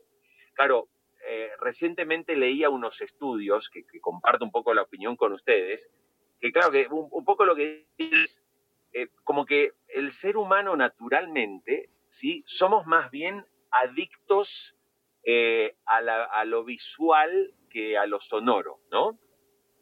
claro, 0.56 0.88
eh, 1.28 1.52
recientemente 1.60 2.36
leía 2.36 2.72
unos 2.72 3.00
estudios 3.02 3.70
que, 3.70 3.84
comparto 4.00 4.46
un 4.46 4.52
poco 4.52 4.74
la 4.74 4.82
opinión 4.82 5.16
con 5.16 5.32
ustedes, 5.34 5.80
que 6.40 6.52
claro 6.52 6.72
que 6.72 6.88
un, 6.88 7.08
un 7.12 7.24
poco 7.24 7.46
lo 7.46 7.56
que 7.56 7.86
es 8.00 8.42
eh, 8.94 9.08
como 9.24 9.46
que 9.46 9.72
el 9.94 10.14
ser 10.20 10.38
humano 10.38 10.76
naturalmente, 10.76 11.90
¿sí? 12.20 12.44
Somos 12.48 12.86
más 12.86 13.12
bien 13.12 13.46
adictos 13.72 14.50
eh, 15.24 15.76
a, 15.86 16.46
lo 16.46 16.64
visual 16.64 17.54
que 17.70 17.98
a 17.98 18.06
lo 18.06 18.20
sonoro, 18.22 18.80
¿no? 18.92 19.20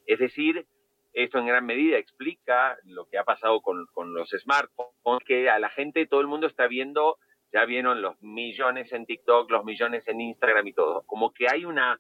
Es 0.06 0.20
decir, 0.20 0.66
esto 1.14 1.40
en 1.40 1.48
gran 1.48 1.66
medida 1.66 1.98
explica 1.98 2.78
lo 2.84 3.08
que 3.08 3.18
ha 3.18 3.24
pasado 3.24 3.62
con, 3.62 3.88
con, 3.94 4.14
los 4.14 4.30
smartphones, 4.30 5.24
que 5.26 5.50
a 5.50 5.60
la 5.60 5.70
gente, 5.70 6.08
todo 6.08 6.22
el 6.22 6.28
mundo 6.28 6.48
está 6.48 6.68
viendo, 6.68 7.18
ya 7.52 7.66
vieron 7.66 8.02
los 8.02 8.22
millones 8.22 8.92
en 8.92 9.06
TikTok, 9.06 9.50
los 9.50 9.64
millones 9.66 10.08
en 10.08 10.22
Instagram 10.22 10.68
y 10.68 10.74
todo. 10.74 11.04
Como 11.06 11.32
que 11.34 11.48
hay 11.50 11.66
una, 11.66 12.00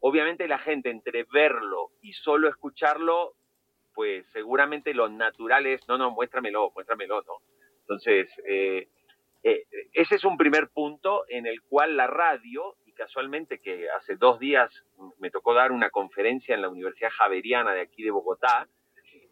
obviamente 0.00 0.48
la 0.48 0.58
gente 0.58 0.90
entre 0.90 1.24
verlo 1.24 1.90
y 2.02 2.12
solo 2.12 2.48
escucharlo, 2.48 3.34
pues 4.00 4.24
seguramente 4.32 4.94
lo 4.94 5.10
natural 5.10 5.66
es, 5.66 5.86
no, 5.86 5.98
no, 5.98 6.10
muéstramelo, 6.10 6.70
muéstramelo, 6.74 7.20
¿no? 7.20 7.34
Entonces, 7.80 8.30
eh, 8.48 8.88
eh, 9.42 9.66
ese 9.92 10.14
es 10.14 10.24
un 10.24 10.38
primer 10.38 10.70
punto 10.70 11.26
en 11.28 11.44
el 11.44 11.60
cual 11.60 11.98
la 11.98 12.06
radio, 12.06 12.76
y 12.86 12.94
casualmente 12.94 13.60
que 13.60 13.90
hace 13.90 14.16
dos 14.16 14.38
días 14.38 14.70
me 15.18 15.30
tocó 15.30 15.52
dar 15.52 15.70
una 15.70 15.90
conferencia 15.90 16.54
en 16.54 16.62
la 16.62 16.70
Universidad 16.70 17.10
Javeriana 17.10 17.74
de 17.74 17.82
aquí 17.82 18.02
de 18.02 18.10
Bogotá, 18.10 18.70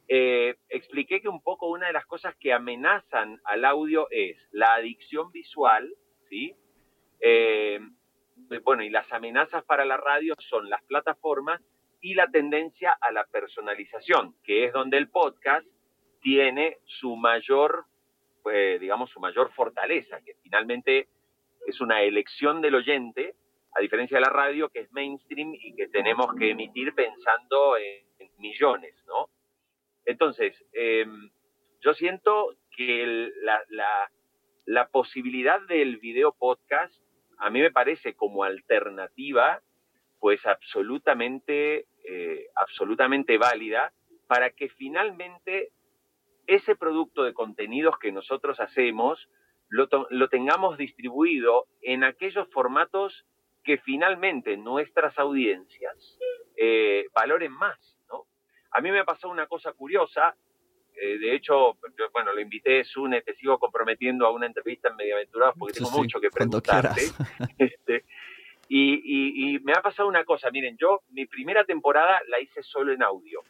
eh, 0.06 0.56
expliqué 0.68 1.22
que 1.22 1.30
un 1.30 1.42
poco 1.42 1.70
una 1.70 1.86
de 1.86 1.94
las 1.94 2.04
cosas 2.04 2.36
que 2.36 2.52
amenazan 2.52 3.40
al 3.44 3.64
audio 3.64 4.06
es 4.10 4.36
la 4.52 4.74
adicción 4.74 5.32
visual, 5.32 5.90
¿sí? 6.28 6.54
Eh, 7.20 7.80
bueno, 8.64 8.82
y 8.82 8.90
las 8.90 9.10
amenazas 9.14 9.64
para 9.64 9.86
la 9.86 9.96
radio 9.96 10.34
son 10.50 10.68
las 10.68 10.84
plataformas 10.84 11.62
y 12.00 12.14
la 12.14 12.28
tendencia 12.28 12.96
a 13.00 13.12
la 13.12 13.24
personalización, 13.24 14.34
que 14.44 14.64
es 14.64 14.72
donde 14.72 14.98
el 14.98 15.08
podcast 15.08 15.66
tiene 16.20 16.78
su 16.84 17.16
mayor, 17.16 17.84
pues, 18.42 18.80
digamos, 18.80 19.10
su 19.10 19.20
mayor 19.20 19.52
fortaleza, 19.52 20.20
que 20.24 20.34
finalmente 20.42 21.08
es 21.66 21.80
una 21.80 22.02
elección 22.02 22.60
del 22.60 22.76
oyente, 22.76 23.34
a 23.76 23.80
diferencia 23.80 24.16
de 24.16 24.22
la 24.22 24.30
radio, 24.30 24.68
que 24.70 24.80
es 24.80 24.92
mainstream 24.92 25.52
y 25.54 25.74
que 25.74 25.88
tenemos 25.88 26.34
que 26.38 26.50
emitir 26.50 26.94
pensando 26.94 27.76
en, 27.76 28.06
millones, 28.38 28.94
¿no? 29.06 29.28
Entonces, 30.04 30.54
eh, 30.72 31.04
yo 31.80 31.92
siento 31.94 32.54
que 32.76 33.32
la, 33.42 33.60
la, 33.68 34.10
la, 34.64 34.88
posibilidad 34.88 35.60
del 35.62 35.96
video 35.96 36.32
podcast 36.32 36.94
a 37.38 37.50
mí 37.50 37.60
me 37.60 37.72
parece 37.72 38.14
como 38.14 38.44
alternativa, 38.44 39.60
pues 40.18 40.44
absolutamente, 40.46 41.86
eh, 42.04 42.46
absolutamente 42.56 43.38
válida 43.38 43.92
para 44.26 44.50
que 44.50 44.68
finalmente 44.68 45.70
ese 46.46 46.76
producto 46.76 47.24
de 47.24 47.34
contenidos 47.34 47.98
que 47.98 48.12
nosotros 48.12 48.58
hacemos 48.60 49.28
lo, 49.68 49.88
lo 50.10 50.28
tengamos 50.28 50.78
distribuido 50.78 51.66
en 51.82 52.04
aquellos 52.04 52.48
formatos 52.50 53.26
que 53.64 53.78
finalmente 53.78 54.56
nuestras 54.56 55.18
audiencias 55.18 56.18
eh, 56.56 57.06
valoren 57.14 57.52
más. 57.52 57.98
¿no? 58.10 58.26
A 58.72 58.80
mí 58.80 58.90
me 58.90 59.04
pasó 59.04 59.28
una 59.28 59.46
cosa 59.46 59.72
curiosa, 59.72 60.34
eh, 61.00 61.18
de 61.18 61.34
hecho, 61.34 61.76
yo, 61.96 62.10
bueno, 62.12 62.32
lo 62.32 62.40
invité, 62.40 62.82
Sune, 62.82 63.22
te 63.22 63.34
sigo 63.34 63.58
comprometiendo 63.58 64.26
a 64.26 64.32
una 64.32 64.46
entrevista 64.46 64.88
en 64.88 64.96
Mediaventurados 64.96 65.54
porque 65.58 65.74
tengo 65.74 65.90
sí, 65.90 65.96
mucho 65.96 66.20
que 66.20 66.30
preguntarte. 66.30 67.00
Este, 67.58 68.04
y, 68.68 69.58
me 69.62 69.72
ha 69.72 69.82
pasado 69.82 70.08
una 70.08 70.24
cosa, 70.24 70.50
miren, 70.50 70.76
yo 70.78 71.00
mi 71.10 71.26
primera 71.26 71.64
temporada 71.64 72.20
la 72.28 72.40
hice 72.40 72.62
solo 72.62 72.92
en 72.92 73.02
audio. 73.02 73.42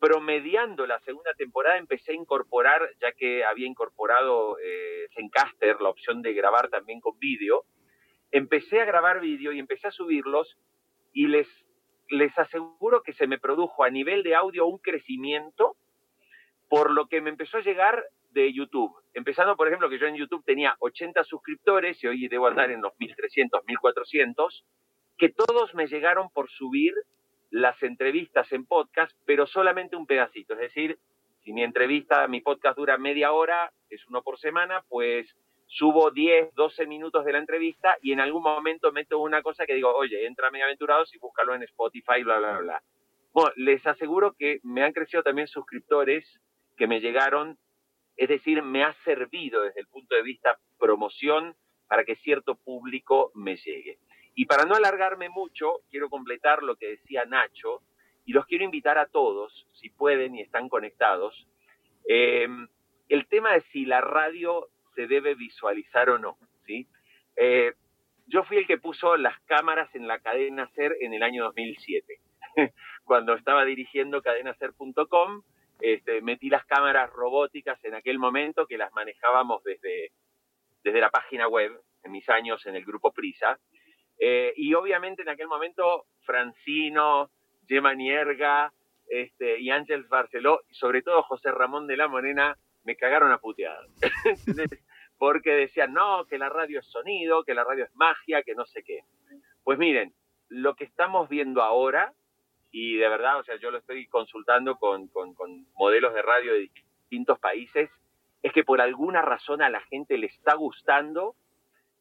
Promediando 0.00 0.86
la 0.86 0.98
segunda 1.00 1.34
temporada 1.34 1.76
empecé 1.76 2.12
a 2.12 2.16
incorporar, 2.16 2.82
ya 3.00 3.12
que 3.12 3.44
había 3.44 3.66
incorporado 3.66 4.58
eh, 4.58 5.06
Zencaster, 5.14 5.80
la 5.80 5.90
opción 5.90 6.22
de 6.22 6.32
grabar 6.32 6.68
también 6.68 7.00
con 7.00 7.18
vídeo, 7.18 7.64
empecé 8.30 8.80
a 8.80 8.84
grabar 8.84 9.20
vídeo 9.20 9.52
y 9.52 9.58
empecé 9.58 9.88
a 9.88 9.92
subirlos 9.92 10.58
y 11.12 11.26
les, 11.28 11.48
les 12.08 12.36
aseguro 12.38 13.02
que 13.02 13.12
se 13.12 13.26
me 13.26 13.38
produjo 13.38 13.84
a 13.84 13.90
nivel 13.90 14.22
de 14.22 14.34
audio 14.34 14.66
un 14.66 14.78
crecimiento 14.78 15.76
por 16.68 16.90
lo 16.90 17.06
que 17.06 17.20
me 17.20 17.30
empezó 17.30 17.58
a 17.58 17.62
llegar 17.62 18.04
YouTube. 18.52 18.94
Empezando, 19.14 19.56
por 19.56 19.68
ejemplo, 19.68 19.88
que 19.88 19.98
yo 19.98 20.06
en 20.06 20.16
YouTube 20.16 20.44
tenía 20.44 20.76
80 20.78 21.24
suscriptores 21.24 22.02
y 22.02 22.06
hoy 22.06 22.28
debo 22.28 22.46
andar 22.46 22.70
en 22.70 22.80
los 22.80 22.92
1300, 22.98 23.64
1400, 23.66 24.64
que 25.16 25.28
todos 25.30 25.74
me 25.74 25.86
llegaron 25.86 26.30
por 26.30 26.48
subir 26.48 26.94
las 27.50 27.82
entrevistas 27.82 28.50
en 28.52 28.66
podcast, 28.66 29.12
pero 29.24 29.46
solamente 29.46 29.96
un 29.96 30.06
pedacito. 30.06 30.54
Es 30.54 30.60
decir, 30.60 30.98
si 31.42 31.52
mi 31.52 31.62
entrevista, 31.62 32.26
mi 32.28 32.40
podcast 32.40 32.76
dura 32.76 32.98
media 32.98 33.32
hora, 33.32 33.72
es 33.90 34.06
uno 34.06 34.22
por 34.22 34.38
semana, 34.38 34.84
pues 34.88 35.34
subo 35.66 36.10
10, 36.10 36.54
12 36.54 36.86
minutos 36.86 37.24
de 37.24 37.32
la 37.32 37.38
entrevista 37.38 37.98
y 38.00 38.12
en 38.12 38.20
algún 38.20 38.42
momento 38.42 38.90
meto 38.92 39.18
una 39.18 39.42
cosa 39.42 39.66
que 39.66 39.74
digo, 39.74 39.94
oye, 39.94 40.26
entra 40.26 40.48
a 40.48 40.50
Mediaventurados 40.50 41.14
y 41.14 41.18
búscalo 41.18 41.54
en 41.54 41.62
Spotify, 41.62 42.22
bla, 42.22 42.38
bla, 42.38 42.58
bla. 42.58 42.82
Bueno, 43.32 43.52
les 43.56 43.86
aseguro 43.86 44.34
que 44.38 44.60
me 44.62 44.82
han 44.82 44.92
crecido 44.92 45.22
también 45.22 45.46
suscriptores 45.46 46.40
que 46.76 46.86
me 46.86 47.00
llegaron, 47.00 47.58
es 48.18 48.28
decir, 48.28 48.62
me 48.62 48.82
ha 48.82 48.92
servido 49.04 49.62
desde 49.62 49.80
el 49.80 49.86
punto 49.86 50.16
de 50.16 50.22
vista 50.22 50.58
promoción 50.76 51.54
para 51.86 52.04
que 52.04 52.16
cierto 52.16 52.56
público 52.56 53.30
me 53.34 53.56
llegue. 53.56 53.98
Y 54.34 54.46
para 54.46 54.64
no 54.64 54.74
alargarme 54.74 55.28
mucho, 55.28 55.80
quiero 55.88 56.10
completar 56.10 56.64
lo 56.64 56.74
que 56.76 56.88
decía 56.88 57.24
Nacho 57.24 57.82
y 58.26 58.32
los 58.32 58.44
quiero 58.46 58.64
invitar 58.64 58.98
a 58.98 59.06
todos, 59.06 59.68
si 59.72 59.88
pueden 59.88 60.34
y 60.34 60.42
están 60.42 60.68
conectados, 60.68 61.46
eh, 62.08 62.48
el 63.08 63.26
tema 63.28 63.52
de 63.52 63.62
si 63.72 63.86
la 63.86 64.00
radio 64.00 64.68
se 64.96 65.06
debe 65.06 65.36
visualizar 65.36 66.10
o 66.10 66.18
no, 66.18 66.36
¿sí? 66.66 66.88
Eh, 67.36 67.72
yo 68.26 68.42
fui 68.44 68.58
el 68.58 68.66
que 68.66 68.78
puso 68.78 69.16
las 69.16 69.38
cámaras 69.46 69.94
en 69.94 70.08
la 70.08 70.18
cadena 70.18 70.68
SER 70.74 70.96
en 71.00 71.14
el 71.14 71.22
año 71.22 71.44
2007. 71.44 72.20
Cuando 73.04 73.34
estaba 73.34 73.64
dirigiendo 73.64 74.22
cadenaser.com, 74.22 75.42
este, 75.80 76.20
metí 76.22 76.48
las 76.48 76.64
cámaras 76.66 77.10
robóticas 77.10 77.82
en 77.84 77.94
aquel 77.94 78.18
momento 78.18 78.66
que 78.66 78.78
las 78.78 78.92
manejábamos 78.92 79.62
desde, 79.62 80.12
desde 80.82 81.00
la 81.00 81.10
página 81.10 81.48
web, 81.48 81.80
en 82.02 82.12
mis 82.12 82.28
años 82.28 82.64
en 82.66 82.76
el 82.76 82.84
grupo 82.84 83.12
Prisa. 83.12 83.58
Eh, 84.18 84.52
y 84.56 84.74
obviamente 84.74 85.22
en 85.22 85.28
aquel 85.28 85.46
momento 85.46 86.06
Francino, 86.22 87.30
Gemma 87.66 87.94
Nierga 87.94 88.72
este, 89.08 89.60
y 89.60 89.70
Ángel 89.70 90.04
Barceló, 90.04 90.62
y 90.68 90.74
sobre 90.74 91.02
todo 91.02 91.22
José 91.22 91.50
Ramón 91.50 91.86
de 91.86 91.96
la 91.96 92.08
Morena, 92.08 92.56
me 92.84 92.96
cagaron 92.96 93.32
a 93.32 93.38
puteadas. 93.38 93.86
Porque 95.18 95.50
decían, 95.50 95.92
no, 95.92 96.24
que 96.26 96.38
la 96.38 96.48
radio 96.48 96.80
es 96.80 96.86
sonido, 96.86 97.42
que 97.44 97.54
la 97.54 97.64
radio 97.64 97.84
es 97.84 97.94
magia, 97.94 98.42
que 98.42 98.54
no 98.54 98.64
sé 98.66 98.82
qué. 98.84 99.00
Pues 99.64 99.78
miren, 99.78 100.14
lo 100.48 100.74
que 100.74 100.84
estamos 100.84 101.28
viendo 101.28 101.62
ahora 101.62 102.12
y 102.70 102.96
de 102.96 103.08
verdad, 103.08 103.38
o 103.38 103.44
sea, 103.44 103.56
yo 103.56 103.70
lo 103.70 103.78
estoy 103.78 104.06
consultando 104.06 104.76
con, 104.76 105.08
con, 105.08 105.34
modelos 105.74 106.14
de 106.14 106.22
radio 106.22 106.52
de 106.52 106.70
distintos 107.00 107.38
países, 107.38 107.90
es 108.42 108.52
que 108.52 108.64
por 108.64 108.80
alguna 108.80 109.22
razón 109.22 109.62
a 109.62 109.70
la 109.70 109.80
gente 109.80 110.18
le 110.18 110.26
está 110.26 110.54
gustando 110.54 111.34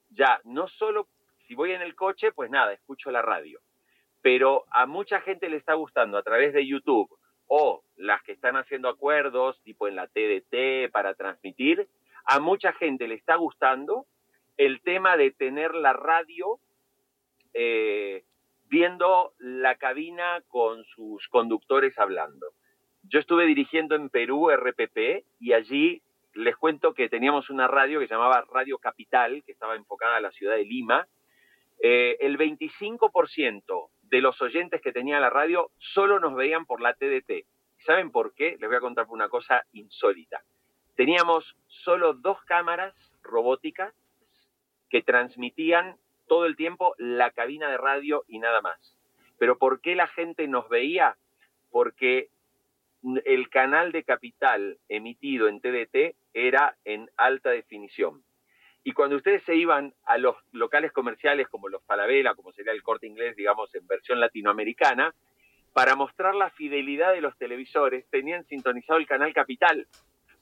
ya 0.10 0.40
no 0.44 0.68
solo 0.68 1.08
si 1.48 1.56
voy 1.56 1.72
en 1.72 1.82
el 1.82 1.96
coche, 1.96 2.32
pues 2.32 2.50
nada, 2.52 2.74
escucho 2.74 3.10
la 3.10 3.22
radio. 3.22 3.60
Pero 4.22 4.66
a 4.70 4.86
mucha 4.86 5.22
gente 5.22 5.50
le 5.50 5.58
está 5.58 5.74
gustando 5.76 6.18
a 6.18 6.24
través 6.24 6.54
de 6.54 6.68
YouTube 6.68 7.10
o 7.48 7.84
las 7.96 8.22
que 8.24 8.34
están 8.34 8.58
haciendo 8.58 8.90
acuerdos, 8.90 9.62
tipo 9.64 9.88
en 9.88 9.96
la 9.96 10.08
TDT, 10.08 10.92
para 10.92 11.14
transmitir, 11.14 11.88
a 12.26 12.40
mucha 12.40 12.74
gente 12.74 13.08
le 13.08 13.16
está 13.16 13.36
gustando 13.36 14.06
el 14.58 14.82
tema 14.82 15.16
de 15.16 15.32
tener 15.32 15.74
la 15.74 15.94
radio 15.94 16.60
eh, 17.54 18.26
viendo 18.70 19.34
la 19.40 19.76
cabina 19.76 20.42
con 20.48 20.84
sus 20.86 21.28
conductores 21.30 21.98
hablando. 21.98 22.48
Yo 23.04 23.20
estuve 23.20 23.46
dirigiendo 23.46 23.96
en 23.96 24.10
Perú 24.10 24.50
RPP 24.52 25.26
y 25.40 25.54
allí 25.54 26.02
les 26.34 26.56
cuento 26.56 26.94
que 26.94 27.10
teníamos 27.10 27.50
una 27.50 27.68
radio 27.68 28.00
que 28.00 28.08
se 28.08 28.14
llamaba 28.14 28.46
Radio 28.52 28.78
Capital, 28.78 29.44
que 29.46 29.54
estaba 29.54 29.76
enfocada 29.76 30.18
a 30.18 30.22
la 30.22 30.32
ciudad 30.32 30.56
de 30.56 30.66
Lima. 30.66 31.08
Eh, 31.82 32.18
el 32.20 32.38
25% 32.38 33.90
de 34.04 34.22
los 34.22 34.42
oyentes 34.42 34.82
que 34.82 34.92
tenía 34.92 35.20
la 35.20 35.30
radio 35.30 35.72
solo 35.78 36.20
nos 36.20 36.36
veían 36.36 36.66
por 36.66 36.82
la 36.82 36.94
TDT. 36.94 37.46
¿Saben 37.86 38.12
por 38.12 38.34
qué? 38.34 38.58
Les 38.60 38.68
voy 38.68 38.78
a 38.78 38.82
contar 38.82 39.06
una 39.10 39.30
cosa 39.30 39.64
insólita. 39.72 40.44
Teníamos 40.96 41.56
solo 41.68 42.14
dos 42.14 42.42
cámaras 42.46 42.94
robóticas 43.22 43.94
que 44.90 45.02
transmitían 45.02 45.98
todo 46.28 46.46
el 46.46 46.56
tiempo 46.56 46.94
la 46.98 47.32
cabina 47.32 47.70
de 47.70 47.78
radio 47.78 48.24
y 48.28 48.40
nada 48.40 48.62
más. 48.62 48.96
Pero 49.38 49.58
¿por 49.58 49.82
qué 49.82 49.96
la 49.96 50.08
gente 50.08 50.48
nos 50.48 50.68
veía? 50.70 51.18
Porque 51.70 52.30
el 53.26 53.50
canal 53.50 53.92
de 53.92 54.04
capital 54.04 54.78
emitido 54.90 55.48
en 55.48 55.62
TDT 55.62 56.16
era 56.34 56.76
en 56.86 57.10
alta 57.16 57.52
definición. 57.52 58.24
Y 58.84 58.94
cuando 58.94 59.18
ustedes 59.18 59.44
se 59.44 59.56
iban 59.56 59.94
a 60.06 60.18
los 60.18 60.36
locales 60.52 60.92
comerciales 60.94 61.48
como 61.50 61.68
los 61.68 61.84
Falabella, 61.86 62.36
como 62.36 62.54
sería 62.54 62.72
el 62.72 62.84
corte 62.84 63.08
inglés, 63.08 63.36
digamos, 63.36 63.74
en 63.76 63.86
versión 63.86 64.20
latinoamericana, 64.20 65.14
para 65.74 65.96
mostrar 65.96 66.34
la 66.36 66.50
fidelidad 66.52 67.14
de 67.14 67.22
los 67.22 67.38
televisores, 67.38 68.10
tenían 68.10 68.46
sintonizado 68.46 68.98
el 68.98 69.06
canal 69.06 69.34
Capital, 69.34 69.88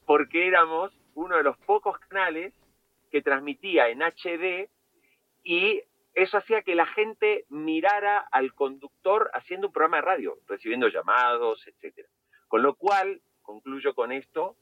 porque 0.05 0.47
éramos 0.47 0.93
uno 1.15 1.37
de 1.37 1.43
los 1.43 1.57
pocos 1.57 1.97
canales 1.99 2.53
que 3.11 3.21
transmitía 3.21 3.89
en 3.89 4.01
HD 4.01 4.69
y 5.45 5.83
eso 6.15 6.37
hacía 6.37 6.63
que 6.63 6.75
la 6.75 6.87
gente 6.87 7.45
mirara 7.49 8.17
al 8.31 8.53
conductor 8.53 9.29
haciendo 9.33 9.67
un 9.67 9.73
programa 9.73 9.97
de 9.97 10.01
radio, 10.01 10.37
recibiendo 10.47 10.87
llamados, 10.87 11.65
etcétera. 11.67 12.09
Con 12.47 12.63
lo 12.63 12.73
cual, 12.75 13.21
concluyo 13.43 13.93
con 13.93 14.11
esto, 14.11 14.55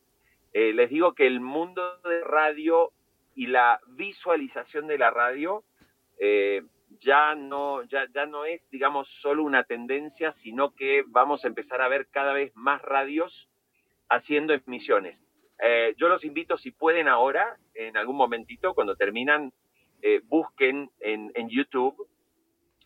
eh, 0.52 0.74
les 0.74 0.90
digo 0.90 1.14
que 1.14 1.26
el 1.26 1.40
mundo 1.40 2.00
de 2.02 2.22
radio 2.24 2.92
y 3.34 3.48
la 3.48 3.80
visualización 3.88 4.88
de 4.88 4.98
la 4.98 5.10
radio 5.10 5.64
eh, 6.20 6.64
ya 7.00 7.34
no 7.34 7.82
ya, 7.84 8.06
ya 8.14 8.28
no 8.28 8.46
es 8.46 8.62
digamos 8.70 9.08
solo 9.22 9.44
una 9.44 9.64
tendencia 9.64 10.36
sino 10.44 10.76
que 10.76 11.04
vamos 11.08 11.44
a 11.44 11.48
empezar 11.48 11.82
a 11.82 11.88
ver 11.88 12.08
cada 12.12 12.34
vez 12.34 12.52
más 12.56 12.84
radios 12.84 13.50
haciendo 14.10 14.54
emisiones 14.54 15.18
eh, 15.58 15.96
yo 15.98 16.08
los 16.08 16.24
invito 16.24 16.56
si 16.60 16.70
pueden 16.70 17.08
ahora 17.08 17.58
en 17.74 17.98
algún 17.98 18.18
momentito 18.18 18.76
cuando 18.76 18.96
terminan 18.96 19.52
eh, 20.06 20.20
busquen 20.26 20.92
en, 21.00 21.32
YouTube 21.48 21.96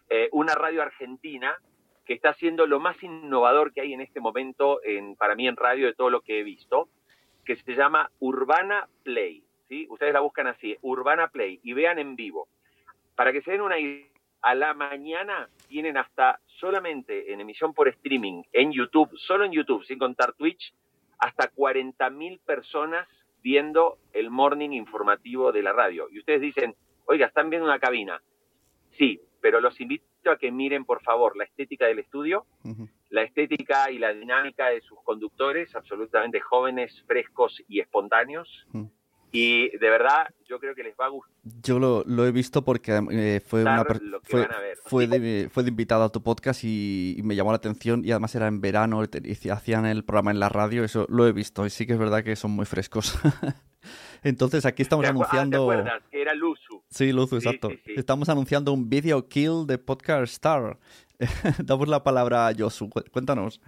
eh, 0.08 0.30
una 0.32 0.54
radio 0.54 0.84
argentina 0.84 1.58
que 2.06 2.14
está 2.14 2.30
haciendo 2.30 2.68
lo 2.68 2.80
más 2.80 3.02
innovador 3.02 3.74
que 3.74 3.82
hay 3.82 3.94
en 3.94 4.02
este 4.02 4.20
momento 4.20 4.80
en, 4.84 5.16
para 5.16 5.34
mí 5.34 5.48
en 5.48 5.56
radio 5.56 5.88
de 5.88 5.96
todo 5.96 6.12
lo 6.12 6.22
que 6.22 6.40
he 6.40 6.44
visto, 6.44 6.90
que 7.44 7.56
se 7.56 7.74
llama 7.74 8.12
Urbana 8.20 8.88
Play. 9.04 9.44
¿sí? 9.68 9.88
Ustedes 9.90 10.14
la 10.14 10.20
buscan 10.20 10.46
así, 10.46 10.78
Urbana 10.82 11.30
Play, 11.30 11.60
y 11.64 11.74
vean 11.74 11.98
en 11.98 12.16
vivo. 12.16 12.48
Para 13.16 13.34
que 13.34 13.42
se 13.42 13.50
den 13.50 13.62
una 13.62 13.80
idea, 13.80 14.06
a 14.44 14.54
la 14.54 14.76
mañana 14.76 15.50
tienen 15.68 15.98
hasta 15.98 16.40
solamente 16.46 17.34
en 17.34 17.42
emisión 17.42 17.74
por 17.74 17.88
streaming, 17.88 18.44
en 18.54 18.72
YouTube, 18.72 19.10
solo 19.18 19.44
en 19.44 19.54
YouTube, 19.54 19.84
sin 19.86 19.98
contar 19.98 20.34
Twitch, 20.34 20.72
hasta 21.18 21.52
40.000 21.52 22.40
personas 22.46 23.08
viendo 23.42 23.98
el 24.14 24.30
morning 24.30 24.70
informativo 24.70 25.52
de 25.52 25.64
la 25.64 25.74
radio. 25.74 26.08
Y 26.12 26.20
ustedes 26.20 26.42
dicen, 26.42 26.76
oiga, 27.08 27.28
están 27.28 27.50
viendo 27.50 27.68
una 27.68 27.80
cabina. 27.80 28.22
Sí, 28.98 29.20
pero 29.42 29.60
los 29.60 29.80
invito 29.82 30.06
a 30.32 30.38
que 30.38 30.52
miren, 30.52 30.86
por 30.86 31.02
favor, 31.02 31.36
la 31.38 31.46
estética 31.46 31.88
del 31.88 32.00
estudio, 32.00 32.46
la 33.10 33.24
estética 33.24 33.90
y 33.92 33.98
la 33.98 34.14
dinámica 34.14 34.68
de 34.70 34.82
sus 34.82 35.02
conductores, 35.04 35.76
absolutamente 35.76 36.40
jóvenes, 36.40 37.04
frescos 37.08 37.62
y 37.68 37.80
espontáneos. 37.80 38.68
Y 39.32 39.70
de 39.78 39.90
verdad, 39.90 40.28
yo 40.48 40.60
creo 40.60 40.74
que 40.74 40.84
les 40.84 40.96
va 40.96 41.06
a 41.06 41.10
gustar. 41.10 41.36
Yo 41.62 41.80
lo, 41.80 42.26
he 42.26 42.32
visto 42.32 42.64
porque 42.64 43.00
eh, 43.12 43.42
fue 43.46 43.62
una 43.62 43.86
fue, 44.24 44.48
fue, 44.86 45.08
de, 45.08 45.50
fue 45.52 45.64
de 45.64 45.70
invitado 45.70 46.04
a 46.04 46.10
tu 46.10 46.24
podcast 46.24 46.64
y, 46.64 47.20
me 47.24 47.36
llamó 47.36 47.52
la 47.52 47.58
atención 47.58 48.04
y 48.06 48.12
además 48.12 48.34
era 48.36 48.48
en 48.48 48.62
verano 48.62 49.04
y 49.04 49.50
hacían 49.50 49.86
el 49.86 50.06
programa 50.06 50.32
en 50.32 50.40
la 50.40 50.50
radio, 50.50 50.84
eso 50.84 51.06
lo 51.10 51.28
he 51.28 51.34
visto 51.34 51.66
y 51.66 51.70
sí 51.70 51.86
que 51.86 51.94
es 51.94 52.00
verdad 52.00 52.24
que 52.24 52.36
son 52.36 52.52
muy 52.52 52.66
frescos. 52.66 53.20
Entonces 54.24 54.66
aquí 54.66 54.82
estamos 54.82 55.06
ah, 55.06 55.10
anunciando... 55.10 55.72
Ah, 55.72 56.00
Que 56.10 56.22
era 56.22 56.34
Luzu. 56.34 56.47
Sí, 56.98 57.12
Luzu, 57.12 57.36
exacto. 57.36 57.70
Estamos 57.96 58.28
anunciando 58.28 58.74
un 58.74 58.90
video 58.90 59.28
kill 59.28 59.68
de 59.68 59.78
Podcast 59.78 60.34
Star. 60.34 60.80
Damos 61.64 61.88
la 61.88 62.04
palabra 62.04 62.48
a 62.48 62.54
Josu, 62.58 62.90
cuéntanos. 63.12 63.62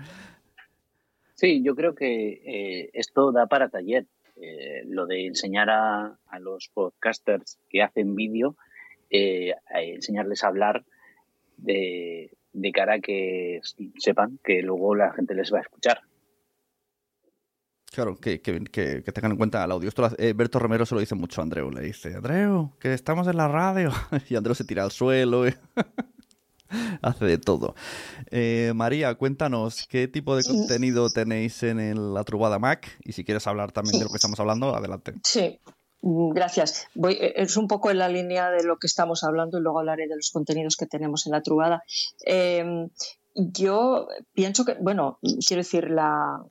Sí, 1.35 1.61
yo 1.61 1.75
creo 1.75 1.93
que 1.93 2.41
eh, 2.43 2.89
esto 2.93 3.31
da 3.31 3.45
para 3.45 3.69
taller. 3.69 4.07
Eh, 4.41 4.81
lo 4.87 5.05
de 5.05 5.27
enseñar 5.27 5.69
a, 5.69 6.17
los 6.39 6.69
podcasters 6.69 7.59
que 7.69 7.83
hacen 7.83 8.15
vídeo, 8.15 8.55
eh, 9.11 9.53
enseñarles 9.75 10.43
a 10.43 10.47
hablar 10.47 10.83
de, 11.57 12.31
de 12.53 12.71
cara 12.71 12.95
a 12.95 12.99
que 12.99 13.61
sepan 13.99 14.39
que 14.43 14.63
luego 14.63 14.95
la 14.95 15.13
gente 15.13 15.35
les 15.35 15.53
va 15.53 15.59
a 15.59 15.61
escuchar. 15.61 16.01
Claro, 17.91 18.17
que, 18.17 18.39
que, 18.41 18.63
que, 18.71 19.11
tengan 19.11 19.31
en 19.31 19.37
cuenta 19.37 19.63
el 19.63 19.71
audio. 19.71 19.89
Esto 19.89 20.09
eh, 20.17 20.33
Berto 20.33 20.59
Romero 20.59 20.85
se 20.85 20.93
lo 20.93 21.01
dice 21.01 21.15
mucho 21.15 21.41
a 21.41 21.43
Andreu. 21.43 21.71
Le 21.71 21.81
dice, 21.81 22.15
Andreu, 22.15 22.71
que 22.79 22.93
estamos 22.93 23.27
en 23.27 23.37
la 23.37 23.47
radio. 23.47 23.91
Y 24.29 24.35
Andreu 24.35 24.55
se 24.55 24.63
tira 24.63 24.83
al 24.83 24.91
suelo. 24.91 25.45
Hace 27.01 27.25
de 27.25 27.37
todo. 27.39 27.73
Eh, 28.29 28.73
María, 28.75 29.15
cuéntanos 29.15 29.87
qué 29.87 30.07
tipo 30.07 30.35
de 30.35 30.43
contenido 30.43 31.09
tenéis 31.09 31.63
en 31.63 32.13
la 32.13 32.23
Trubada 32.23 32.59
Mac 32.59 32.95
y 33.03 33.13
si 33.13 33.23
quieres 33.23 33.47
hablar 33.47 33.71
también 33.71 33.97
de 33.97 34.05
lo 34.05 34.11
que 34.11 34.17
estamos 34.17 34.39
hablando, 34.39 34.75
adelante. 34.75 35.15
Sí, 35.23 35.59
mm, 36.03 36.29
gracias. 36.29 36.87
Voy, 36.93 37.13
eh, 37.13 37.33
es 37.37 37.57
un 37.57 37.67
poco 37.67 37.89
en 37.89 37.97
la 37.97 38.07
línea 38.07 38.51
de 38.51 38.63
lo 38.63 38.77
que 38.77 38.85
estamos 38.85 39.23
hablando 39.23 39.57
y 39.57 39.61
luego 39.61 39.79
hablaré 39.79 40.07
de 40.07 40.15
los 40.15 40.29
contenidos 40.29 40.77
que 40.77 40.85
tenemos 40.85 41.25
en 41.25 41.31
la 41.31 41.41
Trubada. 41.41 41.83
yo 43.33 44.07
pienso 44.33 44.63
que, 44.63 44.75
bueno, 44.75 45.17
quiero 45.47 45.61
decir, 45.61 45.89
la, 45.89 46.43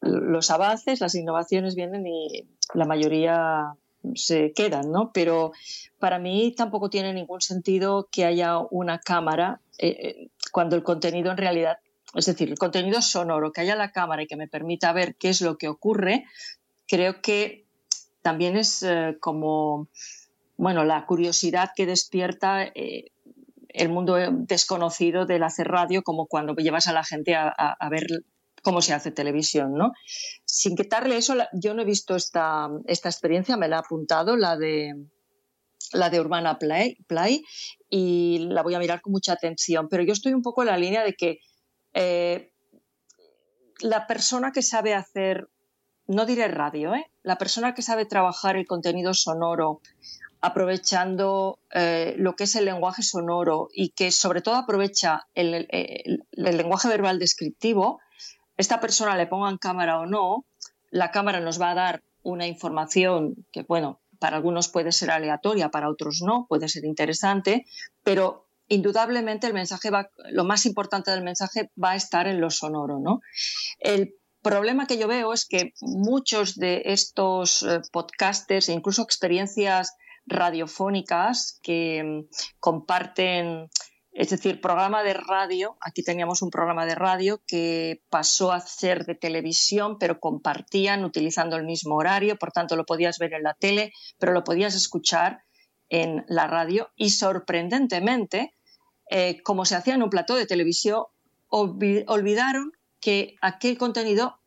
los 0.00 0.50
avances, 0.50 1.00
las 1.00 1.14
innovaciones 1.14 1.74
vienen 1.74 2.06
y 2.06 2.48
la 2.74 2.84
mayoría 2.84 3.74
se 4.14 4.52
quedan, 4.52 4.90
¿no? 4.90 5.10
Pero 5.12 5.52
para 5.98 6.18
mí 6.18 6.54
tampoco 6.56 6.90
tiene 6.90 7.12
ningún 7.12 7.40
sentido 7.40 8.08
que 8.10 8.24
haya 8.24 8.58
una 8.58 9.00
cámara 9.00 9.60
eh, 9.78 9.88
eh, 9.88 10.30
cuando 10.52 10.76
el 10.76 10.82
contenido 10.82 11.30
en 11.30 11.36
realidad, 11.36 11.78
es 12.14 12.26
decir, 12.26 12.48
el 12.48 12.58
contenido 12.58 13.02
sonoro, 13.02 13.52
que 13.52 13.60
haya 13.60 13.76
la 13.76 13.92
cámara 13.92 14.22
y 14.22 14.26
que 14.26 14.36
me 14.36 14.48
permita 14.48 14.92
ver 14.92 15.16
qué 15.16 15.30
es 15.30 15.40
lo 15.40 15.58
que 15.58 15.68
ocurre, 15.68 16.24
creo 16.86 17.20
que 17.20 17.66
también 18.22 18.56
es 18.56 18.82
eh, 18.82 19.16
como, 19.20 19.88
bueno, 20.56 20.84
la 20.84 21.04
curiosidad 21.06 21.70
que 21.74 21.86
despierta 21.86 22.72
el 22.74 23.88
mundo 23.90 24.16
desconocido 24.30 25.26
del 25.26 25.42
hacer 25.42 25.68
radio, 25.68 26.02
como 26.02 26.26
cuando 26.26 26.54
llevas 26.54 26.86
a 26.86 26.92
la 26.92 27.04
gente 27.04 27.34
a 27.36 27.88
ver 27.90 28.06
cómo 28.62 28.82
se 28.82 28.94
hace 28.94 29.10
televisión, 29.10 29.74
¿no? 29.74 29.92
Sin 30.44 30.76
quitarle 30.76 31.16
eso, 31.16 31.34
yo 31.52 31.74
no 31.74 31.82
he 31.82 31.84
visto 31.84 32.16
esta, 32.16 32.68
esta 32.86 33.08
experiencia, 33.08 33.56
me 33.56 33.68
la 33.68 33.76
he 33.76 33.80
apuntado, 33.80 34.36
la 34.36 34.56
de 34.56 34.94
la 35.92 36.10
de 36.10 36.20
Urbana 36.20 36.58
Play, 36.58 36.96
Play, 37.06 37.44
y 37.88 38.38
la 38.50 38.62
voy 38.62 38.74
a 38.74 38.78
mirar 38.78 39.00
con 39.00 39.12
mucha 39.12 39.32
atención, 39.32 39.88
pero 39.88 40.02
yo 40.02 40.12
estoy 40.12 40.34
un 40.34 40.42
poco 40.42 40.62
en 40.62 40.68
la 40.68 40.76
línea 40.76 41.02
de 41.02 41.14
que 41.14 41.38
eh, 41.94 42.52
la 43.80 44.06
persona 44.06 44.52
que 44.52 44.62
sabe 44.62 44.94
hacer, 44.94 45.48
no 46.06 46.26
diré 46.26 46.48
radio, 46.48 46.94
¿eh? 46.94 47.10
la 47.22 47.38
persona 47.38 47.74
que 47.74 47.82
sabe 47.82 48.06
trabajar 48.06 48.56
el 48.56 48.66
contenido 48.66 49.14
sonoro, 49.14 49.80
aprovechando 50.40 51.58
eh, 51.72 52.14
lo 52.18 52.36
que 52.36 52.44
es 52.44 52.54
el 52.54 52.66
lenguaje 52.66 53.02
sonoro 53.02 53.68
y 53.72 53.90
que 53.90 54.12
sobre 54.12 54.40
todo 54.40 54.54
aprovecha 54.54 55.26
el 55.34 55.66
lenguaje 56.32 56.88
verbal 56.88 57.18
descriptivo, 57.18 58.00
esta 58.58 58.80
persona 58.80 59.16
le 59.16 59.26
pongan 59.26 59.56
cámara 59.56 59.98
o 59.98 60.06
no, 60.06 60.44
la 60.90 61.10
cámara 61.10 61.40
nos 61.40 61.60
va 61.60 61.70
a 61.70 61.74
dar 61.74 62.02
una 62.22 62.46
información 62.46 63.46
que, 63.52 63.62
bueno, 63.62 64.00
para 64.18 64.36
algunos 64.36 64.68
puede 64.68 64.92
ser 64.92 65.10
aleatoria, 65.10 65.70
para 65.70 65.88
otros 65.88 66.20
no, 66.22 66.46
puede 66.48 66.68
ser 66.68 66.84
interesante, 66.84 67.64
pero 68.02 68.48
indudablemente 68.68 69.46
el 69.46 69.54
mensaje 69.54 69.90
va, 69.90 70.10
lo 70.30 70.44
más 70.44 70.66
importante 70.66 71.10
del 71.10 71.22
mensaje 71.22 71.70
va 71.82 71.92
a 71.92 71.96
estar 71.96 72.26
en 72.26 72.40
lo 72.40 72.50
sonoro, 72.50 72.98
¿no? 72.98 73.20
El 73.78 74.14
problema 74.42 74.86
que 74.86 74.98
yo 74.98 75.08
veo 75.08 75.32
es 75.32 75.46
que 75.46 75.72
muchos 75.80 76.56
de 76.56 76.82
estos 76.86 77.62
eh, 77.62 77.80
podcasters 77.92 78.68
e 78.68 78.72
incluso 78.72 79.02
experiencias 79.02 79.94
radiofónicas 80.26 81.58
que 81.62 82.02
mm, 82.04 82.28
comparten, 82.60 83.70
es 84.18 84.30
decir, 84.30 84.60
programa 84.60 85.04
de 85.04 85.14
radio. 85.14 85.76
Aquí 85.80 86.02
teníamos 86.02 86.42
un 86.42 86.50
programa 86.50 86.84
de 86.86 86.96
radio 86.96 87.40
que 87.46 88.02
pasó 88.10 88.50
a 88.50 88.58
ser 88.58 89.06
de 89.06 89.14
televisión, 89.14 89.96
pero 89.96 90.18
compartían 90.18 91.04
utilizando 91.04 91.54
el 91.54 91.62
mismo 91.62 91.94
horario, 91.94 92.36
por 92.36 92.50
tanto 92.50 92.74
lo 92.74 92.84
podías 92.84 93.20
ver 93.20 93.34
en 93.34 93.44
la 93.44 93.54
tele, 93.54 93.92
pero 94.18 94.32
lo 94.32 94.42
podías 94.42 94.74
escuchar 94.74 95.44
en 95.88 96.24
la 96.26 96.48
radio 96.48 96.90
y 96.96 97.10
sorprendentemente, 97.10 98.56
eh, 99.08 99.40
como 99.44 99.64
se 99.64 99.76
hacía 99.76 99.94
en 99.94 100.02
un 100.02 100.10
plató 100.10 100.34
de 100.34 100.46
televisión, 100.46 101.04
olvidaron 101.48 102.72
que 103.00 103.36
aquel 103.40 103.78
contenido 103.78 104.40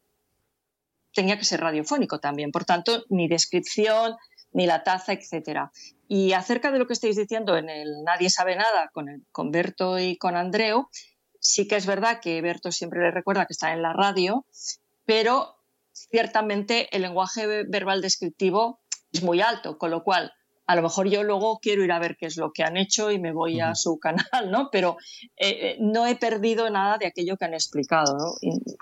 tenía 1.14 1.38
que 1.38 1.46
ser 1.46 1.62
radiofónico 1.62 2.20
también. 2.20 2.52
Por 2.52 2.66
tanto, 2.66 3.06
ni 3.08 3.30
descripción, 3.30 4.18
ni 4.54 4.66
la 4.66 4.84
taza, 4.84 5.14
etcétera. 5.14 5.72
Y 6.08 6.34
acerca 6.34 6.72
de 6.72 6.80
lo 6.80 6.88
que 6.88 6.94
estáis 6.94 7.16
diciendo 7.16 7.56
en 7.58 7.70
el 7.70 8.04
Nadie 8.04 8.30
sabe 8.30 8.56
nada 8.56 8.90
con, 8.94 9.10
el, 9.10 9.24
con 9.32 9.52
Berto 9.52 10.00
y 10.00 10.18
con 10.18 10.36
Andreu, 10.36 10.88
sí 11.40 11.68
que 11.68 11.76
es 11.76 11.86
verdad 11.86 12.20
que 12.22 12.42
Berto 12.42 12.72
siempre 12.72 13.02
le 13.02 13.12
recuerda 13.12 13.46
que 13.46 13.54
está 13.54 13.74
en 13.74 13.82
la 13.82 13.94
radio, 13.94 14.46
pero 15.06 15.56
ciertamente 15.92 16.96
el 16.96 17.04
lenguaje 17.04 17.66
verbal 17.68 18.02
descriptivo 18.02 18.82
es 19.12 19.24
muy 19.24 19.42
alto, 19.42 19.78
con 19.78 19.92
lo 19.92 20.04
cual 20.04 20.32
a 20.68 20.76
lo 20.76 20.84
mejor 20.84 21.10
yo 21.10 21.24
luego 21.24 21.60
quiero 21.60 21.84
ir 21.84 21.92
a 21.92 22.00
ver 22.00 22.16
qué 22.18 22.28
es 22.28 22.38
lo 22.38 22.52
que 22.54 22.64
han 22.64 22.78
hecho 22.78 23.12
y 23.12 23.20
me 23.20 23.34
voy 23.34 23.60
a 23.60 23.76
su 23.76 24.00
canal, 24.00 24.52
¿no? 24.52 24.70
Pero 24.72 24.98
eh, 25.36 25.50
eh, 25.50 25.78
no 25.80 26.08
he 26.08 26.16
perdido 26.16 26.70
nada 26.70 26.98
de 26.98 27.08
aquello 27.08 27.36
que 27.36 27.46
han 27.46 27.54
explicado, 27.54 28.18
¿no? 28.18 28.34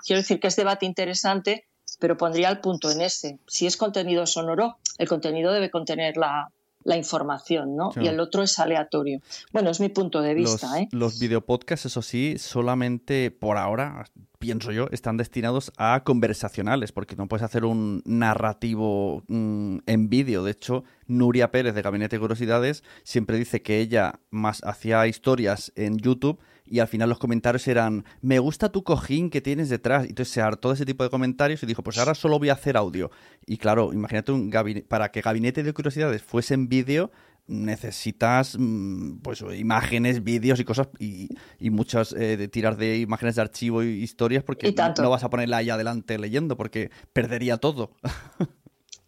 quiero 0.04 0.20
decir 0.20 0.38
que 0.38 0.48
es 0.48 0.56
debate 0.56 0.86
interesante 0.86 1.66
pero 2.00 2.16
pondría 2.16 2.48
el 2.48 2.58
punto 2.58 2.90
en 2.90 3.02
ese. 3.02 3.38
Si 3.46 3.66
es 3.66 3.76
contenido 3.76 4.26
sonoro, 4.26 4.78
el 4.98 5.06
contenido 5.06 5.52
debe 5.52 5.70
contener 5.70 6.16
la, 6.16 6.50
información, 6.96 7.76
¿no? 7.76 7.92
Y 8.00 8.08
el 8.08 8.18
otro 8.18 8.42
es 8.42 8.58
aleatorio. 8.58 9.20
Bueno, 9.52 9.70
es 9.70 9.80
mi 9.80 9.90
punto 9.90 10.22
de 10.22 10.34
vista. 10.34 10.66
Los, 10.66 10.76
¿eh? 10.76 10.88
los 10.90 11.18
videopodcasts, 11.20 11.86
eso 11.86 12.02
sí, 12.02 12.36
solamente 12.38 13.30
por 13.30 13.58
ahora, 13.58 14.06
pienso 14.38 14.72
yo, 14.72 14.88
están 14.90 15.18
destinados 15.18 15.70
a 15.76 16.02
conversacionales, 16.02 16.90
porque 16.90 17.14
no 17.14 17.28
puedes 17.28 17.44
hacer 17.44 17.66
un 17.66 18.02
narrativo 18.06 19.22
mm, 19.28 19.80
en 19.86 20.08
vídeo. 20.08 20.42
De 20.42 20.52
hecho, 20.52 20.82
Nuria 21.06 21.50
Pérez 21.50 21.74
de 21.74 21.82
Gabinete 21.82 22.16
de 22.16 22.20
Curiosidades 22.20 22.82
siempre 23.04 23.36
dice 23.36 23.60
que 23.60 23.78
ella 23.78 24.18
más 24.30 24.62
hacía 24.64 25.06
historias 25.06 25.72
en 25.76 25.98
YouTube 25.98 26.40
y 26.70 26.78
al 26.78 26.88
final 26.88 27.08
los 27.08 27.18
comentarios 27.18 27.66
eran, 27.66 28.04
me 28.22 28.38
gusta 28.38 28.70
tu 28.70 28.84
cojín 28.84 29.28
que 29.28 29.40
tienes 29.40 29.68
detrás. 29.68 30.04
Y 30.06 30.10
entonces 30.10 30.32
se 30.32 30.40
hartó 30.40 30.72
ese 30.72 30.86
tipo 30.86 31.02
de 31.02 31.10
comentarios 31.10 31.62
y 31.62 31.66
dijo, 31.66 31.82
pues 31.82 31.98
ahora 31.98 32.14
solo 32.14 32.38
voy 32.38 32.48
a 32.48 32.52
hacer 32.52 32.76
audio. 32.76 33.10
Y 33.44 33.56
claro, 33.56 33.92
imagínate 33.92 34.32
un 34.32 34.50
para 34.88 35.10
que 35.10 35.20
Gabinete 35.20 35.62
de 35.64 35.72
Curiosidades 35.72 36.22
fuese 36.22 36.54
en 36.54 36.68
vídeo, 36.68 37.10
necesitas 37.48 38.56
mm, 38.56 39.18
pues 39.18 39.42
imágenes, 39.56 40.22
vídeos 40.22 40.60
y 40.60 40.64
cosas 40.64 40.88
y, 41.00 41.28
muchas 41.70 42.12
eh, 42.12 42.36
de 42.36 42.46
tirar 42.46 42.76
de 42.76 42.98
imágenes 42.98 43.34
de 43.34 43.42
archivo 43.42 43.82
y 43.82 44.02
historias 44.02 44.44
porque 44.44 44.72
no 44.98 45.10
vas 45.10 45.24
a 45.24 45.30
ponerla 45.30 45.56
ahí 45.56 45.70
adelante 45.70 46.18
leyendo 46.18 46.56
porque 46.56 46.90
perdería 47.12 47.56
todo. 47.58 47.90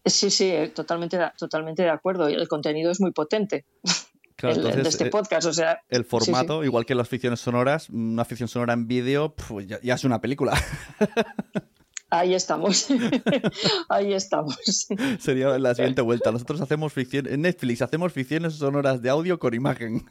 Sí, 0.05 0.30
sí, 0.30 0.51
eh, 0.51 0.68
totalmente, 0.68 1.16
totalmente 1.39 1.82
de 1.82 1.90
acuerdo. 1.90 2.26
El 2.26 2.48
contenido 2.48 2.90
es 2.90 3.01
muy 3.01 3.12
potente. 3.12 3.64
de 4.48 4.82
este 4.89 5.06
eh, 5.06 5.10
podcast. 5.10 5.47
O 5.47 5.52
sea, 5.52 5.82
el 5.89 6.05
formato, 6.05 6.64
igual 6.64 6.86
que 6.86 6.94
las 6.94 7.09
ficciones 7.09 7.40
sonoras, 7.40 7.89
una 7.90 8.24
ficción 8.24 8.48
sonora 8.48 8.73
en 8.73 8.86
vídeo, 8.86 9.35
pues 9.35 9.66
ya, 9.66 9.94
es 9.94 10.05
una 10.05 10.20
película. 10.20 10.52
Ahí 12.10 12.35
estamos. 12.35 12.89
Ahí 13.89 14.12
estamos. 14.12 14.86
Sería 15.19 15.59
la 15.59 15.74
siguiente 15.74 16.02
vuelta. 16.02 16.31
Nosotros 16.31 16.60
hacemos 16.60 16.93
ficción, 16.93 17.27
en 17.27 17.40
Netflix 17.40 17.81
hacemos 17.81 18.12
ficciones 18.12 18.55
sonoras 18.55 19.01
de 19.01 19.09
audio 19.09 19.39
con 19.39 19.55
imagen. 19.55 20.05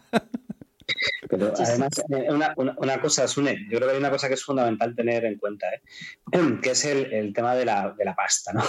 Pero 1.30 1.53
además, 1.58 1.91
eh, 2.10 2.28
una, 2.58 3.02
cosa, 3.02 3.28
Sune, 3.28 3.68
yo 3.70 3.78
creo 3.78 3.88
que 3.88 3.94
hay 3.94 3.99
una 3.99 4.10
cosa 4.10 4.28
que 4.28 4.34
es 4.34 4.44
fundamental 4.44 4.95
tener 4.95 5.26
en 5.26 5.38
cuenta, 5.38 5.68
¿eh? 5.74 5.82
que 6.62 6.72
es 6.72 6.86
el, 6.86 7.34
tema 7.34 7.56
de 7.56 7.66
la, 7.66 7.95
pasta, 8.16 8.52
¿no? 8.53 8.64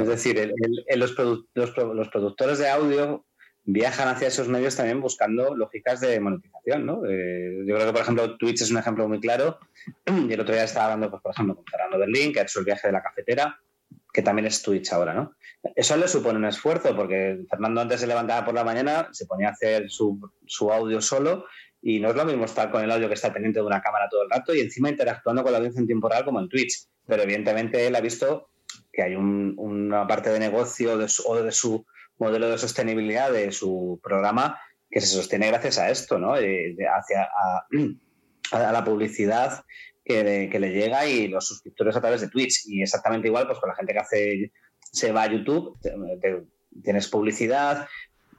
Es 0.00 0.08
decir, 0.08 0.52
los, 0.94 1.14
los, 1.54 2.08
productores 2.10 2.58
de 2.58 2.68
audio 2.68 3.24
viajan 3.64 4.08
hacia 4.08 4.28
esos 4.28 4.48
medios 4.48 4.76
también 4.76 5.00
buscando 5.00 5.54
lógicas 5.54 6.00
de 6.00 6.18
monetización, 6.20 6.84
¿no? 6.84 7.02
Eh, 7.08 7.64
yo 7.66 7.74
creo 7.74 7.86
que, 7.86 7.92
por 7.92 8.02
ejemplo, 8.02 8.36
Twitch 8.36 8.62
es 8.62 8.70
un 8.70 8.78
ejemplo 8.78 9.08
muy 9.08 9.20
claro. 9.20 9.58
Y 10.28 10.32
el 10.32 10.40
otro 10.40 10.54
día 10.54 10.64
estaba 10.64 10.86
hablando, 10.86 11.10
pues, 11.10 11.22
por 11.22 11.32
ejemplo, 11.32 11.56
con 11.56 11.64
Fernando 11.64 11.98
Berlín, 11.98 12.32
que 12.32 12.40
ha 12.40 12.42
hecho 12.42 12.58
el 12.58 12.64
viaje 12.64 12.88
de 12.88 12.92
la 12.92 13.02
cafetera, 13.02 13.60
que 14.12 14.22
también 14.22 14.46
es 14.46 14.62
Twitch 14.62 14.92
ahora, 14.92 15.14
¿no? 15.14 15.34
Eso 15.76 15.96
le 15.96 16.08
supone 16.08 16.38
un 16.38 16.44
esfuerzo, 16.44 16.94
porque 16.96 17.44
Fernando 17.48 17.80
antes 17.80 18.00
se 18.00 18.06
levantaba 18.06 18.44
por 18.44 18.54
la 18.54 18.64
mañana, 18.64 19.08
se 19.12 19.26
ponía 19.26 19.48
a 19.48 19.52
hacer 19.52 19.88
su, 19.88 20.18
audio 20.72 21.00
solo, 21.00 21.46
y 21.80 22.00
no 22.00 22.10
es 22.10 22.16
lo 22.16 22.24
mismo 22.24 22.44
estar 22.44 22.70
con 22.70 22.82
el 22.82 22.90
audio 22.90 23.08
que 23.08 23.14
estar 23.14 23.32
pendiente 23.32 23.60
de 23.60 23.66
una 23.66 23.80
cámara 23.80 24.08
todo 24.08 24.22
el 24.22 24.30
rato 24.30 24.54
y 24.54 24.60
encima 24.60 24.88
interactuando 24.88 25.42
con 25.42 25.52
la 25.52 25.58
audiencia 25.58 25.80
en 25.80 25.86
tiempo 25.86 26.08
real 26.08 26.24
como 26.24 26.40
en 26.40 26.48
Twitch. 26.48 26.86
Pero 27.06 27.22
evidentemente 27.22 27.86
él 27.86 27.96
ha 27.96 28.00
visto 28.00 28.50
que 28.92 29.02
hay 29.02 29.16
una 29.16 30.06
parte 30.06 30.30
de 30.30 30.38
negocio 30.38 30.96
de 30.96 31.10
o 31.26 31.42
de 31.42 31.52
su 31.52 31.84
modelo 32.18 32.48
de 32.48 32.58
sostenibilidad 32.58 33.32
de 33.32 33.52
su 33.52 34.00
programa 34.02 34.60
que 34.90 35.00
se 35.00 35.06
sostiene 35.06 35.48
gracias 35.48 35.78
a 35.78 35.90
esto, 35.90 36.18
¿no? 36.18 36.34
hacia 36.34 37.28
a, 38.52 38.72
la 38.72 38.84
publicidad 38.84 39.64
que, 40.04 40.48
le 40.52 40.70
llega 40.70 41.06
y 41.06 41.28
los 41.28 41.46
suscriptores 41.46 41.96
a 41.96 42.00
través 42.00 42.20
de 42.20 42.28
Twitch. 42.28 42.66
Y 42.66 42.82
exactamente 42.82 43.28
igual, 43.28 43.46
pues 43.46 43.58
con 43.58 43.70
la 43.70 43.76
gente 43.76 43.92
que 43.92 43.98
hace 43.98 44.52
se 44.80 45.12
va 45.12 45.22
a 45.22 45.32
YouTube, 45.32 45.78
tienes 46.82 47.08
publicidad, 47.08 47.88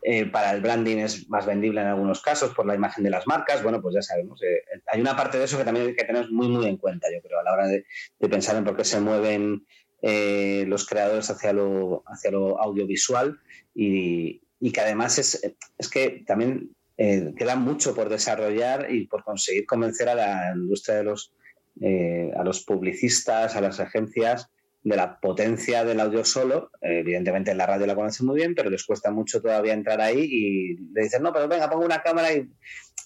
eh, 0.05 0.25
para 0.25 0.51
el 0.51 0.61
branding 0.61 0.97
es 0.97 1.29
más 1.29 1.45
vendible 1.45 1.79
en 1.79 1.87
algunos 1.87 2.21
casos 2.21 2.53
por 2.53 2.65
la 2.65 2.75
imagen 2.75 3.05
de 3.05 3.09
las 3.09 3.25
marcas. 3.25 3.63
Bueno, 3.63 3.81
pues 3.81 3.95
ya 3.95 4.01
sabemos. 4.01 4.41
Eh, 4.43 4.61
hay 4.91 4.99
una 4.99 5.15
parte 5.15 5.37
de 5.37 5.45
eso 5.45 5.57
que 5.57 5.63
también 5.63 5.87
hay 5.87 5.95
que 5.95 6.03
tener 6.03 6.29
muy, 6.29 6.49
muy 6.49 6.67
en 6.67 6.77
cuenta, 6.77 7.07
yo 7.11 7.21
creo, 7.21 7.39
a 7.39 7.43
la 7.43 7.53
hora 7.53 7.67
de, 7.67 7.85
pensar 8.29 8.57
en 8.57 8.65
por 8.65 8.75
qué 8.75 8.83
se 8.83 8.99
mueven 8.99 9.65
eh, 10.01 10.65
los 10.67 10.85
creadores 10.85 11.29
hacia 11.29 11.53
lo, 11.53 12.03
hacia 12.05 12.31
lo 12.31 12.61
audiovisual 12.61 13.39
y, 13.75 14.41
que 14.71 14.81
además 14.81 15.17
es, 15.19 15.55
es 15.77 15.89
que 15.89 16.23
también 16.25 16.71
eh, 16.97 17.33
queda 17.37 17.55
mucho 17.55 17.95
por 17.95 18.09
desarrollar 18.09 18.91
y 18.91 19.07
por 19.07 19.23
conseguir 19.23 19.65
convencer 19.65 20.09
a 20.09 20.15
la 20.15 20.53
industria 20.55 20.97
de 20.97 21.03
los, 21.03 21.33
eh, 21.81 22.31
a 22.35 22.43
los 22.43 22.63
publicistas, 22.63 23.55
a 23.55 23.61
las 23.61 23.79
agencias 23.79 24.49
de 24.83 24.95
la 24.97 25.19
potencia 25.19 25.85
del 25.85 25.99
audio 25.99 26.25
solo. 26.25 26.69
evidentemente 26.81 27.51
en 27.51 27.57
la 27.57 27.65
radio 27.65 27.87
la 27.87 27.95
conocen 27.95 28.27
muy 28.27 28.35
bien, 28.35 28.53
pero 28.53 28.69
les 28.69 28.83
cuesta 28.83 29.11
mucho 29.11 29.41
todavía 29.41 29.73
entrar 29.73 30.01
ahí 30.01 30.19
y 30.19 30.75
le 30.93 31.03
dicen, 31.03 31.23
no, 31.23 31.31
pero 31.31 31.47
venga, 31.47 31.69
pongo 31.69 31.85
una 31.85 32.01
cámara 32.01 32.33
y 32.33 32.49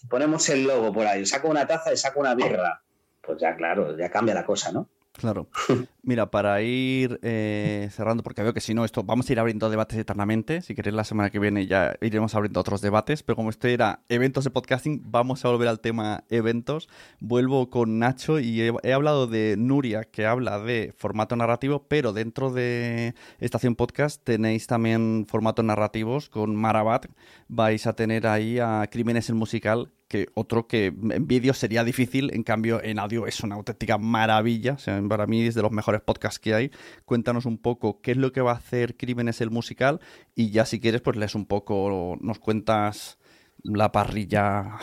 ponemos 0.10 0.50
el 0.50 0.64
logo 0.64 0.92
por 0.92 1.06
ahí, 1.06 1.26
saco 1.26 1.50
una 1.50 1.68
taza 1.68 1.94
y 1.94 1.98
saco 1.98 2.20
una 2.20 2.36
birra. 2.36 2.82
Pues 3.22 3.40
ya, 3.40 3.56
claro, 3.56 3.98
ya 3.98 4.10
cambia 4.10 4.34
la 4.34 4.46
cosa, 4.46 4.72
¿no? 4.72 4.90
Claro. 5.18 5.48
Mira, 6.04 6.32
para 6.32 6.62
ir 6.62 7.20
eh, 7.24 7.90
cerrando, 7.92 8.24
porque 8.24 8.44
veo 8.44 8.54
que 8.54 8.62
si 8.62 8.74
no, 8.74 8.86
esto 8.86 9.04
vamos 9.04 9.28
a 9.28 9.34
ir 9.34 9.40
abriendo 9.40 9.70
debates 9.70 9.98
eternamente. 9.98 10.62
Si 10.62 10.76
queréis, 10.76 10.96
la 10.96 11.04
semana 11.04 11.32
que 11.32 11.40
viene 11.40 11.66
ya 11.66 11.96
iremos 12.02 12.36
abriendo 12.36 12.60
otros 12.60 12.82
debates. 12.82 13.24
Pero 13.24 13.36
como 13.36 13.50
este 13.50 13.74
era 13.74 14.04
eventos 14.08 14.44
de 14.44 14.52
podcasting, 14.52 15.02
vamos 15.06 15.44
a 15.44 15.50
volver 15.50 15.68
al 15.68 15.80
tema 15.80 16.24
eventos. 16.30 16.88
Vuelvo 17.20 17.70
con 17.70 18.00
Nacho 18.00 18.40
y 18.40 18.62
he, 18.62 18.94
hablado 18.94 19.28
de 19.28 19.56
Nuria, 19.58 20.04
que 20.04 20.26
habla 20.26 20.60
de 20.60 20.94
formato 20.96 21.36
narrativo, 21.36 21.88
pero 21.88 22.14
dentro 22.14 22.52
de 22.52 23.16
Estación 23.40 23.76
Podcast 23.76 24.24
tenéis 24.24 24.68
también 24.68 25.26
formatos 25.28 25.66
narrativos 25.66 26.30
con 26.30 26.56
Marabat. 26.56 27.08
Vais 27.48 27.88
a 27.88 27.94
tener 27.94 28.28
ahí 28.28 28.60
a 28.60 28.88
Crímenes 28.90 29.30
el 29.30 29.36
Musical, 29.36 29.92
que 30.08 30.28
otro 30.34 30.68
que 30.68 30.88
en 30.88 31.28
vídeo 31.28 31.54
sería 31.54 31.84
difícil, 31.84 32.34
en 32.34 32.44
cambio 32.44 32.82
en 32.84 33.00
audio 33.00 33.28
es 33.28 33.42
una 33.42 33.56
auténtica 33.56 33.98
maravilla, 33.98 34.74
o 34.74 34.78
sea, 34.78 35.02
para 35.08 35.28
mí 35.28 35.46
es 35.46 35.56
de 35.56 35.62
los 35.62 35.72
mejores 35.72 36.02
podcasts 36.02 36.40
que 36.40 36.54
hay. 36.54 36.72
Cuéntanos 37.06 37.46
un 37.46 37.58
poco 37.58 38.02
qué 38.02 38.12
es 38.12 38.18
lo 38.18 38.32
que 38.32 38.42
va 38.42 38.52
a 38.52 38.56
hacer 38.56 38.96
Crímenes 38.96 39.42
el 39.42 39.52
musical 39.52 40.00
y 40.36 40.52
ya 40.52 40.66
si 40.66 40.80
quieres 40.80 41.02
pues 41.02 41.18
lees 41.18 41.36
un 41.36 41.46
poco, 41.46 42.18
nos 42.22 42.40
cuentas 42.40 43.18
la 43.64 43.92
parrilla 43.92 44.78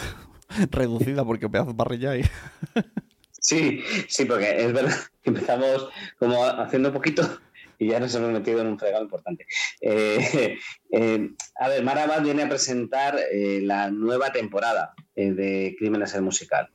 reducida 0.70 1.24
porque 1.24 1.48
pedazo 1.48 1.70
de 1.70 1.76
parrilla 1.76 2.10
hay. 2.12 2.22
Sí, 3.40 3.82
sí, 4.08 4.24
porque 4.24 4.64
es 4.64 4.72
verdad 4.72 4.96
que 5.22 5.28
empezamos 5.30 5.88
como 6.18 6.44
haciendo 6.44 6.88
un 6.88 6.94
poquito 6.94 7.40
y 7.78 7.88
ya 7.88 8.00
nos 8.00 8.14
hemos 8.14 8.30
metido 8.30 8.60
en 8.60 8.68
un 8.68 8.78
fregado 8.78 9.02
importante. 9.04 9.46
Eh, 9.80 10.58
eh, 10.92 11.30
a 11.56 11.68
ver, 11.68 11.82
Marabat 11.82 12.22
viene 12.22 12.42
a 12.42 12.48
presentar 12.48 13.18
eh, 13.32 13.60
la 13.62 13.90
nueva 13.90 14.32
temporada 14.32 14.94
de 15.14 15.74
Crímenes 15.78 16.14
el 16.14 16.22
Musical. 16.22 16.68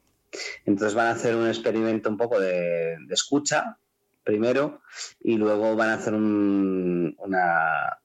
Entonces 0.65 0.93
van 0.93 1.07
a 1.07 1.11
hacer 1.11 1.35
un 1.35 1.47
experimento 1.47 2.09
un 2.09 2.17
poco 2.17 2.39
de, 2.39 2.97
escucha 3.09 3.77
primero 4.23 4.81
y 5.19 5.37
luego 5.37 5.75
van 5.75 5.89
a 5.89 5.95
hacer 5.95 6.13
una, 6.13 7.97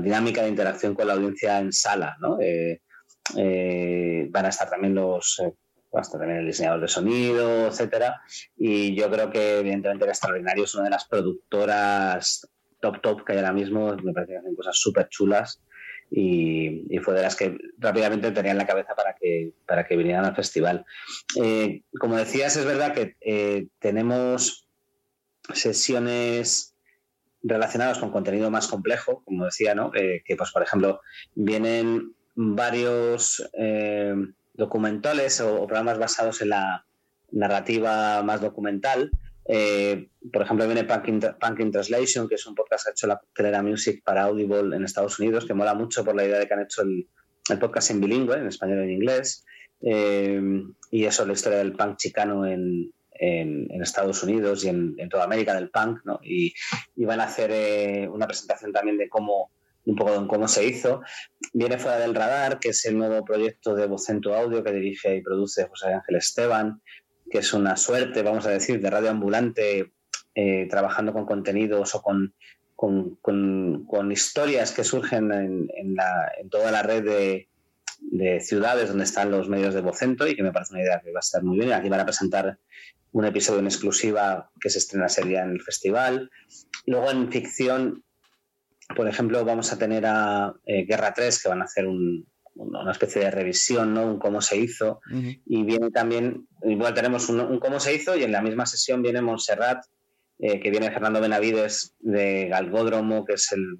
dinámica 0.00 0.42
de 0.42 0.48
interacción 0.48 0.94
con 0.94 1.06
la 1.06 1.14
audiencia 1.14 1.58
en 1.60 1.72
sala. 1.72 2.16
¿no? 2.20 2.38
van 4.30 4.46
a 4.46 4.48
estar 4.48 4.68
también 4.68 4.94
los 4.94 5.40
hasta 5.98 6.18
también 6.18 6.40
el 6.40 6.46
diseñador 6.46 6.80
de 6.80 6.88
sonido, 6.88 7.66
etcétera. 7.66 8.22
Y 8.56 8.94
yo 8.94 9.10
creo 9.10 9.30
que, 9.30 9.58
evidentemente, 9.58 10.04
el 10.04 10.10
Extraordinario 10.10 10.64
es 10.64 10.74
una 10.74 10.84
de 10.84 10.90
las 10.90 11.06
productoras 11.06 12.48
top 12.80 13.00
top 13.00 13.24
que 13.24 13.32
hay 13.32 13.38
ahora 13.38 13.52
mismo. 13.52 13.94
Me 14.02 14.12
parece 14.12 14.32
que 14.32 14.38
hacen 14.38 14.56
cosas 14.56 14.76
súper 14.78 15.08
chulas. 15.08 15.60
y, 16.10 16.98
fue 16.98 17.14
de 17.14 17.22
las 17.22 17.36
que 17.36 17.56
rápidamente 17.78 18.30
tenía 18.32 18.52
en 18.52 18.58
la 18.58 18.66
cabeza 18.66 18.94
para 18.94 19.14
que, 19.14 19.52
para 19.66 19.86
que 19.86 19.96
vinieran 19.96 20.24
al 20.24 20.36
festival. 20.36 20.84
Eh, 21.42 21.82
como 21.98 22.16
decías, 22.16 22.54
es 22.56 22.64
verdad 22.64 22.94
que 22.94 23.16
eh, 23.20 23.68
tenemos 23.78 24.68
sesiones 25.54 26.76
relacionadas 27.42 27.98
con 27.98 28.12
contenido 28.12 28.50
más 28.50 28.68
complejo, 28.68 29.22
como 29.24 29.46
decía, 29.46 29.74
¿no? 29.74 29.90
Eh, 29.94 30.22
que, 30.24 30.36
pues, 30.36 30.52
por 30.52 30.62
ejemplo, 30.62 31.00
vienen 31.34 32.14
varios 32.34 33.42
documentales 34.54 35.40
o 35.40 35.66
programas 35.66 35.98
basados 35.98 36.42
en 36.42 36.50
la 36.50 36.84
narrativa 37.30 38.22
más 38.22 38.40
documental 38.40 39.10
eh, 39.44 40.08
por 40.32 40.42
ejemplo, 40.42 40.66
viene 40.66 40.84
Punk 40.84 41.08
in, 41.08 41.70
Translation, 41.70 42.28
que 42.28 42.36
es 42.36 42.46
un 42.46 42.54
podcast 42.54 42.84
que 42.84 42.90
ha 42.90 42.92
hecho 42.92 43.06
la 43.06 43.20
Telera 43.34 43.62
Music 43.62 44.02
para 44.04 44.24
Audible 44.24 44.76
en 44.76 44.84
Estados 44.84 45.18
Unidos, 45.18 45.46
que 45.46 45.54
mola 45.54 45.74
mucho 45.74 46.04
por 46.04 46.14
la 46.14 46.24
idea 46.24 46.38
de 46.38 46.46
que 46.46 46.54
han 46.54 46.62
hecho 46.62 46.82
el, 46.82 47.08
podcast 47.58 47.90
en 47.90 48.00
bilingüe, 48.00 48.36
en 48.36 48.46
español 48.46 48.80
y 48.80 48.82
en 48.84 48.90
inglés. 48.90 49.44
Eh, 49.80 50.40
y 50.90 51.04
eso, 51.04 51.26
la 51.26 51.32
historia 51.32 51.58
del 51.58 51.72
punk 51.72 51.96
chicano 51.96 52.46
en, 52.46 52.92
Estados 53.82 54.22
Unidos 54.22 54.64
y 54.64 54.68
en, 54.68 55.08
toda 55.08 55.24
América 55.24 55.54
del 55.54 55.70
punk. 55.70 56.00
Y, 56.22 56.54
van 57.04 57.20
a 57.20 57.24
hacer 57.24 57.50
eh, 57.52 58.08
una 58.08 58.26
presentación 58.26 58.72
también 58.72 58.96
de 58.96 59.08
cómo 59.08 59.50
un 59.84 59.96
poco 59.96 60.20
de 60.20 60.26
cómo 60.26 60.48
se 60.48 60.64
hizo. 60.66 61.02
Viene 61.52 61.78
Fuera 61.78 61.98
del 61.98 62.14
Radar, 62.14 62.58
que 62.58 62.70
es 62.70 62.84
el 62.86 62.96
nuevo 62.96 63.24
proyecto 63.24 63.74
de 63.74 63.86
Vocento 63.86 64.34
Audio 64.34 64.62
que 64.62 64.72
dirige 64.72 65.16
y 65.16 65.22
produce 65.22 65.66
José 65.66 65.92
Ángel 65.92 66.16
Esteban, 66.16 66.80
que 67.30 67.38
es 67.38 67.52
una 67.52 67.76
suerte, 67.76 68.22
vamos 68.22 68.46
a 68.46 68.50
decir, 68.50 68.80
de 68.80 68.90
radio 68.90 69.10
ambulante, 69.10 69.92
eh, 70.34 70.66
trabajando 70.68 71.12
con 71.12 71.26
contenidos 71.26 71.94
o 71.94 72.02
con, 72.02 72.34
con, 72.76 74.12
historias 74.12 74.72
que 74.72 74.84
surgen 74.84 75.32
en, 75.32 75.68
en, 75.74 76.50
toda 76.50 76.70
la 76.70 76.82
red 76.82 77.04
de, 77.04 77.48
ciudades 78.40 78.88
donde 78.88 79.04
están 79.04 79.30
los 79.30 79.48
medios 79.48 79.74
de 79.74 79.80
Vocento 79.80 80.26
y 80.26 80.34
que 80.34 80.42
me 80.42 80.52
parece 80.52 80.74
una 80.74 80.82
idea 80.82 81.00
que 81.00 81.12
va 81.12 81.20
a 81.20 81.20
estar 81.20 81.42
muy 81.42 81.58
bien. 81.58 81.72
Aquí 81.72 81.88
van 81.88 82.00
a 82.00 82.04
presentar 82.04 82.58
un 83.12 83.24
episodio 83.24 83.60
en 83.60 83.66
exclusiva 83.66 84.50
que 84.60 84.70
se 84.70 84.78
estrena 84.78 85.08
sería 85.08 85.44
en 85.44 85.50
el 85.50 85.62
festival. 85.62 86.30
Luego 86.86 87.10
en 87.10 87.30
ficción, 87.30 88.04
por 88.94 89.08
ejemplo, 89.08 89.44
vamos 89.44 89.72
a 89.72 89.78
tener 89.78 90.04
a 90.06 90.54
eh, 90.66 90.84
Guerra 90.84 91.12
3, 91.14 91.42
que 91.42 91.48
van 91.48 91.62
a 91.62 91.64
hacer 91.64 91.86
un, 91.86 92.26
una 92.54 92.92
especie 92.92 93.22
de 93.22 93.30
revisión, 93.30 93.94
¿no? 93.94 94.06
Un 94.06 94.18
cómo 94.18 94.40
se 94.40 94.56
hizo. 94.56 95.00
Y 95.46 95.62
viene 95.64 95.90
también, 95.90 96.46
igual 96.62 96.94
tenemos 96.94 97.28
un, 97.28 97.58
cómo 97.58 97.80
se 97.80 97.94
hizo 97.94 98.16
y 98.16 98.24
en 98.24 98.32
la 98.32 98.42
misma 98.42 98.66
sesión 98.66 99.02
viene 99.02 99.22
Montserrat, 99.22 99.84
eh, 100.38 100.60
que 100.60 100.70
viene 100.70 100.90
Fernando 100.90 101.20
Benavides 101.20 101.94
de 102.00 102.48
Galgódromo, 102.48 103.24
que 103.24 103.34
es 103.34 103.52
el 103.52 103.78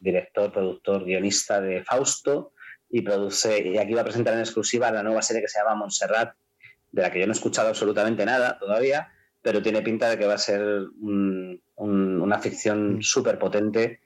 director, 0.00 0.52
productor, 0.52 1.04
guionista 1.04 1.60
de 1.60 1.82
Fausto, 1.82 2.52
y 2.88 3.02
produce, 3.02 3.66
y 3.66 3.78
aquí 3.78 3.94
va 3.94 4.02
a 4.02 4.04
presentar 4.04 4.34
en 4.34 4.40
exclusiva 4.40 4.90
la 4.90 5.02
nueva 5.02 5.22
serie 5.22 5.42
que 5.42 5.48
se 5.48 5.58
llama 5.58 5.74
Montserrat, 5.74 6.34
de 6.92 7.02
la 7.02 7.10
que 7.10 7.18
yo 7.18 7.26
no 7.26 7.32
he 7.32 7.36
escuchado 7.36 7.68
absolutamente 7.68 8.24
nada 8.24 8.58
todavía, 8.58 9.08
pero 9.42 9.62
tiene 9.62 9.82
pinta 9.82 10.08
de 10.08 10.18
que 10.18 10.26
va 10.26 10.34
a 10.34 10.38
ser 10.38 10.62
una 11.76 12.38
ficción 12.38 13.02
súper 13.02 13.38
potente. 13.38 14.00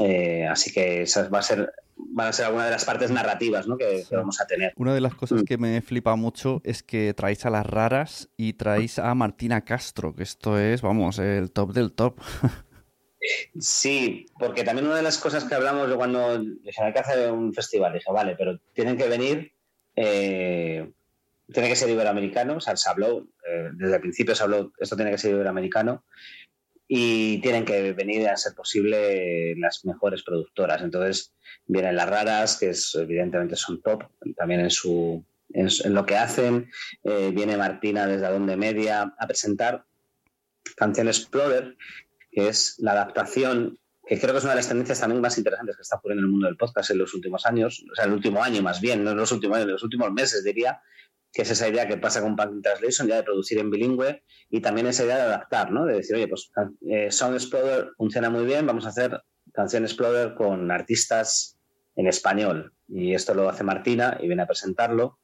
Eh, 0.00 0.46
así 0.46 0.72
que 0.72 1.02
esa 1.02 1.28
va 1.28 1.40
a 1.40 1.42
ser 1.42 1.72
van 1.96 2.28
a 2.28 2.32
ser 2.32 2.46
alguna 2.46 2.64
de 2.64 2.70
las 2.70 2.84
partes 2.84 3.10
narrativas 3.10 3.66
¿no? 3.66 3.76
que, 3.76 4.04
vamos 4.10 4.40
a 4.40 4.46
tener. 4.46 4.72
Una 4.76 4.94
de 4.94 5.00
las 5.00 5.14
cosas 5.14 5.42
mm. 5.42 5.44
que 5.44 5.58
me 5.58 5.80
flipa 5.82 6.16
mucho 6.16 6.60
es 6.64 6.82
que 6.82 7.14
traéis 7.14 7.44
a 7.46 7.50
las 7.50 7.66
raras 7.66 8.28
y 8.36 8.54
traéis 8.54 8.98
a 8.98 9.14
Martina 9.14 9.64
Castro, 9.64 10.14
que 10.14 10.22
esto 10.22 10.58
es, 10.58 10.82
vamos, 10.82 11.18
el 11.18 11.52
top 11.52 11.72
del 11.72 11.92
top. 11.92 12.20
Sí, 13.58 14.26
porque 14.36 14.64
también 14.64 14.88
una 14.88 14.96
de 14.96 15.02
las 15.02 15.18
cosas 15.18 15.44
que 15.44 15.54
hablamos 15.54 15.88
de 15.88 15.94
cuando 15.94 16.40
dije, 16.40 16.82
hay 16.82 16.92
que 16.92 16.98
hacer 16.98 17.30
un 17.30 17.54
festival, 17.54 17.92
dije, 17.92 18.10
vale, 18.10 18.34
pero 18.36 18.58
tienen 18.74 18.96
que 18.96 19.06
venir, 19.06 19.52
eh, 19.94 20.90
tiene 21.52 21.68
que 21.68 21.76
ser 21.76 21.88
iberoamericano, 21.88 22.56
o 22.56 22.60
sea, 22.60 22.76
se 22.76 22.90
habló, 22.90 23.28
eh, 23.48 23.70
desde 23.74 23.94
el 23.94 24.00
principio 24.00 24.34
se 24.34 24.42
habló, 24.42 24.72
esto 24.76 24.96
tiene 24.96 25.12
que 25.12 25.18
ser 25.18 25.30
iberoamericano, 25.32 26.04
y 26.94 27.38
tienen 27.38 27.64
que 27.64 27.94
venir 27.94 28.28
a 28.28 28.36
ser 28.36 28.52
posible 28.54 29.56
las 29.56 29.82
mejores 29.86 30.22
productoras. 30.22 30.82
Entonces 30.82 31.32
vienen 31.64 31.96
las 31.96 32.06
raras, 32.06 32.58
que 32.58 32.70
evidentemente 33.00 33.56
son 33.56 33.80
top 33.80 34.04
también 34.36 34.60
en, 34.60 34.70
su, 34.70 35.24
en, 35.54 35.70
lo 35.94 36.04
que 36.04 36.18
hacen. 36.18 36.70
Eh, 37.02 37.32
viene 37.34 37.56
Martina 37.56 38.06
desde 38.06 38.26
Adonde 38.26 38.58
Media 38.58 39.14
a 39.18 39.26
presentar 39.26 39.86
Canción 40.76 41.08
Explorer, 41.08 41.78
que 42.30 42.48
es 42.48 42.76
la 42.78 42.92
adaptación 42.92 43.78
que 44.06 44.20
creo 44.20 44.32
que 44.32 44.38
es 44.38 44.44
una 44.44 44.52
de 44.52 44.58
las 44.58 44.68
tendencias 44.68 45.00
también 45.00 45.22
más 45.22 45.38
interesantes 45.38 45.76
que 45.76 45.82
está 45.82 45.96
ocurriendo 45.96 46.20
en 46.20 46.26
el 46.26 46.30
mundo 46.30 46.46
del 46.46 46.58
podcast 46.58 46.90
en 46.90 46.98
los 46.98 47.14
últimos 47.14 47.46
años, 47.46 47.82
o 47.90 47.94
sea, 47.94 48.04
el 48.04 48.12
último 48.12 48.42
año 48.42 48.60
más 48.60 48.82
bien, 48.82 49.02
no 49.02 49.14
los 49.14 49.32
últimos 49.32 49.56
años, 49.56 49.68
en 49.68 49.72
los 49.72 49.82
últimos 49.82 50.12
meses 50.12 50.44
diría, 50.44 50.82
que 51.32 51.42
es 51.42 51.50
esa 51.50 51.68
idea 51.68 51.88
que 51.88 51.96
pasa 51.96 52.20
con 52.20 52.36
Punk 52.36 52.62
Translation, 52.62 53.08
ya 53.08 53.16
de 53.16 53.22
producir 53.22 53.58
en 53.58 53.70
bilingüe, 53.70 54.22
y 54.50 54.60
también 54.60 54.86
esa 54.86 55.04
idea 55.04 55.16
de 55.16 55.22
adaptar, 55.22 55.70
¿no? 55.72 55.86
De 55.86 55.94
decir, 55.94 56.16
oye, 56.16 56.28
pues 56.28 56.50
eh, 56.88 57.10
Sound 57.10 57.34
Explorer 57.34 57.90
funciona 57.96 58.28
muy 58.28 58.44
bien, 58.44 58.66
vamos 58.66 58.84
a 58.84 58.90
hacer 58.90 59.22
Canción 59.52 59.84
Explorer 59.84 60.34
con 60.34 60.70
artistas 60.70 61.58
en 61.96 62.06
español. 62.06 62.74
Y 62.88 63.14
esto 63.14 63.34
lo 63.34 63.48
hace 63.48 63.64
Martina 63.64 64.18
y 64.20 64.26
viene 64.26 64.42
a 64.42 64.46
presentarlo. 64.46 65.18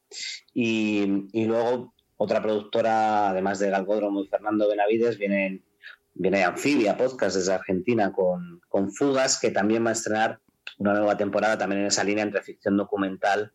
Y, 0.55 1.29
luego 1.35 1.95
otra 2.17 2.43
productora, 2.43 3.31
además 3.31 3.59
de 3.59 3.71
Galgódromo 3.71 4.23
y 4.23 4.29
Fernando 4.29 4.69
Benavides, 4.69 5.19
viene, 5.19 5.63
viene 6.15 6.45
Anfibia 6.45 6.97
Podcast 6.97 7.37
desde 7.37 7.53
Argentina 7.53 8.13
con, 8.13 8.61
con 8.69 8.91
Fugas, 8.91 9.39
que 9.39 9.51
también 9.51 9.85
va 9.85 9.91
a 9.91 9.93
estrenar 9.93 10.41
una 10.79 10.95
nueva 10.95 11.17
temporada 11.17 11.59
también 11.59 11.83
en 11.83 11.89
esa 11.89 12.05
línea 12.05 12.25
entre 12.25 12.43
ficción 12.43 12.77
documental 12.77 13.53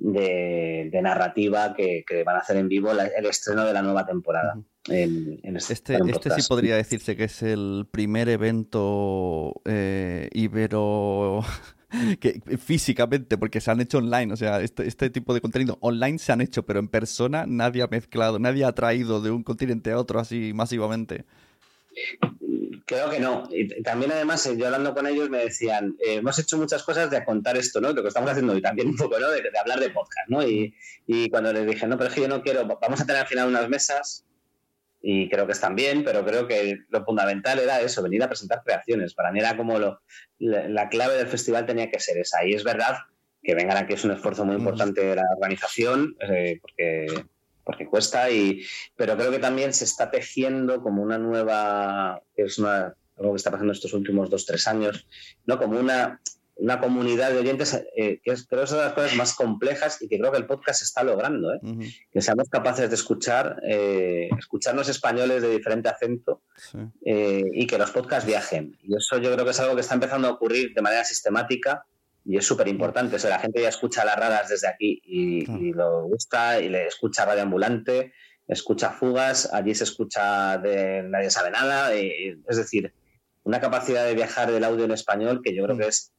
de, 0.00 1.00
narrativa 1.02 1.74
que, 1.74 2.04
van 2.24 2.36
a 2.36 2.38
hacer 2.40 2.56
en 2.56 2.68
vivo 2.68 2.90
el 2.92 3.26
estreno 3.26 3.64
de 3.64 3.72
la 3.72 3.82
nueva 3.82 4.06
temporada. 4.06 4.58
este, 4.88 5.72
este, 5.72 5.98
este 6.08 6.30
sí 6.30 6.48
podría 6.48 6.76
decirse 6.76 7.16
que 7.16 7.24
es 7.24 7.42
el 7.42 7.86
primer 7.90 8.28
evento 8.28 9.60
eh, 9.64 10.28
ibero 10.32 11.42
que 12.20 12.40
físicamente, 12.58 13.36
porque 13.36 13.60
se 13.60 13.70
han 13.70 13.80
hecho 13.80 13.98
online, 13.98 14.32
o 14.32 14.36
sea, 14.36 14.60
este, 14.60 14.86
este, 14.86 15.10
tipo 15.10 15.34
de 15.34 15.40
contenido 15.40 15.78
online 15.80 16.18
se 16.18 16.32
han 16.32 16.40
hecho, 16.40 16.64
pero 16.64 16.80
en 16.80 16.88
persona 16.88 17.44
nadie 17.46 17.82
ha 17.82 17.88
mezclado, 17.88 18.38
nadie 18.38 18.64
ha 18.64 18.72
traído 18.72 19.20
de 19.20 19.30
un 19.30 19.42
continente 19.42 19.90
a 19.92 19.98
otro 19.98 20.18
así 20.18 20.52
masivamente. 20.54 21.24
Creo 22.90 23.08
que 23.08 23.20
no. 23.20 23.48
Y 23.50 23.82
también, 23.82 24.10
además, 24.10 24.44
eh, 24.46 24.56
yo 24.56 24.66
hablando 24.66 24.94
con 24.94 25.06
ellos 25.06 25.30
me 25.30 25.38
decían, 25.38 25.96
eh, 26.00 26.14
hemos 26.14 26.38
hecho 26.40 26.58
muchas 26.58 26.82
cosas 26.82 27.08
de 27.08 27.24
contar 27.24 27.56
esto, 27.56 27.80
¿no? 27.80 27.92
Lo 27.92 28.02
que 28.02 28.08
estamos 28.08 28.30
haciendo 28.30 28.56
y 28.56 28.60
también 28.60 28.88
un 28.88 28.96
poco, 28.96 29.18
¿no? 29.20 29.30
De, 29.30 29.42
hablar 29.60 29.78
de 29.78 29.90
podcast, 29.90 30.28
¿no? 30.28 30.42
Y, 30.42 30.74
cuando 31.30 31.52
les 31.52 31.66
dije, 31.66 31.86
no, 31.86 31.96
pero 31.96 32.08
es 32.08 32.14
que 32.14 32.22
yo 32.22 32.28
no 32.28 32.42
quiero, 32.42 32.66
vamos 32.66 33.00
a 33.00 33.06
tener 33.06 33.22
al 33.22 33.28
final 33.28 33.48
unas 33.48 33.68
mesas 33.68 34.24
y 35.02 35.28
creo 35.28 35.46
que 35.46 35.52
están 35.52 35.76
bien, 35.76 36.04
pero 36.04 36.24
creo 36.24 36.46
que 36.46 36.80
lo 36.88 37.04
fundamental 37.04 37.58
era 37.58 37.80
eso, 37.80 38.02
venir 38.02 38.22
a 38.22 38.28
presentar 38.28 38.62
creaciones. 38.64 39.14
Para 39.14 39.30
mí 39.30 39.38
era 39.38 39.56
como 39.56 39.78
lo, 39.78 40.00
la, 40.38 40.88
clave 40.88 41.16
del 41.16 41.28
festival 41.28 41.66
tenía 41.66 41.90
que 41.90 42.00
ser 42.00 42.18
esa. 42.18 42.44
Y 42.44 42.54
es 42.54 42.64
verdad 42.64 42.98
que 43.42 43.54
vengan 43.54 43.76
aquí 43.76 43.94
es 43.94 44.04
un 44.04 44.10
esfuerzo 44.10 44.44
muy 44.44 44.56
importante 44.56 45.00
de 45.00 45.14
la 45.14 45.24
organización, 45.36 46.16
eh, 46.20 46.58
porque 46.60 47.06
porque 47.70 47.86
cuesta, 47.86 48.28
y, 48.32 48.64
pero 48.96 49.16
creo 49.16 49.30
que 49.30 49.38
también 49.38 49.72
se 49.72 49.84
está 49.84 50.10
tejiendo 50.10 50.82
como 50.82 51.02
una 51.02 51.18
nueva, 51.18 52.20
que 52.34 52.42
es 52.42 52.58
una, 52.58 52.96
algo 53.16 53.32
que 53.32 53.36
está 53.36 53.52
pasando 53.52 53.72
estos 53.72 53.92
últimos 53.92 54.28
dos, 54.28 54.44
tres 54.44 54.66
años, 54.66 55.06
¿no? 55.46 55.56
como 55.56 55.78
una, 55.78 56.20
una 56.56 56.80
comunidad 56.80 57.30
de 57.30 57.38
oyentes, 57.38 57.80
eh, 57.96 58.20
que 58.24 58.32
es, 58.32 58.44
creo 58.48 58.64
es 58.64 58.72
una 58.72 58.80
de 58.80 58.86
las 58.86 58.94
cosas 58.94 59.14
más 59.14 59.34
complejas 59.34 60.02
y 60.02 60.08
que 60.08 60.18
creo 60.18 60.32
que 60.32 60.38
el 60.38 60.46
podcast 60.46 60.82
está 60.82 61.04
logrando, 61.04 61.54
¿eh? 61.54 61.60
que 62.10 62.20
seamos 62.20 62.48
capaces 62.48 62.88
de 62.88 62.96
escuchar, 62.96 63.60
eh, 63.64 64.28
escucharnos 64.36 64.88
españoles 64.88 65.40
de 65.40 65.50
diferente 65.52 65.90
acento 65.90 66.42
y 67.04 67.68
que 67.68 67.78
los 67.78 67.92
podcasts 67.92 68.26
viajen. 68.26 68.76
Y 68.82 68.96
eso 68.96 69.18
yo 69.18 69.32
creo 69.32 69.44
que 69.44 69.52
es 69.52 69.60
algo 69.60 69.76
que 69.76 69.82
está 69.82 69.94
empezando 69.94 70.26
a 70.26 70.32
ocurrir 70.32 70.74
de 70.74 70.82
manera 70.82 71.04
sistemática 71.04 71.86
y 72.24 72.36
es 72.36 72.46
súper 72.46 72.68
importante. 72.68 73.16
O 73.16 73.18
sea, 73.18 73.30
la 73.30 73.38
gente 73.38 73.62
ya 73.62 73.68
escucha 73.68 74.04
las 74.04 74.16
raras 74.16 74.48
desde 74.48 74.68
aquí 74.68 75.00
y, 75.04 75.72
lo 75.72 76.04
gusta 76.04 76.60
y 76.60 76.68
le 76.68 76.86
escucha 76.86 77.24
Radio 77.24 77.42
Ambulante, 77.42 78.12
escucha 78.46 78.90
fugas, 78.90 79.52
allí 79.52 79.74
se 79.74 79.84
escucha 79.84 80.58
de 80.58 81.02
Nadie 81.02 81.30
sabe 81.30 81.50
nada. 81.50 81.94
es 81.94 82.56
decir, 82.56 82.92
una 83.42 83.60
capacidad 83.60 84.04
de 84.04 84.14
viajar 84.14 84.50
del 84.50 84.64
audio 84.64 84.84
en 84.84 84.92
español 84.92 85.40
que 85.42 85.54
yo 85.54 85.64
creo 85.64 85.76
que 85.76 85.88
es 85.88 86.12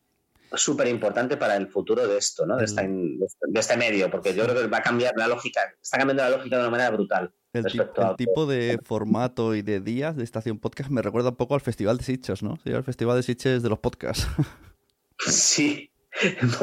súper 0.53 0.87
importante 0.87 1.37
para 1.37 1.55
el 1.55 1.67
futuro 1.67 2.07
de 2.07 2.17
esto, 2.17 2.45
¿no? 2.45 2.57
De, 2.57 2.65
este 2.65 3.77
medio, 3.77 4.09
porque 4.09 4.33
yo 4.33 4.43
creo 4.43 4.55
que 4.55 4.67
va 4.67 4.79
a 4.79 4.83
cambiar 4.83 5.13
la 5.15 5.27
lógica, 5.27 5.61
está 5.81 5.97
cambiando 5.97 6.23
la 6.23 6.29
lógica 6.31 6.57
de 6.57 6.61
una 6.63 6.71
manera 6.71 6.89
brutal. 6.89 7.33
El, 7.53 7.65
tipo 8.17 8.45
de 8.45 8.79
formato 8.83 9.55
y 9.55 9.61
de 9.61 9.81
días 9.81 10.15
de 10.15 10.23
estación 10.23 10.57
podcast 10.57 10.89
me 10.89 11.01
recuerda 11.01 11.29
un 11.29 11.35
poco 11.35 11.53
al 11.53 11.61
Festival 11.61 11.97
de 11.97 12.03
Sitges, 12.03 12.43
¿no? 12.43 12.57
Sí, 12.63 12.71
al 12.71 12.83
Festival 12.83 13.17
de 13.17 13.23
Sitges 13.23 13.63
de 13.63 13.69
los 13.69 13.79
podcasts. 13.79 14.27
Sí, 15.23 15.90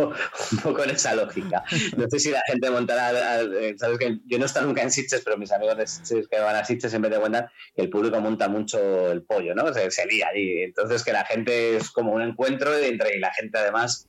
un 0.50 0.58
poco 0.62 0.84
en 0.84 0.90
esa 0.90 1.14
lógica. 1.14 1.64
No 1.96 2.08
sé 2.08 2.18
si 2.18 2.30
la 2.30 2.42
gente 2.46 2.70
montará, 2.70 3.40
eh, 3.40 3.74
sabes 3.78 3.98
que 3.98 4.18
yo 4.26 4.38
no 4.38 4.44
he 4.44 4.46
estado 4.46 4.66
nunca 4.66 4.82
en 4.82 4.90
Sitges, 4.90 5.22
pero 5.24 5.38
mis 5.38 5.52
amigos 5.52 5.76
de 5.76 6.26
que 6.28 6.38
van 6.38 6.56
a 6.56 6.64
Sitges 6.64 6.92
vez 7.00 7.10
de 7.10 7.18
cuentan 7.18 7.48
que 7.74 7.82
el 7.82 7.90
público 7.90 8.20
monta 8.20 8.48
mucho 8.48 9.10
el 9.10 9.22
pollo, 9.22 9.54
¿no? 9.54 9.72
Se, 9.72 9.90
se 9.90 10.06
lía 10.06 10.28
y 10.34 10.62
entonces 10.62 11.02
que 11.04 11.12
la 11.12 11.24
gente 11.24 11.76
es 11.76 11.90
como 11.90 12.12
un 12.12 12.22
encuentro 12.22 12.76
entre 12.76 13.16
y 13.16 13.20
la 13.20 13.32
gente 13.32 13.58
además 13.58 14.08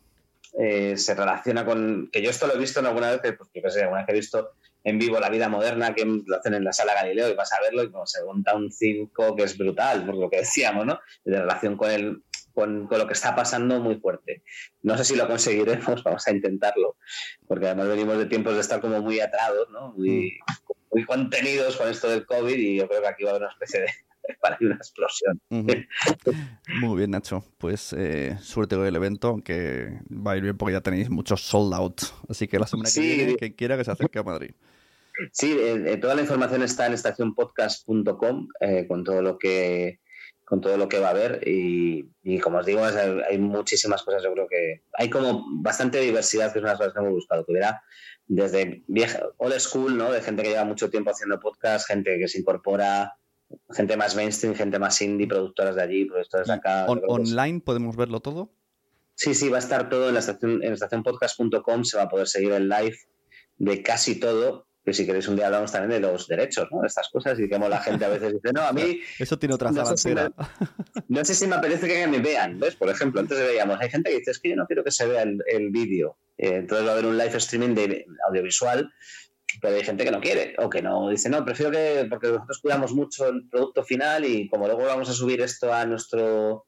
eh, 0.58 0.98
se 0.98 1.16
relaciona 1.16 1.66
con. 1.66 2.10
Que 2.12 2.22
yo 2.22 2.30
esto 2.30 2.48
lo 2.48 2.56
he 2.56 2.60
visto 2.60 2.80
en 2.80 2.88
alguna 2.88 3.12
vez, 3.12 3.20
pues 3.22 3.50
yo 3.54 3.62
qué 3.62 3.70
sé, 3.70 3.82
alguna 3.82 4.00
vez 4.00 4.08
que 4.08 4.14
he 4.14 4.20
visto 4.20 4.52
en 4.84 5.00
vivo 5.00 5.20
La 5.20 5.30
vida 5.30 5.50
moderna, 5.50 5.94
que 5.94 6.06
lo 6.06 6.38
hacen 6.38 6.54
en 6.54 6.64
la 6.64 6.74
sala 6.74 6.94
Galileo 6.94 7.30
y 7.30 7.36
vas 7.36 7.52
a 7.54 7.62
verlo 7.62 7.84
y 7.84 7.92
como 7.92 8.06
se 8.06 8.24
monta 8.24 8.56
un 8.56 8.72
circo 8.72 9.36
que 9.36 9.44
es 9.44 9.58
brutal, 9.58 10.06
por 10.06 10.16
lo 10.16 10.30
que 10.30 10.38
decíamos, 10.38 10.86
¿no? 10.86 11.00
De 11.26 11.40
relación 11.40 11.76
con 11.76 11.92
el, 11.92 12.24
con, 12.54 12.88
lo 12.90 13.08
que 13.08 13.14
está 13.14 13.36
pasando 13.36 13.80
muy 13.80 13.96
fuerte. 13.96 14.44
No 14.82 14.98
sé 14.98 15.06
si 15.06 15.16
lo 15.16 15.28
conseguiremos, 15.28 16.04
vamos 16.04 16.28
a 16.28 16.32
intentarlo, 16.32 16.98
porque 17.48 17.68
además 17.68 17.88
venimos 17.88 18.18
de 18.18 18.26
tiempos 18.26 18.54
de 18.54 18.62
estar 18.62 18.82
como 18.82 19.02
muy 19.02 19.20
atrados, 19.20 19.70
¿no? 19.70 19.94
Muy, 19.94 20.40
mm. 20.40 20.74
muy 20.92 21.06
contenidos 21.06 21.76
con 21.76 21.90
esto 21.90 22.10
del 22.10 22.26
COVID 22.26 22.56
y 22.56 22.78
yo 22.78 22.88
creo 22.88 23.02
que 23.02 23.08
aquí 23.08 23.24
va 23.24 23.32
a 23.32 23.34
haber 23.34 23.44
una 23.44 23.54
especie 23.54 23.82
de 23.82 23.88
para 24.42 24.58
una 24.62 24.76
explosión. 24.76 25.42
Muy 25.50 26.98
bien, 26.98 27.12
Nacho. 27.12 27.44
Pues 27.58 27.94
eh, 27.94 28.38
suerte 28.42 28.76
con 28.76 28.86
el 28.86 28.96
evento, 28.96 29.30
aunque 29.30 30.00
va 30.10 30.34
a 30.34 30.38
ir 30.38 30.44
bien 30.44 30.58
porque 30.58 30.74
ya 30.74 30.82
tenéis 30.82 31.10
muchos 31.10 31.42
sold 31.42 31.74
out. 31.74 32.02
Así 32.28 32.48
que 32.48 32.60
la 32.60 32.68
semana 32.68 32.90
que 32.94 33.00
viene, 33.00 33.36
quien 33.36 33.54
quiera 33.54 33.78
que 33.78 33.84
se 33.84 33.92
acerque 33.92 34.20
a 34.20 34.24
Madrid. 34.24 34.52
Sí, 35.34 35.52
eh, 35.52 35.94
eh, 35.94 35.98
toda 35.98 36.16
la 36.16 36.22
información 36.22 36.64
está 36.64 36.88
en 36.88 36.94
estacionpodcast.com 36.94 38.48
con 38.88 39.04
todo 39.04 39.22
lo 39.22 39.38
que 39.38 40.00
con 40.46 40.62
todo 40.62 40.78
lo 40.78 40.90
que 40.90 40.98
va 40.98 41.10
a 41.10 41.12
haber 41.12 41.48
y, 41.48 42.40
como 42.40 42.58
os 42.58 42.66
digo 42.66 42.82
hay, 42.84 43.38
muchísimas 43.38 44.02
cosas 44.02 44.24
yo 44.24 44.34
creo 44.34 44.48
que 44.48 44.82
hay 44.94 45.08
como 45.08 45.46
bastante 45.62 46.00
diversidad 46.00 46.52
que 46.52 46.58
es 46.58 46.64
una 46.64 46.72
de 46.72 46.74
las 46.74 46.80
cosas 46.80 46.94
que 46.94 47.00
hemos 47.02 47.14
buscado 47.14 47.46
que 47.46 47.52
hubiera 47.52 47.84
desde 48.26 48.84
vieja 48.88 49.28
old 49.38 49.60
school 49.60 49.96
no 49.96 50.12
de 50.12 50.22
gente 50.22 50.42
que 50.42 50.50
lleva 50.50 50.64
mucho 50.64 50.90
tiempo 50.90 51.12
haciendo 51.12 51.40
podcast 51.40 51.86
gente 51.86 52.18
que 52.18 52.28
se 52.28 52.40
incorpora 52.40 53.19
gente 53.72 53.98
más 53.98 54.16
mainstream, 54.16 54.56
gente 54.56 54.80
más 54.80 55.02
indie, 55.02 55.28
productoras 55.28 55.76
de 55.76 55.82
allí, 55.82 56.06
productoras 56.06 56.48
de 56.48 56.54
acá. 56.54 56.86
¿Online 56.86 57.62
podemos 57.62 57.96
verlo 57.96 58.20
todo? 58.20 58.52
Sí, 59.16 59.34
sí, 59.34 59.50
va 59.50 59.58
a 59.58 59.60
estar 59.60 59.90
todo 59.90 60.08
en 60.08 60.14
la 60.14 60.22
estación, 60.22 60.64
en 60.64 60.74
estacionpodcast.com, 60.74 61.84
se 61.84 61.98
va 61.98 62.04
a 62.04 62.10
poder 62.10 62.28
seguir 62.28 62.54
el 62.54 62.70
live 62.70 62.98
de 63.58 63.84
casi 63.84 64.20
todo. 64.20 64.68
Que 64.86 64.94
si 64.94 65.06
queréis 65.06 65.28
un 65.28 65.36
día 65.36 65.48
hablamos 65.48 65.74
también 65.74 66.02
de 66.02 66.08
los 66.08 66.28
derechos, 66.28 66.70
¿no? 66.72 66.80
De 66.82 66.88
estas 66.88 67.10
cosas 67.10 67.38
y 67.38 67.50
como 67.50 67.68
la 67.68 67.82
gente 67.82 68.06
a 68.06 68.10
veces 68.10 68.34
dice, 68.34 68.54
no, 68.54 68.62
a 68.62 68.72
mí... 68.72 69.02
Eso 69.20 69.38
tiene 69.38 69.54
otra 69.54 69.72
no 69.72 69.84
no 69.84 71.26
sé 71.26 71.36
si 71.36 71.48
me 71.48 71.56
apetece 71.56 71.88
que 71.88 72.08
me 72.08 72.20
vean, 72.20 72.60
¿ves? 72.60 72.76
Por 72.76 72.90
ejemplo, 72.90 73.20
antes 73.20 73.38
veíamos, 73.38 73.78
hay 73.82 73.90
gente 73.90 74.10
que 74.10 74.20
dice, 74.20 74.32
es 74.32 74.40
que 74.40 74.50
yo 74.50 74.56
no 74.56 74.66
quiero 74.66 74.84
que 74.84 74.92
se 74.92 75.06
vea 75.06 75.24
el, 75.24 75.70
vídeo. 75.70 76.18
Eh, 76.38 76.56
entonces 76.56 76.88
va 76.88 76.92
a 76.92 76.94
haber 76.94 77.06
un 77.06 77.18
live 77.18 77.36
streaming 77.36 77.76
de 77.76 78.06
audiovisual 78.30 78.90
pero 79.62 79.76
hay 79.76 79.84
gente 79.84 80.04
que 80.04 80.12
no 80.12 80.22
quiere 80.22 80.56
o 80.58 80.70
que 80.70 80.82
no 80.82 81.10
dice, 81.10 81.30
no, 81.30 81.44
prefiero 81.44 81.72
que, 81.72 82.06
porque 82.10 82.28
nosotros 82.28 82.60
cuidamos 82.60 82.94
mucho 82.94 83.28
el 83.28 83.48
producto 83.50 83.84
final 83.84 84.26
y 84.26 84.50
como 84.50 84.66
luego 84.66 84.86
vamos 84.86 85.10
a 85.10 85.14
subir 85.14 85.42
esto 85.42 85.74
a 85.74 85.86
nuestro 85.86 86.66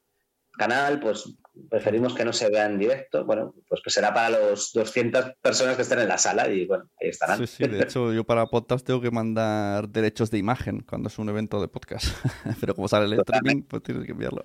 canal, 0.58 1.00
pues 1.00 1.36
preferimos 1.70 2.14
que 2.14 2.26
no 2.26 2.34
se 2.34 2.50
vea 2.50 2.66
en 2.66 2.78
directo. 2.78 3.26
Bueno, 3.26 3.54
pues 3.68 3.82
que 3.84 3.90
será 3.90 4.14
para 4.14 4.30
los 4.30 4.72
200 4.74 5.34
personas 5.42 5.76
que 5.76 5.82
estén 5.82 6.00
en 6.00 6.08
la 6.08 6.18
sala 6.18 6.50
y 6.50 6.66
bueno, 6.66 6.90
ahí 7.00 7.10
estarán. 7.10 7.38
Sí, 7.40 7.48
sí, 7.48 7.68
de 7.68 7.84
hecho 7.84 8.14
yo 8.14 8.24
para 8.24 8.46
podcast 8.48 8.86
tengo 8.86 9.02
que 9.02 9.12
mandar 9.12 9.90
derechos 9.90 10.32
de 10.32 10.38
imagen 10.38 10.82
cuando 10.82 11.10
es 11.10 11.20
un 11.20 11.30
evento 11.30 11.62
de 11.62 11.68
podcast, 11.68 12.06
pero 12.60 12.76
como 12.76 12.88
sale 12.88 13.06
el 13.06 13.20
streaming, 13.20 13.64
pues 13.64 13.84
tienes 13.84 14.06
que 14.06 14.12
enviarlo. 14.12 14.42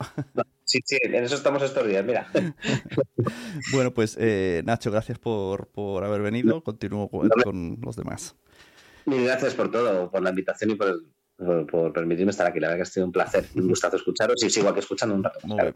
Sí, 0.65 0.81
sí, 0.85 0.99
en 1.03 1.15
eso 1.15 1.37
estamos 1.37 1.63
estos 1.63 1.87
días, 1.87 2.05
mira. 2.05 2.29
bueno, 3.73 3.95
pues 3.95 4.17
eh, 4.19 4.63
Nacho, 4.65 4.91
gracias 4.91 5.19
por, 5.19 5.69
por 5.69 6.03
haber 6.05 6.23
venido. 6.23 6.63
Continúo 6.63 7.09
con, 7.09 7.79
los 7.83 7.97
demás. 7.97 8.35
Mil 9.05 9.25
gracias 9.25 9.55
por 9.55 9.71
todo, 9.71 10.11
por 10.11 10.23
la 10.23 10.31
invitación 10.31 10.71
y 10.73 10.75
por, 10.75 11.01
por, 11.37 11.93
permitirme 11.93 12.31
estar 12.31 12.47
aquí. 12.47 12.61
La 12.61 12.69
verdad 12.69 12.79
que 12.79 12.83
ha 12.83 12.93
sido 12.93 13.07
un 13.07 13.13
placer, 13.13 13.47
un 13.55 13.69
gustazo 13.69 13.97
escucharos 13.97 14.43
y 14.43 14.51
sigo 14.51 14.69
aquí 14.69 14.81
escuchando 14.81 15.15
un 15.15 15.25
rato. 15.25 15.39
Muy 15.45 15.61
bien. 15.61 15.75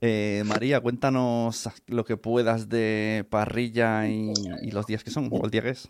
Eh, 0.00 0.42
María, 0.44 0.80
cuéntanos 0.80 1.68
lo 1.86 2.04
que 2.04 2.16
puedas 2.16 2.68
de 2.68 3.24
parrilla 3.30 4.06
y, 4.08 4.32
los 4.70 4.86
días 4.86 5.04
que 5.04 5.10
son, 5.10 5.28
o 5.30 5.44
el 5.44 5.50
día 5.50 5.62
que 5.62 5.70
es. 5.70 5.88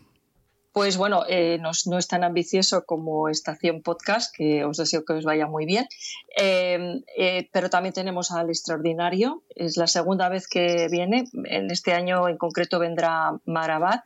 Pues 0.75 0.97
bueno, 0.97 1.23
eh, 1.29 1.57
no, 1.61 1.97
es 1.97 2.07
tan 2.09 2.25
ambicioso 2.25 2.83
como 2.85 3.29
Estación 3.29 3.81
Podcast, 3.81 4.35
que 4.35 4.65
os 4.65 4.75
deseo 4.75 5.05
que 5.05 5.13
os 5.13 5.23
vaya 5.23 5.47
muy 5.47 5.65
bien. 5.65 5.87
Eh, 6.35 7.01
eh, 7.17 7.47
pero 7.53 7.69
también 7.69 7.93
tenemos 7.93 8.29
al 8.31 8.49
Extraordinario, 8.49 9.41
es 9.55 9.77
la 9.77 9.87
segunda 9.87 10.27
vez 10.27 10.49
que 10.49 10.89
viene. 10.91 11.29
En 11.45 11.71
este 11.71 11.93
año 11.93 12.27
en 12.27 12.35
concreto 12.35 12.77
vendrá 12.77 13.39
Marabat. 13.45 14.03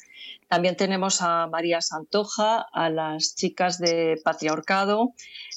También 0.48 0.76
tenemos 0.76 1.24
a 1.24 1.48
María 1.48 1.82
Santoja, 1.82 2.68
a 2.72 2.92
las 2.92 3.34
chicas 3.34 3.80
de 3.80 4.22
Patriarcado. 4.24 5.14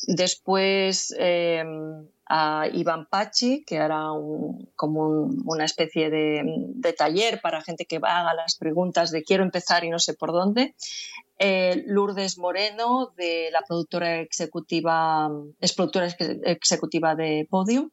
Después 0.07 1.15
a 2.27 2.67
Iván 2.73 3.07
Pachi, 3.11 3.65
que 3.65 3.79
hará 3.79 4.09
como 4.77 5.29
una 5.45 5.65
especie 5.65 6.11
de, 6.11 6.95
taller 6.97 7.41
para 7.41 7.63
gente 7.63 7.85
que 7.85 7.97
haga 7.97 8.35
las 8.35 8.57
preguntas 8.57 9.11
de 9.11 9.23
quiero 9.23 9.43
empezar 9.43 9.85
y 9.85 9.91
no 9.91 9.99
sé 9.99 10.15
por 10.15 10.33
dónde. 10.33 10.75
Eh, 11.39 11.83
Lourdes 11.87 12.39
Moreno, 12.39 13.13
de 13.17 13.49
la 13.51 13.63
productora 13.63 14.21
ejecutiva, 14.21 15.31
es 15.61 15.73
productora 15.73 16.09
ejecutiva 16.45 17.15
de 17.17 17.47
Podium. 17.51 17.91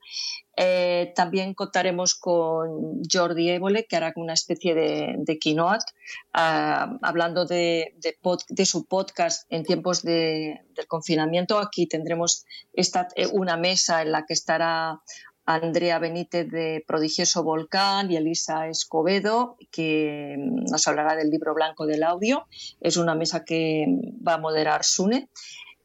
Eh, 0.62 1.14
también 1.16 1.54
contaremos 1.54 2.16
con 2.16 3.02
Jordi 3.10 3.50
Évole, 3.50 3.86
que 3.86 3.96
hará 3.96 4.12
una 4.18 4.34
especie 4.34 4.76
de, 4.76 5.16
de 5.18 5.40
keynote, 5.40 5.86
ah, 6.34 6.98
hablando 7.02 7.46
de, 7.46 7.96
de, 7.98 8.66
su 8.66 8.86
podcast 8.86 9.50
en 9.50 9.64
tiempos 9.64 10.04
del 10.04 10.60
confinamiento. 10.90 11.60
Aquí 11.60 11.88
tendremos 11.88 12.46
esta, 12.74 13.08
eh, 13.16 13.28
una 13.32 13.56
mesa 13.56 14.02
en 14.02 14.12
la 14.12 14.26
que 14.26 14.34
estará 14.34 15.00
Andrea 15.46 15.98
Benítez 15.98 16.50
de 16.50 16.84
Prodigioso 16.86 17.42
Volcán 17.42 18.12
y 18.12 18.18
Elisa 18.18 18.68
Escobedo, 18.68 19.56
que 19.72 20.36
nos 20.38 20.86
hablará 20.90 21.16
del 21.16 21.30
libro 21.30 21.54
blanco 21.54 21.86
del 21.86 22.04
audio. 22.04 22.48
Es 22.82 22.98
una 22.98 23.16
mesa 23.16 23.46
que 23.46 23.86
va 24.28 24.34
a 24.34 24.40
moderar 24.40 24.84
Sune. 24.84 25.30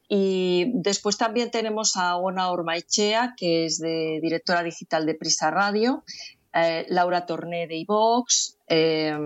Y 0.09 0.71
después 0.75 1.17
también 1.17 1.51
tenemos 1.51 1.97
a 1.97 2.17
Ona 2.17 2.51
Ormaechea, 2.51 3.35
que 3.37 3.67
es 3.67 3.79
de 3.79 4.19
directora 4.23 4.63
digital 4.63 5.07
de 5.07 5.15
Prisa 5.15 5.51
Radio, 5.51 6.05
eh, 6.53 6.85
Laura 6.89 7.27
Torné 7.27 7.67
de 7.67 7.77
iVox, 7.79 8.59
eh, 8.69 9.17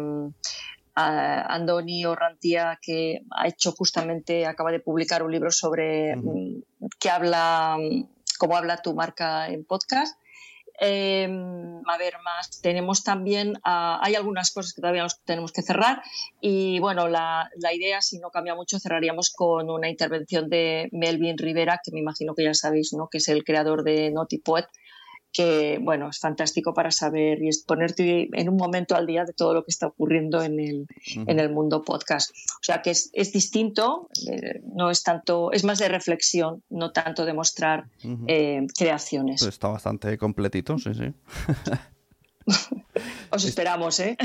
Andoni 0.94 2.05
Orrantía, 2.05 2.78
que 2.82 3.22
ha 3.30 3.46
hecho 3.46 3.72
justamente, 3.72 4.46
acaba 4.46 4.72
de 4.72 4.80
publicar 4.80 5.22
un 5.22 5.30
libro 5.30 5.50
sobre 5.50 6.16
mm, 6.16 6.62
que 6.98 7.10
habla, 7.10 7.76
cómo 8.38 8.56
habla 8.56 8.82
tu 8.82 8.94
marca 8.94 9.48
en 9.48 9.64
podcast. 9.64 10.18
Em, 10.80 11.80
a 11.88 11.98
ver, 11.98 12.14
más. 12.22 12.60
Tenemos 12.62 13.02
también, 13.02 13.55
ah, 13.64 13.98
hay 14.00 14.14
algunas 14.14 14.52
cosas 14.52 14.72
que 14.72 14.80
todavía 14.80 15.06
tenemos 15.24 15.52
que 15.52 15.62
cerrar 15.62 16.02
y 16.40 16.78
bueno, 16.78 17.09
la, 17.09 17.50
la, 17.56 17.74
idea, 17.74 18.00
si 18.00 18.20
no 18.20 18.30
cambia 18.30 18.55
mucho, 18.55 18.78
cerraríamos 18.78 19.30
con 19.30 19.70
una 19.70 19.88
intervención 19.88 20.48
de 20.48 20.88
Melvin 20.92 21.36
Rivera, 21.36 21.80
que 21.82 21.90
me 21.90 21.98
imagino 21.98 22.34
que 22.34 22.44
ya 22.44 22.55
sabéis, 22.55 22.92
¿no? 22.92 23.09
que 23.10 23.18
es 23.18 23.28
el 23.28 23.42
creador 23.42 23.82
de 23.82 24.12
Notipoet, 24.12 24.66
que 25.32 25.78
bueno, 25.80 26.09
es 26.09 26.18
fantástico 26.18 26.74
para 26.74 26.90
saber 26.90 27.42
y 27.42 27.50
ponerte 27.66 28.28
en 28.32 28.48
un 28.48 28.56
momento 28.56 28.96
al 28.96 29.06
día 29.06 29.24
de 29.24 29.32
todo 29.32 29.55
lo 29.55 29.64
que 29.64 29.70
está 29.70 29.86
ocurriendo 29.86 30.42
en 30.42 30.59
el, 30.59 30.86
en 31.26 31.40
el 31.40 31.50
mundo 31.50 31.82
podcast. 31.82 32.30
O 32.30 32.62
sea 32.62 32.82
que 32.82 32.90
es, 32.90 33.10
es 33.12 33.32
distinto, 33.32 34.09
eh, 34.28 34.60
no 34.74 34.90
es 34.90 35.02
tanto, 35.02 35.52
es 35.52 35.64
más 35.64 35.78
de 35.78 35.88
reflexión, 35.88 36.62
no 36.70 36.92
tanto 36.92 37.24
de 37.24 37.34
mostrar 37.34 37.88
eh, 38.26 38.66
creaciones. 38.76 39.40
Pues 39.42 39.55
está 39.55 39.68
bastante 39.68 40.16
completito, 40.18 40.78
sí, 40.78 40.92
sí. 40.94 41.12
Os 43.30 43.44
esperamos, 43.44 44.00
¿eh? 44.00 44.16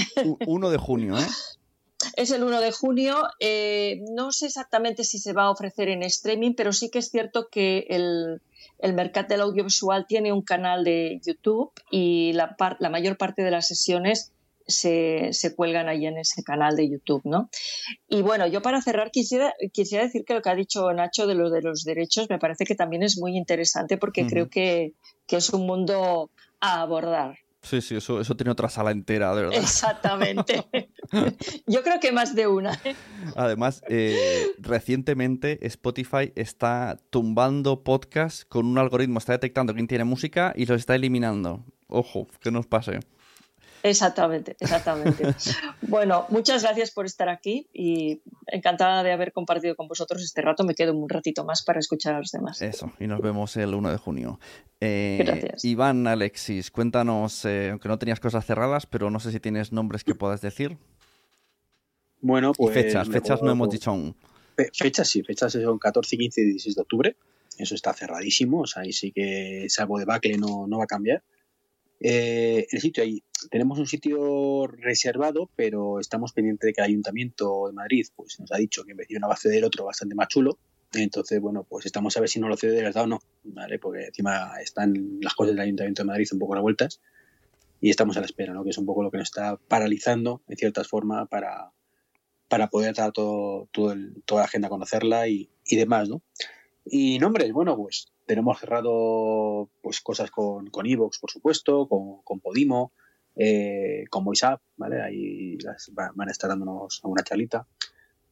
1 0.45 0.69
de 0.69 0.77
junio, 0.77 1.17
¿eh? 1.17 1.27
Es 2.15 2.31
el 2.31 2.44
1 2.44 2.61
de 2.61 2.72
junio. 2.72 3.15
Eh, 3.40 4.02
no 4.11 4.31
sé 4.31 4.48
exactamente 4.48 5.03
si 5.03 5.19
se 5.19 5.34
va 5.34 5.44
a 5.44 5.52
ofrecer 5.52 5.90
en 5.90 6.03
streaming, 6.03 6.53
pero 6.56 6.73
sí 6.73 6.90
que 6.90 6.99
es 6.99 7.10
cierto 7.10 7.48
que 7.49 7.88
el, 7.90 8.41
el 8.80 8.94
mercado 8.94 9.27
del 9.30 9.41
audiovisual 9.41 10.06
tiene 10.07 10.31
un 10.31 10.41
canal 10.41 10.84
de 10.84 11.19
YouTube 11.26 11.72
y 11.90 12.34
la, 12.34 12.56
la 12.80 12.90
mayor 12.90 13.18
parte 13.18 13.44
de 13.44 13.52
las 13.52 13.68
sesiones 13.68 14.31
se, 14.68 15.30
se, 15.34 15.56
cuelgan 15.56 15.90
ahí 15.90 16.06
en 16.06 16.18
ese 16.18 16.44
canal 16.44 16.76
de 16.76 16.90
YouTube, 16.90 17.22
¿no? 17.26 17.49
Y 18.07 18.22
bueno, 18.22 18.48
yo 18.48 18.61
para 18.61 18.81
cerrar 18.81 19.11
quisiera, 19.11 19.53
quisiera 19.72 20.06
decir 20.06 20.23
que 20.26 20.34
lo 20.34 20.41
que 20.41 20.49
ha 20.49 20.56
dicho 20.56 20.91
Nacho 20.94 21.27
de 21.27 21.35
los 21.35 21.52
de 21.52 21.61
los 21.61 21.84
derechos 21.84 22.30
me 22.30 22.40
parece 22.40 22.65
que 22.65 22.76
también 22.76 23.03
es 23.03 23.18
muy 23.19 23.35
interesante 23.38 23.98
porque 23.98 24.26
creo 24.26 24.49
que, 24.49 24.94
que, 25.27 25.38
es 25.38 25.49
un 25.49 25.65
mundo 25.65 26.30
a 26.60 26.81
abordar. 26.81 27.38
Sí, 27.64 27.81
sí, 27.81 27.95
eso, 27.95 28.19
eso 28.19 28.35
tiene 28.35 28.52
otra 28.52 28.68
sala 28.68 28.91
entera, 28.91 29.34
de 29.34 29.44
verdad. 29.44 29.60
Exactamente. 29.60 30.65
Yo 31.65 31.81
creo 31.81 31.99
que 32.02 32.11
más 32.11 32.35
de 32.35 32.45
una. 32.48 32.73
¿eh? 32.84 32.94
Además, 33.38 33.81
eh, 33.88 34.48
recientemente 34.60 35.65
Spotify 35.65 36.34
está 36.35 36.98
tumbando 37.10 37.84
podcasts 37.84 38.44
con 38.44 38.65
un 38.65 38.77
algoritmo, 38.77 39.18
está 39.18 39.31
detectando 39.31 39.73
quién 39.73 39.88
tiene 39.88 40.03
música 40.03 40.53
y 40.57 40.65
los 40.65 40.77
está 40.77 40.95
eliminando. 40.95 41.64
Ojo, 41.88 42.27
que 42.41 42.52
nos 42.52 42.68
pase. 42.68 42.99
Exactamente, 43.84 44.55
exactamente. 44.61 45.26
bueno, 45.81 46.26
muchas 46.30 46.64
gracias 46.64 46.89
por 46.91 47.05
estar 47.05 47.27
aquí 47.27 47.68
y 47.73 48.22
encantada 48.47 49.03
de 49.03 49.11
haber 49.11 49.34
compartido 49.34 49.76
con 49.76 49.89
vosotros 49.89 50.23
este 50.23 50.41
rato. 50.41 50.64
Me 50.64 50.73
quedo 50.73 50.95
un 50.95 51.10
ratito 51.10 51.43
más 51.43 51.64
para 51.64 51.80
escuchar 51.80 52.15
a 52.15 52.19
los 52.19 52.31
demás. 52.31 52.61
Eso, 52.61 52.93
y 52.97 53.07
nos 53.07 53.19
vemos 53.19 53.57
el 53.57 53.73
1 53.76 53.91
de 53.91 53.97
junio. 53.97 54.39
Eh, 54.80 55.18
gracias. 55.19 55.65
Iván, 55.65 56.07
Alexis, 56.07 56.72
cuéntanos, 56.72 57.43
eh, 57.43 57.72
aunque 57.72 57.89
no 57.89 57.99
tenías 57.99 58.22
cosas 58.22 58.45
cerradas, 58.45 58.85
pero 58.85 59.10
no 59.11 59.19
sé 59.19 59.34
si 59.34 59.41
tienes 59.41 59.73
nombres 59.73 60.05
que 60.05 60.15
puedas 60.15 60.39
decir. 60.39 60.77
Bueno, 62.22 62.53
pues. 62.53 62.77
Y 62.77 62.84
fechas, 62.84 63.10
fechas 63.10 63.41
no 63.41 63.51
hemos 63.51 63.69
dicho 63.69 63.91
aún. 63.91 64.15
Fechas 64.55 65.10
sí, 65.10 65.23
fechas 65.23 65.51
son 65.51 65.77
14, 65.77 66.18
15 66.18 66.41
y 66.41 66.45
16 66.45 66.76
de 66.76 66.81
octubre. 66.81 67.15
Eso 67.57 67.76
está 67.76 67.93
cerradísimo, 67.93 68.61
o 68.61 68.68
sea, 68.68 68.84
ahí 68.84 68.93
sí 68.93 69.11
que 69.11 69.65
salvo 69.68 69.99
de 69.99 70.05
Bacle 70.05 70.38
no, 70.38 70.68
no 70.68 70.77
va 70.77 70.85
a 70.85 70.88
cambiar. 70.88 71.22
Eh, 72.05 72.67
el 72.69 72.81
sitio 72.81 73.01
ahí, 73.01 73.23
tenemos 73.49 73.80
un 73.80 73.88
sitio 73.88 74.67
reservado, 74.67 75.49
pero 75.55 76.01
estamos 76.01 76.34
pendientes 76.34 76.67
de 76.67 76.73
que 76.73 76.81
el 76.81 76.88
Ayuntamiento 76.88 77.67
de 77.67 77.73
Madrid 77.73 78.05
pues, 78.13 78.41
nos 78.41 78.51
ha 78.51 78.57
dicho 78.57 78.84
que 78.84 78.91
en 78.91 78.97
vez 78.97 79.07
de 79.07 79.15
una 79.15 79.27
va 79.27 79.35
a 79.35 79.38
ceder 79.38 79.63
otro 79.63 79.85
bastante 79.85 80.13
más 80.13 80.27
chulo. 80.27 80.59
Entonces, 80.91 81.39
bueno, 81.39 81.63
pues 81.63 81.85
estamos 81.85 82.15
a 82.17 82.19
ver 82.19 82.27
si 82.27 82.41
no 82.41 82.49
lo 82.49 82.57
cede 82.57 82.73
de 82.73 82.84
verdad 82.84 83.05
o 83.05 83.07
no, 83.07 83.19
¿vale? 83.45 83.80
Porque 83.80 84.07
encima 84.07 84.51
están 84.61 85.19
las 85.21 85.34
cosas 85.34 85.55
del 85.55 85.61
Ayuntamiento 85.61 86.03
de 86.03 86.07
Madrid 86.07 86.27
un 86.34 86.39
poco 86.39 86.55
revueltas 86.55 86.99
y 87.80 87.89
estamos 87.89 88.17
a 88.17 88.19
la 88.19 88.25
espera, 88.25 88.53
¿no? 88.53 88.65
Que 88.65 88.71
es 88.71 88.77
un 88.77 88.85
poco 88.85 89.01
lo 89.01 89.09
que 89.09 89.17
nos 89.17 89.30
está 89.30 89.55
paralizando, 89.55 90.41
en 90.49 90.57
cierta 90.57 90.84
forma, 90.84 91.25
para, 91.25 91.71
para 92.49 92.67
poder 92.69 92.93
dar 92.95 93.13
todo, 93.13 93.69
todo 93.71 93.93
el, 93.93 94.21
toda 94.25 94.41
la 94.41 94.45
agenda 94.45 94.67
a 94.67 94.69
conocerla 94.69 95.30
y, 95.30 95.49
y 95.65 95.77
demás, 95.77 96.09
¿no? 96.09 96.21
Y 96.85 97.17
nombres, 97.17 97.51
bueno, 97.53 97.77
pues 97.77 98.12
tenemos 98.25 98.59
cerrado 98.59 99.69
pues 99.81 100.01
cosas 100.01 100.31
con, 100.31 100.69
con 100.69 100.85
Evox, 100.85 101.19
por 101.19 101.31
supuesto, 101.31 101.87
con, 101.87 102.21
con 102.23 102.39
Podimo, 102.39 102.93
eh, 103.35 104.05
con 104.09 104.23
VoiceUp, 104.23 104.61
¿vale? 104.77 105.01
Ahí 105.01 105.57
van 105.93 106.29
a 106.29 106.31
estar 106.31 106.49
dándonos 106.49 107.01
una 107.03 107.23
charlita. 107.23 107.67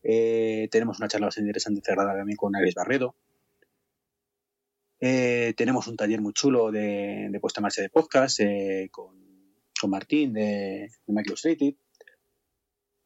Eh, 0.03 0.67
tenemos 0.71 0.99
una 0.99 1.07
charla 1.07 1.27
bastante 1.27 1.47
interesante 1.47 1.81
cerrada 1.83 2.15
también 2.15 2.37
con 2.37 2.55
Agnes 2.55 2.75
Barredo. 2.75 3.15
Eh, 4.99 5.53
tenemos 5.57 5.87
un 5.87 5.95
taller 5.95 6.21
muy 6.21 6.33
chulo 6.33 6.71
de, 6.71 7.27
de 7.31 7.39
puesta 7.39 7.59
en 7.59 7.63
marcha 7.63 7.81
de 7.81 7.89
podcast 7.89 8.39
eh, 8.39 8.89
con, 8.91 9.15
con, 9.79 9.89
Martín 9.89 10.33
de, 10.33 10.91
de 11.05 11.13
Microstrated. 11.13 11.73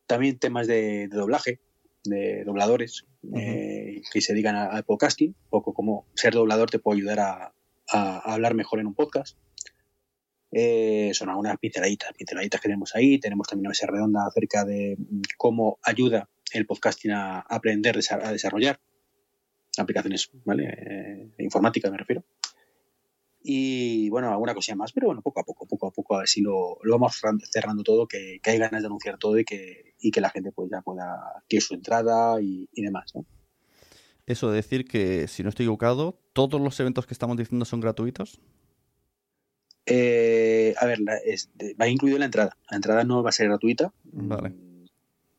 También 0.05 0.37
temas 0.37 0.67
de 0.67 1.07
doblaje, 1.07 1.61
de 2.09 2.43
dobladores 2.43 3.05
uh 3.23 3.31
-huh. 3.31 3.39
eh, 3.39 4.01
que 4.11 4.21
se 4.21 4.33
dedican 4.33 4.55
al 4.55 4.83
podcasting, 4.83 5.29
un 5.29 5.49
poco 5.49 5.73
como 5.73 6.05
ser 6.15 6.33
doblador 6.33 6.69
te 6.69 6.79
puede 6.79 6.99
ayudar 6.99 7.19
a, 7.19 7.53
a, 7.89 8.17
a 8.17 8.33
hablar 8.33 8.55
mejor 8.55 8.79
en 8.79 8.87
un 8.87 8.95
podcast. 8.95 9.37
Eh, 10.51 11.11
son 11.13 11.29
algunas 11.29 11.57
pinceladitas, 11.57 12.13
pinceladitas 12.13 12.61
que 12.61 12.69
tenemos 12.69 12.95
ahí. 12.95 13.19
Tenemos 13.19 13.47
también 13.47 13.65
una 13.67 13.71
mesa 13.71 13.87
redonda 13.87 14.25
acerca 14.25 14.63
de 14.63 14.97
cómo 15.37 15.79
ayuda 15.83 16.29
el 16.53 16.65
podcasting 16.65 17.11
a 17.11 17.41
aprender, 17.41 17.99
a 18.09 18.31
desarrollar 18.31 18.79
aplicaciones, 19.77 20.29
¿vale? 20.45 20.63
Eh, 20.69 21.29
informática 21.39 21.91
me 21.91 21.97
refiero. 21.97 22.23
Y 23.47 24.09
bueno, 24.09 24.31
alguna 24.31 24.55
cosilla 24.55 24.75
más, 24.75 24.91
pero 24.91 25.05
bueno, 25.05 25.21
poco 25.21 25.39
a 25.39 25.43
poco, 25.43 25.67
poco 25.67 25.85
a 25.85 25.91
poco, 25.91 26.15
a 26.15 26.19
ver 26.19 26.27
si 26.27 26.41
lo, 26.41 26.79
lo 26.81 26.97
vamos 26.97 27.21
cerrando 27.51 27.83
todo, 27.83 28.07
que, 28.07 28.39
que, 28.41 28.49
hay 28.49 28.57
ganas 28.57 28.81
de 28.81 28.87
anunciar 28.87 29.19
todo 29.19 29.37
y 29.37 29.45
que, 29.45 29.93
y 29.99 30.09
que 30.09 30.19
la 30.19 30.31
gente 30.31 30.51
pues 30.51 30.71
ya 30.71 30.81
pueda 30.81 31.43
que 31.47 31.61
su 31.61 31.75
entrada 31.75 32.41
y, 32.41 32.67
y 32.73 32.81
demás, 32.81 33.11
¿no? 33.13 33.23
Eso 34.25 34.49
de 34.49 34.55
decir 34.55 34.85
que, 34.85 35.27
si 35.27 35.43
no 35.43 35.49
estoy 35.49 35.65
equivocado, 35.65 36.17
todos 36.33 36.59
los 36.59 36.79
eventos 36.79 37.05
que 37.05 37.13
estamos 37.13 37.37
diciendo 37.37 37.65
son 37.65 37.81
gratuitos. 37.81 38.41
Eh, 39.85 40.73
a 40.79 40.87
ver, 40.87 40.99
la, 41.01 41.17
es, 41.17 41.51
va 41.79 41.87
incluido 41.87 42.17
la 42.17 42.25
entrada. 42.25 42.57
La 42.71 42.77
entrada 42.77 43.03
no 43.03 43.21
va 43.21 43.29
a 43.29 43.33
ser 43.33 43.47
gratuita. 43.47 43.93
Vale. 44.05 44.55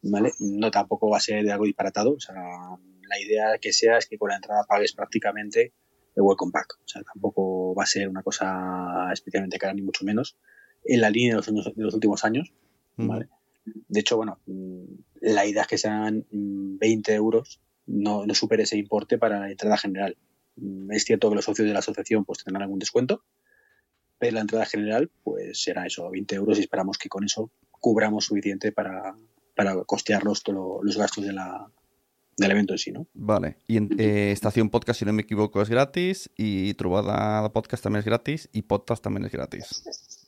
¿Vale? 0.02 0.32
No 0.38 0.70
tampoco 0.70 1.10
va 1.10 1.16
a 1.16 1.20
ser 1.20 1.42
de 1.44 1.50
algo 1.50 1.64
disparatado. 1.64 2.12
O 2.12 2.20
sea, 2.20 2.36
la 2.36 3.20
idea 3.20 3.58
que 3.60 3.72
sea 3.72 3.98
es 3.98 4.06
que 4.06 4.16
con 4.16 4.28
la 4.28 4.36
entrada 4.36 4.62
pagues 4.68 4.92
prácticamente 4.92 5.72
el 6.16 6.22
welcome 6.22 6.50
pack. 6.50 6.78
O 6.84 6.88
sea, 6.88 7.02
tampoco 7.02 7.74
va 7.74 7.84
a 7.84 7.86
ser 7.86 8.08
una 8.08 8.22
cosa 8.22 9.10
especialmente 9.12 9.58
cara, 9.58 9.74
ni 9.74 9.82
mucho 9.82 10.04
menos. 10.04 10.36
En 10.84 11.00
la 11.00 11.10
línea 11.10 11.32
de 11.32 11.36
los, 11.36 11.48
años, 11.48 11.72
de 11.76 11.84
los 11.84 11.94
últimos 11.94 12.24
años. 12.24 12.52
¿vale? 12.96 13.26
Mm. 13.64 13.70
De 13.88 14.00
hecho, 14.00 14.16
bueno, 14.16 14.40
la 15.20 15.46
idea 15.46 15.62
es 15.62 15.68
que 15.68 15.78
sean 15.78 16.26
20 16.30 17.14
euros, 17.14 17.60
no, 17.86 18.26
no 18.26 18.34
supere 18.34 18.62
ese 18.62 18.76
importe 18.76 19.18
para 19.18 19.40
la 19.40 19.50
entrada 19.50 19.76
general. 19.76 20.16
Es 20.90 21.04
cierto 21.04 21.28
que 21.28 21.36
los 21.36 21.44
socios 21.44 21.68
de 21.68 21.74
la 21.74 21.80
asociación 21.80 22.24
pues 22.24 22.42
tendrán 22.42 22.62
algún 22.62 22.78
descuento, 22.78 23.24
pero 24.18 24.34
la 24.34 24.40
entrada 24.40 24.64
general 24.64 25.10
pues 25.22 25.62
será 25.62 25.86
eso, 25.86 26.10
20 26.10 26.34
euros 26.36 26.58
y 26.58 26.62
esperamos 26.62 26.96
que 26.96 27.08
con 27.08 27.24
eso 27.24 27.50
cubramos 27.72 28.24
suficiente 28.24 28.72
para, 28.72 29.16
para 29.54 29.84
costear 29.84 30.24
los, 30.24 30.42
los 30.46 30.96
gastos 30.96 31.24
de 31.24 31.32
la, 31.32 31.70
del 32.36 32.50
evento 32.50 32.74
en 32.74 32.78
sí, 32.78 32.92
¿no? 32.92 33.06
Vale. 33.14 33.56
Y 33.66 33.78
en, 33.78 33.88
eh, 33.98 34.30
Estación 34.32 34.68
Podcast, 34.68 34.98
si 34.98 35.04
no 35.04 35.12
me 35.12 35.22
equivoco, 35.22 35.62
es 35.62 35.68
gratis. 35.68 36.30
Y 36.36 36.74
Trubada 36.74 37.50
Podcast 37.52 37.82
también 37.82 38.00
es 38.00 38.04
gratis. 38.04 38.48
Y 38.52 38.62
Podcast 38.62 39.02
también 39.02 39.24
es 39.24 39.32
gratis. 39.32 39.82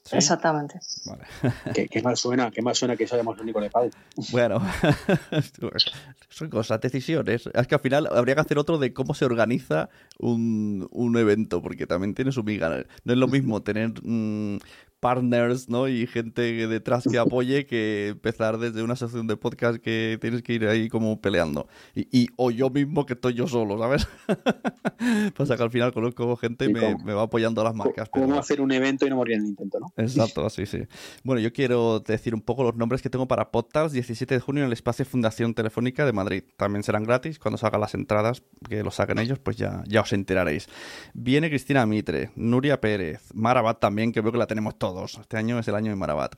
¿Sí? 0.04 0.16
Exactamente. 0.16 0.80
Vale. 1.04 1.24
¿Qué, 1.74 1.86
¿Qué, 1.86 2.00
mal 2.00 2.16
suena, 2.16 2.50
qué 2.50 2.62
mal 2.62 2.74
suena 2.74 2.96
que 2.96 3.04
hayamos 3.04 3.36
lo 3.36 3.42
único 3.42 3.60
de 3.60 3.68
pago. 3.68 3.90
Bueno, 4.32 4.58
son 6.30 6.48
cosas, 6.48 6.80
decisiones. 6.80 7.46
Es 7.52 7.66
que 7.66 7.74
al 7.74 7.80
final 7.82 8.08
habría 8.10 8.34
que 8.34 8.40
hacer 8.40 8.58
otro 8.58 8.78
de 8.78 8.94
cómo 8.94 9.12
se 9.12 9.26
organiza 9.26 9.90
un, 10.18 10.88
un 10.92 11.16
evento, 11.18 11.60
porque 11.60 11.86
también 11.86 12.14
tiene 12.14 12.32
su 12.32 12.42
miga. 12.42 12.86
No 13.04 13.12
es 13.12 13.18
lo 13.18 13.28
mismo 13.28 13.62
tener 13.62 13.92
mmm, 14.02 14.56
partners, 15.00 15.68
¿no? 15.68 15.88
Y 15.88 16.06
gente 16.06 16.66
detrás 16.66 17.04
que 17.10 17.18
apoye 17.18 17.66
que 17.66 18.08
empezar 18.08 18.58
desde 18.58 18.82
una 18.82 18.96
sección 18.96 19.26
de 19.26 19.36
podcast 19.36 19.78
que 19.78 20.18
tienes 20.20 20.42
que 20.42 20.54
ir 20.54 20.66
ahí 20.66 20.88
como 20.88 21.20
peleando. 21.20 21.68
Y, 21.94 22.08
y 22.10 22.28
o 22.36 22.50
yo 22.50 22.70
mismo 22.70 23.06
que 23.06 23.14
estoy 23.14 23.34
yo 23.34 23.46
solo, 23.46 23.78
¿sabes? 23.78 24.08
Pasa 25.36 25.56
que 25.56 25.62
al 25.62 25.70
final 25.70 25.92
conozco 25.92 26.36
gente 26.36 26.64
y 26.64 26.72
me, 26.72 26.96
me, 27.04 27.12
va 27.12 27.22
apoyando 27.22 27.60
a 27.60 27.64
las 27.64 27.74
marcas. 27.74 28.08
¿Cómo 28.08 28.26
pero... 28.26 28.40
hacer 28.40 28.60
un 28.60 28.72
evento 28.72 29.06
y 29.06 29.10
no 29.10 29.16
morir 29.16 29.36
en 29.36 29.42
el 29.42 29.48
intento, 29.48 29.78
no? 29.78 29.92
Exacto, 29.96 30.48
sí, 30.50 30.66
sí. 30.66 30.80
Bueno, 31.22 31.40
yo 31.40 31.52
quiero 31.52 32.00
decir 32.00 32.34
un 32.34 32.42
poco 32.42 32.64
los 32.64 32.74
nombres 32.76 33.00
que 33.02 33.10
tengo 33.10 33.28
para 33.28 33.50
podcast 33.50 33.92
17 33.92 34.34
de 34.34 34.40
junio 34.40 34.62
en 34.62 34.66
el 34.66 34.72
espacio 34.72 35.04
Fundación 35.04 35.54
Telefónica 35.54 36.04
de 36.04 36.12
Madrid. 36.12 36.42
También 36.56 36.82
serán 36.82 37.04
gratis. 37.04 37.38
Cuando 37.38 37.58
salgan 37.58 37.80
las 37.80 37.94
entradas, 37.94 38.42
que 38.68 38.82
lo 38.82 38.90
saquen 38.90 39.18
ellos, 39.18 39.38
pues 39.38 39.56
ya, 39.56 39.84
ya 39.86 40.00
os 40.00 40.12
enteraréis. 40.12 40.68
Viene 41.14 41.48
Cristina 41.48 41.86
Mitre, 41.86 42.30
Nuria 42.34 42.80
Pérez, 42.80 43.22
Marabat 43.34 43.78
también, 43.78 44.12
que 44.12 44.20
veo 44.20 44.32
que 44.32 44.38
la 44.38 44.46
tenemos 44.46 44.76
todos 44.78 44.87
Este 44.88 45.36
año 45.36 45.58
es 45.58 45.68
el 45.68 45.74
año 45.74 45.90
de 45.90 45.96
Marabat. 45.96 46.34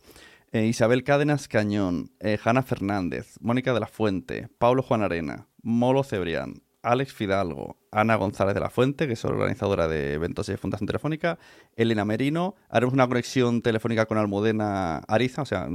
Eh, 0.51 0.67
Isabel 0.67 1.05
Cádenas 1.05 1.47
Cañón, 1.47 2.11
eh, 2.19 2.37
Hanna 2.43 2.65
Fernández, 2.65 3.37
Mónica 3.41 3.73
de 3.73 3.79
la 3.79 3.87
Fuente, 3.87 4.49
Pablo 4.59 4.83
Juan 4.83 5.03
Arena, 5.03 5.47
Molo 5.63 6.03
Cebrián, 6.03 6.63
Alex 6.83 7.13
Fidalgo, 7.13 7.77
Ana 7.93 8.17
González 8.17 8.55
de 8.55 8.61
la 8.61 8.69
Fuente, 8.69 9.07
que 9.07 9.13
es 9.13 9.25
organizadora 9.25 9.87
de 9.87 10.15
eventos 10.15 10.49
de 10.49 10.57
Fundación 10.57 10.89
Telefónica, 10.89 11.39
Elena 11.77 12.05
Merino, 12.05 12.57
haremos 12.69 12.93
una 12.93 13.07
conexión 13.07 13.63
telefónica 13.63 14.07
con 14.07 14.19
Almudena 14.19 14.97
Ariza, 15.07 15.43
o 15.43 15.47
sea, 15.47 15.69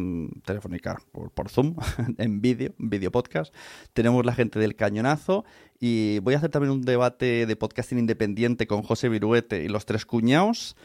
telefónica 0.44 1.02
por, 1.14 1.32
por 1.32 1.48
Zoom, 1.48 1.78
en 2.18 2.42
vídeo, 2.42 2.74
vídeo 2.78 3.10
podcast. 3.10 3.56
Tenemos 3.94 4.26
la 4.26 4.34
gente 4.34 4.60
del 4.60 4.76
Cañonazo 4.76 5.46
y 5.80 6.20
voy 6.20 6.34
a 6.34 6.38
hacer 6.40 6.50
también 6.50 6.74
un 6.74 6.82
debate 6.82 7.46
de 7.46 7.56
podcasting 7.56 8.00
independiente 8.00 8.68
con 8.68 8.82
José 8.82 9.08
Viruete 9.08 9.64
y 9.64 9.70
los 9.70 9.86
tres 9.86 10.06
cuñados. 10.06 10.76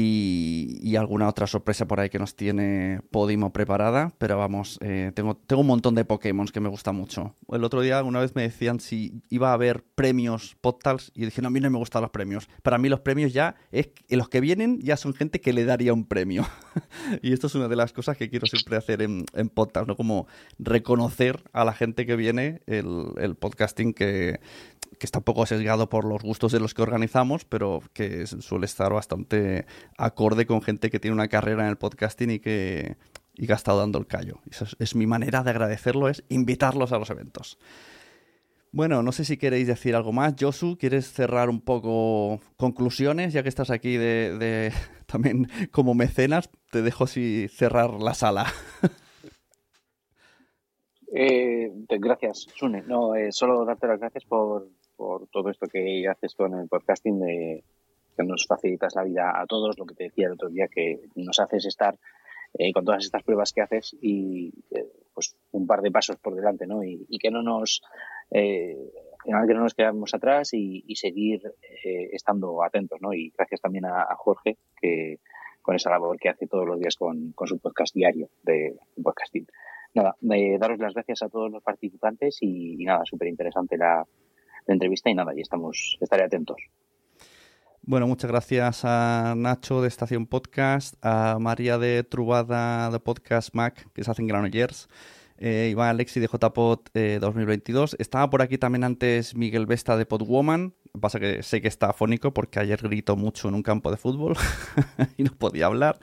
Y, 0.00 0.96
alguna 0.96 1.28
otra 1.28 1.46
sorpresa 1.46 1.86
por 1.86 2.00
ahí 2.00 2.10
que 2.10 2.18
nos 2.18 2.34
tiene 2.34 3.00
Podimo 3.10 3.52
preparada. 3.52 4.12
Pero 4.18 4.36
vamos, 4.36 4.78
eh, 4.80 5.12
tengo, 5.14 5.36
tengo 5.36 5.62
un 5.62 5.68
montón 5.68 5.94
de 5.94 6.04
Pokémon 6.04 6.46
que 6.46 6.60
me 6.60 6.68
gusta 6.68 6.92
mucho. 6.92 7.36
El 7.48 7.62
otro 7.62 7.82
día 7.82 8.02
una 8.02 8.20
vez 8.20 8.34
me 8.34 8.42
decían 8.42 8.80
si 8.80 9.22
iba 9.28 9.50
a 9.50 9.52
haber 9.52 9.84
premios 9.94 10.56
Podtals 10.60 11.12
y 11.14 11.24
dije, 11.24 11.40
no, 11.40 11.48
a 11.48 11.50
mí 11.50 11.60
no 11.60 11.70
me 11.70 11.78
gustan 11.78 12.02
los 12.02 12.10
premios. 12.10 12.48
Para 12.62 12.78
mí 12.78 12.88
los 12.88 13.00
premios 13.00 13.32
ya, 13.32 13.54
es 13.70 13.90
los 14.08 14.28
que 14.28 14.40
vienen 14.40 14.80
ya 14.80 14.96
son 14.96 15.14
gente 15.14 15.40
que 15.40 15.52
le 15.52 15.64
daría 15.64 15.92
un 15.92 16.04
premio. 16.04 16.46
y 17.22 17.32
esto 17.32 17.46
es 17.46 17.54
una 17.54 17.68
de 17.68 17.76
las 17.76 17.92
cosas 17.92 18.16
que 18.16 18.28
quiero 18.28 18.46
siempre 18.46 18.76
hacer 18.76 19.02
en, 19.02 19.24
en 19.34 19.48
Podtals, 19.48 19.86
¿no? 19.86 19.96
Como 19.96 20.26
reconocer 20.58 21.42
a 21.52 21.64
la 21.64 21.74
gente 21.74 22.06
que 22.06 22.16
viene 22.16 22.60
el, 22.66 23.12
el 23.18 23.36
podcasting 23.36 23.94
que, 23.94 24.40
que 24.98 25.06
está 25.06 25.18
un 25.18 25.24
poco 25.24 25.46
sesgado 25.46 25.88
por 25.88 26.04
los 26.04 26.22
gustos 26.22 26.52
de 26.52 26.60
los 26.60 26.74
que 26.74 26.82
organizamos, 26.82 27.44
pero 27.44 27.80
que 27.92 28.26
suele 28.26 28.66
estar 28.66 28.92
bastante 28.92 29.66
acorde 29.96 30.46
con 30.46 30.62
gente 30.62 30.90
que 30.90 31.00
tiene 31.00 31.14
una 31.14 31.28
carrera 31.28 31.62
en 31.62 31.70
el 31.70 31.76
podcasting 31.76 32.30
y 32.30 32.38
que, 32.40 32.96
y 33.36 33.46
que 33.46 33.52
ha 33.52 33.56
estado 33.56 33.78
dando 33.78 33.98
el 33.98 34.06
callo. 34.06 34.40
Es, 34.78 34.94
mi 34.94 35.06
manera 35.06 35.42
de 35.42 35.50
agradecerlo, 35.50 36.08
es 36.08 36.24
invitarlos 36.28 36.92
a 36.92 36.98
los 36.98 37.08
eventos. 37.10 37.58
Bueno, 38.70 39.02
no 39.02 39.12
sé 39.12 39.24
si 39.24 39.38
queréis 39.38 39.66
decir 39.66 39.94
algo 39.94 40.12
más. 40.12 40.34
Josu, 40.38 40.76
¿quieres 40.76 41.10
cerrar 41.10 41.48
un 41.48 41.60
poco 41.60 42.40
conclusiones? 42.56 43.32
Ya 43.32 43.42
que 43.42 43.48
estás 43.48 43.70
aquí 43.70 43.96
de, 43.96 44.72
también 45.06 45.48
como 45.70 45.94
mecenas, 45.94 46.50
te 46.70 46.82
dejo 46.82 47.04
así 47.04 47.48
cerrar 47.48 47.94
la 47.94 48.14
sala. 48.14 48.46
Eh, 51.10 51.72
gracias, 51.88 52.46
Sune. 52.54 52.82
No, 52.82 53.14
eh, 53.14 53.32
solo 53.32 53.64
darte 53.64 53.86
las 53.86 53.98
gracias 53.98 54.26
por, 54.26 54.68
por 54.98 55.28
todo 55.28 55.48
esto 55.48 55.68
que 55.68 56.06
haces 56.08 56.34
tú 56.34 56.44
en 56.44 56.54
el 56.54 56.68
podcasting, 56.68 57.20
de, 57.20 57.64
que 58.16 58.24
nos 58.24 58.46
facilitas 58.46 58.96
la 58.96 59.04
vida 59.04 59.40
a 59.40 59.46
todos, 59.46 59.78
lo 59.78 59.86
que 59.86 59.94
te 59.94 60.04
decía 60.04 60.26
el 60.26 60.32
otro 60.32 60.48
día, 60.48 60.66
que 60.66 61.00
nos 61.14 61.38
haces 61.38 61.66
estar 61.66 61.96
eh, 62.54 62.72
con 62.72 62.84
todas 62.84 63.04
estas 63.04 63.22
pruebas 63.22 63.52
que 63.52 63.62
haces 63.62 63.96
y 64.02 64.52
pues 65.14 65.36
un 65.52 65.66
par 65.68 65.82
de 65.82 65.92
pasos 65.92 66.16
por 66.16 66.34
delante, 66.34 66.66
¿no? 66.66 66.82
Y, 66.82 67.06
que 67.18 67.30
no 67.30 67.42
nos 67.42 67.80
final 68.30 69.46
que 69.46 69.54
no 69.54 69.60
nos 69.60 69.74
quedamos 69.74 70.14
atrás 70.14 70.50
y, 70.52 70.82
seguir 70.96 71.42
estando 71.84 72.62
atentos, 72.64 73.00
¿no? 73.00 73.12
Y 73.12 73.32
gracias 73.36 73.60
también 73.60 73.84
a, 73.86 74.06
Jorge 74.16 74.56
que 74.80 75.18
con 75.62 75.76
esa 75.76 75.90
labor 75.90 76.18
que 76.18 76.30
hace 76.30 76.46
todos 76.46 76.66
los 76.66 76.80
días 76.80 76.96
con, 76.96 77.34
su 77.44 77.58
podcast 77.58 77.94
diario 77.94 78.30
de 78.42 78.76
podcasting. 79.02 79.46
Nada, 79.94 80.16
daros 80.20 80.78
las 80.78 80.94
gracias 80.94 81.22
a 81.22 81.28
todos 81.28 81.50
los 81.50 81.62
participantes 81.62 82.38
y, 82.40 82.84
nada, 82.84 83.04
súper 83.04 83.28
interesante 83.28 83.76
la, 83.76 84.04
la 84.68 84.74
entrevista 84.74 85.10
y 85.10 85.14
nada, 85.14 85.32
y 85.34 85.40
estamos, 85.40 85.96
estaré 86.00 86.24
atentos. 86.24 86.56
Bueno, 87.82 88.06
muchas 88.06 88.30
gracias 88.30 88.84
a 88.84 89.34
Nacho 89.34 89.80
de 89.80 89.88
Estación 89.88 90.26
Podcast, 90.26 90.94
a 91.02 91.38
María 91.40 91.78
de 91.78 92.04
Trubada 92.04 92.90
de 92.90 93.00
Podcast 93.00 93.54
Mac, 93.54 93.88
que 93.94 94.04
se 94.04 94.10
hacen 94.10 94.26
Granollers, 94.26 94.88
eh, 95.38 95.68
Iván 95.70 95.88
Alexi 95.88 96.20
de 96.20 96.26
JPod 96.26 96.80
2022. 96.92 97.94
Eh, 97.94 97.96
Estaba 98.00 98.28
por 98.28 98.42
aquí 98.42 98.58
también 98.58 98.84
antes 98.84 99.34
Miguel 99.34 99.64
Vesta 99.64 99.96
de 99.96 100.04
Podwoman. 100.04 100.74
Pasa 101.00 101.18
que 101.18 101.42
sé 101.42 101.62
que 101.62 101.68
está 101.68 101.90
afónico 101.90 102.34
porque 102.34 102.58
ayer 102.58 102.80
gritó 102.82 103.16
mucho 103.16 103.48
en 103.48 103.54
un 103.54 103.62
campo 103.62 103.90
de 103.90 103.96
fútbol 103.96 104.36
y 105.16 105.22
no 105.22 105.30
podía 105.32 105.66
hablar. 105.66 105.98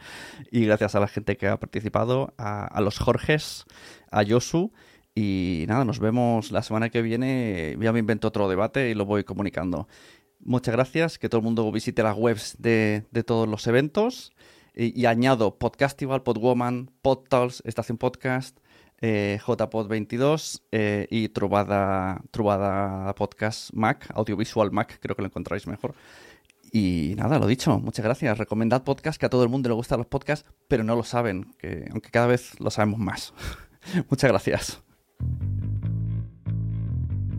Y 0.51 0.65
gracias 0.65 0.95
a 0.95 0.99
la 0.99 1.07
gente 1.07 1.37
que 1.37 1.47
ha 1.47 1.59
participado, 1.59 2.33
a, 2.39 2.65
a 2.65 2.81
los 2.81 2.97
Jorges, 2.97 3.65
a 4.09 4.23
Yosu. 4.23 4.71
Y 5.17 5.63
nada, 5.69 5.85
nos 5.85 5.99
vemos 5.99 6.51
la 6.51 6.61
semana 6.61 6.89
que 6.89 7.01
viene. 7.01 7.77
Ya 7.79 7.93
me 7.93 7.99
invento 7.99 8.27
otro 8.27 8.49
debate 8.49 8.89
y 8.89 8.93
lo 8.93 9.05
voy 9.05 9.23
comunicando. 9.23 9.87
Muchas 10.41 10.73
gracias, 10.73 11.17
que 11.17 11.29
todo 11.29 11.39
el 11.39 11.45
mundo 11.45 11.71
visite 11.71 12.03
las 12.03 12.17
webs 12.17 12.57
de, 12.59 13.05
todos 13.25 13.47
los 13.47 13.65
eventos. 13.65 14.33
Y, 14.75 15.05
añado 15.05 15.57
Podcastival, 15.57 16.21
Podwoman, 16.21 16.91
PodTals, 17.01 17.63
Estación 17.65 17.97
Podcast, 17.97 18.59
eh, 18.99 19.39
JPod22 19.45 20.63
eh, 20.73 21.07
y 21.09 21.29
Trubada, 21.29 22.21
Trubada 22.31 23.15
Podcast 23.15 23.71
Mac, 23.73 24.11
Audiovisual 24.13 24.71
Mac, 24.71 24.99
creo 24.99 25.15
que 25.15 25.21
lo 25.21 25.27
encontráis 25.27 25.65
mejor. 25.65 25.95
Y 26.73 27.13
nada, 27.15 27.39
lo 27.39 27.47
dicho, 27.47 27.79
muchas 27.79 28.03
gracias. 28.03 28.37
Recomendad 28.37 28.83
podcast, 28.83 29.17
que 29.17 29.27
a 29.27 29.29
todo 29.29 29.43
el 29.43 29.49
mundo 29.49 29.69
le 29.69 29.75
gustan 29.75 29.99
los 29.99 30.07
podcasts, 30.07 30.45
pero 30.67 30.83
no 30.83 30.97
lo 30.97 31.03
saben, 31.03 31.55
que 31.57 31.87
aunque 31.89 32.11
cada 32.11 32.27
vez 32.27 32.59
lo 32.59 32.69
sabemos 32.69 32.99
más. 32.99 33.33
muchas 34.09 34.29
gracias. 34.29 34.85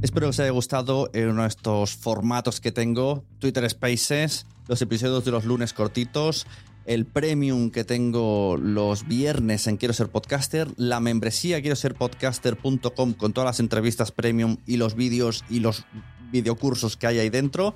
Espero 0.03 0.27
que 0.27 0.31
os 0.31 0.41
haya 0.41 0.51
gustado 0.51 1.11
uno 1.15 1.43
de 1.43 1.49
estos 1.49 1.97
formatos 1.97 2.61
que 2.61 2.71
tengo, 2.71 3.25
Twitter 3.39 3.69
Spaces, 3.69 4.47
los 4.69 4.83
episodios 4.83 5.25
de 5.25 5.31
los 5.31 5.47
lunes 5.47 5.73
cortitos, 5.73 6.47
el 6.85 7.07
premium 7.07 7.71
que 7.71 7.83
tengo 7.83 8.59
los 8.59 9.09
viernes 9.09 9.67
en 9.67 9.79
Quiero 9.79 9.95
ser 9.95 10.09
podcaster, 10.09 10.69
la 10.77 11.01
membresía 11.01 11.63
quiero 11.63 11.77
ser 11.77 11.95
podcaster.com 11.95 13.15
con 13.15 13.33
todas 13.33 13.47
las 13.49 13.61
entrevistas 13.61 14.13
premium 14.13 14.59
y 14.67 14.77
los 14.77 14.97
vídeos 14.97 15.45
y 15.49 15.61
los 15.61 15.87
videocursos 16.31 16.99
que 16.99 17.07
hay 17.07 17.19
ahí 17.19 17.31
dentro. 17.31 17.75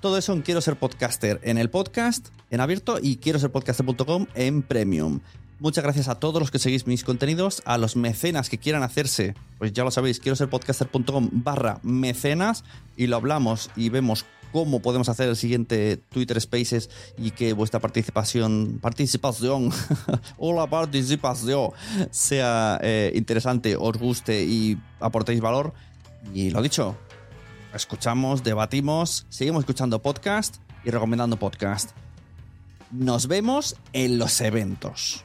Todo 0.00 0.16
eso 0.16 0.32
en 0.32 0.40
Quiero 0.40 0.62
ser 0.62 0.78
podcaster 0.78 1.38
en 1.44 1.58
el 1.58 1.68
podcast 1.68 2.28
en 2.50 2.60
abierto 2.60 2.98
y 3.00 3.18
quiero 3.18 3.38
ser 3.38 3.52
podcaster.com 3.52 4.26
en 4.34 4.62
premium. 4.62 5.20
Muchas 5.62 5.84
gracias 5.84 6.08
a 6.08 6.16
todos 6.16 6.40
los 6.40 6.50
que 6.50 6.58
seguís 6.58 6.88
mis 6.88 7.04
contenidos, 7.04 7.62
a 7.64 7.78
los 7.78 7.94
mecenas 7.94 8.48
que 8.48 8.58
quieran 8.58 8.82
hacerse, 8.82 9.36
pues 9.58 9.72
ya 9.72 9.84
lo 9.84 9.92
sabéis, 9.92 10.18
quiero 10.18 10.34
ser 10.34 10.50
podcaster.com 10.50 11.30
barra 11.30 11.78
mecenas 11.84 12.64
y 12.96 13.06
lo 13.06 13.14
hablamos 13.14 13.70
y 13.76 13.88
vemos 13.88 14.26
cómo 14.50 14.82
podemos 14.82 15.08
hacer 15.08 15.28
el 15.28 15.36
siguiente 15.36 15.98
Twitter 15.98 16.40
Spaces 16.40 16.90
y 17.16 17.30
que 17.30 17.52
vuestra 17.52 17.78
participación, 17.78 18.80
participación, 18.82 19.70
o 20.36 20.52
la 20.52 20.66
participación 20.66 21.70
sea 22.10 22.80
eh, 22.82 23.12
interesante, 23.14 23.76
os 23.76 23.96
guste 23.98 24.42
y 24.42 24.76
aportéis 24.98 25.40
valor. 25.40 25.74
Y 26.34 26.50
lo 26.50 26.60
dicho, 26.60 26.96
escuchamos, 27.72 28.42
debatimos, 28.42 29.26
seguimos 29.28 29.60
escuchando 29.60 30.02
podcast 30.02 30.56
y 30.84 30.90
recomendando 30.90 31.36
podcast. 31.36 31.92
Nos 32.90 33.28
vemos 33.28 33.76
en 33.92 34.18
los 34.18 34.40
eventos. 34.40 35.24